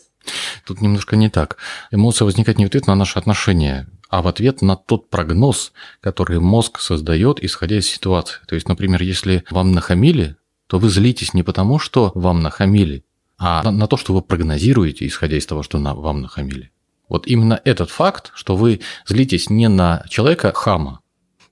Тут 0.66 0.82
немножко 0.82 1.16
не 1.16 1.30
так. 1.30 1.58
Эмоция 1.92 2.26
возникает 2.26 2.58
не 2.58 2.66
в 2.66 2.68
ответ 2.68 2.88
на 2.88 2.96
наши 2.96 3.20
отношения, 3.20 3.88
а 4.10 4.22
в 4.22 4.28
ответ 4.28 4.62
на 4.62 4.76
тот 4.76 5.10
прогноз, 5.10 5.74
который 6.02 6.40
мозг 6.40 6.80
создает, 6.80 7.44
исходя 7.44 7.78
из 7.78 7.88
ситуации. 7.88 8.40
То 8.48 8.56
есть, 8.56 8.68
например, 8.68 9.02
если 9.04 9.44
вам 9.50 9.72
нахамили, 9.72 10.38
то 10.68 10.80
вы 10.80 10.90
злитесь 10.90 11.34
не 11.34 11.44
потому, 11.44 11.80
что 11.80 12.12
вам 12.16 12.42
нахамили, 12.42 13.06
а 13.38 13.64
на, 13.64 13.72
на 13.72 13.88
то, 13.88 13.96
что 13.96 14.14
вы 14.14 14.22
прогнозируете, 14.22 15.06
исходя 15.06 15.38
из 15.38 15.46
того, 15.46 15.64
что 15.64 15.78
на, 15.78 15.94
вам 15.94 16.22
нахамили. 16.22 16.72
Вот 17.10 17.28
именно 17.28 17.60
этот 17.64 17.90
факт, 17.90 18.32
что 18.36 18.56
вы 18.56 18.82
злитесь 19.06 19.50
не 19.50 19.70
на 19.70 20.04
человека 20.10 20.52
хама, 20.54 21.02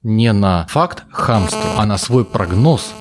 не 0.03 0.31
на 0.33 0.67
факт 0.67 1.03
хамства, 1.11 1.75
а 1.77 1.85
на 1.85 1.97
свой 1.97 2.25
прогноз, 2.25 2.93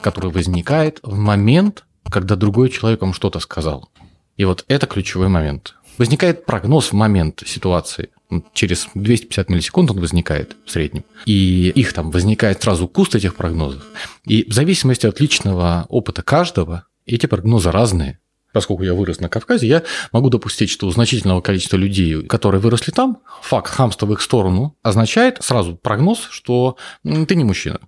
который 0.00 0.30
возникает 0.30 1.00
в 1.02 1.16
момент, 1.16 1.84
когда 2.08 2.36
другой 2.36 2.70
человек 2.70 3.02
вам 3.02 3.12
что-то 3.12 3.40
сказал. 3.40 3.90
И 4.36 4.44
вот 4.44 4.64
это 4.68 4.86
ключевой 4.86 5.28
момент. 5.28 5.74
Возникает 5.98 6.46
прогноз 6.46 6.88
в 6.88 6.92
момент 6.94 7.42
ситуации. 7.44 8.10
Через 8.54 8.88
250 8.94 9.50
миллисекунд 9.50 9.90
он 9.90 10.00
возникает 10.00 10.56
в 10.64 10.70
среднем. 10.70 11.04
И 11.26 11.70
их 11.74 11.92
там 11.92 12.10
возникает 12.10 12.62
сразу 12.62 12.88
куст 12.88 13.14
этих 13.14 13.34
прогнозов. 13.34 13.82
И 14.24 14.48
в 14.48 14.54
зависимости 14.54 15.06
от 15.06 15.20
личного 15.20 15.84
опыта 15.88 16.22
каждого, 16.22 16.86
эти 17.04 17.26
прогнозы 17.26 17.70
разные. 17.70 18.19
Поскольку 18.52 18.82
я 18.82 18.94
вырос 18.94 19.20
на 19.20 19.28
Кавказе, 19.28 19.66
я 19.66 19.82
могу 20.12 20.30
допустить, 20.30 20.70
что 20.70 20.86
у 20.86 20.90
значительного 20.90 21.40
количества 21.40 21.76
людей, 21.76 22.22
которые 22.26 22.60
выросли 22.60 22.90
там, 22.90 23.18
факт 23.42 23.70
хамства 23.70 24.06
в 24.06 24.12
их 24.12 24.20
сторону 24.20 24.76
означает 24.82 25.38
сразу 25.42 25.76
прогноз, 25.76 26.26
что 26.30 26.76
ты 27.02 27.34
не 27.34 27.44
мужчина. 27.44 27.78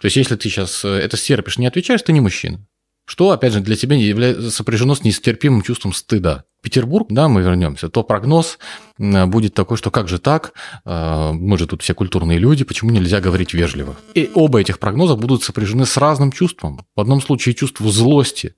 То 0.00 0.06
есть, 0.06 0.16
если 0.16 0.36
ты 0.36 0.48
сейчас 0.48 0.84
э, 0.84 0.88
это 0.88 1.16
стерпишь, 1.16 1.58
не 1.58 1.66
отвечаешь, 1.66 2.02
ты 2.02 2.12
не 2.12 2.20
мужчина 2.20 2.64
что, 3.08 3.30
опять 3.30 3.54
же, 3.54 3.60
для 3.60 3.74
тебя 3.74 3.96
является 3.96 4.50
сопряжено 4.50 4.94
с 4.94 5.02
нестерпимым 5.02 5.62
чувством 5.62 5.94
стыда. 5.94 6.44
Петербург, 6.60 7.06
да, 7.08 7.28
мы 7.28 7.40
вернемся, 7.40 7.88
то 7.88 8.02
прогноз 8.02 8.58
будет 8.98 9.54
такой, 9.54 9.78
что 9.78 9.90
как 9.90 10.08
же 10.08 10.18
так, 10.18 10.52
а, 10.84 11.32
мы 11.32 11.56
же 11.56 11.66
тут 11.66 11.82
все 11.82 11.94
культурные 11.94 12.38
люди, 12.38 12.64
почему 12.64 12.90
нельзя 12.90 13.20
говорить 13.20 13.54
вежливо? 13.54 13.96
И 14.12 14.30
оба 14.34 14.60
этих 14.60 14.78
прогноза 14.78 15.16
будут 15.16 15.42
сопряжены 15.42 15.86
с 15.86 15.96
разным 15.96 16.32
чувством. 16.32 16.84
В 16.94 17.00
одном 17.00 17.22
случае 17.22 17.54
чувство 17.54 17.90
злости 17.90 18.56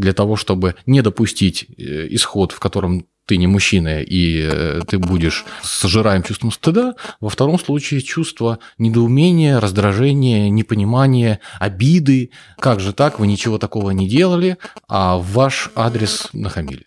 для 0.00 0.12
того, 0.12 0.36
чтобы 0.36 0.74
не 0.86 1.02
допустить 1.02 1.66
э, 1.76 2.08
исход, 2.10 2.52
в 2.52 2.58
котором 2.58 3.06
ты 3.26 3.36
не 3.36 3.46
мужчина, 3.46 4.02
и 4.02 4.42
э, 4.42 4.80
ты 4.88 4.98
будешь 4.98 5.44
сожираем 5.62 6.24
чувством 6.24 6.50
стыда. 6.50 6.96
Во 7.20 7.28
втором 7.28 7.60
случае 7.60 8.00
чувство 8.00 8.58
недоумения, 8.78 9.60
раздражения, 9.60 10.50
непонимания, 10.50 11.38
обиды. 11.60 12.30
Как 12.58 12.80
же 12.80 12.92
так, 12.92 13.20
вы 13.20 13.28
ничего 13.28 13.58
такого 13.58 13.90
не 13.92 14.08
делали, 14.08 14.56
а 14.88 15.18
ваш 15.18 15.70
адрес 15.76 16.28
нахамили. 16.32 16.86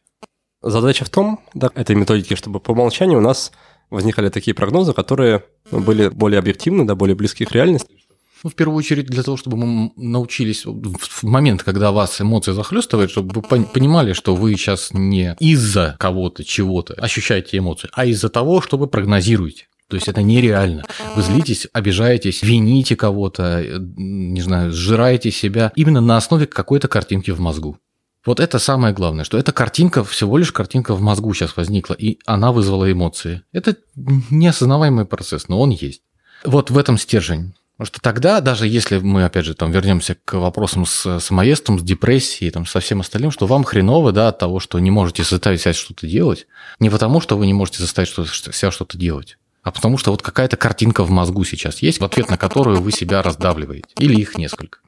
Задача 0.62 1.06
в 1.06 1.10
том, 1.10 1.40
да, 1.54 1.70
этой 1.76 1.96
методики, 1.96 2.36
чтобы 2.36 2.60
по 2.60 2.72
умолчанию 2.72 3.20
у 3.20 3.22
нас 3.22 3.52
возникали 3.90 4.30
такие 4.30 4.54
прогнозы, 4.54 4.92
которые 4.94 5.44
были 5.72 6.10
более 6.10 6.40
объективны, 6.40 6.86
да, 6.86 6.96
более 6.96 7.16
близки 7.16 7.46
к 7.46 7.52
реальности. 7.52 8.03
Ну, 8.44 8.50
в 8.50 8.56
первую 8.56 8.78
очередь 8.78 9.06
для 9.06 9.24
того, 9.24 9.38
чтобы 9.38 9.58
мы 9.58 9.92
научились 9.96 10.66
в 10.66 11.24
момент, 11.24 11.64
когда 11.64 11.92
вас 11.92 12.20
эмоции 12.20 12.52
захлестывают, 12.52 13.10
чтобы 13.10 13.42
вы 13.42 13.42
понимали, 13.42 14.12
что 14.12 14.36
вы 14.36 14.56
сейчас 14.56 14.90
не 14.92 15.36
из-за 15.40 15.96
кого-то, 15.98 16.44
чего-то 16.44 16.94
ощущаете 16.96 17.58
эмоции, 17.58 17.90
а 17.94 18.06
из-за 18.06 18.30
того, 18.30 18.62
что 18.62 18.78
вы 18.78 18.88
прогнозируете. 18.88 19.68
То 19.88 19.96
есть 19.96 20.08
это 20.08 20.22
нереально. 20.24 20.84
Вы 21.16 21.22
злитесь, 21.22 21.68
обижаетесь, 21.72 22.42
вините 22.42 22.96
кого-то, 22.96 23.62
э, 23.62 23.78
не 23.80 24.42
знаю, 24.42 24.72
сжираете 24.72 25.30
себя 25.32 25.72
именно 25.76 26.02
на 26.02 26.18
основе 26.18 26.48
какой-то 26.48 26.88
картинки 26.88 27.32
в 27.32 27.40
мозгу. 27.40 27.78
Вот 28.26 28.40
это 28.40 28.58
самое 28.58 28.94
главное, 28.94 29.26
что 29.26 29.38
эта 29.38 29.52
картинка, 29.52 30.04
всего 30.04 30.38
лишь 30.38 30.52
картинка 30.52 30.96
в 30.96 31.02
мозгу 31.02 31.34
сейчас 31.34 31.56
возникла, 31.58 31.94
и 31.94 32.20
она 32.26 32.52
вызвала 32.52 32.90
эмоции. 32.92 33.44
Это 33.52 33.76
неосознаваемый 33.96 35.06
процесс, 35.06 35.48
но 35.50 35.60
он 35.60 35.72
есть. 35.72 36.02
Вот 36.46 36.72
в 36.72 36.78
этом 36.78 36.98
стержень. 36.98 37.54
Потому 37.76 37.88
что 37.88 38.02
тогда, 38.02 38.40
даже 38.40 38.68
если 38.68 39.00
мы, 39.00 39.26
опять 39.26 39.46
же, 39.46 39.56
там 39.56 39.72
вернемся 39.72 40.16
к 40.26 40.34
вопросам 40.34 40.86
с 40.86 41.20
самоестом, 41.20 41.80
с 41.80 41.84
депрессией, 41.84 42.52
там, 42.52 42.68
со 42.68 42.80
всем 42.80 43.00
остальным, 43.00 43.32
что 43.32 43.48
вам 43.48 43.64
хреново, 43.64 44.12
да, 44.12 44.28
от 44.28 44.38
того, 44.38 44.60
что 44.60 44.78
не 44.78 44.92
можете 44.92 45.24
заставить 45.24 45.62
себя 45.62 45.74
что-то 45.74 46.06
делать, 46.06 46.46
не 46.80 46.92
потому, 46.92 47.20
что 47.20 47.36
вы 47.36 47.48
не 47.48 47.54
можете 47.54 47.82
заставить 47.82 48.10
что 48.10 48.26
себя 48.26 48.70
что-то 48.70 48.96
делать, 48.98 49.40
а 49.64 49.72
потому 49.72 49.98
что 49.98 50.12
вот 50.12 50.22
какая-то 50.22 50.56
картинка 50.56 51.04
в 51.04 51.10
мозгу 51.10 51.44
сейчас 51.46 51.82
есть, 51.82 52.00
в 52.00 52.06
ответ 52.06 52.30
на 52.30 52.38
которую 52.38 52.80
вы 52.80 52.92
себя 52.92 53.24
раздавливаете, 53.24 53.88
или 53.98 54.22
их 54.22 54.38
несколько. 54.38 54.80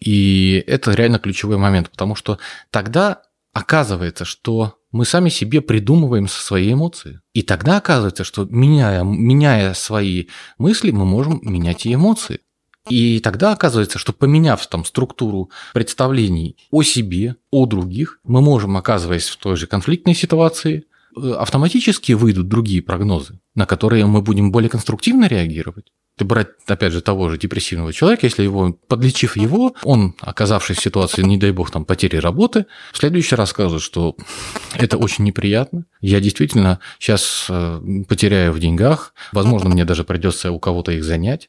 И 0.00 0.64
это 0.66 0.92
реально 0.92 1.18
ключевой 1.18 1.58
момент, 1.58 1.90
потому 1.90 2.14
что 2.14 2.38
тогда 2.70 3.22
оказывается, 3.52 4.24
что 4.24 4.78
мы 4.92 5.04
сами 5.04 5.30
себе 5.30 5.60
придумываем 5.60 6.28
свои 6.28 6.72
эмоции. 6.72 7.20
И 7.32 7.42
тогда 7.42 7.78
оказывается, 7.78 8.24
что 8.24 8.44
меняя, 8.44 9.02
меняя 9.02 9.74
свои 9.74 10.26
мысли, 10.58 10.90
мы 10.90 11.04
можем 11.04 11.40
менять 11.42 11.86
и 11.86 11.94
эмоции. 11.94 12.40
И 12.88 13.20
тогда 13.20 13.52
оказывается, 13.52 13.98
что 13.98 14.12
поменяв 14.12 14.66
там 14.66 14.84
структуру 14.84 15.50
представлений 15.72 16.56
о 16.70 16.82
себе, 16.82 17.36
о 17.50 17.66
других, 17.66 18.18
мы 18.24 18.40
можем, 18.40 18.76
оказываясь 18.76 19.28
в 19.28 19.36
той 19.36 19.56
же 19.56 19.66
конфликтной 19.66 20.14
ситуации, 20.14 20.84
автоматически 21.16 22.12
выйдут 22.12 22.48
другие 22.48 22.82
прогнозы, 22.82 23.40
на 23.54 23.66
которые 23.66 24.06
мы 24.06 24.22
будем 24.22 24.52
более 24.52 24.70
конструктивно 24.70 25.26
реагировать. 25.26 25.92
Ты 26.16 26.26
брать, 26.26 26.48
опять 26.66 26.92
же, 26.92 27.00
того 27.00 27.30
же 27.30 27.38
депрессивного 27.38 27.92
человека, 27.92 28.26
если 28.26 28.42
его, 28.42 28.72
подлечив 28.86 29.36
его, 29.36 29.74
он, 29.82 30.14
оказавшись 30.20 30.76
в 30.76 30.82
ситуации, 30.82 31.22
не 31.22 31.38
дай 31.38 31.52
бог, 31.52 31.70
там, 31.70 31.86
потери 31.86 32.16
работы, 32.16 32.66
в 32.92 32.98
следующий 32.98 33.34
раз 33.34 33.50
скажет, 33.50 33.80
что 33.80 34.16
это 34.74 34.98
очень 34.98 35.24
неприятно, 35.24 35.86
я 36.00 36.20
действительно 36.20 36.80
сейчас 36.98 37.46
э, 37.48 37.80
потеряю 38.08 38.52
в 38.52 38.60
деньгах, 38.60 39.14
возможно, 39.32 39.70
мне 39.70 39.86
даже 39.86 40.04
придется 40.04 40.52
у 40.52 40.60
кого-то 40.60 40.92
их 40.92 41.02
занять, 41.02 41.48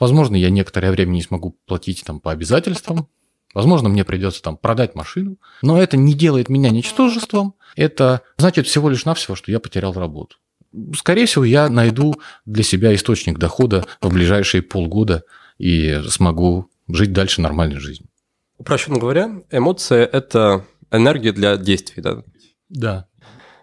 возможно, 0.00 0.34
я 0.34 0.50
некоторое 0.50 0.90
время 0.90 1.12
не 1.12 1.22
смогу 1.22 1.56
платить 1.66 2.02
там 2.04 2.18
по 2.18 2.32
обязательствам, 2.32 3.06
Возможно, 3.54 3.88
мне 3.88 4.04
придется 4.04 4.42
там 4.42 4.56
продать 4.56 4.94
машину, 4.94 5.36
но 5.62 5.80
это 5.80 5.96
не 5.96 6.14
делает 6.14 6.48
меня 6.48 6.70
ничтожеством. 6.70 7.54
Это 7.76 8.22
значит 8.36 8.66
всего 8.66 8.88
лишь 8.88 9.04
навсего, 9.04 9.34
что 9.34 9.50
я 9.50 9.60
потерял 9.60 9.92
работу 9.92 10.36
скорее 10.94 11.26
всего, 11.26 11.44
я 11.44 11.68
найду 11.68 12.20
для 12.46 12.62
себя 12.62 12.94
источник 12.94 13.38
дохода 13.38 13.86
в 14.00 14.12
ближайшие 14.12 14.62
полгода 14.62 15.24
и 15.58 16.00
смогу 16.08 16.68
жить 16.88 17.12
дальше 17.12 17.40
нормальной 17.40 17.80
жизнью. 17.80 18.08
Упрощенно 18.58 18.98
говоря, 18.98 19.42
эмоция– 19.50 20.04
это 20.12 20.64
энергия 20.90 21.32
для 21.32 21.56
действий, 21.56 22.02
да? 22.02 22.22
Да. 22.68 23.06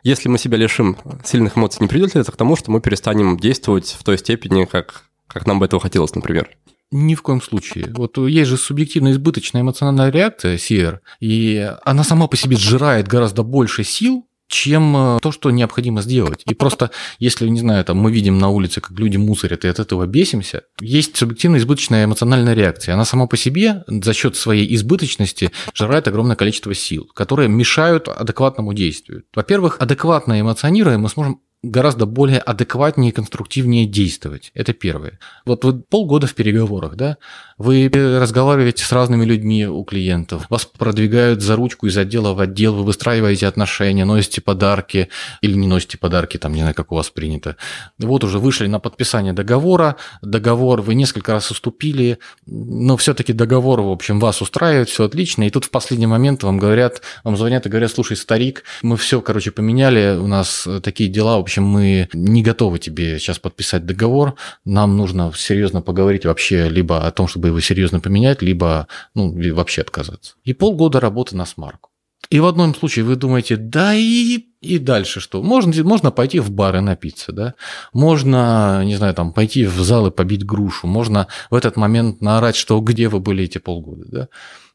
Если 0.04 0.30
мы 0.30 0.38
себя 0.38 0.58
лишим 0.58 0.98
сильных 1.24 1.58
эмоций, 1.58 1.82
не 1.82 1.88
придет 1.88 2.16
ли 2.16 2.22
это 2.22 2.32
к 2.32 2.38
тому, 2.38 2.56
что 2.56 2.72
мы 2.72 2.82
перестанем 2.82 3.38
действовать 3.38 3.96
в 4.00 4.04
той 4.04 4.18
степени, 4.18 4.66
как, 4.66 5.04
как 5.28 5.46
нам 5.46 5.60
бы 5.60 5.66
этого 5.66 5.82
хотелось, 5.82 6.16
например? 6.16 6.50
Ни 6.92 7.16
в 7.16 7.22
коем 7.22 7.42
случае. 7.42 7.92
Вот 7.94 8.18
есть 8.18 8.50
же 8.50 8.58
субъективная 8.58 9.12
избыточная 9.12 9.62
эмоциональная 9.62 10.10
реакция, 10.10 10.56
CR, 10.56 11.00
и 11.20 11.72
она 11.84 12.04
сама 12.04 12.28
по 12.28 12.38
себе 12.38 12.56
сжирает 12.56 13.08
гораздо 13.08 13.44
больше 13.44 13.84
сил, 13.84 14.28
чем 14.48 14.96
э, 14.96 15.20
то, 15.22 15.32
что 15.32 15.52
необходимо 15.52 16.02
сделать. 16.02 16.44
И 16.46 16.54
просто, 16.54 16.92
если, 17.20 17.48
не 17.48 17.60
знаю, 17.60 17.84
там 17.84 17.98
мы 17.98 18.12
видим 18.12 18.38
на 18.38 18.50
улице, 18.50 18.82
как 18.82 18.98
люди 18.98 19.18
мусорят, 19.18 19.66
и 19.66 19.68
от 19.68 19.80
этого 19.80 20.06
бесимся, 20.06 20.64
есть 20.80 21.18
субъективная 21.18 21.60
избыточная 21.60 22.06
эмоциональная 22.06 22.54
реакция. 22.54 22.94
Она 22.94 23.06
сама 23.06 23.28
по 23.28 23.38
себе 23.38 23.84
за 23.88 24.14
счет 24.14 24.36
своей 24.36 24.74
избыточности 24.76 25.52
жирает 25.74 26.08
огромное 26.08 26.36
количество 26.36 26.74
сил, 26.74 27.10
которые 27.14 27.50
мешают 27.50 28.08
адекватному 28.08 28.74
действию. 28.74 29.24
Во-первых, 29.36 29.78
адекватно 29.80 30.40
эмоционируя, 30.40 30.98
мы 30.98 31.10
сможем 31.10 31.42
гораздо 31.70 32.06
более 32.06 32.40
адекватнее 32.40 33.12
и 33.12 33.14
конструктивнее 33.14 33.86
действовать. 33.86 34.52
Это 34.54 34.74
первое. 34.74 35.20
Вот 35.46 35.64
вы 35.64 35.74
полгода 35.80 36.28
в 36.28 36.34
переговорах, 36.36 36.96
да, 36.96 37.18
вы 37.58 37.90
разговариваете 37.94 38.84
с 38.84 38.92
разными 38.92 39.26
людьми 39.26 39.66
у 39.66 39.84
клиентов, 39.84 40.46
вас 40.50 40.66
продвигают 40.66 41.42
за 41.42 41.56
ручку 41.56 41.88
из 41.88 41.98
отдела 41.98 42.34
в 42.34 42.40
отдел, 42.40 42.76
вы 42.76 42.84
выстраиваете 42.84 43.48
отношения, 43.48 44.06
носите 44.06 44.42
подарки 44.42 45.10
или 45.42 45.56
не 45.56 45.68
носите 45.68 45.98
подарки, 45.98 46.38
там, 46.38 46.54
не 46.54 46.60
знаю, 46.60 46.76
как 46.76 46.92
у 46.92 46.96
вас 46.96 47.10
принято. 47.10 47.56
Вот 47.98 48.24
уже 48.24 48.38
вышли 48.38 48.68
на 48.68 48.80
подписание 48.80 49.34
договора, 49.34 49.96
договор 50.22 50.82
вы 50.82 50.94
несколько 50.94 51.32
раз 51.32 51.50
уступили, 51.50 52.20
но 52.46 52.96
все-таки 52.96 53.34
договор, 53.34 53.82
в 53.82 53.90
общем, 53.90 54.20
вас 54.20 54.42
устраивает, 54.42 54.90
все 54.90 55.06
отлично, 55.06 55.48
и 55.48 55.50
тут 55.50 55.66
в 55.66 55.72
последний 55.72 56.08
момент 56.08 56.44
вам 56.44 56.60
говорят, 56.60 57.02
вам 57.24 57.38
звонят 57.38 57.66
и 57.66 57.70
говорят, 57.70 57.92
слушай, 57.92 58.16
старик, 58.16 58.64
мы 58.84 58.98
все, 58.98 59.20
короче, 59.22 59.50
поменяли, 59.50 60.16
у 60.18 60.28
нас 60.28 60.68
такие 60.84 61.10
дела, 61.10 61.38
в 61.38 61.42
общем, 61.42 61.57
мы 61.62 62.10
не 62.14 62.44
готовы 62.44 62.80
тебе 62.80 63.20
сейчас 63.20 63.40
подписать 63.40 63.86
договор, 63.86 64.36
нам 64.66 64.98
нужно 64.98 65.32
серьезно 65.36 65.82
поговорить 65.82 66.26
вообще 66.26 66.70
либо 66.70 67.06
о 67.06 67.12
том, 67.12 67.28
чтобы 67.28 67.50
его 67.50 67.60
серьезно 67.60 68.00
поменять, 68.00 68.42
либо 68.42 68.88
ну, 69.16 69.34
вообще 69.54 69.82
отказаться. 69.82 70.36
И 70.44 70.54
полгода 70.54 71.00
работы 71.00 71.36
на 71.36 71.46
смарку. 71.46 71.90
И 72.30 72.40
в 72.40 72.46
одном 72.46 72.76
случае 72.76 73.06
вы 73.06 73.16
думаете, 73.16 73.56
да 73.56 73.94
и, 73.94 74.48
и 74.60 74.80
дальше 74.80 75.22
что? 75.22 75.42
Можно, 75.42 75.84
можно 75.84 76.12
пойти 76.12 76.40
в 76.40 76.52
бар 76.52 76.76
и 76.76 76.80
напиться, 76.82 77.32
да? 77.32 77.54
Можно, 77.94 78.84
не 78.84 78.98
знаю, 78.98 79.14
там, 79.14 79.32
пойти 79.32 79.66
в 79.66 79.80
зал 79.82 80.08
и 80.08 80.12
побить 80.12 80.46
грушу. 80.46 80.88
Можно 80.88 81.28
в 81.50 81.56
этот 81.56 81.78
момент 81.78 82.22
наорать, 82.22 82.58
что 82.58 82.80
где 82.82 83.08
вы 83.08 83.20
были 83.20 83.46
эти 83.46 83.60
полгода, 83.60 84.06
да? 84.08 84.28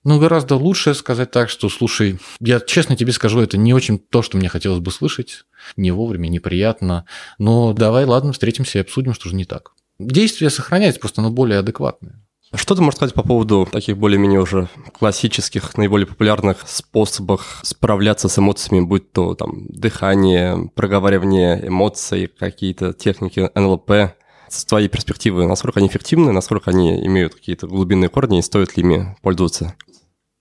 Но 0.05 0.19
гораздо 0.19 0.57
лучше 0.57 0.95
сказать 0.95 1.31
так, 1.31 1.49
что, 1.49 1.69
слушай, 1.69 2.19
я 2.41 2.59
честно 2.61 2.97
тебе 2.97 3.13
скажу, 3.13 3.41
это 3.41 3.57
не 3.57 3.73
очень 3.73 3.99
то, 3.99 4.23
что 4.23 4.37
мне 4.37 4.49
хотелось 4.49 4.81
бы 4.81 4.91
слышать, 4.91 5.45
не 5.77 5.93
вовремя, 5.93 6.29
неприятно, 6.29 7.07
но 7.39 7.73
давай, 7.73 8.05
ладно, 8.05 8.33
встретимся 8.33 8.79
и 8.79 8.81
обсудим, 8.81 9.15
что 9.15 9.29
же 9.29 9.37
не 9.37 9.45
так. 9.45 9.73
Действие 10.01 10.51
сохраняется, 10.51 11.01
просто 11.01 11.21
оно 11.21 11.31
более 11.31 11.61
адекватное. 11.61 12.21
Что 12.55 12.75
ты 12.75 12.83
можешь 12.83 12.97
сказать 12.97 13.15
по 13.15 13.23
поводу 13.23 13.67
таких 13.71 13.97
более-менее 13.97 14.41
уже 14.41 14.69
классических, 14.99 15.75
наиболее 15.79 16.07
популярных 16.07 16.59
способов 16.67 17.61
справляться 17.63 18.29
с 18.29 18.39
эмоциями, 18.39 18.85
будь 18.85 19.11
то 19.11 19.35
там 19.35 19.67
дыхание, 19.69 20.71
проговаривание 20.75 21.69
эмоций, 21.69 22.27
какие-то 22.27 22.93
техники 22.93 23.51
НЛП? 23.55 24.15
С 24.53 24.67
твоей 24.67 24.89
перспективы, 24.89 25.47
насколько 25.47 25.81
они 25.81 25.89
эффективны, 25.89 26.31
насколько 26.31 26.71
они 26.71 27.07
имеют 27.07 27.35
какие-то 27.35 27.67
глубинные 27.67 28.11
корни 28.11 28.39
и 28.39 28.43
стоит 28.43 28.77
ли 28.77 28.83
ими 28.83 29.17
пользоваться? 29.23 29.75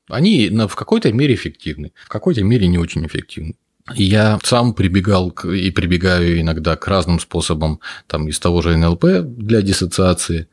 Они 0.09 0.49
в 0.49 0.75
какой-то 0.75 1.13
мере 1.13 1.33
эффективны, 1.33 1.93
в 2.05 2.09
какой-то 2.09 2.43
мере 2.43 2.67
не 2.67 2.77
очень 2.77 3.05
эффективны. 3.05 3.55
Я 3.93 4.37
сам 4.43 4.73
прибегал 4.73 5.31
к, 5.31 5.47
и 5.47 5.71
прибегаю 5.71 6.41
иногда 6.41 6.75
к 6.75 6.85
разным 6.89 7.21
способам 7.21 7.79
там, 8.07 8.27
из 8.27 8.37
того 8.37 8.61
же 8.61 8.75
НЛП 8.75 9.05
для 9.23 9.61
диссоциации, 9.61 10.49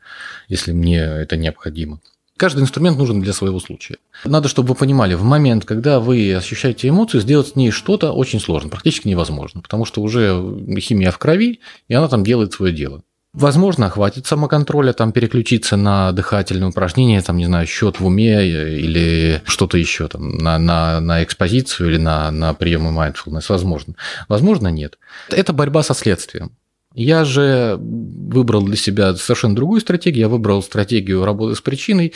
если 0.47 0.71
мне 0.71 1.01
это 1.01 1.35
необходимо. 1.35 1.99
Каждый 2.37 2.61
инструмент 2.61 2.97
нужен 2.97 3.19
для 3.19 3.33
своего 3.33 3.59
случая. 3.59 3.97
Надо, 4.23 4.47
чтобы 4.47 4.69
вы 4.69 4.75
понимали, 4.75 5.15
в 5.15 5.23
момент, 5.23 5.65
когда 5.65 5.99
вы 5.99 6.33
ощущаете 6.33 6.87
эмоцию, 6.87 7.19
сделать 7.19 7.49
с 7.49 7.55
ней 7.57 7.71
что-то 7.71 8.13
очень 8.13 8.39
сложно, 8.39 8.69
практически 8.69 9.09
невозможно, 9.09 9.59
потому 9.59 9.83
что 9.83 10.01
уже 10.01 10.31
химия 10.79 11.11
в 11.11 11.17
крови, 11.17 11.59
и 11.89 11.93
она 11.93 12.07
там 12.07 12.23
делает 12.23 12.53
свое 12.53 12.73
дело. 12.73 13.03
Возможно, 13.33 13.89
хватит 13.89 14.25
самоконтроля, 14.25 14.91
там 14.91 15.11
переключиться 15.11 15.77
на 15.77 16.11
дыхательные 16.11 16.69
упражнения, 16.69 17.21
там, 17.21 17.37
не 17.37 17.45
знаю, 17.45 17.67
счет 17.67 17.99
в 17.99 18.05
уме 18.05 18.33
э, 18.33 18.75
или 18.79 19.41
что-то 19.45 19.77
еще, 19.77 20.07
там, 20.07 20.37
на, 20.39 20.57
на, 20.57 20.99
на 20.99 21.23
экспозицию 21.23 21.91
или 21.91 21.97
на, 21.97 22.31
на 22.31 22.55
приемы 22.55 22.89
mindfulness. 22.89 23.45
Возможно. 23.49 23.93
Возможно, 24.27 24.69
нет. 24.69 24.97
Это 25.29 25.53
борьба 25.53 25.83
со 25.83 25.93
следствием. 25.93 26.53
Я 26.95 27.23
же 27.23 27.77
выбрал 27.79 28.63
для 28.63 28.75
себя 28.75 29.15
совершенно 29.15 29.55
другую 29.55 29.79
стратегию. 29.79 30.21
Я 30.21 30.27
выбрал 30.27 30.63
стратегию 30.63 31.23
работы 31.23 31.55
с 31.55 31.61
причиной 31.61 32.13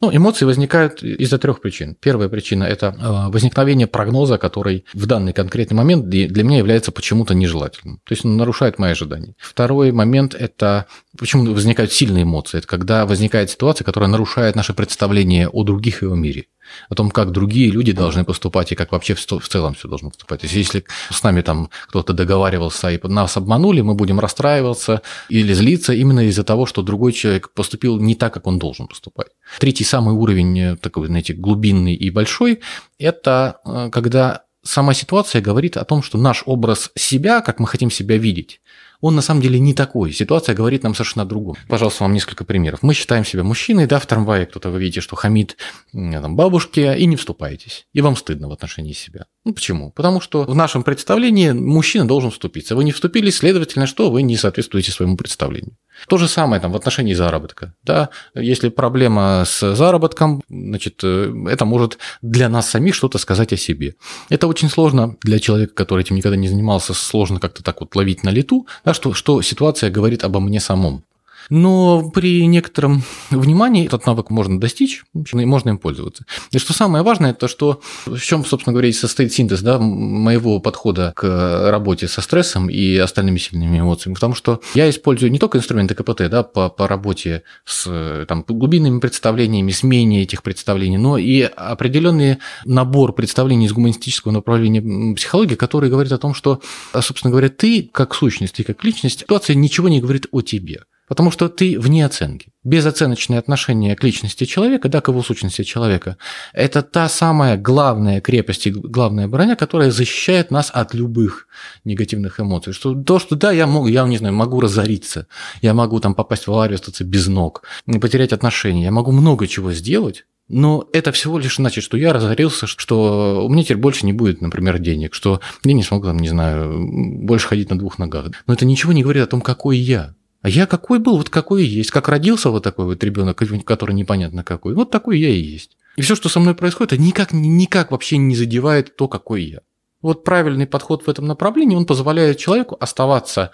ну, 0.00 0.14
эмоции 0.14 0.44
возникают 0.44 1.02
из-за 1.02 1.38
трех 1.38 1.60
причин. 1.60 1.96
Первая 1.98 2.28
причина– 2.28 2.64
это 2.64 2.94
э, 2.98 3.30
возникновение 3.32 3.86
прогноза, 3.86 4.36
который 4.36 4.84
в 4.92 5.06
данный 5.06 5.32
конкретный 5.32 5.74
момент 5.74 6.08
для 6.08 6.44
меня 6.44 6.58
является 6.58 6.92
почему-то 6.92 7.34
нежелательным. 7.34 8.00
То 8.04 8.12
есть 8.12 8.24
он 8.24 8.36
нарушает 8.36 8.78
мои 8.78 8.92
ожидания. 8.92 9.34
Второй 9.38 9.92
момент– 9.92 10.34
это 10.38 10.86
почему 11.18 11.52
возникают 11.54 11.92
сильные 11.92 12.24
эмоции. 12.24 12.58
Это 12.58 12.66
когда 12.66 13.06
возникает 13.06 13.50
ситуация, 13.50 13.86
которая 13.86 14.10
нарушает 14.10 14.54
наше 14.54 14.74
представление 14.74 15.48
о 15.48 15.64
других 15.64 16.02
и 16.02 16.06
о 16.06 16.14
мире 16.14 16.46
о 16.88 16.94
том, 16.94 17.10
как 17.10 17.30
другие 17.30 17.70
люди 17.70 17.92
должны 17.92 18.24
поступать 18.24 18.72
и 18.72 18.74
как 18.74 18.92
вообще 18.92 19.14
в 19.14 19.48
целом 19.48 19.74
все 19.74 19.88
должно 19.88 20.10
поступать. 20.10 20.40
То 20.40 20.46
есть, 20.46 20.56
если 20.56 20.84
с 21.10 21.22
нами 21.22 21.40
там 21.42 21.70
кто-то 21.88 22.12
договаривался 22.12 22.90
и 22.90 23.00
нас 23.06 23.36
обманули, 23.36 23.80
мы 23.80 23.94
будем 23.94 24.20
расстраиваться 24.20 25.02
или 25.28 25.52
злиться 25.52 25.92
именно 25.92 26.26
из-за 26.26 26.44
того, 26.44 26.66
что 26.66 26.82
другой 26.82 27.12
человек 27.12 27.50
поступил 27.52 27.98
не 27.98 28.14
так, 28.14 28.34
как 28.34 28.46
он 28.46 28.58
должен 28.58 28.86
поступать. 28.88 29.28
Третий 29.58 29.84
самый 29.84 30.14
уровень, 30.14 30.58
э, 30.58 30.76
такой, 30.76 31.06
знаете, 31.06 31.34
глубинный 31.34 31.94
и 31.94 32.10
большой, 32.10 32.60
это 32.98 33.60
э, 33.64 33.90
когда 33.90 34.42
сама 34.62 34.94
ситуация 34.94 35.40
говорит 35.40 35.76
о 35.76 35.84
том, 35.84 36.02
что 36.02 36.18
наш 36.18 36.42
образ 36.46 36.90
себя, 36.96 37.40
как 37.40 37.60
мы 37.60 37.66
хотим 37.66 37.90
себя 37.90 38.16
видеть, 38.16 38.60
он 39.00 39.14
на 39.14 39.22
самом 39.22 39.40
деле 39.40 39.58
не 39.60 39.74
такой. 39.74 40.12
Ситуация 40.12 40.54
говорит 40.54 40.82
нам 40.82 40.94
совершенно 40.94 41.22
о 41.24 41.26
другом. 41.26 41.56
Пожалуйста, 41.68 42.04
вам 42.04 42.14
несколько 42.14 42.44
примеров. 42.44 42.82
Мы 42.82 42.94
считаем 42.94 43.24
себя 43.24 43.44
мужчиной, 43.44 43.86
да, 43.86 43.98
в 43.98 44.06
трамвае 44.06 44.46
кто-то 44.46 44.70
вы 44.70 44.80
видите, 44.80 45.00
что 45.00 45.16
хамит 45.16 45.56
там, 45.92 46.34
бабушке, 46.34 46.96
и 46.98 47.06
не 47.06 47.16
вступаетесь. 47.16 47.86
И 47.92 48.00
вам 48.00 48.16
стыдно 48.16 48.48
в 48.48 48.52
отношении 48.52 48.92
себя. 48.92 49.26
Ну 49.46 49.52
почему? 49.52 49.92
Потому 49.92 50.20
что 50.20 50.42
в 50.42 50.56
нашем 50.56 50.82
представлении 50.82 51.52
мужчина 51.52 52.04
должен 52.04 52.32
вступиться. 52.32 52.74
Вы 52.74 52.82
не 52.82 52.90
вступились, 52.90 53.36
следовательно, 53.36 53.86
что 53.86 54.10
вы 54.10 54.22
не 54.22 54.36
соответствуете 54.36 54.90
своему 54.90 55.16
представлению. 55.16 55.76
То 56.08 56.18
же 56.18 56.26
самое 56.26 56.60
там 56.60 56.72
в 56.72 56.76
отношении 56.76 57.14
заработка. 57.14 57.72
Да? 57.84 58.08
Если 58.34 58.70
проблема 58.70 59.44
с 59.46 59.76
заработком, 59.76 60.42
значит, 60.48 60.98
э, 61.04 61.32
это 61.48 61.64
может 61.64 61.98
для 62.22 62.48
нас 62.48 62.68
самих 62.68 62.96
что-то 62.96 63.18
сказать 63.18 63.52
о 63.52 63.56
себе. 63.56 63.94
Это 64.30 64.48
очень 64.48 64.68
сложно 64.68 65.16
для 65.22 65.38
человека, 65.38 65.74
который 65.74 66.00
этим 66.00 66.16
никогда 66.16 66.36
не 66.36 66.48
занимался, 66.48 66.92
сложно 66.92 67.38
как-то 67.38 67.62
так 67.62 67.80
вот 67.80 67.94
ловить 67.94 68.24
на 68.24 68.30
лету, 68.30 68.66
да, 68.84 68.94
что, 68.94 69.14
что 69.14 69.40
ситуация 69.42 69.90
говорит 69.90 70.24
обо 70.24 70.40
мне 70.40 70.58
самом. 70.58 71.04
Но 71.50 72.10
при 72.10 72.46
некотором 72.46 73.02
внимании 73.30 73.86
этот 73.86 74.06
навык 74.06 74.30
можно 74.30 74.60
достичь, 74.60 75.04
и 75.14 75.44
можно 75.44 75.70
им 75.70 75.78
пользоваться. 75.78 76.24
И 76.50 76.58
что 76.58 76.72
самое 76.72 77.04
важное, 77.04 77.30
это 77.30 77.48
что, 77.48 77.80
в 78.06 78.18
чем, 78.18 78.44
собственно 78.44 78.72
говоря, 78.72 78.92
состоит 78.92 79.32
синтез 79.32 79.62
да, 79.62 79.78
моего 79.78 80.60
подхода 80.60 81.12
к 81.14 81.70
работе 81.70 82.08
со 82.08 82.20
стрессом 82.20 82.68
и 82.68 82.96
остальными 82.96 83.38
сильными 83.38 83.78
эмоциями. 83.78 84.14
Потому 84.14 84.34
что 84.34 84.60
я 84.74 84.88
использую 84.90 85.30
не 85.30 85.38
только 85.38 85.58
инструменты 85.58 85.94
КПТ 85.94 86.28
да, 86.28 86.42
по, 86.42 86.68
по 86.68 86.88
работе 86.88 87.42
с 87.64 88.24
там, 88.26 88.44
глубинными 88.46 89.00
представлениями, 89.00 89.70
смене 89.70 90.22
этих 90.22 90.42
представлений, 90.42 90.98
но 90.98 91.18
и 91.18 91.42
определенный 91.42 92.38
набор 92.64 93.12
представлений 93.12 93.66
из 93.66 93.72
гуманистического 93.72 94.32
направления 94.32 95.14
психологии, 95.14 95.54
который 95.54 95.90
говорит 95.90 96.12
о 96.12 96.18
том, 96.18 96.34
что, 96.34 96.60
собственно 96.92 97.30
говоря, 97.30 97.48
ты 97.48 97.88
как 97.92 98.14
сущность, 98.14 98.54
ты 98.56 98.64
как 98.64 98.82
личность, 98.84 99.20
ситуация 99.20 99.54
ничего 99.54 99.88
не 99.88 100.00
говорит 100.00 100.26
о 100.32 100.42
тебе. 100.42 100.82
Потому 101.08 101.30
что 101.30 101.48
ты 101.48 101.78
вне 101.78 102.04
оценки. 102.04 102.48
Безоценочное 102.64 103.38
отношение 103.38 103.94
к 103.94 104.02
личности 104.02 104.44
человека, 104.44 104.88
да, 104.88 105.00
к 105.00 105.08
его 105.08 105.22
сущности 105.22 105.62
человека, 105.62 106.16
это 106.52 106.82
та 106.82 107.08
самая 107.08 107.56
главная 107.56 108.20
крепость 108.20 108.66
и 108.66 108.70
главная 108.70 109.28
броня, 109.28 109.54
которая 109.54 109.90
защищает 109.90 110.50
нас 110.50 110.70
от 110.72 110.94
любых 110.94 111.46
негативных 111.84 112.40
эмоций. 112.40 112.72
Что 112.72 112.94
то, 112.94 113.18
что 113.18 113.36
да, 113.36 113.52
я 113.52 113.66
могу, 113.66 113.86
я 113.86 114.04
не 114.06 114.18
знаю, 114.18 114.34
могу 114.34 114.60
разориться, 114.60 115.28
я 115.62 115.74
могу 115.74 116.00
там 116.00 116.14
попасть 116.14 116.46
в 116.46 116.52
аварию, 116.52 116.74
остаться 116.74 117.04
без 117.04 117.28
ног, 117.28 117.62
потерять 118.00 118.32
отношения, 118.32 118.84
я 118.84 118.90
могу 118.90 119.12
много 119.12 119.46
чего 119.46 119.72
сделать, 119.72 120.24
но 120.48 120.88
это 120.92 121.10
всего 121.10 121.38
лишь 121.38 121.56
значит, 121.56 121.82
что 121.82 121.96
я 121.96 122.12
разорился, 122.12 122.66
что 122.66 123.44
у 123.44 123.48
меня 123.48 123.64
теперь 123.64 123.78
больше 123.78 124.06
не 124.06 124.12
будет, 124.12 124.40
например, 124.40 124.78
денег, 124.78 125.14
что 125.14 125.40
я 125.64 125.72
не 125.72 125.82
смогу, 125.82 126.06
там, 126.06 126.18
не 126.18 126.28
знаю, 126.28 126.86
больше 127.24 127.48
ходить 127.48 127.70
на 127.70 127.78
двух 127.78 127.98
ногах. 127.98 128.26
Но 128.46 128.54
это 128.54 128.64
ничего 128.64 128.92
не 128.92 129.02
говорит 129.02 129.24
о 129.24 129.26
том, 129.26 129.40
какой 129.40 129.76
я. 129.78 130.14
А 130.46 130.48
я 130.48 130.68
какой 130.68 131.00
был, 131.00 131.16
вот 131.16 131.28
какой 131.28 131.64
и 131.64 131.66
есть. 131.66 131.90
Как 131.90 132.08
родился 132.08 132.50
вот 132.50 132.62
такой 132.62 132.84
вот 132.84 133.02
ребенок, 133.02 133.36
который 133.36 133.96
непонятно 133.96 134.44
какой, 134.44 134.74
вот 134.74 134.92
такой 134.92 135.18
я 135.18 135.28
и 135.28 135.40
есть. 135.40 135.76
И 135.96 136.02
все, 136.02 136.14
что 136.14 136.28
со 136.28 136.38
мной 136.38 136.54
происходит, 136.54 136.92
это 136.92 137.02
никак, 137.02 137.32
никак 137.32 137.90
вообще 137.90 138.16
не 138.16 138.36
задевает 138.36 138.94
то, 138.94 139.08
какой 139.08 139.42
я. 139.42 139.58
Вот 140.02 140.22
правильный 140.22 140.68
подход 140.68 141.04
в 141.04 141.10
этом 141.10 141.26
направлении, 141.26 141.74
он 141.74 141.84
позволяет 141.84 142.38
человеку 142.38 142.76
оставаться 142.78 143.50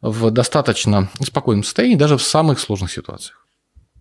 в 0.00 0.32
достаточно 0.32 1.08
спокойном 1.24 1.62
состоянии 1.62 1.94
даже 1.94 2.16
в 2.16 2.22
самых 2.22 2.58
сложных 2.58 2.90
ситуациях. 2.90 3.46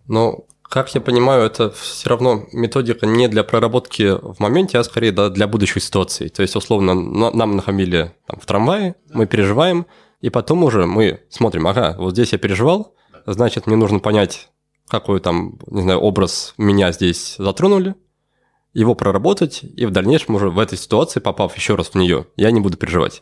Но, 0.07 0.47
как 0.63 0.95
я 0.95 1.01
понимаю, 1.01 1.43
это 1.43 1.69
все 1.69 2.09
равно 2.09 2.47
методика 2.53 3.05
не 3.05 3.27
для 3.27 3.43
проработки 3.43 4.18
в 4.19 4.39
моменте, 4.39 4.80
а 4.80 4.84
скорее 4.84 5.11
да, 5.11 5.30
для 5.30 5.45
будущей 5.47 5.80
ситуации. 5.80 6.30
То 6.30 6.41
есть, 6.41 6.55
условно, 6.55 6.95
нам 6.95 7.55
нахамили 7.55 8.15
там, 8.26 8.39
в 8.39 8.47
трамвае, 8.47 8.95
мы 9.13 9.27
переживаем, 9.27 9.85
и 10.22 10.30
потом 10.30 10.64
уже 10.64 10.85
мы 10.85 11.22
смотрим, 11.30 11.68
ага, 11.68 11.95
вот 11.98 12.14
здесь 12.14 12.31
я 12.31 12.38
переживал, 12.38 12.95
значит, 13.26 13.68
мне 13.68 13.76
нужно 13.76 13.99
понять, 13.99 14.49
какой 14.88 15.19
там, 15.19 15.60
не 15.68 15.81
знаю, 15.81 15.99
образ 15.99 16.53
меня 16.57 16.91
здесь 16.91 17.35
затронули, 17.38 17.95
его 18.73 18.95
проработать, 18.95 19.61
и 19.64 19.85
в 19.85 19.91
дальнейшем 19.91 20.35
уже 20.35 20.49
в 20.49 20.60
этой 20.60 20.77
ситуации, 20.77 21.19
попав 21.19 21.56
еще 21.57 21.76
раз 21.76 21.89
в 21.89 21.95
нее, 21.95 22.27
я 22.38 22.52
не 22.52 22.61
буду 22.61 22.77
переживать. 22.77 23.22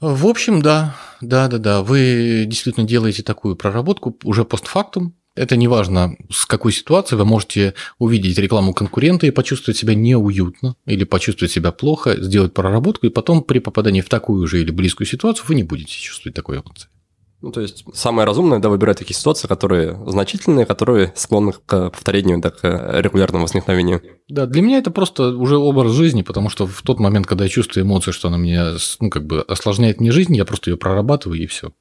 В 0.00 0.26
общем, 0.26 0.60
да. 0.60 0.94
да, 1.20 1.48
да, 1.48 1.58
да. 1.58 1.82
Вы 1.82 2.44
действительно 2.46 2.86
делаете 2.86 3.22
такую 3.22 3.56
проработку 3.56 4.16
уже 4.24 4.44
постфактум, 4.44 5.14
это 5.36 5.56
не 5.56 5.68
важно, 5.68 6.16
с 6.30 6.46
какой 6.46 6.72
ситуации 6.72 7.14
вы 7.14 7.24
можете 7.24 7.74
увидеть 7.98 8.38
рекламу 8.38 8.74
конкурента 8.74 9.26
и 9.26 9.30
почувствовать 9.30 9.78
себя 9.78 9.94
неуютно 9.94 10.76
или 10.86 11.04
почувствовать 11.04 11.52
себя 11.52 11.72
плохо, 11.72 12.20
сделать 12.20 12.54
проработку, 12.54 13.06
и 13.06 13.10
потом 13.10 13.42
при 13.42 13.58
попадании 13.58 14.00
в 14.00 14.08
такую 14.08 14.46
же 14.46 14.60
или 14.60 14.70
близкую 14.70 15.06
ситуацию 15.06 15.44
вы 15.48 15.54
не 15.54 15.62
будете 15.62 15.92
чувствовать 15.92 16.34
такой 16.34 16.56
эмоции. 16.56 16.88
Ну, 17.42 17.52
то 17.52 17.60
есть 17.60 17.84
самое 17.92 18.26
разумное, 18.26 18.58
да, 18.58 18.70
выбирать 18.70 18.98
такие 18.98 19.14
ситуации, 19.14 19.46
которые 19.46 20.02
значительные, 20.06 20.64
которые 20.64 21.12
склонны 21.14 21.52
к 21.52 21.90
повторению, 21.90 22.40
да, 22.40 22.50
к 22.50 23.00
регулярному 23.00 23.44
возникновению. 23.44 24.02
Да, 24.28 24.46
для 24.46 24.62
меня 24.62 24.78
это 24.78 24.90
просто 24.90 25.36
уже 25.36 25.58
образ 25.58 25.92
жизни, 25.92 26.22
потому 26.22 26.48
что 26.48 26.66
в 26.66 26.80
тот 26.80 26.98
момент, 26.98 27.26
когда 27.26 27.44
я 27.44 27.50
чувствую 27.50 27.84
эмоции, 27.84 28.10
что 28.10 28.28
она 28.28 28.38
меня, 28.38 28.72
ну, 29.00 29.10
как 29.10 29.26
бы 29.26 29.42
осложняет 29.42 30.00
мне 30.00 30.12
жизнь, 30.12 30.34
я 30.34 30.46
просто 30.46 30.70
ее 30.70 30.78
прорабатываю 30.78 31.40
и 31.40 31.46
все 31.46 31.72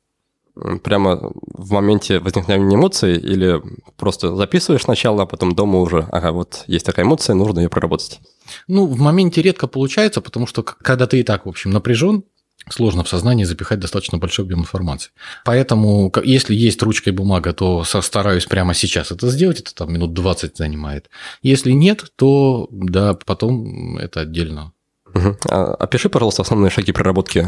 прямо 0.84 1.32
в 1.34 1.72
моменте 1.72 2.19
возникновения 2.19 2.76
эмоций 2.76 3.18
или 3.18 3.61
просто 3.98 4.36
записываешь 4.36 4.84
сначала, 4.84 5.23
а 5.23 5.26
потом 5.26 5.53
дома 5.53 5.80
уже, 5.80 6.07
ага, 6.11 6.32
вот 6.32 6.64
есть 6.68 6.86
такая 6.86 7.06
эмоция, 7.06 7.36
нужно 7.36 7.60
ее 7.60 7.69
проработать? 7.69 8.19
Ну, 8.68 8.86
в 8.86 8.99
моменте 8.99 9.41
редко 9.41 9.68
получается, 9.68 10.22
потому 10.22 10.48
что 10.48 10.64
когда 10.64 11.07
ты 11.07 11.19
и 11.19 11.23
так, 11.23 11.45
в 11.45 11.49
общем, 11.49 11.72
напряжен, 11.72 12.23
сложно 12.69 13.03
в 13.03 13.10
сознании 13.10 13.44
запихать 13.44 13.80
достаточно 13.80 14.18
большой 14.18 14.45
объем 14.45 14.61
информации. 14.61 15.11
Поэтому, 15.44 16.11
если 16.23 16.56
есть 16.56 16.82
ручка 16.82 17.10
и 17.10 17.14
бумага, 17.14 17.53
то 17.53 17.84
стараюсь 17.84 18.45
прямо 18.45 18.73
сейчас 18.73 19.11
это 19.11 19.30
сделать, 19.30 19.60
это 19.60 19.76
там 19.76 19.94
минут 19.94 20.14
20 20.14 20.57
занимает. 20.57 21.10
Если 21.41 21.72
нет, 21.72 22.06
то 22.15 22.68
да, 22.72 23.14
потом 23.26 23.98
это 23.98 24.22
отдельно 24.22 24.72
Угу. 25.15 25.37
Опиши, 25.49 26.09
пожалуйста, 26.09 26.41
основные 26.41 26.69
шаги 26.69 26.91
проработки. 26.91 27.47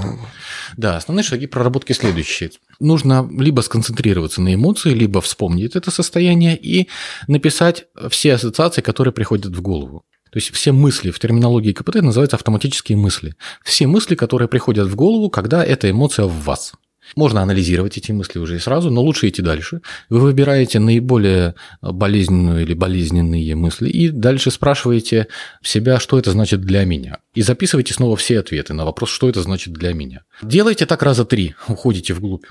Да, 0.78 0.98
основные 0.98 1.24
шаги 1.24 1.48
проработки 1.48 1.92
следующие. 1.92 2.52
Нужно 2.80 3.30
либо 3.38 3.62
сконцентрироваться 3.62 4.42
на 4.42 4.54
эмоции, 4.56 4.94
либо 4.94 5.20
вспомнить 5.20 5.76
это 5.76 5.92
состояние 5.92 6.58
и 6.58 6.88
написать 7.28 7.86
все 8.10 8.36
ассоциации, 8.36 8.82
которые 8.82 9.14
приходят 9.14 9.54
в 9.54 9.62
голову. 9.62 10.06
То 10.32 10.38
есть 10.38 10.52
все 10.54 10.72
мысли 10.72 11.12
в 11.12 11.20
терминологии 11.20 11.74
КПТ 11.74 11.96
называются 11.96 12.36
автоматические 12.36 12.98
мысли. 12.98 13.36
Все 13.64 13.88
мысли, 13.88 14.16
которые 14.16 14.48
приходят 14.48 14.88
в 14.88 14.96
голову, 14.96 15.30
когда 15.30 15.64
эта 15.64 15.90
эмоция 15.90 16.26
в 16.26 16.44
вас. 16.44 16.74
Можно 17.16 17.42
анализировать 17.42 17.98
эти 17.98 18.12
мысли 18.12 18.40
уже 18.40 18.58
и 18.58 18.60
сразу, 18.60 18.90
но 18.90 19.02
лучше 19.02 19.28
идти 19.28 19.42
дальше. 19.42 19.82
Вы 20.10 20.20
выбираете 20.20 20.80
наиболее 20.80 21.56
болезненную 21.82 22.64
или 22.64 22.74
болезненные 22.74 23.56
мысли 23.56 23.90
и 23.90 24.10
дальше 24.10 24.52
спрашиваете 24.52 25.28
себя, 25.64 26.00
что 26.00 26.20
это 26.20 26.32
значит 26.32 26.62
для 26.62 26.86
меня. 26.86 27.20
И 27.34 27.42
записывайте 27.42 27.94
снова 27.94 28.16
все 28.18 28.40
ответы 28.40 28.74
на 28.74 28.86
вопрос, 28.86 29.10
что 29.10 29.30
это 29.30 29.42
значит 29.42 29.74
для 29.74 29.94
меня. 29.94 30.24
Делайте 30.42 30.86
так 30.86 31.04
раза 31.04 31.26
три, 31.26 31.56
уходите 31.68 32.14
вглубь. 32.14 32.46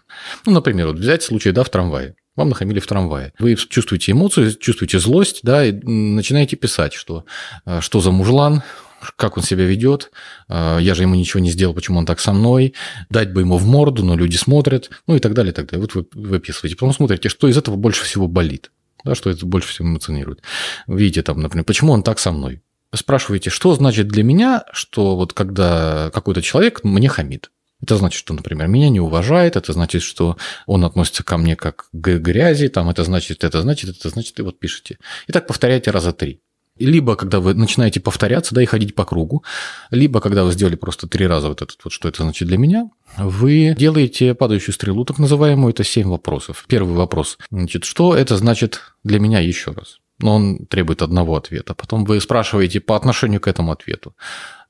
Ну, 0.47 0.53
например, 0.53 0.89
вот 0.89 0.99
взять 0.99 1.23
случай, 1.23 1.53
да, 1.53 1.65
в 1.65 1.70
трамвае. 1.70 2.15
Вам 2.37 2.51
нахамили 2.51 2.81
в 2.81 2.87
трамвае. 2.87 3.33
Вы 3.39 3.57
чувствуете 3.57 4.12
эмоцию, 4.12 4.55
чувствуете 4.55 4.99
злость, 4.99 5.41
да, 5.43 5.65
и 5.65 5.73
начинаете 5.73 6.57
писать, 6.57 6.93
что, 6.93 7.24
э, 7.65 7.81
что 7.81 8.01
за 8.01 8.11
мужлан, 8.11 8.62
как 9.16 9.36
он 9.36 9.43
себя 9.43 9.64
ведет, 9.64 10.10
а, 10.48 10.78
я 10.78 10.94
же 10.94 11.02
ему 11.02 11.14
ничего 11.14 11.40
не 11.40 11.51
сделал, 11.51 11.74
почему 11.74 11.98
он 11.98 12.06
так 12.06 12.20
со 12.20 12.32
мной, 12.32 12.74
дать 13.10 13.32
бы 13.32 13.40
ему 13.40 13.56
в 13.56 13.66
морду, 13.66 14.05
но 14.05 14.16
люди 14.16 14.36
смотрят, 14.36 14.90
ну 15.06 15.16
и 15.16 15.18
так 15.18 15.35
далее, 15.35 15.52
и 15.52 15.55
так 15.55 15.66
далее. 15.66 15.86
Вот 15.86 15.94
вы 15.94 16.28
выписываете. 16.28 16.77
Потом 16.77 16.93
смотрите, 16.93 17.28
что 17.28 17.48
из 17.48 17.56
этого 17.56 17.77
больше 17.77 18.05
всего 18.05 18.28
болит, 18.28 18.70
да, 19.05 19.14
что 19.14 19.31
это 19.31 19.47
больше 19.47 19.68
всего 19.68 19.89
эмоционирует. 19.89 20.43
Видите 20.86 21.23
там, 21.23 21.40
например, 21.40 21.64
почему 21.64 21.93
он 21.93 22.02
так 22.02 22.18
со 22.18 22.32
мной. 22.32 22.62
Спрашиваете, 22.94 23.51
что 23.51 23.74
значит 23.74 24.09
для 24.09 24.23
меня, 24.23 24.64
что 24.73 25.16
вот 25.16 25.32
когда 25.32 26.10
какой-то 26.14 26.40
человек 26.40 26.85
мне 26.85 27.09
хамит. 27.09 27.51
Это 27.82 27.97
значит, 27.97 28.18
что, 28.18 28.32
например, 28.32 28.68
меня 28.68 28.89
не 28.89 29.01
уважает, 29.01 29.56
это 29.56 29.73
значит, 29.74 30.02
что 30.02 30.39
он 30.64 30.85
относится 30.85 31.23
ко 31.23 31.36
мне 31.36 31.56
как 31.56 31.89
к 31.93 32.18
грязи, 32.18 32.68
там, 32.68 32.89
это 32.89 33.05
значит, 33.05 33.44
это 33.44 33.60
значит, 33.60 33.90
это 33.90 34.09
значит, 34.09 34.39
и 34.39 34.43
вот 34.43 34.59
пишите. 34.59 34.98
И 35.27 35.32
так 35.32 35.47
повторяйте 35.47 35.90
раза 35.90 36.12
три. 36.12 36.40
Либо 36.78 37.16
когда 37.16 37.40
вы 37.40 37.55
начинаете 37.55 38.01
повторяться, 38.01 38.55
да, 38.55 38.62
и 38.62 38.66
ходить 38.66 38.94
по 38.94 39.05
кругу, 39.05 39.44
либо 39.90 40.20
когда 40.20 40.44
вы 40.44 40.53
сделали 40.53 40.77
просто 40.77 41.07
три 41.07 41.27
раза 41.27 41.48
вот 41.48 41.62
этот 41.62 41.78
вот, 41.82 41.93
что 41.93 42.09
это 42.09 42.23
значит 42.23 42.48
для 42.48 42.59
меня, 42.59 42.90
вы 43.16 43.74
делаете 43.78 44.35
падающую 44.35 44.74
стрелу, 44.74 45.05
так 45.05 45.19
называемую, 45.19 45.73
это 45.73 45.85
семь 45.85 46.09
вопросов. 46.09 46.65
Первый 46.69 46.94
вопрос, 46.94 47.39
значит, 47.51 47.85
что 47.85 48.15
это 48.15 48.36
значит 48.36 48.81
для 49.05 49.19
меня 49.19 49.40
еще 49.40 49.73
раз? 49.73 49.98
Но 50.19 50.36
он 50.36 50.66
требует 50.66 51.03
одного 51.03 51.36
ответа. 51.36 51.74
Потом 51.74 52.05
вы 52.05 52.20
спрашиваете 52.20 52.81
по 52.81 52.97
отношению 52.97 53.40
к 53.40 53.48
этому 53.48 53.73
ответу, 53.73 54.15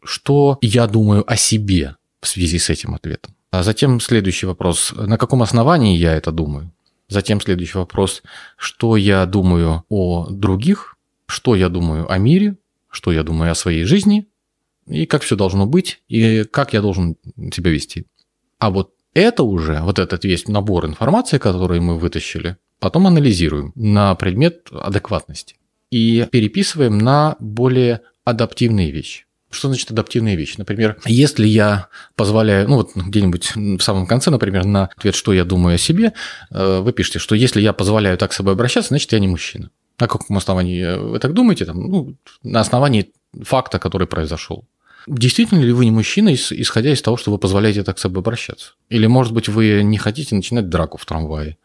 что 0.02 0.58
я 0.60 0.86
думаю 0.86 1.24
о 1.30 1.36
себе 1.36 1.96
в 2.20 2.28
связи 2.28 2.58
с 2.58 2.70
этим 2.70 2.94
ответом. 2.94 3.34
А 3.50 3.62
затем 3.62 4.00
следующий 4.00 4.46
вопрос, 4.46 4.92
на 4.96 5.18
каком 5.18 5.42
основании 5.42 5.96
я 5.96 6.14
это 6.14 6.32
думаю? 6.32 6.72
Затем 7.08 7.40
следующий 7.40 7.78
вопрос, 7.78 8.22
что 8.56 8.96
я 8.96 9.24
думаю 9.26 9.84
о 9.88 10.26
других, 10.28 10.95
что 11.26 11.54
я 11.54 11.68
думаю 11.68 12.10
о 12.10 12.18
мире, 12.18 12.56
что 12.90 13.12
я 13.12 13.22
думаю 13.22 13.52
о 13.52 13.54
своей 13.54 13.84
жизни, 13.84 14.28
и 14.86 15.06
как 15.06 15.22
все 15.22 15.36
должно 15.36 15.66
быть, 15.66 16.00
и 16.08 16.44
как 16.44 16.72
я 16.72 16.80
должен 16.80 17.16
себя 17.52 17.70
вести. 17.70 18.06
А 18.58 18.70
вот 18.70 18.92
это 19.14 19.42
уже, 19.42 19.80
вот 19.82 19.98
этот 19.98 20.24
весь 20.24 20.46
набор 20.48 20.86
информации, 20.86 21.38
который 21.38 21.80
мы 21.80 21.98
вытащили, 21.98 22.56
потом 22.80 23.06
анализируем 23.06 23.72
на 23.74 24.14
предмет 24.14 24.68
адекватности 24.70 25.56
и 25.90 26.26
переписываем 26.30 26.98
на 26.98 27.36
более 27.40 28.02
адаптивные 28.24 28.90
вещи. 28.90 29.24
Что 29.50 29.68
значит 29.68 29.90
адаптивные 29.90 30.36
вещи? 30.36 30.56
Например, 30.58 30.98
если 31.06 31.46
я 31.46 31.88
позволяю, 32.16 32.68
ну 32.68 32.76
вот 32.76 32.90
где-нибудь 32.94 33.52
в 33.54 33.80
самом 33.80 34.06
конце, 34.06 34.30
например, 34.30 34.64
на 34.64 34.90
ответ, 34.96 35.14
что 35.14 35.32
я 35.32 35.44
думаю 35.44 35.76
о 35.76 35.78
себе, 35.78 36.12
э, 36.50 36.80
вы 36.80 36.92
пишете, 36.92 37.18
что 37.18 37.34
если 37.34 37.60
я 37.60 37.72
позволяю 37.72 38.18
так 38.18 38.32
с 38.32 38.36
собой 38.36 38.54
обращаться, 38.54 38.88
значит, 38.88 39.12
я 39.12 39.18
не 39.20 39.28
мужчина. 39.28 39.70
На 39.98 40.08
каком 40.08 40.36
основании 40.36 40.98
вы 40.98 41.18
так 41.18 41.32
думаете? 41.32 41.64
Там, 41.64 41.80
ну, 41.88 42.16
на 42.42 42.60
основании 42.60 43.12
факта, 43.42 43.78
который 43.78 44.06
произошел. 44.06 44.64
Действительно 45.06 45.60
ли 45.60 45.72
вы 45.72 45.84
не 45.84 45.92
мужчина, 45.92 46.34
исходя 46.34 46.92
из 46.92 47.00
того, 47.00 47.16
что 47.16 47.30
вы 47.30 47.38
позволяете 47.38 47.84
так 47.84 47.98
с 47.98 48.02
собой 48.02 48.22
обращаться? 48.22 48.72
Или, 48.88 49.06
может 49.06 49.32
быть, 49.32 49.48
вы 49.48 49.82
не 49.84 49.98
хотите 49.98 50.34
начинать 50.34 50.68
драку 50.68 50.98
в 50.98 51.06
трамвае? 51.06 51.58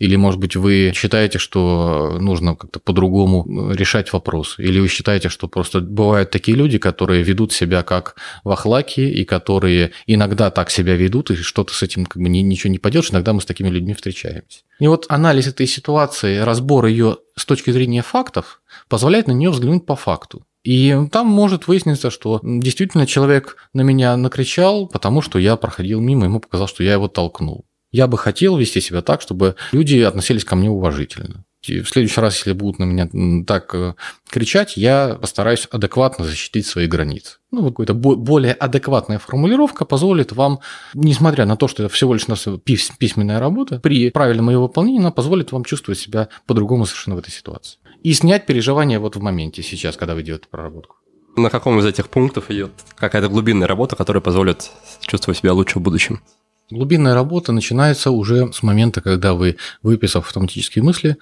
Или, 0.00 0.16
может 0.16 0.40
быть, 0.40 0.56
вы 0.56 0.92
считаете, 0.94 1.38
что 1.38 2.18
нужно 2.20 2.56
как-то 2.56 2.80
по-другому 2.80 3.72
решать 3.72 4.12
вопрос? 4.12 4.56
Или 4.58 4.80
вы 4.80 4.88
считаете, 4.88 5.28
что 5.28 5.46
просто 5.46 5.80
бывают 5.80 6.30
такие 6.30 6.56
люди, 6.56 6.78
которые 6.78 7.22
ведут 7.22 7.52
себя 7.52 7.84
как 7.84 8.16
вахлаки, 8.42 9.00
и 9.00 9.24
которые 9.24 9.92
иногда 10.06 10.50
так 10.50 10.70
себя 10.70 10.96
ведут, 10.96 11.30
и 11.30 11.36
что-то 11.36 11.74
с 11.74 11.82
этим 11.84 12.04
как 12.04 12.20
бы 12.20 12.28
ничего 12.28 12.70
не 12.70 12.78
поделаешь, 12.78 13.10
иногда 13.10 13.32
мы 13.32 13.40
с 13.40 13.46
такими 13.46 13.68
людьми 13.68 13.94
встречаемся. 13.94 14.60
И 14.80 14.86
вот 14.86 15.06
анализ 15.08 15.48
этой 15.48 15.66
ситуации, 15.66 16.38
разбор 16.38 16.86
ее 16.86 17.18
с 17.38 17.44
точки 17.44 17.70
зрения 17.70 18.02
фактов, 18.02 18.60
позволяет 18.88 19.26
на 19.26 19.32
нее 19.32 19.50
взглянуть 19.50 19.86
по 19.86 19.96
факту. 19.96 20.44
И 20.64 20.94
там 21.12 21.26
может 21.26 21.68
выясниться, 21.68 22.10
что 22.10 22.40
действительно 22.42 23.06
человек 23.06 23.56
на 23.72 23.82
меня 23.82 24.16
накричал, 24.16 24.86
потому 24.86 25.22
что 25.22 25.38
я 25.38 25.56
проходил 25.56 26.00
мимо, 26.00 26.24
ему 26.24 26.40
показал, 26.40 26.68
что 26.68 26.82
я 26.82 26.92
его 26.94 27.08
толкнул. 27.08 27.64
Я 27.90 28.06
бы 28.06 28.18
хотел 28.18 28.56
вести 28.56 28.80
себя 28.80 29.00
так, 29.00 29.22
чтобы 29.22 29.56
люди 29.72 29.98
относились 30.00 30.44
ко 30.44 30.56
мне 30.56 30.68
уважительно. 30.68 31.44
И 31.70 31.80
в 31.80 31.88
следующий 31.88 32.20
раз, 32.20 32.36
если 32.36 32.52
будут 32.52 32.78
на 32.78 32.84
меня 32.84 33.08
так 33.44 33.74
э, 33.74 33.94
кричать, 34.28 34.76
я 34.76 35.18
постараюсь 35.20 35.66
адекватно 35.70 36.24
защитить 36.24 36.66
свои 36.66 36.86
границы. 36.86 37.36
Ну, 37.50 37.62
вот 37.62 37.70
какая-то 37.76 37.94
более 37.94 38.52
адекватная 38.52 39.18
формулировка 39.18 39.84
позволит 39.84 40.32
вам, 40.32 40.60
несмотря 40.94 41.46
на 41.46 41.56
то, 41.56 41.68
что 41.68 41.84
это 41.84 41.92
всего 41.92 42.14
лишь 42.14 42.26
письменная 42.64 43.40
работа, 43.40 43.80
при 43.80 44.10
правильном 44.10 44.50
ее 44.50 44.58
выполнении 44.58 45.00
она 45.00 45.10
позволит 45.10 45.52
вам 45.52 45.64
чувствовать 45.64 45.98
себя 45.98 46.28
по-другому 46.46 46.86
совершенно 46.86 47.16
в 47.16 47.20
этой 47.20 47.30
ситуации. 47.30 47.78
И 48.02 48.12
снять 48.12 48.46
переживания 48.46 49.00
вот 49.00 49.16
в 49.16 49.20
моменте 49.20 49.62
сейчас, 49.62 49.96
когда 49.96 50.14
вы 50.14 50.22
делаете 50.22 50.46
проработку. 50.50 50.96
На 51.36 51.50
каком 51.50 51.78
из 51.78 51.86
этих 51.86 52.08
пунктов 52.08 52.50
идет 52.50 52.72
какая-то 52.96 53.28
глубинная 53.28 53.68
работа, 53.68 53.96
которая 53.96 54.20
позволит 54.20 54.70
чувствовать 55.00 55.38
себя 55.38 55.52
лучше 55.52 55.78
в 55.78 55.82
будущем? 55.82 56.20
Глубинная 56.70 57.14
работа 57.14 57.52
начинается 57.52 58.10
уже 58.10 58.52
с 58.52 58.62
момента, 58.62 59.00
когда 59.00 59.32
вы, 59.32 59.56
выписав 59.82 60.26
автоматические 60.26 60.82
мысли, 60.82 61.16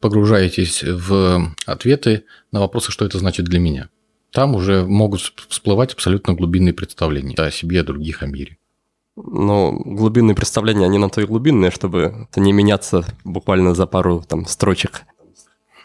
погружаетесь 0.00 0.82
в 0.82 1.52
ответы 1.64 2.24
на 2.52 2.60
вопросы, 2.60 2.92
что 2.92 3.04
это 3.04 3.18
значит 3.18 3.46
для 3.46 3.58
меня. 3.58 3.88
Там 4.30 4.54
уже 4.54 4.84
могут 4.84 5.20
всплывать 5.48 5.94
абсолютно 5.94 6.34
глубинные 6.34 6.74
представления 6.74 7.34
о 7.36 7.50
себе, 7.50 7.80
о 7.80 7.84
других, 7.84 8.22
о 8.22 8.26
мире. 8.26 8.58
Но 9.16 9.72
глубинные 9.72 10.34
представления, 10.34 10.84
они 10.84 10.98
на 10.98 11.08
то 11.08 11.20
и 11.22 11.26
глубинные, 11.26 11.70
чтобы 11.70 12.28
не 12.36 12.52
меняться 12.52 13.04
буквально 13.24 13.74
за 13.74 13.86
пару 13.86 14.22
там, 14.28 14.44
строчек. 14.46 15.04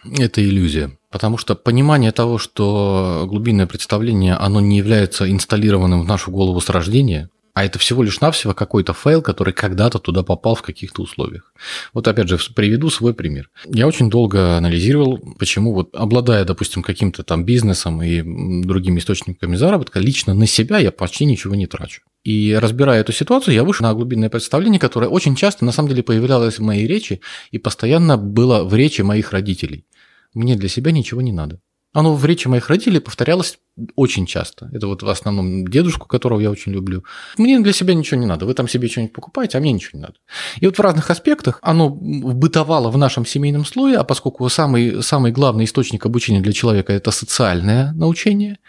Это 0.04 0.44
иллюзия. 0.44 0.98
Потому 1.10 1.38
что 1.38 1.56
понимание 1.56 2.12
того, 2.12 2.38
что 2.38 3.26
глубинное 3.30 3.68
представление, 3.68 4.34
оно 4.34 4.60
не 4.60 4.78
является 4.78 5.32
инсталлированным 5.32 6.02
в 6.02 6.08
нашу 6.08 6.32
голову 6.32 6.60
с 6.60 6.70
рождения– 6.70 7.30
а 7.54 7.66
это 7.66 7.80
всего 7.80 8.04
лишь 8.04 8.22
навсего 8.22 8.54
какой-то 8.54 8.94
файл, 8.94 9.22
который 9.22 9.54
когда-то 9.54 10.00
туда 10.00 10.24
попал 10.24 10.56
в 10.56 10.62
каких-то 10.62 11.02
условиях. 11.02 11.54
Вот 11.94 12.08
опять 12.08 12.30
же, 12.30 12.40
приведу 12.56 12.90
свой 12.90 13.14
пример. 13.14 13.50
Я 13.66 13.88
очень 13.88 14.10
долго 14.10 14.58
анализировал, 14.58 15.20
почему 15.38 15.74
вот 15.74 15.96
обладая, 15.96 16.46
допустим, 16.46 16.82
каким-то 16.84 17.24
там 17.24 17.44
бизнесом 17.44 18.02
и 18.02 18.22
другими 18.64 19.00
источниками 19.00 19.56
заработка, 19.56 20.00
лично 20.00 20.34
на 20.34 20.48
себя 20.48 20.78
я 20.80 20.92
почти 20.92 21.26
ничего 21.26 21.56
не 21.56 21.68
трачу. 21.68 22.02
И 22.24 22.58
разбирая 22.60 23.02
эту 23.02 23.12
ситуацию, 23.12 23.56
я 23.56 23.64
вышел 23.64 23.86
на 23.86 23.94
глубинное 23.94 24.30
представление, 24.30 24.80
которое 24.80 25.08
очень 25.08 25.36
часто 25.36 25.66
на 25.66 25.72
самом 25.72 25.90
деле 25.90 26.04
появлялось 26.04 26.60
в 26.60 26.62
моей 26.62 26.88
речи 26.88 27.22
и 27.50 27.58
постоянно 27.58 28.18
было 28.18 28.64
в 28.64 28.76
речи 28.76 29.02
моих 29.02 29.32
родителей. 29.32 29.86
Мне 30.34 30.56
для 30.56 30.70
себя 30.70 30.92
ничего 30.92 31.22
не 31.22 31.32
надо. 31.32 31.60
Оно 31.94 32.16
в 32.16 32.26
речи 32.26 32.48
моих 32.48 32.70
родителей 32.70 33.00
повторялось 33.00 33.60
очень 33.96 34.26
часто. 34.26 34.70
Это 34.72 34.88
вот 34.88 35.04
в 35.04 35.10
основном 35.10 35.68
дедушку, 35.68 36.08
которого 36.08 36.40
я 36.40 36.50
очень 36.50 36.72
люблю. 36.72 37.04
Мне 37.38 37.60
для 37.60 37.74
себя 37.74 37.94
ничего 37.94 38.20
не 38.20 38.26
надо. 38.26 38.46
Вы 38.46 38.54
там 38.54 38.70
себе 38.70 38.88
что-нибудь 38.88 39.14
покупаете, 39.14 39.58
а 39.58 39.62
мне 39.62 39.74
ничего 39.74 39.98
не 39.98 40.02
надо. 40.04 40.16
И 40.62 40.66
вот 40.66 40.78
в 40.78 40.82
разных 40.82 41.10
аспектах 41.10 41.60
оно 41.62 41.90
бытовало 41.90 42.90
в 42.90 42.98
нашем 42.98 43.26
семейном 43.26 43.66
слое, 43.66 43.98
а 43.98 44.04
поскольку 44.06 44.48
самый, 44.48 45.04
самый 45.04 45.34
главный 45.34 45.66
источник 45.66 46.06
обучения 46.06 46.40
для 46.40 46.54
человека– 46.54 46.94
это 46.94 47.12
социальное 47.12 47.92
научение, 47.92 48.60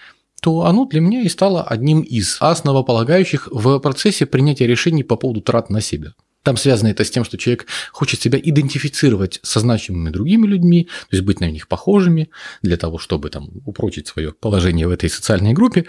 то 0.41 0.67
оно 0.67 0.87
для 0.87 1.01
меня 1.01 1.23
и 1.23 1.29
стало 1.29 1.63
одним 1.63 2.01
из 2.01 2.39
основополагающих 2.41 3.49
в 3.53 3.79
процессе 3.79 4.27
принятия 4.27 4.67
решений 4.67 5.05
по 5.05 5.15
поводу 5.15 5.41
трат 5.41 5.71
на 5.71 5.81
себя. 5.81 6.15
Там 6.43 6.57
связано 6.57 6.89
это 6.89 7.05
с 7.05 7.11
тем, 7.11 7.25
что 7.25 7.39
человек 7.39 7.67
хочет 7.93 8.21
себя 8.21 8.39
идентифицировать 8.43 9.39
со 9.43 9.61
значимыми 9.61 10.11
другими 10.11 10.47
людьми, 10.47 10.85
то 10.85 11.17
есть 11.17 11.25
быть 11.25 11.41
на 11.41 11.51
них 11.51 11.69
похожими, 11.69 12.31
для 12.63 12.77
того, 12.77 12.99
чтобы 12.99 13.31
там, 13.31 13.49
упрочить 13.65 14.09
свое 14.09 14.33
положение 14.33 14.89
в 14.89 14.91
этой 14.91 15.09
социальной 15.09 15.53
группе. 15.53 15.87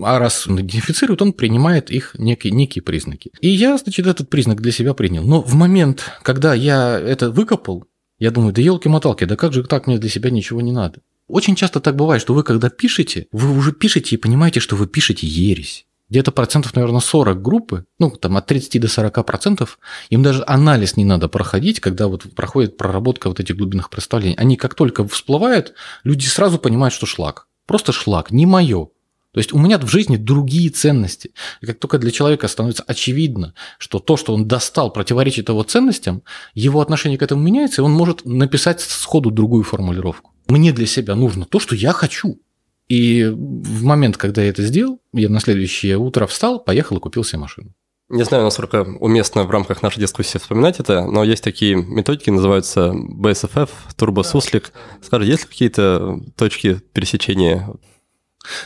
А 0.00 0.18
раз 0.18 0.46
он 0.46 0.60
идентифицирует, 0.60 1.22
он 1.22 1.32
принимает 1.32 1.90
их 1.90 2.14
некие, 2.18 2.52
некие 2.52 2.82
признаки. 2.82 3.32
И 3.40 3.48
я, 3.48 3.76
значит, 3.78 4.06
этот 4.06 4.30
признак 4.30 4.60
для 4.60 4.72
себя 4.72 4.94
принял. 4.94 5.24
Но 5.24 5.42
в 5.42 5.54
момент, 5.54 6.04
когда 6.22 6.54
я 6.54 6.98
это 6.98 7.30
выкопал, 7.30 7.84
я 8.18 8.30
думаю, 8.30 8.52
да 8.52 8.62
елки-моталки, 8.62 9.24
да 9.24 9.36
как 9.36 9.52
же 9.52 9.64
так, 9.64 9.86
мне 9.86 9.98
для 9.98 10.08
себя 10.08 10.30
ничего 10.30 10.60
не 10.60 10.72
надо. 10.72 11.00
Очень 11.28 11.56
часто 11.56 11.80
так 11.80 11.96
бывает, 11.96 12.22
что 12.22 12.34
вы 12.34 12.44
когда 12.44 12.70
пишете, 12.70 13.26
вы 13.32 13.56
уже 13.56 13.72
пишете 13.72 14.14
и 14.14 14.18
понимаете, 14.18 14.60
что 14.60 14.76
вы 14.76 14.86
пишете 14.86 15.26
ересь 15.26 15.86
где-то 16.08 16.30
процентов, 16.32 16.74
наверное, 16.74 17.00
40 17.00 17.42
группы, 17.42 17.86
ну, 17.98 18.10
там 18.10 18.36
от 18.36 18.46
30 18.46 18.80
до 18.80 18.88
40 18.88 19.26
процентов, 19.26 19.78
им 20.08 20.22
даже 20.22 20.44
анализ 20.46 20.96
не 20.96 21.04
надо 21.04 21.28
проходить, 21.28 21.80
когда 21.80 22.06
вот 22.06 22.34
проходит 22.34 22.76
проработка 22.76 23.28
вот 23.28 23.40
этих 23.40 23.56
глубинных 23.56 23.90
представлений. 23.90 24.36
Они 24.36 24.56
как 24.56 24.74
только 24.74 25.06
всплывают, 25.06 25.74
люди 26.04 26.26
сразу 26.26 26.58
понимают, 26.58 26.94
что 26.94 27.06
шлак. 27.06 27.48
Просто 27.66 27.92
шлак, 27.92 28.30
не 28.30 28.46
мое. 28.46 28.88
То 29.36 29.40
есть 29.40 29.52
у 29.52 29.58
меня 29.58 29.78
в 29.78 29.86
жизни 29.86 30.16
другие 30.16 30.70
ценности. 30.70 31.32
И 31.60 31.66
как 31.66 31.78
только 31.78 31.98
для 31.98 32.10
человека 32.10 32.48
становится 32.48 32.84
очевидно, 32.86 33.52
что 33.78 33.98
то, 33.98 34.16
что 34.16 34.32
он 34.32 34.48
достал, 34.48 34.90
противоречит 34.90 35.50
его 35.50 35.62
ценностям, 35.62 36.22
его 36.54 36.80
отношение 36.80 37.18
к 37.18 37.22
этому 37.22 37.42
меняется, 37.42 37.82
и 37.82 37.84
он 37.84 37.92
может 37.92 38.24
написать 38.24 38.80
сходу 38.80 39.30
другую 39.30 39.64
формулировку. 39.64 40.32
Мне 40.48 40.72
для 40.72 40.86
себя 40.86 41.14
нужно 41.16 41.44
то, 41.44 41.60
что 41.60 41.74
я 41.74 41.92
хочу. 41.92 42.40
И 42.88 43.24
в 43.24 43.84
момент, 43.84 44.16
когда 44.16 44.42
я 44.42 44.50
это 44.50 44.62
сделал, 44.62 45.00
я 45.12 45.28
на 45.28 45.40
следующее 45.40 45.98
утро 45.98 46.26
встал, 46.26 46.62
поехал 46.62 46.96
и 46.96 47.00
купил 47.00 47.24
себе 47.24 47.40
машину. 47.40 47.74
Не 48.08 48.24
знаю, 48.24 48.44
насколько 48.44 48.82
уместно 48.82 49.42
в 49.42 49.50
рамках 49.50 49.82
нашей 49.82 49.98
дискуссии 49.98 50.38
вспоминать 50.38 50.78
это, 50.78 51.06
но 51.06 51.24
есть 51.24 51.42
такие 51.42 51.74
методики, 51.74 52.30
называются 52.30 52.92
BSFF, 52.92 53.68
турбосуслик. 53.96 54.72
Скажи, 55.02 55.26
есть 55.26 55.42
ли 55.42 55.48
какие-то 55.48 56.20
точки 56.36 56.80
пересечения? 56.92 57.68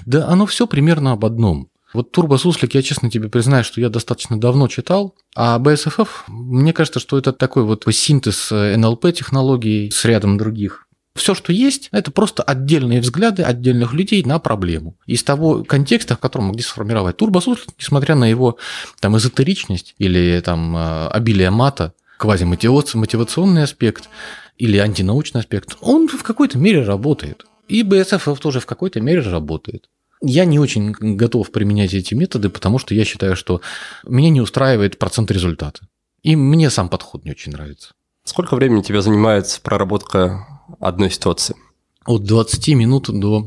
Да, 0.05 0.29
оно 0.29 0.45
все 0.45 0.67
примерно 0.67 1.13
об 1.13 1.25
одном. 1.25 1.71
Вот 1.95 2.13
турбосуслик, 2.13 2.75
я 2.75 2.83
честно 2.83 3.11
тебе 3.11 3.31
признаю, 3.31 3.65
что 3.65 3.81
я 3.81 3.89
достаточно 3.89 4.39
давно 4.39 4.69
читал, 4.69 5.17
а 5.35 5.59
BSFF, 5.59 6.09
мне 6.29 6.75
кажется, 6.75 7.01
что 7.01 7.17
это 7.17 7.33
такой 7.33 7.65
вот 7.65 7.85
синтез 7.91 8.51
НЛП 8.51 9.13
технологий 9.13 9.91
с 9.91 10.05
рядом 10.05 10.37
других. 10.37 10.87
Все, 11.21 11.35
что 11.35 11.53
есть, 11.53 11.91
это 11.93 12.11
просто 12.11 12.43
отдельные 12.43 13.03
взгляды 13.03 13.43
отдельных 13.43 13.93
людей 13.93 14.25
на 14.25 14.39
проблему. 14.39 14.97
Из 15.05 15.23
того 15.23 15.65
контекста, 15.65 16.17
в 16.17 16.19
котором 16.19 16.47
могли 16.47 16.63
сформировать 16.63 17.19
турбосус, 17.19 17.67
несмотря 17.79 18.15
на 18.15 18.25
его 18.25 18.57
там, 19.01 19.19
эзотеричность 19.19 19.95
или 19.99 20.41
там, 20.43 20.75
э, 20.75 21.09
обилие 21.09 21.51
мата, 21.51 21.93
квазимотивационный 22.17 23.65
аспект 23.65 24.09
или 24.57 24.79
антинаучный 24.79 25.43
аспект, 25.43 25.77
он 25.83 26.09
в 26.09 26.23
какой-то 26.23 26.57
мере 26.57 26.85
работает. 26.85 27.45
И 27.69 27.83
BSF 27.83 28.39
тоже 28.39 28.61
в 28.61 28.67
какой-то 28.67 29.03
мере 29.03 29.21
работает. 29.21 29.91
Я 30.23 30.47
не 30.47 30.59
очень 30.59 30.93
готов 30.93 31.53
применять 31.53 31.93
эти 31.93 32.15
методы, 32.15 32.49
потому 32.49 32.79
что 32.79 32.95
я 32.95 33.05
считаю, 33.05 33.37
что 33.37 33.61
меня 34.07 34.31
не 34.31 34.41
устраивает 34.41 34.97
процент 34.97 35.31
результата. 35.31 35.83
И 36.23 36.35
мне 36.35 36.71
сам 36.71 36.89
подход 36.89 37.27
не 37.27 37.33
очень 37.33 37.53
нравится. 37.53 37.93
Сколько 38.25 38.57
времени 38.57 38.81
тебе 38.81 39.03
занимает 39.03 39.61
проработка 39.63 40.47
одной 40.79 41.11
ситуации? 41.11 41.57
От 42.07 42.25
20 42.25 42.69
минут 42.69 43.11
до, 43.11 43.47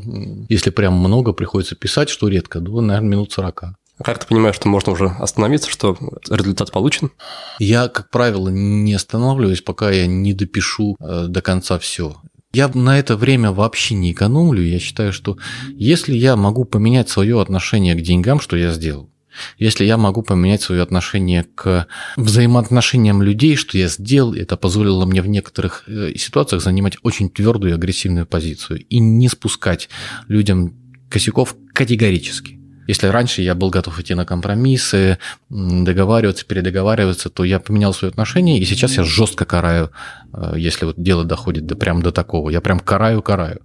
если 0.49 0.69
прям 0.69 0.93
много 0.93 1.33
приходится 1.33 1.75
писать, 1.75 2.09
что 2.09 2.27
редко, 2.27 2.59
до, 2.59 2.81
наверное, 2.81 3.09
минут 3.09 3.31
40. 3.31 3.63
А 3.63 4.03
как 4.03 4.19
ты 4.19 4.27
понимаешь, 4.27 4.55
что 4.55 4.67
можно 4.67 4.91
уже 4.91 5.07
остановиться, 5.07 5.69
что 5.69 5.97
результат 6.29 6.71
получен? 6.71 7.11
Я, 7.59 7.87
как 7.87 8.09
правило, 8.09 8.49
не 8.49 8.93
останавливаюсь, 8.93 9.61
пока 9.61 9.91
я 9.91 10.07
не 10.07 10.33
допишу 10.33 10.95
э, 10.99 11.25
до 11.27 11.41
конца 11.41 11.77
все. 11.77 12.15
Я 12.53 12.69
на 12.73 12.99
это 12.99 13.15
время 13.15 13.51
вообще 13.51 13.95
не 13.95 14.11
экономлю. 14.11 14.61
Я 14.61 14.79
считаю, 14.79 15.13
что 15.13 15.37
если 15.69 16.15
я 16.15 16.35
могу 16.35 16.65
поменять 16.65 17.09
свое 17.09 17.41
отношение 17.41 17.95
к 17.95 18.01
деньгам, 18.01 18.39
что 18.39 18.55
я 18.55 18.71
сделал, 18.71 19.09
если 19.57 19.85
я 19.85 19.97
могу 19.97 20.21
поменять 20.21 20.61
свое 20.61 20.81
отношение 20.81 21.45
к 21.55 21.87
взаимоотношениям 22.17 23.21
людей, 23.21 23.55
что 23.55 23.77
я 23.77 23.87
сделал, 23.87 24.33
это 24.33 24.57
позволило 24.57 25.05
мне 25.05 25.21
в 25.21 25.27
некоторых 25.27 25.83
э, 25.87 26.13
ситуациях 26.15 26.61
занимать 26.61 26.97
очень 27.03 27.29
твердую 27.29 27.71
и 27.71 27.75
агрессивную 27.75 28.25
позицию 28.25 28.85
и 28.89 28.99
не 28.99 29.29
спускать 29.29 29.89
людям 30.27 30.73
косяков 31.09 31.55
категорически. 31.73 32.59
Если 32.87 33.07
раньше 33.07 33.41
я 33.41 33.55
был 33.55 33.69
готов 33.69 33.99
идти 33.99 34.13
на 34.13 34.25
компромиссы, 34.25 35.17
договариваться, 35.49 36.45
передоговариваться, 36.45 37.29
то 37.29 37.43
я 37.43 37.59
поменял 37.59 37.93
свое 37.93 38.09
отношение, 38.11 38.59
и 38.59 38.65
сейчас 38.65 38.97
я 38.97 39.03
жестко 39.03 39.45
караю, 39.45 39.91
э, 40.33 40.55
если 40.57 40.85
вот 40.85 40.95
дело 40.97 41.23
доходит 41.23 41.65
до, 41.65 41.75
прям 41.75 42.01
до 42.01 42.11
такого. 42.11 42.49
Я 42.49 42.61
прям 42.61 42.79
караю-караю. 42.79 43.61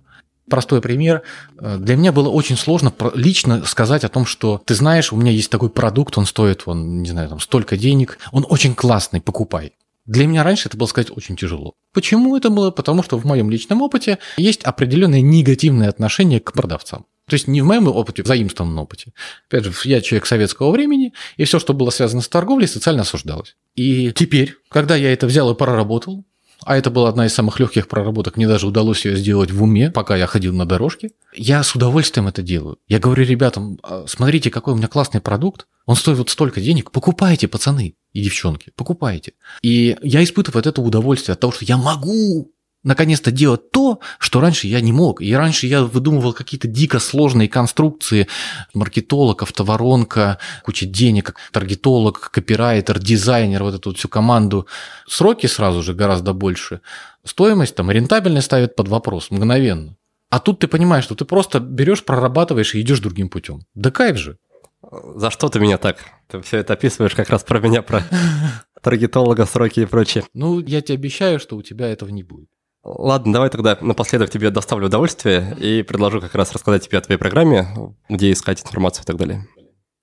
Простой 0.49 0.81
пример. 0.81 1.23
Э, 1.59 1.77
для 1.79 1.97
меня 1.97 2.13
было 2.13 2.29
очень 2.29 2.57
сложно 2.57 2.93
лично 3.15 3.65
сказать 3.65 4.05
о 4.05 4.09
том, 4.09 4.27
что 4.27 4.61
ты 4.65 4.75
знаешь, 4.75 5.13
у 5.13 5.17
меня 5.17 5.31
есть 5.31 5.51
такой 5.51 5.71
продукт, 5.71 6.17
он 6.19 6.27
стоит, 6.27 6.63
он, 6.67 7.03
не 7.03 7.09
знаю, 7.11 7.29
там 7.29 7.41
столько 7.41 7.77
денег, 7.77 8.19
он 8.33 8.47
очень 8.49 8.75
классный, 8.75 9.21
покупай. 9.21 9.73
Для 10.07 10.27
меня 10.27 10.43
раньше 10.43 10.69
это 10.69 10.79
было 10.79 10.87
сказать 10.87 11.15
очень 11.15 11.37
тяжело. 11.37 11.75
Почему 11.93 12.35
это 12.35 12.49
было? 12.49 12.71
Потому 12.71 13.03
что 13.03 13.19
в 13.19 13.27
моем 13.27 13.51
личном 13.51 13.83
опыте 13.83 14.19
есть 14.39 14.65
определенное 14.65 15.21
негативное 15.21 15.91
отношение 15.91 16.41
к 16.41 16.53
продавцам. 16.53 17.05
То 17.27 17.35
есть 17.35 17.47
не 17.47 17.61
в 17.61 17.67
моем 17.67 17.87
опыте, 17.89 18.23
в 18.23 18.27
заимствованном 18.27 18.79
опыте. 18.79 19.13
Опять 19.49 19.65
же, 19.65 19.73
я 19.85 20.01
человек 20.01 20.25
советского 20.25 20.71
времени, 20.71 21.13
и 21.37 21.45
все, 21.45 21.59
что 21.59 21.75
было 21.75 21.91
связано 21.91 22.23
с 22.23 22.29
торговлей, 22.29 22.67
социально 22.67 23.03
осуждалось. 23.03 23.55
И 23.75 24.11
теперь, 24.13 24.57
когда 24.71 24.97
я 24.97 25.13
это 25.13 25.27
взял 25.27 25.51
и 25.53 25.55
проработал, 25.55 26.25
а 26.65 26.77
это 26.77 26.91
была 26.91 27.09
одна 27.09 27.27
из 27.27 27.35
самых 27.35 27.61
легких 27.61 27.89
проработок. 27.89 28.37
Мне 28.37 28.49
даже 28.49 28.67
удалось 28.67 29.05
ее 29.05 29.17
сделать 29.17 29.51
в 29.51 29.63
уме, 29.63 29.91
пока 29.91 30.17
я 30.17 30.27
ходил 30.27 30.53
на 30.55 30.67
дорожке. 30.67 31.11
Я 31.35 31.63
с 31.63 31.75
удовольствием 31.75 32.29
это 32.29 32.43
делаю. 32.43 32.79
Я 32.89 32.99
говорю 32.99 33.25
ребятам, 33.25 33.79
«А, 33.83 34.05
смотрите, 34.07 34.51
какой 34.51 34.75
у 34.75 34.77
меня 34.77 34.89
классный 34.89 35.21
продукт. 35.21 35.67
Он 35.87 35.97
стоит 35.97 36.19
вот 36.19 36.31
столько 36.31 36.61
денег. 36.61 36.91
Покупайте, 36.91 37.49
пацаны 37.49 37.95
и 38.13 38.23
девчонки, 38.23 38.73
покупайте. 38.77 39.35
И 39.63 39.97
я 40.03 40.23
испытываю 40.23 40.61
от 40.61 40.67
этого 40.67 40.87
удовольствие, 40.87 41.35
от 41.35 41.41
того, 41.41 41.53
что 41.53 41.65
я 41.65 41.77
могу 41.77 42.53
наконец-то 42.85 43.31
делать 43.31 43.71
то, 43.71 44.01
что 44.19 44.41
раньше 44.41 44.67
я 44.67 44.81
не 44.81 44.93
мог. 44.93 45.21
И 45.21 45.35
раньше 45.35 45.67
я 45.67 45.83
выдумывал 45.83 46.33
какие-то 46.33 46.69
дико 46.69 46.99
сложные 46.99 47.49
конструкции. 47.49 48.29
Маркетолог, 48.75 49.43
автоворонка, 49.43 50.39
куча 50.65 50.87
денег, 50.87 51.35
таргетолог, 51.53 52.31
копирайтер, 52.31 52.99
дизайнер, 52.99 53.63
вот 53.63 53.75
эту 53.75 53.91
вот 53.91 53.99
всю 53.99 54.09
команду. 54.09 54.67
Сроки 55.07 55.47
сразу 55.47 55.83
же 55.83 55.95
гораздо 55.95 56.33
больше. 56.33 56.81
Стоимость, 57.25 57.75
там, 57.75 57.91
рентабельность 57.91 58.47
ставят 58.47 58.77
под 58.77 58.89
вопрос 58.89 59.31
мгновенно. 59.31 59.97
А 60.31 60.41
тут 60.41 60.61
ты 60.61 60.69
понимаешь, 60.69 61.05
что 61.05 61.15
ты 61.15 61.25
просто 61.25 61.59
берешь, 61.59 62.05
прорабатываешь 62.05 62.75
и 62.75 62.81
идешь 62.81 63.01
другим 63.01 63.29
путем. 63.29 63.63
Да 63.75 63.91
кайф 63.91 64.17
же. 64.19 64.39
За 64.83 65.31
что 65.31 65.49
ты 65.49 65.59
меня 65.59 65.79
так? 65.79 65.99
Ты 66.29 66.41
все 66.41 66.59
это 66.59 66.75
описываешь 66.75 67.15
как 67.15 67.31
раз 67.31 67.43
про 67.43 67.61
меня, 67.61 67.83
про 67.83 68.05
таргетолога, 68.83 69.45
сроки 69.47 69.81
и 69.81 69.87
прочее. 69.87 70.25
Ну, 70.35 70.61
я 70.61 70.83
тебе 70.83 70.95
обещаю, 70.95 71.41
что 71.41 71.57
у 71.57 71.63
тебя 71.63 71.89
этого 71.89 72.11
не 72.11 72.23
будет. 72.23 72.49
Ладно, 72.97 73.35
давай 73.35 73.51
тогда 73.51 73.77
напоследок 73.83 74.31
тебе 74.31 74.51
доставлю 74.51 74.87
удовольствие 74.87 75.55
и 75.61 75.83
предложу 75.83 76.23
как 76.23 76.35
раз 76.35 76.53
рассказать 76.53 76.87
тебе 76.87 76.97
о 76.97 77.01
твоей 77.03 77.19
программе, 77.19 77.69
где 78.09 78.33
искать 78.33 78.63
информацию 78.63 79.05
и 79.05 79.07
так 79.07 79.17
далее. 79.17 79.47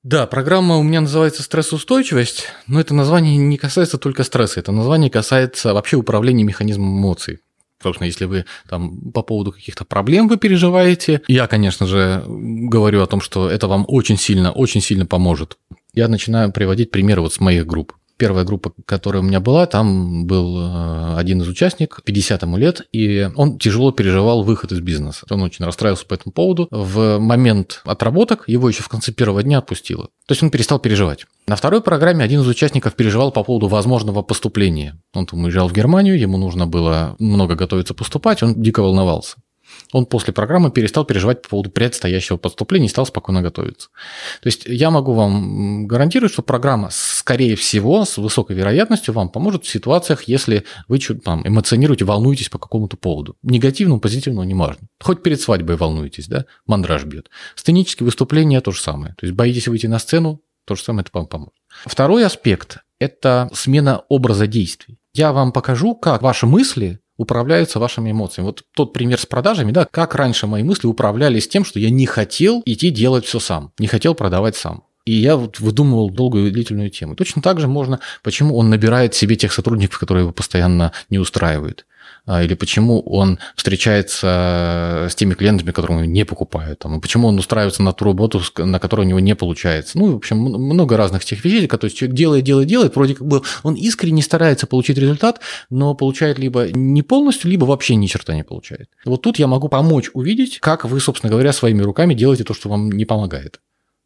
Да, 0.04 0.28
программа 0.28 0.78
у 0.78 0.84
меня 0.84 1.02
называется 1.02 1.42
«Стрессоустойчивость», 1.42 2.50
но 2.68 2.80
это 2.80 2.94
название 2.94 3.38
не 3.38 3.58
касается 3.58 3.98
только 3.98 4.24
стресса, 4.24 4.60
это 4.60 4.72
название 4.72 5.10
касается 5.10 5.74
вообще 5.74 5.98
управления 5.98 6.44
механизмом 6.44 7.00
эмоций. 7.00 7.40
Собственно, 7.82 8.06
если 8.06 8.26
вы 8.26 8.46
там 8.70 9.12
по 9.12 9.24
поводу 9.24 9.52
каких-то 9.52 9.84
проблем 9.84 10.28
вы 10.28 10.38
переживаете, 10.38 11.22
я, 11.28 11.48
конечно 11.48 11.88
же, 11.88 12.24
говорю 12.28 13.02
о 13.02 13.08
том, 13.08 13.20
что 13.20 13.50
это 13.50 13.68
вам 13.68 13.84
очень 13.88 14.18
сильно, 14.18 14.52
очень 14.52 14.82
сильно 14.82 15.08
поможет. 15.08 15.58
Я 15.94 16.08
начинаю 16.08 16.52
приводить 16.52 16.92
примеры 16.92 17.22
вот 17.22 17.34
с 17.34 17.40
моих 17.40 17.66
групп. 17.66 17.94
Первая 18.18 18.46
группа, 18.46 18.72
которая 18.86 19.22
у 19.22 19.26
меня 19.26 19.40
была, 19.40 19.66
там 19.66 20.26
был 20.26 20.58
э, 20.60 21.16
один 21.18 21.42
из 21.42 21.48
участников, 21.48 22.04
50 22.04 22.44
ему 22.44 22.58
лет, 22.58 22.82
и 22.92 23.30
он 23.36 23.58
тяжело 23.60 23.92
переживал 23.92 24.44
выход 24.44 24.72
из 24.72 24.80
бизнеса. 24.80 25.26
Он 25.30 25.42
очень 25.42 25.66
расстраивался 25.66 26.06
по 26.06 26.14
этому 26.14 26.32
поводу. 26.32 26.68
В 26.72 27.20
момент 27.20 27.82
отработок 27.84 28.46
его 28.48 28.70
еще 28.70 28.84
в 28.84 28.90
конце 28.90 29.12
первого 29.12 29.44
дня 29.44 29.58
отпустило. 29.58 30.06
То 30.28 30.32
есть 30.32 30.44
он 30.44 30.50
перестал 30.50 30.80
переживать. 30.80 31.26
На 31.48 31.56
второй 31.56 31.82
программе 31.82 32.24
один 32.24 32.42
из 32.42 32.48
участников 32.48 32.96
переживал 32.96 33.32
по 33.32 33.44
поводу 33.44 33.68
возможного 33.68 34.22
поступления. 34.22 35.00
Он 35.14 35.26
там 35.26 35.44
уезжал 35.44 35.68
в 35.68 35.74
Германию, 35.74 36.18
ему 36.18 36.38
нужно 36.38 36.68
было 36.68 37.16
много 37.20 37.56
готовиться 37.56 37.94
поступать, 37.94 38.42
он 38.42 38.62
дико 38.62 38.82
волновался 38.82 39.36
он 39.92 40.06
после 40.06 40.34
программы 40.34 40.72
перестал 40.72 41.06
переживать 41.06 41.42
по 41.42 41.50
поводу 41.50 41.70
предстоящего 41.70 42.38
поступления 42.38 42.88
и 42.88 42.90
стал 42.90 43.06
спокойно 43.06 43.42
готовиться. 43.42 43.90
То 44.42 44.48
есть 44.48 44.66
я 44.66 44.92
могу 44.92 45.14
вам 45.14 45.88
гарантировать, 45.88 46.34
что 46.34 46.42
программа, 46.42 46.90
скорее 46.92 47.56
всего, 47.56 48.06
с 48.06 48.18
высокой 48.18 48.56
вероятностью 48.56 49.14
вам 49.14 49.30
поможет 49.30 49.66
в 49.66 49.70
ситуациях, 49.70 50.24
если 50.24 50.66
вы 50.88 51.00
там, 51.00 51.48
эмоционируете, 51.48 52.06
волнуетесь 52.06 52.50
по 52.50 52.60
какому-то 52.60 52.98
поводу. 52.98 53.38
Негативному, 53.44 54.02
не 54.44 54.54
важно. 54.54 54.88
Хоть 55.02 55.24
перед 55.24 55.40
свадьбой 55.42 55.78
волнуетесь, 55.78 56.28
да, 56.28 56.46
мандраж 56.66 57.06
бьет. 57.06 57.30
Сценические 57.56 58.06
выступления 58.06 58.62
то 58.62 58.72
же 58.72 58.82
самое. 58.82 59.16
То 59.18 59.26
есть 59.26 59.36
боитесь 59.36 59.68
выйти 59.68 59.88
на 59.88 60.00
сцену, 60.00 60.42
то 60.66 60.76
же 60.76 60.84
самое 60.84 61.04
это 61.04 61.12
вам 61.14 61.28
поможет. 61.28 61.54
Второй 61.86 62.26
аспект– 62.26 62.80
это 63.00 63.50
смена 63.54 64.04
образа 64.10 64.48
действий. 64.48 64.98
Я 65.14 65.32
вам 65.32 65.52
покажу, 65.52 65.96
как 65.96 66.22
ваши 66.22 66.46
мысли 66.46 67.00
управляются 67.18 67.80
вашими 67.80 68.12
эмоциями. 68.12 68.48
Вот 68.48 68.64
тот 68.74 68.94
пример 68.94 69.20
с 69.20 69.26
продажами, 69.26 69.72
да, 69.72 69.86
как 69.90 70.16
раньше 70.16 70.48
мои 70.48 70.64
мысли 70.64 70.88
управлялись 70.88 71.48
тем, 71.48 71.66
что 71.66 71.80
я 71.80 71.90
не 71.90 72.06
хотел 72.06 72.62
идти 72.66 72.90
делать 72.90 73.26
все 73.26 73.40
сам, 73.40 73.72
не 73.80 73.88
хотел 73.88 74.16
продавать 74.16 74.56
сам. 74.56 74.84
И 75.06 75.14
я 75.14 75.36
вот 75.38 75.60
выдумывал 75.60 76.10
долгую 76.10 76.48
и 76.48 76.52
длительную 76.52 76.90
тему. 76.90 77.16
Точно 77.16 77.42
так 77.42 77.60
же 77.60 77.68
можно, 77.68 78.00
почему 78.24 78.58
он 78.58 78.72
набирает 78.72 79.14
себе 79.14 79.36
тех 79.36 79.54
сотрудников, 79.54 80.00
которые 80.00 80.24
его 80.24 80.32
постоянно 80.32 80.94
не 81.12 81.20
устраивают. 81.20 81.86
А, 82.28 82.44
или 82.44 82.56
почему 82.56 83.02
он 83.02 83.38
встречается 83.56 85.08
с 85.10 85.16
теми 85.16 85.36
клиентами, 85.36 85.72
которые 85.72 86.08
не 86.08 86.26
покупают, 86.26 86.80
там, 86.80 87.00
почему 87.00 87.28
он 87.28 87.38
устраивается 87.38 87.84
на 87.84 87.94
ту 87.94 88.06
работу, 88.06 88.42
на 88.58 88.80
которой 88.80 89.02
у 89.02 89.10
него 89.10 89.20
не 89.20 89.36
получается. 89.36 90.00
Ну, 90.00 90.14
в 90.14 90.16
общем, 90.16 90.38
много 90.38 90.98
разных 90.98 91.24
тех 91.24 91.46
вещей, 91.46 91.68
которые 91.68 91.96
человек 91.96 92.18
делает, 92.18 92.44
делает, 92.44 92.68
делает, 92.68 92.96
вроде 92.96 93.14
как 93.14 93.28
бы 93.28 93.44
он 93.62 93.76
искренне 93.76 94.24
старается 94.24 94.66
получить 94.66 94.98
результат, 94.98 95.40
но 95.70 95.94
получает 95.94 96.40
либо 96.40 96.68
не 96.72 97.04
полностью, 97.04 97.52
либо 97.52 97.66
вообще 97.66 97.96
ни 97.96 98.08
черта 98.08 98.34
не 98.34 98.44
получает. 98.44 98.90
Вот 99.06 99.22
тут 99.22 99.38
я 99.38 99.46
могу 99.46 99.70
помочь 99.70 100.10
увидеть, 100.14 100.60
как 100.60 100.86
вы, 100.86 101.00
собственно 101.00 101.30
говоря, 101.30 101.54
своими 101.54 101.84
руками 101.84 102.16
делаете 102.16 102.44
то, 102.44 102.56
что 102.56 102.70
вам 102.70 102.92
не 102.92 103.06
помогает. 103.06 103.60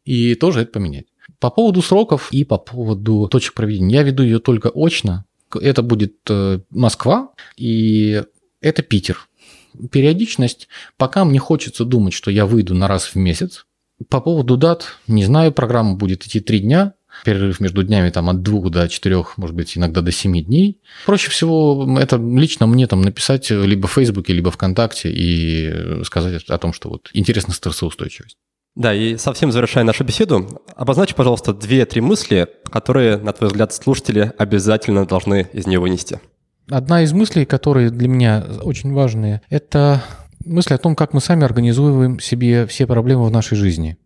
И 0.04 0.34
тоже 0.34 0.62
это 0.62 0.72
поменять. 0.72 1.06
По 1.38 1.50
поводу 1.50 1.80
сроков 1.80 2.28
и 2.32 2.44
по 2.44 2.58
поводу 2.58 3.28
точек 3.28 3.54
проведения. 3.54 3.94
Я 3.94 4.02
веду 4.02 4.22
ее 4.22 4.40
только 4.40 4.70
очно, 4.74 5.24
это 5.56 5.82
будет 5.82 6.16
э, 6.28 6.60
Москва 6.70 7.30
и 7.56 8.22
это 8.60 8.82
Питер. 8.82 9.28
Периодичность, 9.90 10.68
пока 10.96 11.24
мне 11.24 11.38
хочется 11.38 11.84
думать, 11.84 12.12
что 12.12 12.30
я 12.30 12.46
выйду 12.46 12.74
на 12.74 12.88
раз 12.88 13.06
в 13.06 13.16
месяц. 13.16 13.66
По 14.08 14.20
поводу 14.20 14.56
дат, 14.56 14.96
не 15.06 15.24
знаю, 15.24 15.52
программа 15.52 15.94
будет 15.94 16.26
идти 16.26 16.40
три 16.40 16.60
дня, 16.60 16.94
перерыв 17.24 17.60
между 17.60 17.82
днями 17.82 18.10
там 18.10 18.30
от 18.30 18.42
двух 18.42 18.70
до 18.70 18.88
четырех, 18.88 19.36
может 19.36 19.54
быть, 19.54 19.76
иногда 19.76 20.00
до 20.00 20.12
семи 20.12 20.42
дней. 20.42 20.80
Проще 21.06 21.30
всего 21.30 21.98
это 21.98 22.16
лично 22.16 22.66
мне 22.66 22.86
там 22.86 23.02
написать 23.02 23.50
либо 23.50 23.88
в 23.88 23.92
Фейсбуке, 23.92 24.32
либо 24.32 24.50
ВКонтакте 24.50 25.10
и 25.12 26.02
сказать 26.04 26.44
о 26.44 26.58
том, 26.58 26.72
что 26.72 26.88
вот 26.88 27.10
интересна 27.12 27.52
стрессоустойчивость. 27.52 28.36
Да, 28.80 28.94
и 28.94 29.18
совсем 29.18 29.52
завершая 29.52 29.84
нашу 29.84 30.04
беседу, 30.04 30.62
обозначь, 30.74 31.14
пожалуйста, 31.14 31.52
две-три 31.52 32.00
мысли, 32.00 32.48
которые, 32.64 33.18
на 33.18 33.34
твой 33.34 33.50
взгляд, 33.50 33.74
слушатели 33.74 34.32
обязательно 34.38 35.04
должны 35.04 35.50
из 35.52 35.66
нее 35.66 35.78
вынести. 35.78 36.18
Одна 36.70 37.02
из 37.02 37.12
мыслей, 37.12 37.44
которые 37.44 37.90
для 37.90 38.08
меня 38.08 38.42
очень 38.62 38.94
важные, 38.94 39.42
это 39.50 40.02
мысль 40.46 40.72
о 40.72 40.78
том, 40.78 40.96
как 40.96 41.12
мы 41.12 41.20
сами 41.20 41.44
организуем 41.44 42.20
себе 42.20 42.66
все 42.66 42.86
проблемы 42.86 43.26
в 43.26 43.30
нашей 43.30 43.58
жизни. 43.58 43.98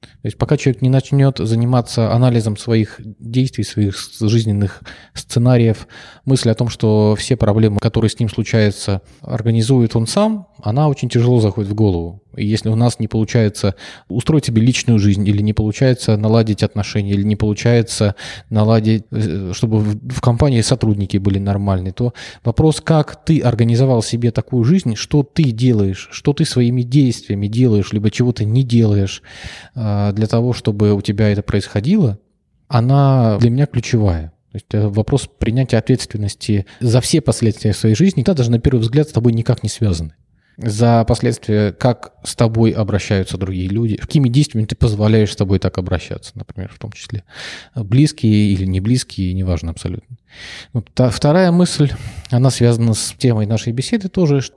То 0.00 0.26
есть 0.26 0.36
пока 0.36 0.58
человек 0.58 0.82
не 0.82 0.90
начнет 0.90 1.38
заниматься 1.38 2.12
анализом 2.12 2.58
своих 2.58 3.00
действий, 3.18 3.64
своих 3.64 3.96
жизненных 4.20 4.82
сценариев, 5.14 5.88
мысль 6.26 6.50
о 6.50 6.54
том, 6.54 6.68
что 6.68 7.16
все 7.16 7.36
проблемы, 7.36 7.78
которые 7.78 8.10
с 8.10 8.20
ним 8.20 8.28
случаются, 8.28 9.00
организует 9.22 9.96
он 9.96 10.06
сам, 10.06 10.48
она 10.62 10.88
очень 10.88 11.08
тяжело 11.08 11.40
заходит 11.40 11.70
в 11.70 11.74
голову. 11.74 12.22
Если 12.36 12.68
у 12.68 12.76
нас 12.76 13.00
не 13.00 13.08
получается 13.08 13.74
устроить 14.08 14.46
себе 14.46 14.60
личную 14.60 14.98
жизнь, 14.98 15.26
или 15.26 15.40
не 15.40 15.52
получается 15.52 16.16
наладить 16.16 16.62
отношения, 16.62 17.12
или 17.12 17.22
не 17.22 17.36
получается 17.36 18.14
наладить, 18.50 19.04
э, 19.10 19.52
чтобы 19.54 19.80
в 19.80 20.20
компании 20.20 20.60
сотрудники 20.60 21.16
были 21.16 21.38
нормальные, 21.38 21.92
то 21.92 22.12
вопрос, 22.44 22.80
как 22.80 23.24
ты 23.24 23.40
организовал 23.40 24.02
себе 24.02 24.30
такую 24.30 24.64
жизнь, 24.64 24.94
что 24.94 25.22
ты 25.22 25.44
делаешь, 25.44 26.08
что 26.12 26.32
ты 26.32 26.44
своими 26.44 26.82
действиями 26.82 27.46
делаешь, 27.46 27.92
либо 27.92 28.10
чего 28.10 28.32
ты 28.32 28.44
не 28.44 28.62
делаешь 28.62 29.22
а, 29.74 30.12
для 30.12 30.26
того, 30.26 30.52
чтобы 30.52 30.92
у 30.92 31.00
тебя 31.00 31.30
это 31.30 31.42
происходило, 31.42 32.18
она 32.68 33.38
для 33.38 33.50
меня 33.50 33.66
ключевая. 33.66 34.32
То 34.52 34.56
есть 34.56 34.66
это 34.68 34.88
вопрос 34.88 35.28
принятия 35.38 35.78
ответственности 35.78 36.66
за 36.80 37.00
все 37.00 37.20
последствия 37.20 37.72
своей 37.72 37.94
жизни, 37.94 38.22
да, 38.22 38.34
даже 38.34 38.50
на 38.50 38.58
первый 38.58 38.80
взгляд 38.80 39.08
с 39.08 39.12
тобой 39.12 39.32
никак 39.32 39.62
не 39.62 39.68
связаны 39.68 40.14
за 40.58 41.04
последствия, 41.04 41.70
как 41.72 42.14
с 42.24 42.34
тобой 42.34 42.72
обращаются 42.72 43.38
другие 43.38 43.68
люди, 43.68 43.96
какими 43.96 44.28
действиями 44.28 44.66
ты 44.66 44.74
позволяешь 44.74 45.32
с 45.32 45.36
тобой 45.36 45.60
так 45.60 45.78
обращаться, 45.78 46.32
например, 46.34 46.72
в 46.74 46.78
том 46.80 46.90
числе. 46.90 47.22
Близкие 47.76 48.52
или 48.52 48.64
не 48.64 48.80
близкие, 48.80 49.34
неважно 49.34 49.70
абсолютно. 49.70 50.16
Вот. 50.72 50.90
Вторая 51.12 51.52
мысль, 51.52 51.92
она 52.30 52.50
связана 52.50 52.94
с 52.94 53.14
темой 53.16 53.46
нашей 53.46 53.72
беседы 53.72 54.08
тоже. 54.08 54.40
Что 54.40 54.56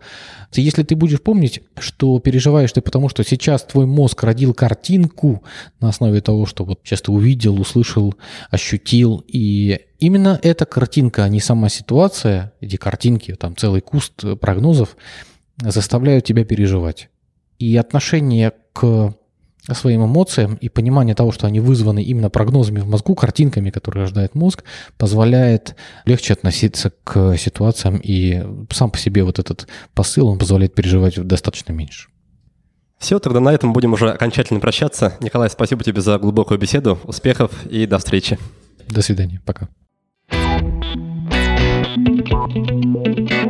если 0.56 0.82
ты 0.82 0.96
будешь 0.96 1.22
помнить, 1.22 1.62
что 1.80 2.18
переживаешь 2.20 2.72
ты 2.72 2.82
потому, 2.82 3.08
что 3.08 3.24
сейчас 3.24 3.64
твой 3.64 3.86
мозг 3.86 4.24
родил 4.24 4.56
картинку 4.56 5.44
на 5.80 5.90
основе 5.90 6.20
того, 6.22 6.48
что 6.48 6.66
вот 6.66 6.80
сейчас 6.84 7.04
ты 7.04 7.12
увидел, 7.12 7.62
услышал, 7.62 8.16
ощутил, 8.50 9.24
и 9.28 9.82
именно 10.00 10.40
эта 10.42 10.66
картинка, 10.66 11.26
а 11.26 11.30
не 11.30 11.40
сама 11.40 11.70
ситуация, 11.70 12.54
эти 12.60 12.76
картинки, 12.76 13.36
там 13.36 13.56
целый 13.56 13.82
куст 13.82 14.24
прогнозов– 14.40 14.98
заставляют 15.62 16.26
тебя 16.26 16.46
переживать. 16.46 17.10
И 17.60 17.76
отношение 17.78 18.54
к 18.74 19.14
своим 19.74 20.06
эмоциям 20.06 20.56
и 20.56 20.70
понимание 20.70 21.14
того, 21.14 21.32
что 21.32 21.46
они 21.46 21.60
вызваны 21.60 22.02
именно 22.04 22.30
прогнозами 22.30 22.80
в 22.80 22.88
мозгу, 22.88 23.14
картинками, 23.14 23.70
которые 23.70 24.04
рождает 24.04 24.34
мозг, 24.34 24.64
позволяет 24.98 25.76
легче 26.06 26.34
относиться 26.34 26.92
к 27.04 27.38
ситуациям, 27.38 28.00
и 28.02 28.44
сам 28.72 28.90
по 28.90 28.98
себе 28.98 29.24
вот 29.24 29.38
этот 29.40 29.68
посыл, 29.94 30.28
он 30.28 30.40
позволяет 30.40 30.74
переживать 30.74 31.22
достаточно 31.26 31.74
меньше. 31.74 32.10
Все, 32.98 33.20
тогда 33.20 33.40
на 33.40 33.50
этом 33.50 33.74
будем 33.74 33.94
уже 33.94 34.12
окончательно 34.12 34.60
прощаться. 34.60 35.16
Николай, 35.22 35.50
спасибо 35.50 35.84
тебе 35.84 36.02
за 36.02 36.18
глубокую 36.18 36.60
беседу, 36.60 37.00
успехов 37.04 37.52
и 37.66 37.86
до 37.86 37.98
встречи. 37.98 38.38
До 38.90 39.02
свидания, 39.02 39.42
пока. 39.46 39.70
thank 42.54 43.32
you 43.32 43.41